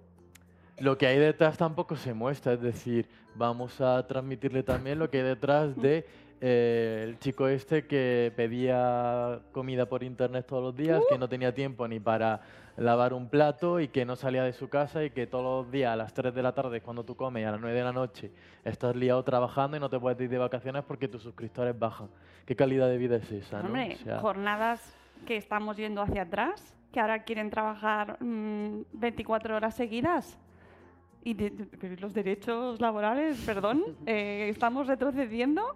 lo 0.78 0.96
que 0.96 1.08
hay 1.08 1.18
detrás 1.18 1.58
tampoco 1.58 1.96
se 1.96 2.14
muestra, 2.14 2.52
es 2.52 2.60
decir, 2.60 3.08
vamos 3.38 3.80
a 3.80 4.06
transmitirle 4.06 4.62
también 4.62 4.98
lo 4.98 5.08
que 5.08 5.18
hay 5.18 5.24
detrás 5.24 5.74
de 5.76 6.04
eh, 6.40 7.04
el 7.08 7.18
chico 7.18 7.48
este 7.48 7.86
que 7.86 8.32
pedía 8.36 9.40
comida 9.52 9.86
por 9.86 10.02
internet 10.02 10.46
todos 10.46 10.62
los 10.62 10.76
días, 10.76 11.02
que 11.08 11.18
no 11.18 11.28
tenía 11.28 11.54
tiempo 11.54 11.88
ni 11.88 11.98
para 11.98 12.42
lavar 12.76 13.12
un 13.12 13.28
plato 13.28 13.80
y 13.80 13.88
que 13.88 14.04
no 14.04 14.14
salía 14.14 14.44
de 14.44 14.52
su 14.52 14.68
casa 14.68 15.02
y 15.02 15.10
que 15.10 15.26
todos 15.26 15.64
los 15.64 15.72
días 15.72 15.92
a 15.92 15.96
las 15.96 16.14
3 16.14 16.32
de 16.32 16.42
la 16.42 16.52
tarde 16.52 16.80
cuando 16.80 17.04
tú 17.04 17.16
comes 17.16 17.42
y 17.42 17.44
a 17.44 17.50
las 17.50 17.60
9 17.60 17.76
de 17.76 17.84
la 17.84 17.92
noche 17.92 18.30
estás 18.64 18.94
liado 18.94 19.22
trabajando 19.24 19.76
y 19.76 19.80
no 19.80 19.90
te 19.90 19.98
puedes 19.98 20.20
ir 20.20 20.30
de 20.30 20.38
vacaciones 20.38 20.84
porque 20.84 21.08
tus 21.08 21.22
suscriptores 21.22 21.76
bajan. 21.76 22.08
¿Qué 22.46 22.54
calidad 22.54 22.88
de 22.88 22.98
vida 22.98 23.16
es 23.16 23.30
esa? 23.32 23.60
¿no? 23.60 23.66
Hombre, 23.66 23.96
O 24.00 24.04
sea, 24.04 24.20
jornadas 24.20 24.96
que 25.26 25.36
estamos 25.36 25.76
yendo 25.76 26.02
hacia 26.02 26.22
atrás, 26.22 26.72
que 26.92 27.00
ahora 27.00 27.24
quieren 27.24 27.50
trabajar 27.50 28.22
mm, 28.22 28.82
24 28.92 29.56
horas 29.56 29.74
seguidas. 29.74 30.38
Y 31.24 31.34
de- 31.34 31.96
los 32.00 32.14
derechos 32.14 32.80
laborales, 32.80 33.38
perdón, 33.44 33.82
eh, 34.06 34.48
estamos 34.48 34.86
retrocediendo 34.86 35.74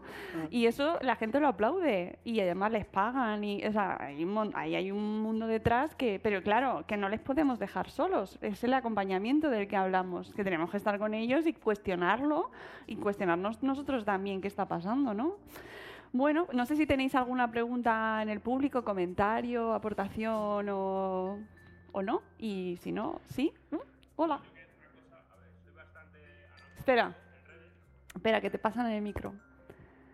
y 0.51 0.67
eso 0.67 0.99
la 1.03 1.17
gente 1.17 1.41
lo 1.41 1.49
aplaude 1.49 2.19
y 2.25 2.41
además 2.41 2.73
les 2.73 2.87
pagan 2.87 3.43
y 3.45 3.63
o 3.67 3.73
sea, 3.73 3.97
hay 4.01 4.25
un, 4.25 4.53
ahí 4.55 4.75
hay 4.77 4.91
un 4.91 5.21
mundo 5.21 5.47
detrás 5.47 5.95
que, 5.95 6.21
pero 6.23 6.43
claro, 6.43 6.85
que 6.87 6.97
no 6.97 7.09
les 7.09 7.21
podemos 7.21 7.59
dejar 7.59 7.91
solos, 7.91 8.39
es 8.41 8.63
el 8.65 8.73
acompañamiento 8.73 9.51
del 9.51 9.67
que 9.69 9.77
hablamos, 9.77 10.33
que 10.33 10.45
tenemos 10.45 10.71
que 10.71 10.77
estar 10.79 10.99
con 10.99 11.13
ellos 11.13 11.47
y 11.47 11.53
cuestionarlo 11.53 12.51
y 12.87 12.97
cuestionarnos 12.97 13.63
nosotros 13.63 14.05
también 14.05 14.41
qué 14.41 14.49
está 14.49 14.67
pasando, 14.67 15.13
¿no? 15.13 15.37
Bueno, 16.15 16.47
no 16.53 16.67
sé 16.67 16.77
si 16.77 16.87
tenéis 16.87 17.15
alguna 17.15 17.51
pregunta 17.51 18.21
en 18.23 18.29
el 18.29 18.41
público, 18.41 18.85
comentario, 18.85 19.73
aportación 19.73 20.69
o, 20.69 21.39
o 21.93 22.03
no. 22.03 22.21
Y 22.39 22.77
si 22.83 22.93
no, 22.93 23.21
sí. 23.31 23.51
¿Mm? 23.71 23.77
Hola. 24.17 24.41
Espera. 26.83 27.15
Espera, 28.13 28.41
que 28.41 28.51
te 28.51 28.59
pasan 28.59 28.87
en 28.87 28.95
el 28.95 29.03
micro. 29.03 29.33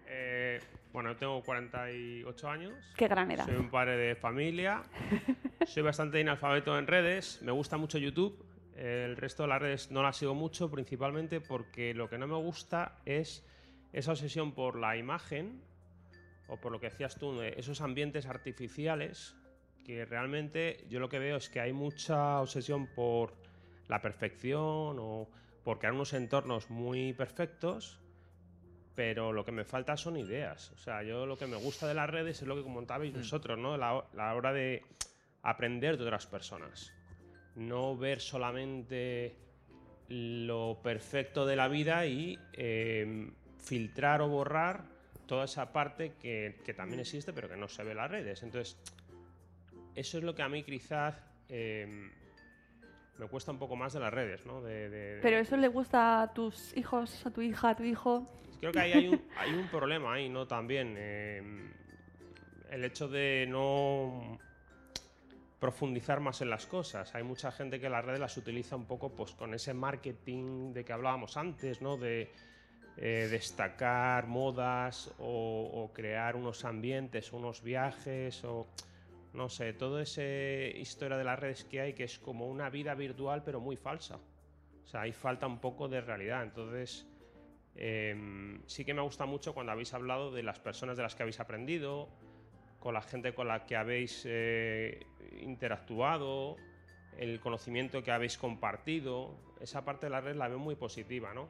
Eh, 0.07 0.61
bueno, 0.93 1.17
tengo 1.17 1.43
48 1.43 2.47
años. 2.51 2.75
Qué 2.95 3.09
gran 3.09 3.31
edad. 3.31 3.47
Soy 3.47 3.57
un 3.57 3.71
padre 3.71 3.97
de 3.97 4.15
familia. 4.15 4.83
Soy 5.67 5.83
bastante 5.83 6.21
inalfabeto 6.21 6.79
en 6.79 6.87
redes. 6.87 7.41
Me 7.41 7.53
gusta 7.53 7.79
mucho 7.79 7.97
YouTube. 7.97 8.45
El 8.77 9.17
resto 9.17 9.45
de 9.45 9.49
las 9.49 9.63
redes 9.63 9.91
no 9.91 10.03
las 10.03 10.19
sigo 10.19 10.35
mucho, 10.35 10.71
principalmente 10.71 11.41
porque 11.41 11.95
lo 11.95 12.11
que 12.11 12.19
no 12.19 12.27
me 12.27 12.37
gusta 12.37 12.97
es 13.07 13.47
esa 13.95 14.11
obsesión 14.11 14.53
por 14.53 14.79
la 14.79 14.99
imagen 14.99 15.63
o 16.49 16.59
por 16.59 16.71
lo 16.71 16.81
que 16.81 16.91
decías 16.91 17.17
tú, 17.17 17.41
esos 17.41 17.81
ambientes 17.81 18.27
artificiales 18.27 19.35
que 19.87 20.05
realmente 20.05 20.85
yo 20.91 21.01
lo 21.01 21.09
que 21.09 21.19
veo 21.19 21.39
es 21.39 21.49
que 21.49 21.61
hay 21.61 21.73
mucha 21.73 22.43
obsesión 22.43 22.89
por 22.89 23.33
la 23.89 24.03
perfección 24.03 24.99
o 25.01 25.29
por 25.69 25.81
crear 25.81 25.93
unos 25.93 26.15
entornos 26.15 26.71
muy 26.71 27.13
perfectos 27.13 28.01
pero 28.95 29.35
lo 29.35 29.45
que 29.45 29.53
me 29.53 29.67
falta 29.67 29.99
son 29.99 30.17
ideas. 30.17 30.71
O 30.71 30.79
sea, 30.79 31.03
yo 31.03 31.27
lo 31.27 31.37
que 31.37 31.47
me 31.47 31.59
gusta 31.59 31.87
de 31.87 31.93
las 31.93 32.09
redes 32.09 32.41
es 32.41 32.49
lo 32.49 32.57
que 32.57 32.63
comentabais 32.63 33.13
vosotros, 33.13 33.59
¿no? 33.59 33.77
La, 33.77 34.03
la 34.15 34.35
hora 34.35 34.55
de 34.55 34.83
aprender 35.43 35.99
de 35.99 36.05
otras 36.05 36.27
personas. 36.27 36.91
No 37.55 37.99
ver 37.99 38.23
solamente 38.23 39.37
lo 40.09 40.81
perfecto 40.83 41.45
de 41.45 41.57
la 41.57 41.69
vida 41.69 42.07
y 42.07 42.39
eh, 42.55 43.31
filtrar 43.59 44.23
o 44.23 44.29
borrar 44.29 44.85
toda 45.27 45.45
esa 45.45 45.71
parte 45.71 46.15
que, 46.19 46.63
que 46.65 46.73
también 46.73 47.01
existe, 47.01 47.35
pero 47.35 47.47
que 47.47 47.59
no 47.59 47.69
se 47.69 47.85
ve 47.85 47.91
en 47.91 47.99
las 47.99 48.11
redes. 48.11 48.43
Entonces, 48.43 48.79
eso 49.95 50.17
es 50.17 50.25
lo 50.25 50.35
que 50.35 50.43
a 50.43 50.49
mí 50.49 50.63
quizás 50.63 51.15
eh, 51.51 52.11
me 53.19 53.27
cuesta 53.27 53.51
un 53.53 53.59
poco 53.59 53.77
más 53.77 53.93
de 53.93 54.01
las 54.01 54.13
redes, 54.13 54.47
¿no? 54.47 54.63
De- 54.63 54.89
de- 54.89 55.15
de- 55.17 55.21
Pero 55.23 55.39
eso 55.39 55.57
le 55.57 55.69
gusta 55.69 56.23
a 56.23 56.33
tus 56.33 56.77
hijos, 56.77 57.27
a 57.27 57.31
tu 57.31 57.41
hija, 57.43 57.71
a 57.71 57.77
tu 57.77 57.83
hijo. 57.83 58.27
Creo 58.61 58.73
que 58.73 58.81
ahí 58.81 58.93
hay 58.93 59.09
un, 59.09 59.23
hay 59.37 59.53
un 59.55 59.67
problema 59.69 60.15
ahí, 60.15 60.29
¿no? 60.29 60.47
También. 60.47 60.95
eh, 60.97 61.43
el 62.71 62.85
hecho 62.85 63.09
de 63.09 63.47
no 63.49 64.39
profundizar 65.59 66.21
más 66.21 66.41
en 66.43 66.51
las 66.51 66.67
cosas. 66.67 67.15
Hay 67.15 67.23
mucha 67.23 67.51
gente 67.51 67.81
que 67.81 67.89
las 67.89 68.05
redes 68.05 68.21
las 68.21 68.37
utiliza 68.37 68.77
un 68.77 68.85
poco 68.85 69.11
pues 69.11 69.33
con 69.33 69.55
ese 69.55 69.75
marketing 69.75 70.73
de 70.73 70.85
que 70.85 70.93
hablábamos 70.93 71.37
antes, 71.37 71.81
¿no? 71.83 71.97
De 71.97 72.31
eh, 72.99 73.29
destacar 73.31 74.27
modas 74.27 75.13
o, 75.19 75.71
o 75.73 75.93
crear 75.93 76.37
unos 76.37 76.65
ambientes, 76.65 77.33
unos 77.33 77.63
viajes 77.63 78.45
o 78.45 78.67
no 79.35 79.49
sé, 79.49 79.73
toda 79.73 80.03
esa 80.03 80.23
historia 80.23 81.17
de 81.17 81.25
las 81.25 81.39
redes 81.39 81.65
que 81.65 81.81
hay 81.81 81.93
que 81.93 82.05
es 82.05 82.19
como 82.19 82.47
una 82.49 82.71
vida 82.71 82.95
virtual 82.95 83.43
pero 83.45 83.61
muy 83.61 83.77
falsa. 83.77 84.17
O 84.85 84.87
sea, 84.89 85.03
ahí 85.03 85.13
falta 85.13 85.47
un 85.47 85.59
poco 85.61 85.89
de 85.89 86.01
realidad. 86.01 86.43
Entonces, 86.43 87.07
Em, 87.81 88.61
sí 88.67 88.85
que 88.85 88.93
me 88.93 89.03
gusta 89.03 89.25
mucho 89.25 89.55
cuando 89.55 89.71
habéis 89.71 89.95
hablado 89.95 90.33
de 90.33 90.43
las 90.43 90.59
personas 90.59 90.97
de 90.97 91.05
las 91.05 91.15
que 91.15 91.23
habéis 91.23 91.39
aprendido, 91.39 92.09
con 92.81 92.93
la 92.93 93.03
gente 93.03 93.35
con 93.35 93.47
la 93.47 93.67
que 93.67 93.77
habéis 93.77 94.23
eh, 94.27 95.07
interactuado, 95.43 96.57
el 97.19 97.39
conocimiento 97.39 98.03
que 98.03 98.11
habéis 98.11 98.37
compartido. 98.37 99.31
Esa 99.61 99.85
parte 99.85 100.07
de 100.07 100.11
la 100.11 100.21
red 100.21 100.35
la 100.35 100.49
veo 100.49 100.59
muy 100.59 100.75
positiva, 100.75 101.33
¿no? 101.35 101.49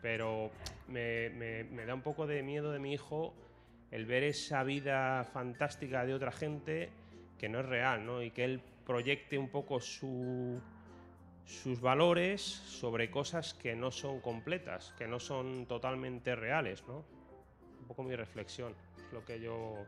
Pero 0.00 0.52
me, 0.86 1.30
me- 1.30 1.64
me 1.64 1.84
da 1.84 1.94
un 1.94 2.02
poco 2.02 2.28
de 2.28 2.42
miedo 2.44 2.70
de 2.70 2.78
mi 2.78 2.92
hijo 2.92 3.34
el 3.90 4.06
ver 4.06 4.22
esa 4.24 4.62
vida 4.64 5.24
fantástica 5.24 6.04
de 6.04 6.14
otra 6.14 6.30
gente 6.32 6.90
que 7.38 7.48
no 7.48 7.60
es 7.60 7.66
real, 7.66 8.04
¿no? 8.04 8.22
Y 8.22 8.30
que 8.30 8.44
él 8.44 8.60
proyecte 8.84 9.38
un 9.38 9.48
poco 9.48 9.80
su, 9.80 10.60
sus 11.44 11.80
valores 11.80 12.42
sobre 12.42 13.10
cosas 13.10 13.54
que 13.54 13.74
no 13.76 13.90
son 13.90 14.20
completas, 14.20 14.94
que 14.98 15.06
no 15.06 15.18
son 15.20 15.66
totalmente 15.66 16.34
reales, 16.36 16.84
¿no? 16.86 17.04
Un 17.80 17.86
poco 17.86 18.02
mi 18.02 18.14
reflexión, 18.16 18.74
es 19.06 19.12
lo 19.12 19.24
que 19.24 19.40
yo... 19.40 19.86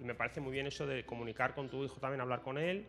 Y 0.00 0.04
me 0.04 0.14
parece 0.14 0.40
muy 0.40 0.52
bien 0.52 0.66
eso 0.66 0.86
de 0.86 1.04
comunicar 1.06 1.54
con 1.54 1.68
tu 1.68 1.84
hijo 1.84 2.00
también, 2.00 2.20
hablar 2.20 2.42
con 2.42 2.58
él 2.58 2.86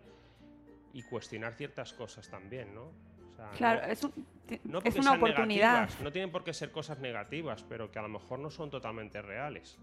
y 0.94 1.04
cuestionar 1.04 1.54
ciertas 1.54 1.94
cosas 1.94 2.28
también, 2.30 2.74
¿no? 2.74 2.84
O 3.32 3.36
sea, 3.36 3.52
Claro, 3.52 3.82
no- 3.82 3.88
es, 3.92 4.04
un- 4.04 4.12
ti- 4.48 4.60
no 4.64 4.80
es 4.80 4.84
porque 4.86 5.00
una 5.00 5.12
oportunidad. 5.14 5.90
no 6.02 6.12
tienen 6.12 6.32
por 6.32 6.44
qué 6.44 6.54
ser 6.54 6.72
cosas 6.72 7.00
negativas, 7.00 7.64
pero 7.64 7.92
que 7.92 8.00
a 8.00 8.02
lo 8.02 8.10
mejor 8.10 8.40
no 8.40 8.50
son 8.50 8.70
totalmente 8.70 9.22
reales. 9.22 9.78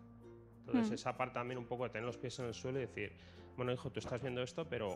Entonces, 0.67 0.91
Mm. 0.91 0.95
esa 0.95 1.17
parte 1.17 1.35
también 1.35 1.59
un 1.59 1.67
poco 1.67 1.85
de 1.85 1.91
tener 1.91 2.07
los 2.07 2.17
pies 2.17 2.39
en 2.39 2.47
el 2.47 2.55
suelo 2.55 2.79
y 2.79 2.83
decir, 2.83 3.13
bueno, 3.57 3.73
hijo, 3.73 3.91
tú 3.91 4.01
estás 4.01 4.21
viendo 4.21 4.43
esto, 4.43 4.67
pero 4.69 4.89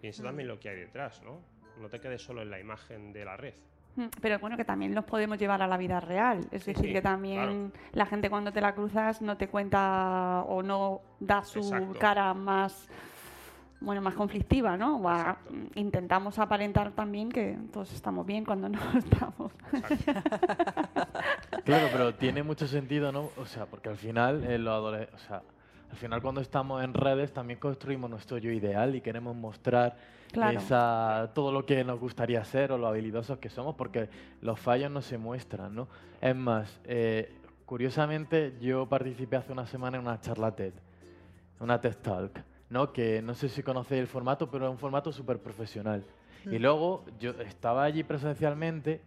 piensa 0.00 0.22
también 0.22 0.48
lo 0.48 0.58
que 0.58 0.68
hay 0.70 0.76
detrás, 0.76 1.22
¿no? 1.22 1.40
No 1.80 1.88
te 1.88 2.00
quedes 2.00 2.22
solo 2.22 2.42
en 2.42 2.50
la 2.50 2.58
imagen 2.58 3.12
de 3.12 3.24
la 3.24 3.36
red. 3.36 3.54
Mm, 3.96 4.06
Pero 4.20 4.38
bueno, 4.38 4.56
que 4.56 4.64
también 4.64 4.94
los 4.94 5.04
podemos 5.04 5.36
llevar 5.38 5.62
a 5.62 5.66
la 5.66 5.76
vida 5.76 6.00
real. 6.00 6.38
Es 6.52 6.64
decir, 6.64 6.78
sí, 6.78 6.92
que 6.92 7.02
también 7.02 7.72
la 7.92 8.06
gente 8.06 8.30
cuando 8.30 8.52
te 8.52 8.60
la 8.60 8.74
cruzas 8.74 9.20
no 9.20 9.36
te 9.36 9.48
cuenta 9.48 10.42
o 10.46 10.62
no 10.62 11.00
da 11.20 11.42
su 11.44 11.58
Exacto. 11.58 11.98
cara 11.98 12.32
más 12.34 12.88
bueno, 13.82 14.02
más 14.02 14.14
conflictiva, 14.14 14.76
¿no? 14.76 14.98
O 14.98 15.08
a- 15.08 15.38
intentamos 15.74 16.38
aparentar 16.38 16.92
también 16.92 17.30
que 17.32 17.56
todos 17.72 17.90
estamos 17.94 18.26
bien 18.26 18.44
cuando 18.44 18.68
no 18.68 18.78
estamos. 18.98 19.52
Claro, 21.64 21.88
pero 21.92 22.14
tiene 22.14 22.42
mucho 22.42 22.66
sentido, 22.66 23.12
¿no? 23.12 23.30
O 23.36 23.44
sea, 23.46 23.66
porque 23.66 23.88
al 23.88 23.96
final, 23.96 24.44
eh, 24.44 24.58
los 24.58 24.82
o 24.82 25.18
sea, 25.18 25.42
al 25.90 25.96
final 25.96 26.22
cuando 26.22 26.40
estamos 26.40 26.82
en 26.84 26.94
redes 26.94 27.32
también 27.32 27.58
construimos 27.58 28.08
nuestro 28.10 28.38
yo 28.38 28.50
ideal 28.50 28.94
y 28.94 29.00
queremos 29.00 29.34
mostrar 29.36 29.96
Claro. 30.32 30.60
esa, 30.60 31.30
todo 31.34 31.50
lo 31.50 31.66
que 31.66 31.82
nos 31.82 31.98
gustaría 31.98 32.44
ser 32.44 32.70
o 32.70 32.78
lo 32.78 32.86
habilidosos 32.86 33.38
que 33.38 33.48
somos, 33.50 33.74
porque 33.74 34.08
los 34.42 34.60
fallos 34.60 34.90
no 34.90 35.02
se 35.02 35.18
muestran, 35.18 35.74
¿no? 35.74 35.88
Es 36.20 36.36
más, 36.36 36.80
eh, 36.84 37.36
curiosamente 37.66 38.54
yo 38.60 38.86
participé 38.86 39.36
hace 39.36 39.52
una 39.52 39.66
semana 39.66 39.96
en 39.98 40.04
una 40.04 40.20
charla 40.20 40.54
TED, 40.54 40.74
una 41.58 41.80
TED 41.80 41.96
Talk, 41.96 42.40
¿no? 42.68 42.92
Que 42.92 43.20
no 43.22 43.34
sé 43.34 43.48
si 43.48 43.62
conocéis 43.64 44.00
el 44.02 44.06
formato, 44.06 44.48
pero 44.48 44.66
es 44.66 44.70
un 44.70 44.78
formato 44.78 45.10
súper 45.12 45.38
profesional. 45.40 46.04
Y 46.46 46.58
Mm. 46.58 46.62
luego 46.62 47.04
yo 47.18 47.32
estaba 47.40 47.82
allí 47.84 48.04
presencialmente 48.04 49.00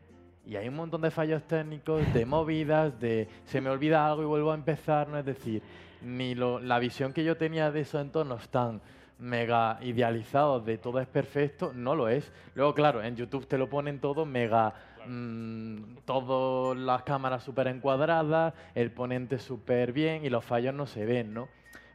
y 0.46 0.56
hay 0.56 0.68
un 0.68 0.76
montón 0.76 1.02
de 1.02 1.12
fallos 1.12 1.44
técnicos, 1.44 2.02
de 2.14 2.26
movidas, 2.26 3.00
de 3.00 3.28
se 3.46 3.62
me 3.62 3.70
olvida 3.70 4.06
algo 4.06 4.24
y 4.24 4.26
vuelvo 4.26 4.52
a 4.52 4.56
empezar, 4.56 5.08
¿no? 5.08 5.18
Es 5.18 5.26
decir, 5.26 5.62
ni 6.02 6.36
la 6.36 6.80
visión 6.80 7.14
que 7.14 7.24
yo 7.24 7.38
tenía 7.38 7.72
de 7.72 7.82
esos 7.82 8.02
entornos 8.02 8.50
tan 8.50 8.82
mega 9.20 9.78
idealizados 9.82 10.66
de 10.66 10.78
todo 10.78 11.00
es 11.00 11.08
perfecto, 11.08 11.72
no 11.74 11.96
lo 11.96 12.10
es. 12.10 12.30
Luego, 12.56 12.74
claro, 12.74 13.02
en 13.02 13.16
YouTube 13.16 13.48
te 13.48 13.58
lo 13.58 13.70
ponen 13.70 14.00
todo 14.00 14.26
mega, 14.26 14.74
mm, 15.08 15.98
todas 16.06 16.78
las 16.78 17.04
cámaras 17.04 17.44
súper 17.44 17.68
encuadradas, 17.68 18.54
el 18.76 18.92
ponente 18.92 19.40
súper 19.40 19.94
bien 19.94 20.26
y 20.26 20.30
los 20.30 20.44
fallos 20.44 20.74
no 20.74 20.86
se 20.88 21.06
ven, 21.06 21.34
¿no? 21.34 21.48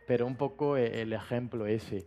Pero 0.06 0.26
un 0.26 0.36
poco 0.36 0.78
e- 0.78 1.02
el 1.02 1.12
ejemplo 1.12 1.66
ese. 1.66 2.06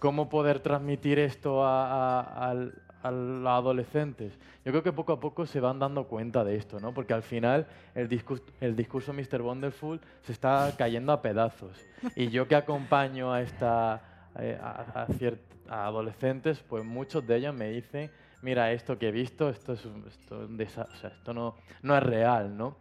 ¿Cómo 0.00 0.28
poder 0.28 0.60
transmitir 0.60 1.18
esto 1.18 1.66
al- 1.66 2.74
a 3.02 3.10
los 3.10 3.46
adolescentes? 3.46 4.38
Yo 4.64 4.72
creo 4.72 4.82
que 4.82 4.92
poco 4.92 5.12
a 5.12 5.20
poco 5.20 5.46
se 5.46 5.60
van 5.60 5.78
dando 5.78 6.04
cuenta 6.04 6.44
de 6.44 6.56
esto, 6.56 6.80
¿no? 6.80 6.92
Porque 6.92 7.14
al 7.14 7.22
final 7.22 7.66
el 7.94 8.08
discurso, 8.08 8.44
el 8.60 8.76
discurso 8.76 9.12
Mr. 9.12 9.42
Wonderful 9.42 10.00
se 10.22 10.32
está 10.32 10.74
cayendo 10.76 11.12
a 11.12 11.22
pedazos. 11.22 11.86
Y 12.16 12.28
yo 12.28 12.48
que 12.48 12.56
acompaño 12.56 13.32
a 13.32 13.42
esta 13.42 14.02
eh, 14.38 14.58
a, 14.60 15.02
a 15.02 15.06
a 15.68 15.86
adolescentes, 15.86 16.64
pues 16.66 16.84
muchos 16.84 17.26
de 17.26 17.36
ellos 17.36 17.54
me 17.54 17.70
dicen, 17.70 18.10
mira, 18.42 18.72
esto 18.72 18.98
que 18.98 19.08
he 19.08 19.12
visto, 19.12 19.48
esto, 19.48 19.74
es 19.74 19.84
esto, 20.06 20.48
o 20.48 20.96
sea, 20.96 21.10
esto 21.10 21.34
no, 21.34 21.56
no 21.82 21.96
es 21.96 22.02
real, 22.02 22.56
¿no? 22.56 22.76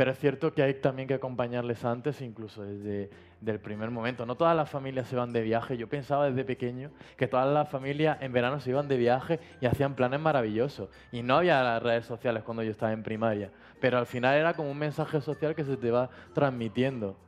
Pero 0.00 0.12
es 0.12 0.18
cierto 0.18 0.54
que 0.54 0.62
hay 0.62 0.72
también 0.72 1.06
que 1.06 1.12
acompañarles 1.12 1.84
antes, 1.84 2.22
incluso 2.22 2.62
desde 2.62 3.10
el 3.44 3.60
primer 3.60 3.90
momento. 3.90 4.24
No 4.24 4.34
todas 4.34 4.56
las 4.56 4.70
familias 4.70 5.06
se 5.08 5.14
van 5.14 5.30
de 5.30 5.42
viaje. 5.42 5.76
Yo 5.76 5.90
pensaba 5.90 6.30
desde 6.30 6.42
pequeño 6.42 6.90
que 7.18 7.26
todas 7.26 7.46
las 7.52 7.68
familias 7.68 8.16
en 8.22 8.32
verano 8.32 8.60
se 8.60 8.70
iban 8.70 8.88
de 8.88 8.96
viaje 8.96 9.40
y 9.60 9.66
hacían 9.66 9.94
planes 9.96 10.18
maravillosos. 10.18 10.88
Y 11.12 11.22
no 11.22 11.36
había 11.36 11.62
las 11.62 11.82
redes 11.82 12.06
sociales 12.06 12.44
cuando 12.44 12.62
yo 12.62 12.70
estaba 12.70 12.92
en 12.92 13.02
primaria. 13.02 13.50
Pero 13.78 13.98
al 13.98 14.06
final 14.06 14.38
era 14.38 14.54
como 14.54 14.70
un 14.70 14.78
mensaje 14.78 15.20
social 15.20 15.54
que 15.54 15.64
se 15.64 15.76
te 15.76 15.90
va 15.90 16.08
transmitiendo. 16.32 17.18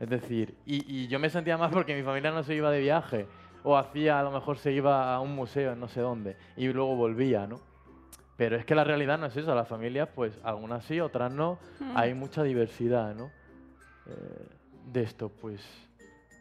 Es 0.00 0.08
decir, 0.08 0.54
y, 0.64 1.06
yo 1.08 1.18
me 1.18 1.28
sentía 1.28 1.58
más 1.58 1.72
porque 1.72 1.94
mi 1.94 2.04
familia 2.04 2.30
no 2.30 2.42
se 2.42 2.54
iba 2.54 2.70
de 2.70 2.80
viaje. 2.80 3.26
O 3.64 3.76
hacía, 3.76 4.18
a 4.18 4.22
lo 4.22 4.30
mejor 4.30 4.56
se 4.56 4.72
iba 4.72 5.14
a 5.14 5.20
un 5.20 5.34
museo 5.34 5.74
en 5.74 5.80
no 5.80 5.88
sé 5.88 6.00
dónde. 6.00 6.38
Y 6.56 6.68
luego 6.68 6.96
volvía, 6.96 7.46
¿no? 7.46 7.73
Pero 8.36 8.56
es 8.56 8.64
que 8.64 8.74
la 8.74 8.84
realidad 8.84 9.18
no 9.18 9.26
es 9.26 9.36
eso. 9.36 9.54
Las 9.54 9.68
familias, 9.68 10.08
pues 10.14 10.38
algunas 10.42 10.84
sí, 10.84 11.00
otras 11.00 11.30
no. 11.30 11.58
Mm. 11.80 11.96
Hay 11.96 12.14
mucha 12.14 12.42
diversidad, 12.42 13.14
¿no? 13.14 13.30
Eh, 14.06 14.48
de 14.92 15.02
esto, 15.02 15.28
pues 15.28 15.64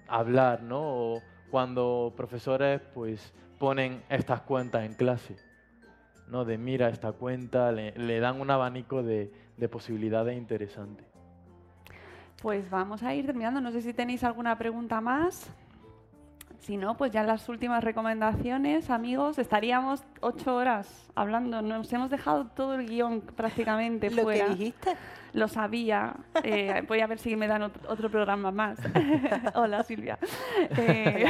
hablar, 0.07 0.63
¿no? 0.63 0.81
O 0.81 1.21
cuando 1.51 2.13
profesores, 2.15 2.81
pues 2.93 3.33
ponen 3.59 4.03
estas 4.09 4.41
cuentas 4.41 4.83
en 4.85 4.95
clase, 4.95 5.37
¿no? 6.27 6.45
De 6.45 6.57
mira 6.57 6.89
esta 6.89 7.11
cuenta, 7.11 7.71
le, 7.71 7.91
le 7.91 8.19
dan 8.19 8.41
un 8.41 8.49
abanico 8.49 9.03
de, 9.03 9.31
de 9.55 9.69
posibilidades 9.69 10.35
interesantes. 10.37 11.05
Pues 12.41 12.69
vamos 12.69 13.03
a 13.03 13.13
ir 13.13 13.25
terminando. 13.25 13.61
No 13.61 13.71
sé 13.71 13.81
si 13.81 13.93
tenéis 13.93 14.23
alguna 14.23 14.57
pregunta 14.57 14.99
más. 14.99 15.49
Si 16.65 16.77
no, 16.77 16.95
pues 16.95 17.11
ya 17.11 17.23
las 17.23 17.49
últimas 17.49 17.83
recomendaciones, 17.83 18.89
amigos. 18.89 19.37
Estaríamos 19.37 20.01
ocho 20.21 20.55
horas 20.55 21.09
hablando. 21.13 21.61
Nos 21.61 21.91
hemos 21.91 22.09
dejado 22.09 22.45
todo 22.47 22.75
el 22.75 22.87
guion 22.87 23.19
prácticamente 23.19 24.09
¿Lo 24.11 24.23
fuera. 24.23 24.47
dijiste? 24.47 24.95
Lo 25.33 25.49
sabía. 25.49 26.13
Eh, 26.41 26.81
voy 26.87 27.01
a 27.01 27.07
ver 27.07 27.19
si 27.19 27.35
me 27.35 27.47
dan 27.47 27.63
ot- 27.63 27.85
otro 27.89 28.09
programa 28.09 28.51
más. 28.51 28.79
Hola, 29.55 29.83
Silvia. 29.83 30.17
Eh, 30.77 31.25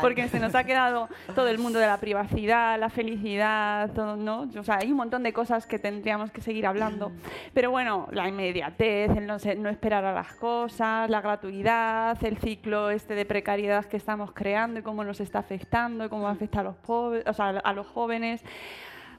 porque 0.00 0.28
se 0.28 0.40
nos 0.40 0.54
ha 0.54 0.64
quedado 0.64 1.08
todo 1.34 1.48
el 1.48 1.58
mundo 1.58 1.78
de 1.78 1.86
la 1.86 1.98
privacidad, 1.98 2.78
la 2.78 2.90
felicidad, 2.90 3.90
todo, 3.92 4.16
¿no? 4.16 4.48
O 4.58 4.64
sea, 4.64 4.78
hay 4.80 4.90
un 4.90 4.96
montón 4.96 5.22
de 5.22 5.32
cosas 5.32 5.66
que 5.66 5.78
tendríamos 5.78 6.30
que 6.30 6.40
seguir 6.40 6.66
hablando. 6.66 7.12
Pero 7.52 7.70
bueno, 7.70 8.08
la 8.12 8.28
inmediatez, 8.28 9.10
el 9.16 9.26
no, 9.26 9.36
no 9.58 9.68
esperar 9.68 10.04
a 10.04 10.12
las 10.12 10.34
cosas, 10.34 11.08
la 11.10 11.20
gratuidad, 11.20 12.22
el 12.24 12.38
ciclo 12.38 12.90
este 12.90 13.14
de 13.14 13.24
precariedad 13.24 13.84
que 13.84 13.96
estamos 13.96 14.32
creando 14.32 14.80
y 14.80 14.82
cómo 14.82 15.04
nos 15.04 15.20
está 15.20 15.40
afectando 15.40 16.04
y 16.04 16.08
cómo 16.08 16.28
afecta 16.28 16.60
a 16.60 16.64
los 16.64 16.76
pobres, 16.76 17.24
o 17.26 17.32
sea, 17.32 17.48
a 17.48 17.72
los 17.72 17.86
jóvenes. 17.86 18.42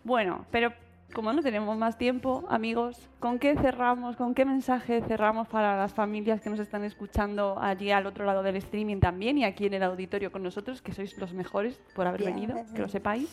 Bueno, 0.03 0.45
pero 0.51 0.71
como 1.15 1.31
no 1.31 1.41
tenemos 1.41 1.77
más 1.77 1.97
tiempo, 1.97 2.43
amigos, 2.49 3.09
¿con 3.19 3.39
qué 3.39 3.55
cerramos? 3.55 4.17
¿Con 4.17 4.35
qué 4.35 4.43
mensaje 4.43 5.01
cerramos 5.07 5.47
para 5.47 5.77
las 5.77 5.93
familias 5.93 6.41
que 6.41 6.49
nos 6.49 6.59
están 6.59 6.83
escuchando 6.83 7.57
allí 7.57 7.89
al 7.89 8.05
otro 8.05 8.25
lado 8.25 8.43
del 8.43 8.57
streaming 8.57 8.99
también 8.99 9.37
y 9.37 9.45
aquí 9.45 9.65
en 9.65 9.75
el 9.75 9.83
auditorio 9.83 10.29
con 10.29 10.43
nosotros, 10.43 10.81
que 10.81 10.93
sois 10.93 11.17
los 11.17 11.33
mejores 11.33 11.79
por 11.95 12.05
haber 12.05 12.19
Bien. 12.19 12.35
venido, 12.35 12.57
que 12.75 12.81
lo 12.81 12.89
sepáis? 12.89 13.29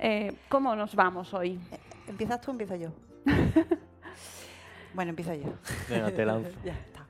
Eh, 0.00 0.32
¿Cómo 0.48 0.74
nos 0.74 0.96
vamos 0.96 1.32
hoy? 1.32 1.60
¿Empiezas 2.08 2.40
tú 2.40 2.50
o 2.50 2.54
empiezo 2.54 2.74
yo? 2.74 2.88
bueno, 4.92 5.10
empiezo 5.10 5.32
yo. 5.34 5.52
Venga, 5.88 6.10
te 6.10 6.26
lanzo. 6.26 6.50
ya 6.64 6.72
está. 6.72 7.06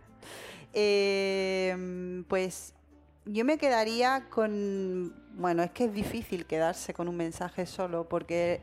Eh, 0.75 2.23
pues 2.29 2.75
yo 3.25 3.47
me 3.47 3.57
quedaría 3.57 4.27
con... 4.29 5.15
Bueno, 5.37 5.63
es 5.63 5.71
que 5.71 5.85
es 5.85 5.95
difícil 5.95 6.45
quedarse 6.45 6.93
con 6.93 7.09
un 7.09 7.17
mensaje 7.17 7.65
solo 7.65 8.07
porque 8.11 8.61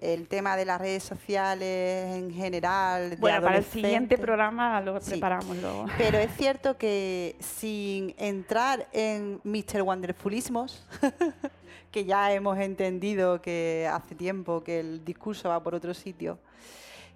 el 0.00 0.28
tema 0.28 0.56
de 0.56 0.64
las 0.64 0.80
redes 0.80 1.02
sociales 1.02 2.14
en 2.16 2.30
general... 2.32 3.10
de 3.10 3.16
Bueno, 3.16 3.42
para 3.42 3.58
el 3.58 3.64
siguiente 3.64 4.18
programa 4.18 4.80
lo 4.80 5.00
Sí. 5.00 5.12
preparamos 5.12 5.56
luego. 5.58 5.86
Pero 5.98 6.18
es 6.18 6.30
cierto 6.36 6.76
que 6.76 7.36
sin 7.40 8.14
entrar 8.18 8.86
en 8.92 9.40
Mr. 9.44 9.82
Wonderfulismos, 9.82 10.86
que 11.90 12.04
ya 12.04 12.32
hemos 12.32 12.58
entendido 12.58 13.40
que 13.40 13.88
hace 13.92 14.14
tiempo 14.14 14.64
que 14.64 14.80
el 14.80 15.04
discurso 15.04 15.48
va 15.48 15.62
por 15.62 15.74
otro 15.74 15.94
sitio, 15.94 16.38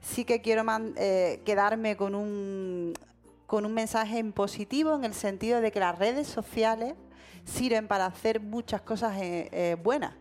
sí 0.01 0.25
que 0.25 0.41
quiero 0.41 0.65
eh, 0.97 1.41
quedarme 1.45 1.97
con 1.97 2.15
un, 2.15 2.95
con 3.47 3.67
un 3.67 3.75
mensaje 3.75 4.19
en 4.19 4.33
positivo 4.33 4.95
en 4.95 5.05
el 5.05 5.15
sentido 5.15 5.61
de 5.61 5.73
que 5.73 5.81
las 5.81 5.99
redes 5.99 6.27
sociales 6.29 6.95
sirven 7.45 7.89
para 7.89 8.07
hacer 8.07 8.41
muchas 8.41 8.83
cosas 8.83 9.17
eh, 9.21 9.49
eh, 9.53 9.77
buenas. 9.83 10.13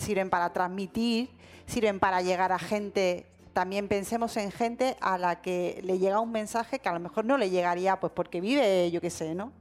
Sirven 0.00 0.30
para 0.30 0.52
transmitir, 0.52 1.30
sirven 1.66 2.00
para 2.00 2.22
llegar 2.22 2.50
a 2.50 2.58
gente. 2.58 3.26
También 3.52 3.86
pensemos 3.86 4.36
en 4.36 4.50
gente 4.50 4.96
a 5.00 5.18
la 5.18 5.42
que 5.42 5.80
le 5.84 5.98
llega 5.98 6.20
un 6.20 6.32
mensaje 6.32 6.78
que 6.78 6.88
a 6.88 6.92
lo 6.92 7.00
mejor 7.00 7.24
no 7.24 7.36
le 7.36 7.50
llegaría, 7.50 8.00
pues 8.00 8.12
porque 8.12 8.40
vive, 8.40 8.90
yo 8.90 9.00
qué 9.00 9.10
sé, 9.10 9.34
¿no? 9.34 9.52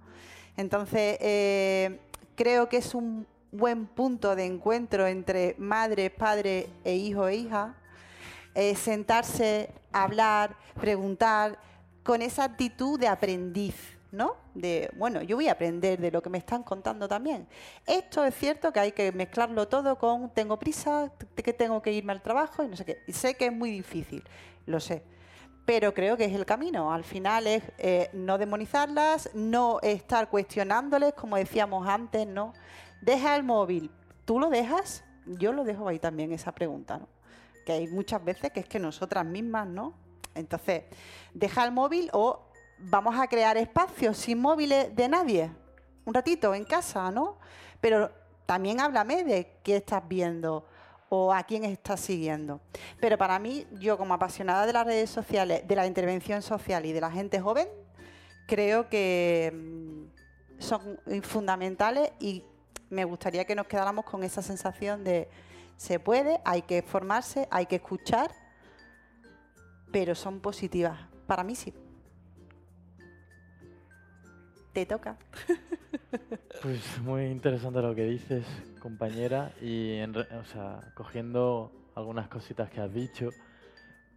Entonces, 0.57 1.17
eh, 1.19 1.99
creo 2.35 2.69
que 2.69 2.77
es 2.77 2.95
un 2.95 3.27
buen 3.51 3.85
punto 3.85 4.35
de 4.35 4.45
encuentro 4.45 5.07
entre 5.07 5.55
madre, 5.57 6.09
padre 6.09 6.69
e 6.83 6.95
hijo 6.95 7.27
e 7.27 7.35
hija. 7.35 7.75
Eh, 8.55 8.75
sentarse, 8.75 9.69
hablar, 9.91 10.55
preguntar, 10.79 11.59
con 12.03 12.21
esa 12.21 12.43
actitud 12.43 12.99
de 12.99 13.07
aprendiz, 13.07 13.75
¿no? 14.11 14.35
De, 14.53 14.91
bueno, 14.95 15.21
yo 15.21 15.35
voy 15.35 15.47
a 15.47 15.53
aprender 15.53 15.99
de 15.99 16.11
lo 16.11 16.21
que 16.21 16.29
me 16.29 16.39
están 16.39 16.63
contando 16.63 17.07
también. 17.07 17.47
Esto 17.85 18.23
es 18.25 18.35
cierto 18.35 18.73
que 18.73 18.79
hay 18.79 18.91
que 18.91 19.11
mezclarlo 19.11 19.67
todo 19.67 19.97
con 19.97 20.33
tengo 20.33 20.57
prisa, 20.57 21.11
que 21.35 21.53
tengo 21.53 21.81
que 21.81 21.91
irme 21.91 22.11
al 22.11 22.21
trabajo 22.21 22.63
y 22.63 22.67
no 22.67 22.75
sé 22.75 22.85
qué. 22.85 23.03
Y 23.07 23.13
sé 23.13 23.35
que 23.35 23.47
es 23.47 23.53
muy 23.53 23.71
difícil, 23.71 24.23
lo 24.65 24.79
sé. 24.79 25.03
Pero 25.65 25.93
creo 25.93 26.17
que 26.17 26.25
es 26.25 26.33
el 26.33 26.45
camino. 26.45 26.91
Al 26.91 27.03
final 27.03 27.45
es 27.45 27.63
eh, 27.77 28.09
no 28.13 28.39
demonizarlas, 28.39 29.29
no 29.35 29.79
estar 29.81 30.29
cuestionándoles, 30.29 31.13
como 31.13 31.35
decíamos 31.35 31.87
antes, 31.87 32.25
¿no? 32.25 32.53
Deja 33.01 33.35
el 33.35 33.43
móvil. 33.43 33.91
¿Tú 34.25 34.39
lo 34.39 34.49
dejas? 34.49 35.03
Yo 35.27 35.53
lo 35.53 35.63
dejo 35.63 35.87
ahí 35.87 35.99
también, 35.99 36.31
esa 36.31 36.51
pregunta, 36.51 36.97
¿no? 36.97 37.07
Que 37.65 37.73
hay 37.73 37.87
muchas 37.87 38.23
veces 38.23 38.51
que 38.51 38.61
es 38.61 38.65
que 38.67 38.79
nosotras 38.79 39.23
mismas, 39.25 39.67
¿no? 39.67 39.93
Entonces, 40.33 40.85
deja 41.33 41.63
el 41.65 41.71
móvil 41.71 42.09
o 42.13 42.48
vamos 42.79 43.17
a 43.19 43.27
crear 43.27 43.57
espacios 43.57 44.17
sin 44.17 44.39
móviles 44.39 44.95
de 44.95 45.07
nadie. 45.07 45.51
Un 46.05 46.13
ratito 46.13 46.53
en 46.55 46.63
casa, 46.63 47.11
¿no? 47.11 47.37
Pero 47.81 48.11
también 48.45 48.79
háblame 48.79 49.23
de 49.23 49.59
qué 49.63 49.77
estás 49.77 50.07
viendo 50.07 50.65
o 51.09 51.33
a 51.33 51.43
quién 51.43 51.65
estás 51.65 51.99
siguiendo. 51.99 52.61
Pero 52.99 53.17
para 53.17 53.39
mí, 53.39 53.65
yo 53.79 53.97
como 53.97 54.13
apasionada 54.13 54.65
de 54.65 54.73
las 54.73 54.85
redes 54.85 55.09
sociales, 55.09 55.67
de 55.67 55.75
la 55.75 55.85
intervención 55.85 56.41
social 56.41 56.85
y 56.85 56.93
de 56.93 57.01
la 57.01 57.11
gente 57.11 57.39
joven, 57.39 57.67
creo 58.47 58.89
que 58.89 59.51
mm, 59.53 60.61
son 60.61 60.99
fundamentales 61.23 62.11
y 62.19 62.43
me 62.89 63.05
gustaría 63.05 63.45
que 63.45 63.55
nos 63.55 63.67
quedáramos 63.67 64.05
con 64.05 64.23
esa 64.23 64.41
sensación 64.41 65.03
de 65.03 65.29
se 65.77 65.99
puede, 65.99 66.41
hay 66.43 66.63
que 66.63 66.81
formarse, 66.81 67.47
hay 67.51 67.65
que 67.65 67.77
escuchar, 67.77 68.31
pero 69.91 70.13
son 70.15 70.39
positivas. 70.41 70.99
Para 71.25 71.43
mí 71.43 71.55
sí. 71.55 71.73
Te 74.73 74.85
toca. 74.85 75.17
Pues 76.61 76.99
muy 77.03 77.25
interesante 77.25 77.81
lo 77.81 77.95
que 77.95 78.03
dices, 78.03 78.45
compañera, 78.81 79.53
y 79.61 79.93
en 79.93 80.17
o 80.17 80.43
sea, 80.43 80.91
cogiendo 80.93 81.71
algunas 81.95 82.27
cositas 82.27 82.69
que 82.69 82.81
has 82.81 82.93
dicho, 82.93 83.29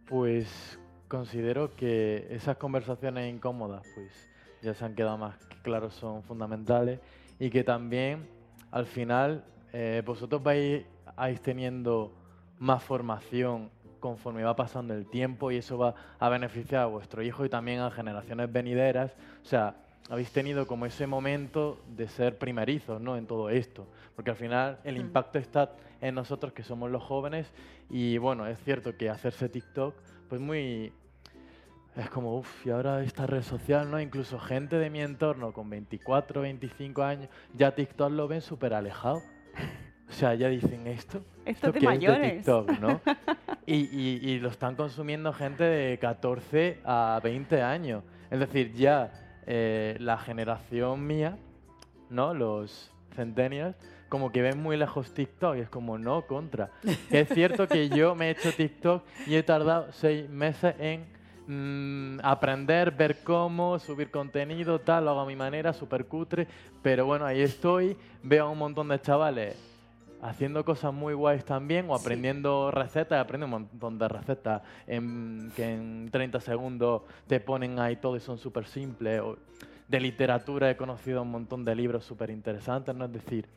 pues 0.07 0.77
considero 1.07 1.73
que 1.75 2.27
esas 2.31 2.57
conversaciones 2.57 3.33
incómodas, 3.33 3.87
pues 3.95 4.29
ya 4.61 4.73
se 4.73 4.83
han 4.83 4.93
quedado 4.93 5.17
más 5.17 5.37
claros, 5.61 5.93
son 5.93 6.23
fundamentales, 6.23 6.99
y 7.39 7.49
que 7.49 7.63
también 7.63 8.27
al 8.71 8.87
final 8.87 9.45
eh, 9.71 10.01
vosotros 10.05 10.43
vais, 10.43 10.85
vais 11.15 11.41
teniendo 11.41 12.11
más 12.59 12.83
formación 12.83 13.69
conforme 13.99 14.43
va 14.43 14.55
pasando 14.55 14.93
el 14.93 15.05
tiempo 15.05 15.49
y 15.49 15.57
eso 15.57 15.77
va 15.77 15.95
a 16.19 16.27
beneficiar 16.27 16.81
a 16.81 16.85
vuestro 16.87 17.23
hijo 17.23 17.45
y 17.45 17.49
también 17.49 17.79
a 17.79 17.89
generaciones 17.89 18.51
venideras. 18.51 19.15
O 19.41 19.45
sea, 19.45 19.75
habéis 20.09 20.31
tenido 20.31 20.67
como 20.67 20.85
ese 20.85 21.07
momento 21.07 21.81
de 21.87 22.07
ser 22.07 22.37
primerizos 22.37 23.01
¿no? 23.01 23.17
en 23.17 23.25
todo 23.25 23.49
esto, 23.49 23.87
porque 24.15 24.31
al 24.31 24.37
final 24.37 24.79
el 24.83 24.97
impacto 24.97 25.39
está 25.39 25.75
en 26.01 26.15
nosotros 26.15 26.53
que 26.53 26.63
somos 26.63 26.91
los 26.91 27.01
jóvenes 27.01 27.51
y 27.89 28.17
bueno, 28.17 28.45
es 28.47 28.59
cierto 28.63 28.97
que 28.97 29.09
hacerse 29.09 29.49
TikTok, 29.49 29.95
pues 30.29 30.41
muy... 30.41 30.91
Es 31.95 32.09
como, 32.09 32.39
uff, 32.39 32.65
y 32.65 32.71
ahora 32.71 33.03
esta 33.03 33.27
red 33.27 33.43
social, 33.43 33.91
¿no? 33.91 34.01
Incluso 34.01 34.39
gente 34.39 34.79
de 34.79 34.89
mi 34.89 34.99
entorno 34.99 35.53
con 35.53 35.69
24, 35.69 36.41
25 36.41 37.03
años, 37.03 37.29
ya 37.53 37.75
TikTok 37.75 38.11
lo 38.11 38.27
ven 38.27 38.41
súper 38.41 38.73
alejado. 38.73 39.21
O 40.09 40.15
sea, 40.15 40.35
ya 40.35 40.47
dicen 40.47 40.85
esto. 40.85 41.23
Esto, 41.43 41.71
de 41.71 41.79
mayores. 41.79 42.33
TikTok, 42.33 42.69
¿no? 42.79 43.01
y, 43.65 43.75
y 43.75 44.39
lo 44.39 44.49
están 44.49 44.75
consumiendo 44.75 45.33
gente 45.33 45.63
de 45.63 45.97
14 45.97 46.81
a 46.85 47.19
20 47.23 47.61
años. 47.63 48.03
Es 48.29 48.39
decir, 48.39 48.73
ya 48.73 49.22
eh, 49.47 49.97
la 49.99 50.17
generación 50.17 51.05
mía, 51.05 51.37
¿no? 52.09 52.33
Los 52.33 52.91
centennials, 53.15 53.75
como 54.09 54.31
que 54.31 54.41
ven 54.41 54.61
muy 54.61 54.77
lejos 54.77 55.13
TikTok 55.13 55.57
y 55.57 55.59
es 55.59 55.69
como, 55.69 55.97
no, 55.97 56.23
contra. 56.27 56.71
es 57.11 57.29
cierto 57.29 57.67
que 57.67 57.89
yo 57.89 58.15
me 58.15 58.27
he 58.27 58.31
hecho 58.31 58.51
TikTok 58.51 59.03
y 59.27 59.35
he 59.35 59.43
tardado 59.43 59.91
seis 59.91 60.29
meses 60.29 60.75
en 60.79 61.05
mm, 61.47 62.19
aprender, 62.23 62.91
ver 62.91 63.23
cómo, 63.23 63.79
subir 63.79 64.11
contenido, 64.11 64.79
tal, 64.79 65.05
lo 65.05 65.11
hago 65.11 65.21
a 65.21 65.25
mi 65.25 65.35
manera, 65.35 65.73
súper 65.73 66.05
cutre, 66.05 66.47
pero 66.81 67.05
bueno, 67.05 67.25
ahí 67.25 67.41
estoy, 67.41 67.97
veo 68.21 68.45
a 68.45 68.49
un 68.49 68.57
montón 68.57 68.87
de 68.89 69.01
chavales 69.01 69.72
haciendo 70.23 70.63
cosas 70.63 70.93
muy 70.93 71.13
guays 71.13 71.43
también 71.43 71.89
o 71.89 71.95
aprendiendo 71.95 72.71
recetas, 72.71 73.19
aprendo 73.19 73.45
un 73.45 73.51
montón 73.51 73.99
de 73.99 74.07
recetas 74.07 74.61
en, 74.87 75.51
que 75.55 75.73
en 75.73 76.09
30 76.11 76.39
segundos 76.39 77.01
te 77.27 77.41
ponen 77.41 77.77
ahí 77.77 77.97
todo 77.97 78.15
y 78.15 78.21
son 78.21 78.37
súper 78.37 78.65
simples. 78.65 79.21
de 79.89 79.99
literatura 79.99 80.71
he 80.71 80.77
conocido 80.77 81.21
un 81.21 81.31
montón 81.31 81.65
de 81.65 81.75
libros 81.75 82.05
súper 82.05 82.29
interesantes, 82.29 82.95
¿no? 82.95 83.05
Es 83.05 83.11
decir, 83.11 83.47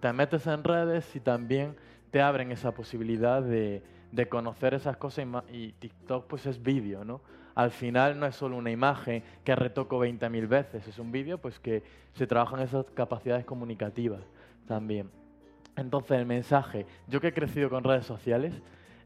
te 0.00 0.12
metes 0.12 0.46
en 0.48 0.64
redes 0.64 1.14
y 1.14 1.20
también 1.20 1.76
te 2.10 2.20
abren 2.20 2.50
esa 2.50 2.72
posibilidad 2.72 3.40
de, 3.40 3.82
de 4.10 4.28
conocer 4.28 4.74
esas 4.74 4.96
cosas 4.96 5.24
y, 5.52 5.56
y, 5.56 5.72
TikTok 5.72 6.26
pues 6.26 6.46
es 6.46 6.60
vídeo, 6.60 7.04
¿no? 7.04 7.20
Al 7.54 7.70
final 7.70 8.18
no 8.18 8.26
es 8.26 8.34
solo 8.34 8.56
una 8.56 8.72
imagen 8.72 9.22
que 9.44 9.54
retoco 9.54 10.04
20.000 10.04 10.48
veces, 10.48 10.88
es 10.88 10.98
un 10.98 11.12
vídeo 11.12 11.38
pues 11.38 11.60
que 11.60 11.84
se 12.14 12.26
trabajan 12.26 12.60
esas 12.60 12.86
capacidades 12.94 13.44
comunicativas 13.44 14.22
también. 14.66 15.10
Entonces 15.78 16.18
el 16.18 16.26
mensaje, 16.26 16.86
yo 17.06 17.20
que 17.20 17.28
he 17.28 17.32
crecido 17.32 17.70
con 17.70 17.84
redes 17.84 18.04
sociales, 18.04 18.52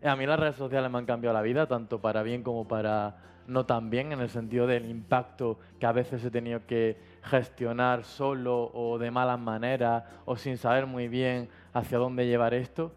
eh, 0.00 0.08
a 0.08 0.16
mí 0.16 0.26
las 0.26 0.40
redes 0.40 0.56
sociales 0.56 0.90
me 0.90 0.98
han 0.98 1.06
cambiado 1.06 1.34
la 1.34 1.42
vida, 1.42 1.66
tanto 1.66 2.00
para 2.00 2.22
bien 2.22 2.42
como 2.42 2.66
para 2.66 3.16
no 3.46 3.66
tan 3.66 3.90
bien, 3.90 4.12
en 4.12 4.20
el 4.20 4.30
sentido 4.30 4.66
del 4.66 4.86
impacto 4.86 5.58
que 5.78 5.86
a 5.86 5.92
veces 5.92 6.24
he 6.24 6.30
tenido 6.30 6.66
que 6.66 6.96
gestionar 7.22 8.04
solo 8.04 8.70
o 8.72 8.98
de 8.98 9.10
malas 9.10 9.38
maneras 9.38 10.04
o 10.24 10.36
sin 10.36 10.56
saber 10.56 10.86
muy 10.86 11.08
bien 11.08 11.48
hacia 11.72 11.98
dónde 11.98 12.26
llevar 12.26 12.54
esto. 12.54 12.92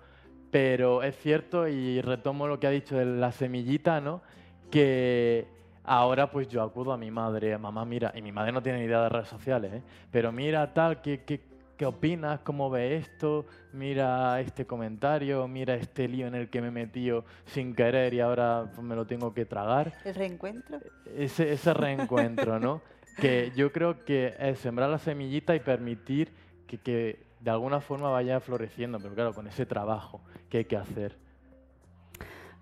Pero 0.52 1.04
es 1.04 1.18
cierto, 1.18 1.68
y 1.68 2.00
retomo 2.02 2.48
lo 2.48 2.60
que 2.60 2.68
ha 2.68 2.70
dicho 2.70 2.96
de 2.96 3.06
la 3.06 3.32
semillita, 3.32 4.00
¿no? 4.00 4.22
que 4.70 5.48
ahora 5.84 6.30
pues 6.32 6.48
yo 6.48 6.62
acudo 6.62 6.92
a 6.94 6.98
mi 6.98 7.12
madre, 7.12 7.58
mamá, 7.58 7.86
mira, 7.86 8.12
y 8.16 8.22
mi 8.22 8.32
madre 8.32 8.52
no 8.52 8.62
tiene 8.62 8.80
ni 8.80 8.86
idea 8.86 9.02
de 9.04 9.10
redes 9.10 9.28
sociales, 9.28 9.74
¿eh? 9.74 9.82
pero 10.12 10.32
mira 10.32 10.74
tal, 10.74 11.02
que, 11.02 11.24
que 11.24 11.55
¿Qué 11.78 11.86
opinas? 11.86 12.40
¿Cómo 12.40 12.70
ve 12.70 12.96
esto? 12.96 13.46
Mira 13.74 14.40
este 14.40 14.66
comentario, 14.66 15.46
mira 15.48 15.76
este 15.76 16.08
lío 16.08 16.26
en 16.28 16.36
el 16.36 16.50
que 16.50 16.62
me 16.62 16.70
he 16.70 16.72
metido 16.72 17.26
sin 17.48 17.76
querer 17.76 18.14
y 18.14 18.22
ahora 18.22 18.72
me 18.82 18.96
lo 18.96 19.06
tengo 19.06 19.34
que 19.34 19.46
tragar. 19.46 19.94
¿El 20.06 20.16
reencuentro? 20.16 20.80
Ese, 21.18 21.52
ese 21.52 21.74
reencuentro, 21.74 22.60
¿no? 22.62 22.82
que 23.20 23.52
yo 23.58 23.74
creo 23.74 24.06
que 24.06 24.36
es 24.40 24.60
sembrar 24.60 24.90
la 24.90 25.00
semillita 25.00 25.54
y 25.54 25.60
permitir 25.60 26.32
que, 26.66 26.78
que 26.78 27.20
de 27.42 27.52
alguna 27.52 27.82
forma 27.82 28.10
vaya 28.10 28.40
floreciendo, 28.40 28.98
pero 29.00 29.14
claro, 29.14 29.34
con 29.34 29.46
ese 29.48 29.66
trabajo 29.66 30.22
que 30.50 30.60
hay 30.60 30.66
que 30.66 30.78
hacer. 30.78 31.18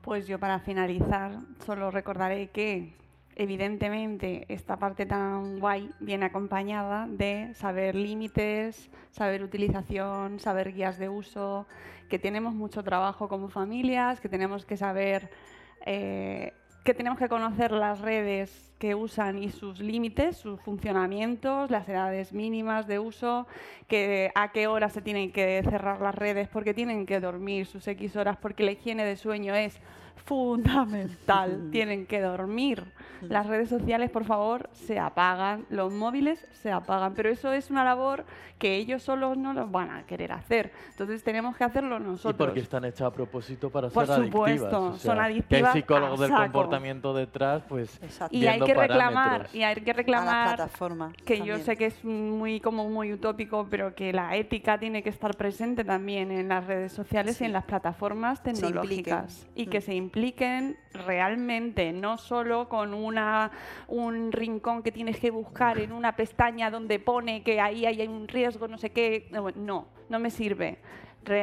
Pues 0.01 0.25
yo 0.25 0.39
para 0.39 0.59
finalizar 0.59 1.37
solo 1.65 1.91
recordaré 1.91 2.47
que 2.47 2.93
evidentemente 3.35 4.45
esta 4.49 4.77
parte 4.77 5.05
tan 5.05 5.59
guay 5.59 5.89
viene 5.99 6.25
acompañada 6.25 7.07
de 7.07 7.53
saber 7.55 7.95
límites, 7.95 8.89
saber 9.11 9.43
utilización, 9.43 10.39
saber 10.39 10.73
guías 10.73 10.97
de 10.97 11.09
uso, 11.09 11.65
que 12.09 12.19
tenemos 12.19 12.53
mucho 12.53 12.83
trabajo 12.83 13.27
como 13.27 13.49
familias, 13.49 14.19
que 14.19 14.29
tenemos 14.29 14.65
que 14.65 14.77
saber, 14.77 15.29
eh, 15.85 16.53
que 16.83 16.93
tenemos 16.93 17.17
que 17.17 17.29
conocer 17.29 17.71
las 17.71 18.01
redes 18.01 18.73
que 18.77 18.95
usan 18.95 19.41
y 19.41 19.49
sus 19.49 19.79
límites, 19.79 20.35
sus 20.35 20.59
funcionamientos, 20.59 21.71
las 21.71 21.87
edades 21.87 22.33
mínimas 22.33 22.85
de 22.85 22.99
uso, 22.99 23.47
que 23.87 24.31
a 24.35 24.51
qué 24.51 24.67
hora 24.67 24.89
se 24.89 25.01
tienen 25.01 25.31
que 25.31 25.63
cerrar 25.63 26.01
las 26.01 26.13
redes 26.13 26.49
porque 26.49 26.73
tienen 26.73 27.05
que 27.05 27.21
dormir 27.21 27.65
sus 27.65 27.87
X 27.87 28.15
horas 28.17 28.35
porque 28.35 28.63
la 28.63 28.73
higiene 28.73 29.05
de 29.05 29.15
sueño 29.15 29.55
es 29.55 29.79
fundamental. 30.25 31.67
Tienen 31.71 32.05
que 32.05 32.21
dormir. 32.21 32.83
Las 33.21 33.47
redes 33.47 33.69
sociales, 33.69 34.09
por 34.09 34.25
favor, 34.25 34.69
se 34.73 34.99
apagan. 34.99 35.65
Los 35.69 35.93
móviles 35.93 36.45
se 36.51 36.71
apagan. 36.71 37.13
Pero 37.13 37.29
eso 37.29 37.51
es 37.53 37.69
una 37.69 37.83
labor 37.83 38.25
que 38.63 38.75
ellos 38.77 39.03
solos 39.03 39.37
no 39.37 39.53
lo 39.53 39.67
van 39.67 39.91
a 39.91 40.05
querer 40.05 40.31
hacer. 40.31 40.71
Entonces 40.91 41.23
tenemos 41.23 41.55
que 41.57 41.63
hacerlo 41.65 41.99
nosotros. 41.99 42.33
Y 42.33 42.37
porque 42.37 42.59
están 42.61 42.85
hechas 42.85 43.01
a 43.01 43.11
propósito 43.11 43.69
para 43.69 43.89
por 43.89 44.07
ser 44.07 44.25
supuesto, 44.25 44.77
adictivas. 44.77 45.01
son 45.01 45.19
adictivas. 45.19 45.75
hay 45.75 45.81
psicólogos 45.81 46.19
del 46.19 46.31
comportamiento 46.31 47.13
detrás, 47.13 47.63
pues. 47.67 47.99
Y 48.31 48.45
hay 48.47 48.61
que 48.61 48.73
reclamar, 48.73 49.49
y 49.53 49.63
hay 49.63 49.75
que 49.75 49.93
reclamar 49.93 50.55
plataforma 50.55 51.11
que 51.25 51.41
yo 51.41 51.57
sé 51.59 51.75
que 51.75 51.87
es 51.87 52.03
muy 52.03 52.59
como 52.59 52.87
muy 52.89 53.11
utópico, 53.13 53.67
pero 53.69 53.95
que 53.95 54.13
la 54.13 54.35
ética 54.35 54.77
tiene 54.77 55.03
que 55.03 55.09
estar 55.09 55.35
presente 55.35 55.83
también 55.83 56.31
en 56.31 56.47
las 56.47 56.65
redes 56.65 56.91
sociales 56.93 57.41
y 57.41 57.45
en 57.45 57.53
las 57.53 57.65
plataformas 57.65 58.41
tecnológicas 58.43 59.47
y 59.55 59.67
que 59.67 59.79
mm. 59.79 59.81
se 59.81 59.95
impliquen 60.03 60.77
realmente, 60.93 61.91
no 61.91 62.17
solo 62.17 62.69
con 62.69 62.93
una, 62.93 63.51
un 63.87 64.31
rincón 64.31 64.83
que 64.83 64.91
tienes 64.91 65.19
que 65.19 65.31
buscar 65.31 65.79
en 65.79 65.91
una 65.91 66.15
pestaña 66.15 66.69
donde 66.69 66.99
pone 66.99 67.43
que 67.43 67.59
ahí 67.59 67.85
hay 67.85 68.07
un 68.07 68.27
riesgo, 68.27 68.67
no 68.67 68.77
sé 68.77 68.91
qué. 68.91 69.29
No, 69.55 69.87
no 70.09 70.19
me 70.19 70.29
sirve. 70.29 70.77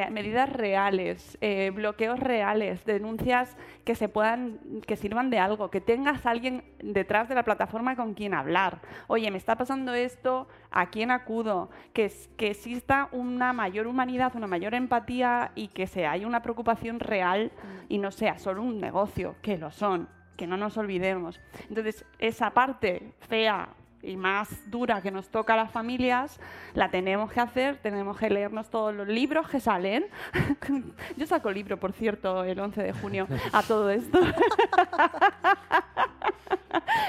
Medidas 0.09 0.49
reales, 0.49 1.37
eh, 1.41 1.71
bloqueos 1.73 2.19
reales, 2.19 2.85
denuncias 2.85 3.55
que 3.83 3.95
se 3.95 4.09
puedan, 4.09 4.59
que 4.85 4.95
sirvan 4.95 5.29
de 5.29 5.39
algo, 5.39 5.69
que 5.69 5.81
tengas 5.81 6.25
a 6.25 6.31
alguien 6.31 6.63
detrás 6.79 7.29
de 7.29 7.35
la 7.35 7.43
plataforma 7.43 7.95
con 7.95 8.13
quien 8.13 8.33
hablar. 8.33 8.79
Oye, 9.07 9.29
me 9.31 9.37
está 9.37 9.55
pasando 9.55 9.93
esto, 9.93 10.47
¿a 10.69 10.89
quién 10.89 11.11
acudo? 11.11 11.69
Que, 11.93 12.11
que 12.37 12.51
exista 12.51 13.09
una 13.11 13.53
mayor 13.53 13.87
humanidad, 13.87 14.35
una 14.35 14.47
mayor 14.47 14.73
empatía 14.73 15.51
y 15.55 15.67
que 15.69 15.87
se 15.87 16.05
haya 16.05 16.27
una 16.27 16.41
preocupación 16.41 16.99
real 16.99 17.51
y 17.89 17.97
no 17.97 18.11
sea 18.11 18.37
solo 18.37 18.61
un 18.61 18.79
negocio, 18.79 19.35
que 19.41 19.57
lo 19.57 19.71
son, 19.71 20.07
que 20.37 20.47
no 20.47 20.57
nos 20.57 20.77
olvidemos. 20.77 21.39
Entonces, 21.69 22.05
esa 22.19 22.51
parte 22.51 23.13
fea 23.19 23.69
y 24.03 24.15
más 24.17 24.69
dura 24.69 25.01
que 25.01 25.11
nos 25.11 25.29
toca 25.29 25.53
a 25.53 25.57
las 25.57 25.71
familias, 25.71 26.39
la 26.73 26.89
tenemos 26.89 27.31
que 27.31 27.39
hacer, 27.39 27.77
tenemos 27.77 28.17
que 28.17 28.29
leernos 28.29 28.69
todos 28.69 28.93
los 28.93 29.07
libros 29.07 29.47
que 29.47 29.59
salen. 29.59 30.05
Yo 31.17 31.27
saco 31.27 31.51
libro, 31.51 31.77
por 31.77 31.93
cierto, 31.93 32.43
el 32.43 32.59
11 32.59 32.83
de 32.83 32.93
junio 32.93 33.27
a 33.51 33.63
todo 33.63 33.89
esto. 33.89 34.19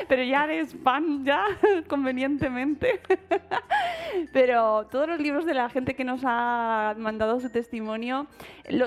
Pero 0.09 0.23
ya 0.23 0.45
eres 0.45 0.77
fan, 0.83 1.25
ya, 1.25 1.45
convenientemente. 1.89 3.01
Pero 4.33 4.87
todos 4.91 5.09
los 5.09 5.21
libros 5.21 5.47
de 5.47 5.55
la 5.55 5.69
gente 5.71 5.95
que 5.95 6.05
nos 6.05 6.21
ha 6.25 6.95
mandado 6.99 7.41
su 7.41 7.51
testimonio, 7.51 8.27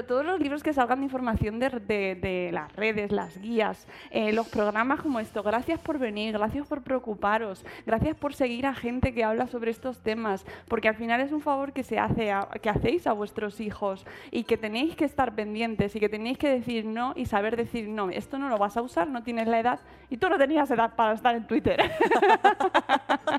todos 0.08 0.26
los 0.26 0.40
libros 0.40 0.62
que 0.62 0.74
salgan 0.74 1.00
de 1.00 1.06
información 1.06 1.60
de, 1.60 2.50
las 2.54 2.72
redes, 2.74 3.12
las 3.12 3.40
guías, 3.40 3.88
eh, 4.12 4.34
los 4.34 4.48
programas 4.48 5.02
como 5.02 5.20
esto, 5.20 5.42
gracias 5.42 5.80
por 5.80 5.98
venir, 5.98 6.34
gracias 6.34 6.68
por 6.68 6.84
preocuparos, 6.84 7.66
gracias 7.86 7.95
por 8.16 8.34
seguir 8.34 8.66
a 8.66 8.74
gente 8.74 9.14
que 9.14 9.24
habla 9.24 9.48
sobre 9.48 9.72
estos 9.72 10.00
temas, 10.00 10.46
porque 10.68 10.88
al 10.88 10.96
final 10.96 11.22
es 11.22 11.32
un 11.32 11.42
favor 11.42 11.74
que, 11.74 11.84
se 11.84 11.98
hace 11.98 12.32
que 12.62 12.70
hacéis 12.70 13.08
a 13.08 13.14
vuestros 13.14 13.60
hijos 13.60 14.06
y 14.32 14.44
que 14.44 14.58
tenéis 14.58 14.96
que 14.96 15.06
estar 15.06 15.34
pendientes 15.34 15.96
y 15.96 16.00
que 16.00 16.10
tenéis 16.10 16.38
que 16.38 16.50
decir 16.50 16.86
no 16.86 17.14
y 17.16 17.26
saber 17.26 17.56
decir 17.56 17.88
no, 17.88 18.10
esto 18.10 18.38
no 18.38 18.50
lo 18.50 18.58
vas 18.58 18.78
a 18.78 18.82
usar, 18.82 19.08
no 19.08 19.24
tienes 19.24 19.48
la 19.48 19.60
edad 19.60 19.80
y 20.10 20.18
tú 20.18 20.30
no 20.30 20.38
tenías 20.38 20.70
edad 20.72 20.96
para 20.96 21.14
estar 21.14 21.36
en 21.36 21.48
Twitter. 21.48 21.80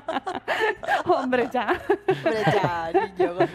Hombre, 1.05 1.49
ya. 1.51 1.79
Hombre, 2.07 2.43
ya, 2.45 2.91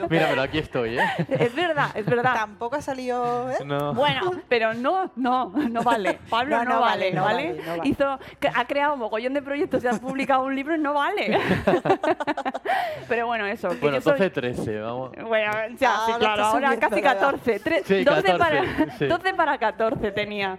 Mira, 0.09 0.27
pero 0.29 0.43
aquí 0.43 0.59
estoy, 0.59 0.99
¿eh? 0.99 1.05
Es 1.29 1.55
verdad, 1.55 1.91
es 1.95 2.07
verdad. 2.07 2.35
Tampoco 2.35 2.77
ha 2.77 2.83
salido, 2.83 3.51
¿eh? 3.51 3.57
No. 3.65 3.95
Bueno, 3.95 4.33
pero 4.49 4.75
no, 4.75 5.11
no, 5.17 5.51
no 5.51 5.83
vale. 5.83 6.19
Pablo 6.31 6.65
no, 6.65 6.81
vale, 6.81 7.13
¿no 7.13 7.25
vale? 7.25 7.61
Hizo, 7.85 8.19
ha 8.55 8.65
creado 8.67 8.95
un 8.95 9.01
mogollón 9.01 9.35
de 9.35 9.43
proyectos 9.43 9.85
y 9.85 9.87
ha 9.87 9.93
publicado 9.93 10.45
un 10.45 10.55
libro 10.55 10.75
y 10.75 10.79
no 10.79 10.95
vale. 10.95 11.39
pero 13.09 13.27
bueno, 13.27 13.47
eso. 13.47 13.69
Que 13.69 13.77
bueno, 13.77 13.99
yo 13.99 14.11
12, 14.13 14.31
13, 14.31 14.81
vamos. 14.81 15.13
Bueno, 15.27 15.53
ya, 15.79 16.01
sí, 16.07 16.13
claro, 16.19 16.45
ahora 16.45 16.77
casi 16.79 17.03
14. 17.03 17.59
12, 17.59 18.05
14, 18.05 18.39
para, 18.39 18.63
12 18.99 19.35
para 19.35 19.59
14 19.59 20.13
tenía. 20.13 20.59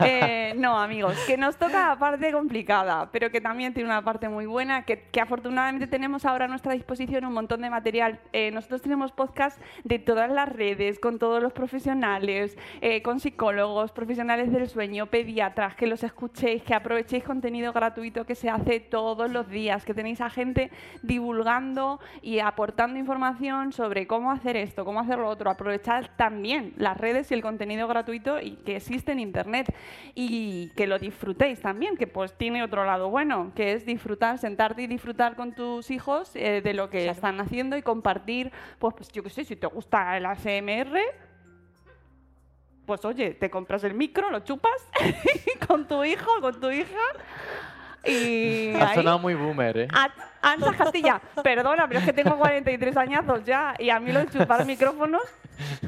Eh, 0.00 0.54
no, 0.56 0.78
amigos, 0.78 1.16
que 1.26 1.36
nos 1.36 1.56
toca 1.56 1.88
la 1.88 1.96
parte 1.96 2.32
complicada, 2.32 3.08
pero 3.10 3.30
que 3.30 3.40
también 3.40 3.72
tiene 3.72 3.88
una 3.88 4.02
parte 4.02 4.28
muy 4.28 4.46
buena, 4.46 4.82
que, 4.82 5.02
que 5.10 5.20
afortunadamente 5.20 5.86
tenemos 5.94 6.24
ahora 6.24 6.46
a 6.46 6.48
nuestra 6.48 6.72
disposición 6.72 7.24
un 7.24 7.34
montón 7.34 7.62
de 7.62 7.70
material. 7.70 8.18
Eh, 8.32 8.50
nosotros 8.50 8.82
tenemos 8.82 9.12
podcast 9.12 9.60
de 9.84 10.00
todas 10.00 10.28
las 10.28 10.48
redes, 10.48 10.98
con 10.98 11.20
todos 11.20 11.40
los 11.40 11.52
profesionales, 11.52 12.58
eh, 12.80 13.00
con 13.00 13.20
psicólogos, 13.20 13.92
profesionales 13.92 14.50
del 14.50 14.68
sueño, 14.68 15.06
pediatras, 15.06 15.76
que 15.76 15.86
los 15.86 16.02
escuchéis, 16.02 16.64
que 16.64 16.74
aprovechéis 16.74 17.22
contenido 17.22 17.72
gratuito 17.72 18.26
que 18.26 18.34
se 18.34 18.50
hace 18.50 18.80
todos 18.80 19.30
los 19.30 19.48
días, 19.48 19.84
que 19.84 19.94
tenéis 19.94 20.20
a 20.20 20.30
gente 20.30 20.72
divulgando 21.04 22.00
y 22.22 22.40
aportando 22.40 22.98
información 22.98 23.72
sobre 23.72 24.08
cómo 24.08 24.32
hacer 24.32 24.56
esto, 24.56 24.84
cómo 24.84 24.98
hacer 24.98 25.20
lo 25.20 25.28
otro. 25.28 25.48
Aprovechad 25.48 26.06
también 26.16 26.74
las 26.76 26.98
redes 26.98 27.30
y 27.30 27.34
el 27.34 27.42
contenido 27.42 27.86
gratuito 27.86 28.40
y 28.40 28.56
que 28.66 28.74
existe 28.74 29.12
en 29.12 29.20
Internet 29.20 29.72
y 30.16 30.70
que 30.70 30.88
lo 30.88 30.98
disfrutéis 30.98 31.60
también, 31.60 31.96
que 31.96 32.08
pues 32.08 32.36
tiene 32.36 32.64
otro 32.64 32.84
lado 32.84 33.10
bueno, 33.10 33.52
que 33.54 33.74
es 33.74 33.86
disfrutar, 33.86 34.38
sentarte 34.38 34.82
y 34.82 34.88
disfrutar 34.88 35.36
con 35.36 35.52
tus 35.74 35.90
hijos 35.90 36.30
eh, 36.34 36.60
de 36.62 36.72
lo 36.72 36.88
que 36.88 37.08
están 37.08 37.40
haciendo 37.40 37.76
y 37.76 37.82
compartir, 37.82 38.52
pues, 38.78 38.94
pues 38.94 39.10
yo 39.10 39.24
qué 39.24 39.30
sé, 39.30 39.44
si 39.44 39.56
te 39.56 39.66
gusta 39.66 40.16
el 40.16 40.24
ASMR, 40.24 41.00
pues 42.86 43.04
oye, 43.04 43.34
te 43.34 43.50
compras 43.50 43.82
el 43.82 43.94
micro, 43.94 44.30
lo 44.30 44.40
chupas 44.40 44.86
con 45.66 45.88
tu 45.88 46.04
hijo, 46.04 46.30
con 46.40 46.60
tu 46.60 46.70
hija. 46.70 47.00
Y 48.06 48.74
ha 48.80 48.94
sonado 48.94 49.18
muy 49.18 49.34
boomer, 49.34 49.78
¿eh? 49.78 49.88
Ansa 50.42 50.72
Castilla, 50.76 51.20
perdona, 51.42 51.88
pero 51.88 52.00
es 52.00 52.06
que 52.06 52.12
tengo 52.12 52.36
43 52.36 52.96
añazos 52.96 53.44
ya 53.44 53.74
y 53.78 53.90
a 53.90 53.98
mí 53.98 54.12
lo 54.12 54.20
de 54.20 54.26
chupar 54.26 54.66
micrófonos 54.66 55.22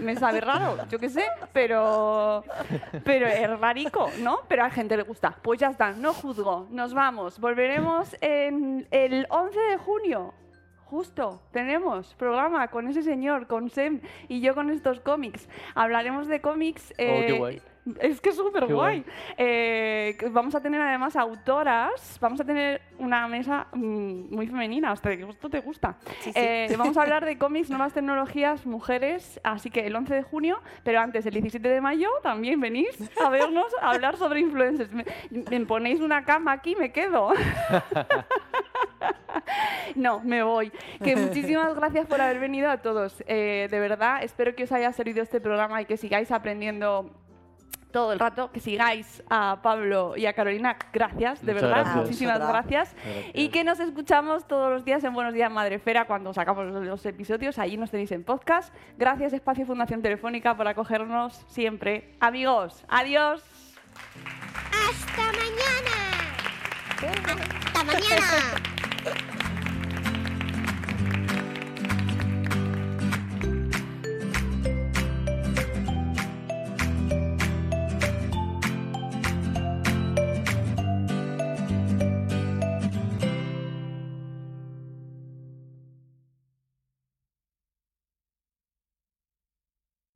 me 0.01 0.17
sabe 0.17 0.41
raro, 0.41 0.77
yo 0.89 0.99
qué 0.99 1.09
sé, 1.09 1.25
pero, 1.53 2.45
pero 3.05 3.27
es 3.27 3.59
rarico, 3.59 4.11
¿no? 4.21 4.41
Pero 4.49 4.63
a 4.63 4.69
la 4.69 4.75
gente 4.75 4.97
le 4.97 5.03
gusta. 5.03 5.37
Pues 5.43 5.61
ya 5.61 5.69
está, 5.69 5.91
no 5.93 6.13
juzgo, 6.15 6.69
nos 6.71 6.95
vamos. 6.95 7.39
Volveremos 7.39 8.17
en 8.21 8.87
el 8.91 9.27
11 9.29 9.59
de 9.59 9.77
junio. 9.77 10.35
Justo, 10.85 11.43
tenemos 11.51 12.15
programa 12.15 12.69
con 12.69 12.87
ese 12.87 13.03
señor, 13.03 13.49
con 13.49 13.71
Sem 13.71 14.01
y 14.29 14.41
yo 14.41 14.55
con 14.55 14.71
estos 14.71 15.01
cómics. 15.01 15.49
Hablaremos 15.75 16.29
de 16.29 16.41
cómics. 16.41 16.93
oh, 16.93 16.95
qué 16.97 17.29
eh, 17.29 17.39
guay. 17.39 17.63
Es 18.01 18.21
que 18.21 18.31
es 18.31 18.37
súper 18.37 18.67
guay. 18.67 19.05
Eh, 19.37 20.17
vamos 20.31 20.55
a 20.55 20.61
tener 20.61 20.81
además 20.81 21.17
autoras, 21.17 22.19
vamos 22.21 22.41
a 22.41 22.45
tener 22.45 22.83
una 22.99 23.29
mesa 23.29 23.67
mm, 23.73 24.35
muy 24.35 24.47
femenina, 24.47 24.91
hasta 24.91 25.17
que 25.17 25.23
esto 25.23 25.49
te 25.49 25.61
gusta. 25.61 25.97
Eh, 26.35 26.75
vamos 26.77 26.97
a 26.97 27.03
hablar 27.03 27.25
de 27.25 27.39
cómics, 27.39 27.71
nuevas 27.71 27.93
tecnologías, 27.93 28.67
mujeres, 28.67 29.41
así 29.45 29.71
que 29.71 29.87
el 29.87 29.95
11 29.95 30.15
de 30.15 30.23
junio, 30.23 30.61
pero 30.83 31.01
antes, 31.01 31.25
el 31.27 31.35
17 31.35 31.69
de 31.69 31.81
mayo, 31.81 32.09
también 32.23 32.61
venís 32.61 32.97
a 33.25 33.31
vernos 33.31 33.73
a 33.81 33.91
hablar 33.91 34.17
sobre 34.17 34.41
influencers. 34.41 34.93
Me, 34.93 35.05
me 35.31 35.67
ponéis 35.67 36.01
una 36.01 36.25
cama 36.25 36.53
aquí, 36.53 36.75
me 36.77 36.91
quedo. 36.91 37.33
no, 39.95 40.21
me 40.21 40.43
voy. 40.43 40.73
Que 41.03 41.17
muchísimas 41.17 41.75
gracias 41.75 42.07
por 42.07 42.21
haber 42.21 42.41
venido 42.41 42.71
a 42.71 42.79
todos. 42.79 43.23
Eh, 43.27 43.69
de 43.71 43.81
verdad, 43.81 44.23
espero 44.23 44.55
que 44.55 44.65
os 44.65 44.73
haya 44.73 44.93
servido 44.93 45.23
este 45.23 45.41
programa 45.41 45.83
y 45.83 45.85
que 45.85 45.97
sigáis 45.97 46.31
aprendiendo 46.31 47.11
todo 47.97 48.12
el 48.12 48.18
rato, 48.18 48.52
que 48.52 48.60
sigáis 48.60 49.23
a 49.31 49.60
Pablo 49.62 50.18
y 50.18 50.27
a 50.27 50.35
Carolina, 50.35 50.77
gracias, 50.93 51.40
de 51.40 51.55
Muchas 51.55 51.62
verdad, 51.62 51.81
gracias. 51.81 51.97
muchísimas 51.97 52.39
gracias. 52.40 52.94
Y 53.32 53.48
que 53.48 53.64
nos 53.64 53.81
escuchamos 53.81 54.47
todos 54.47 54.70
los 54.70 54.85
días 54.85 55.02
en 55.05 55.14
Buenos 55.14 55.32
Días 55.32 55.51
Madrefera 55.51 56.05
cuando 56.05 56.35
sacamos 56.35 56.66
los 56.66 57.06
episodios, 57.06 57.59
allí 57.59 57.78
nos 57.78 57.90
tenéis 57.90 58.12
en 58.12 58.23
podcast. 58.23 58.70
Gracias 58.98 59.32
Espacio 59.32 59.64
Fundación 59.64 60.02
Telefónica 60.02 60.55
por 60.55 60.68
acogernos 60.68 61.43
siempre. 61.47 62.12
Amigos, 62.20 62.85
adiós. 62.86 63.43
¡Hasta 64.90 65.23
mañana! 65.32 66.05
¡Hasta 67.64 67.85
mañana! 67.85 69.32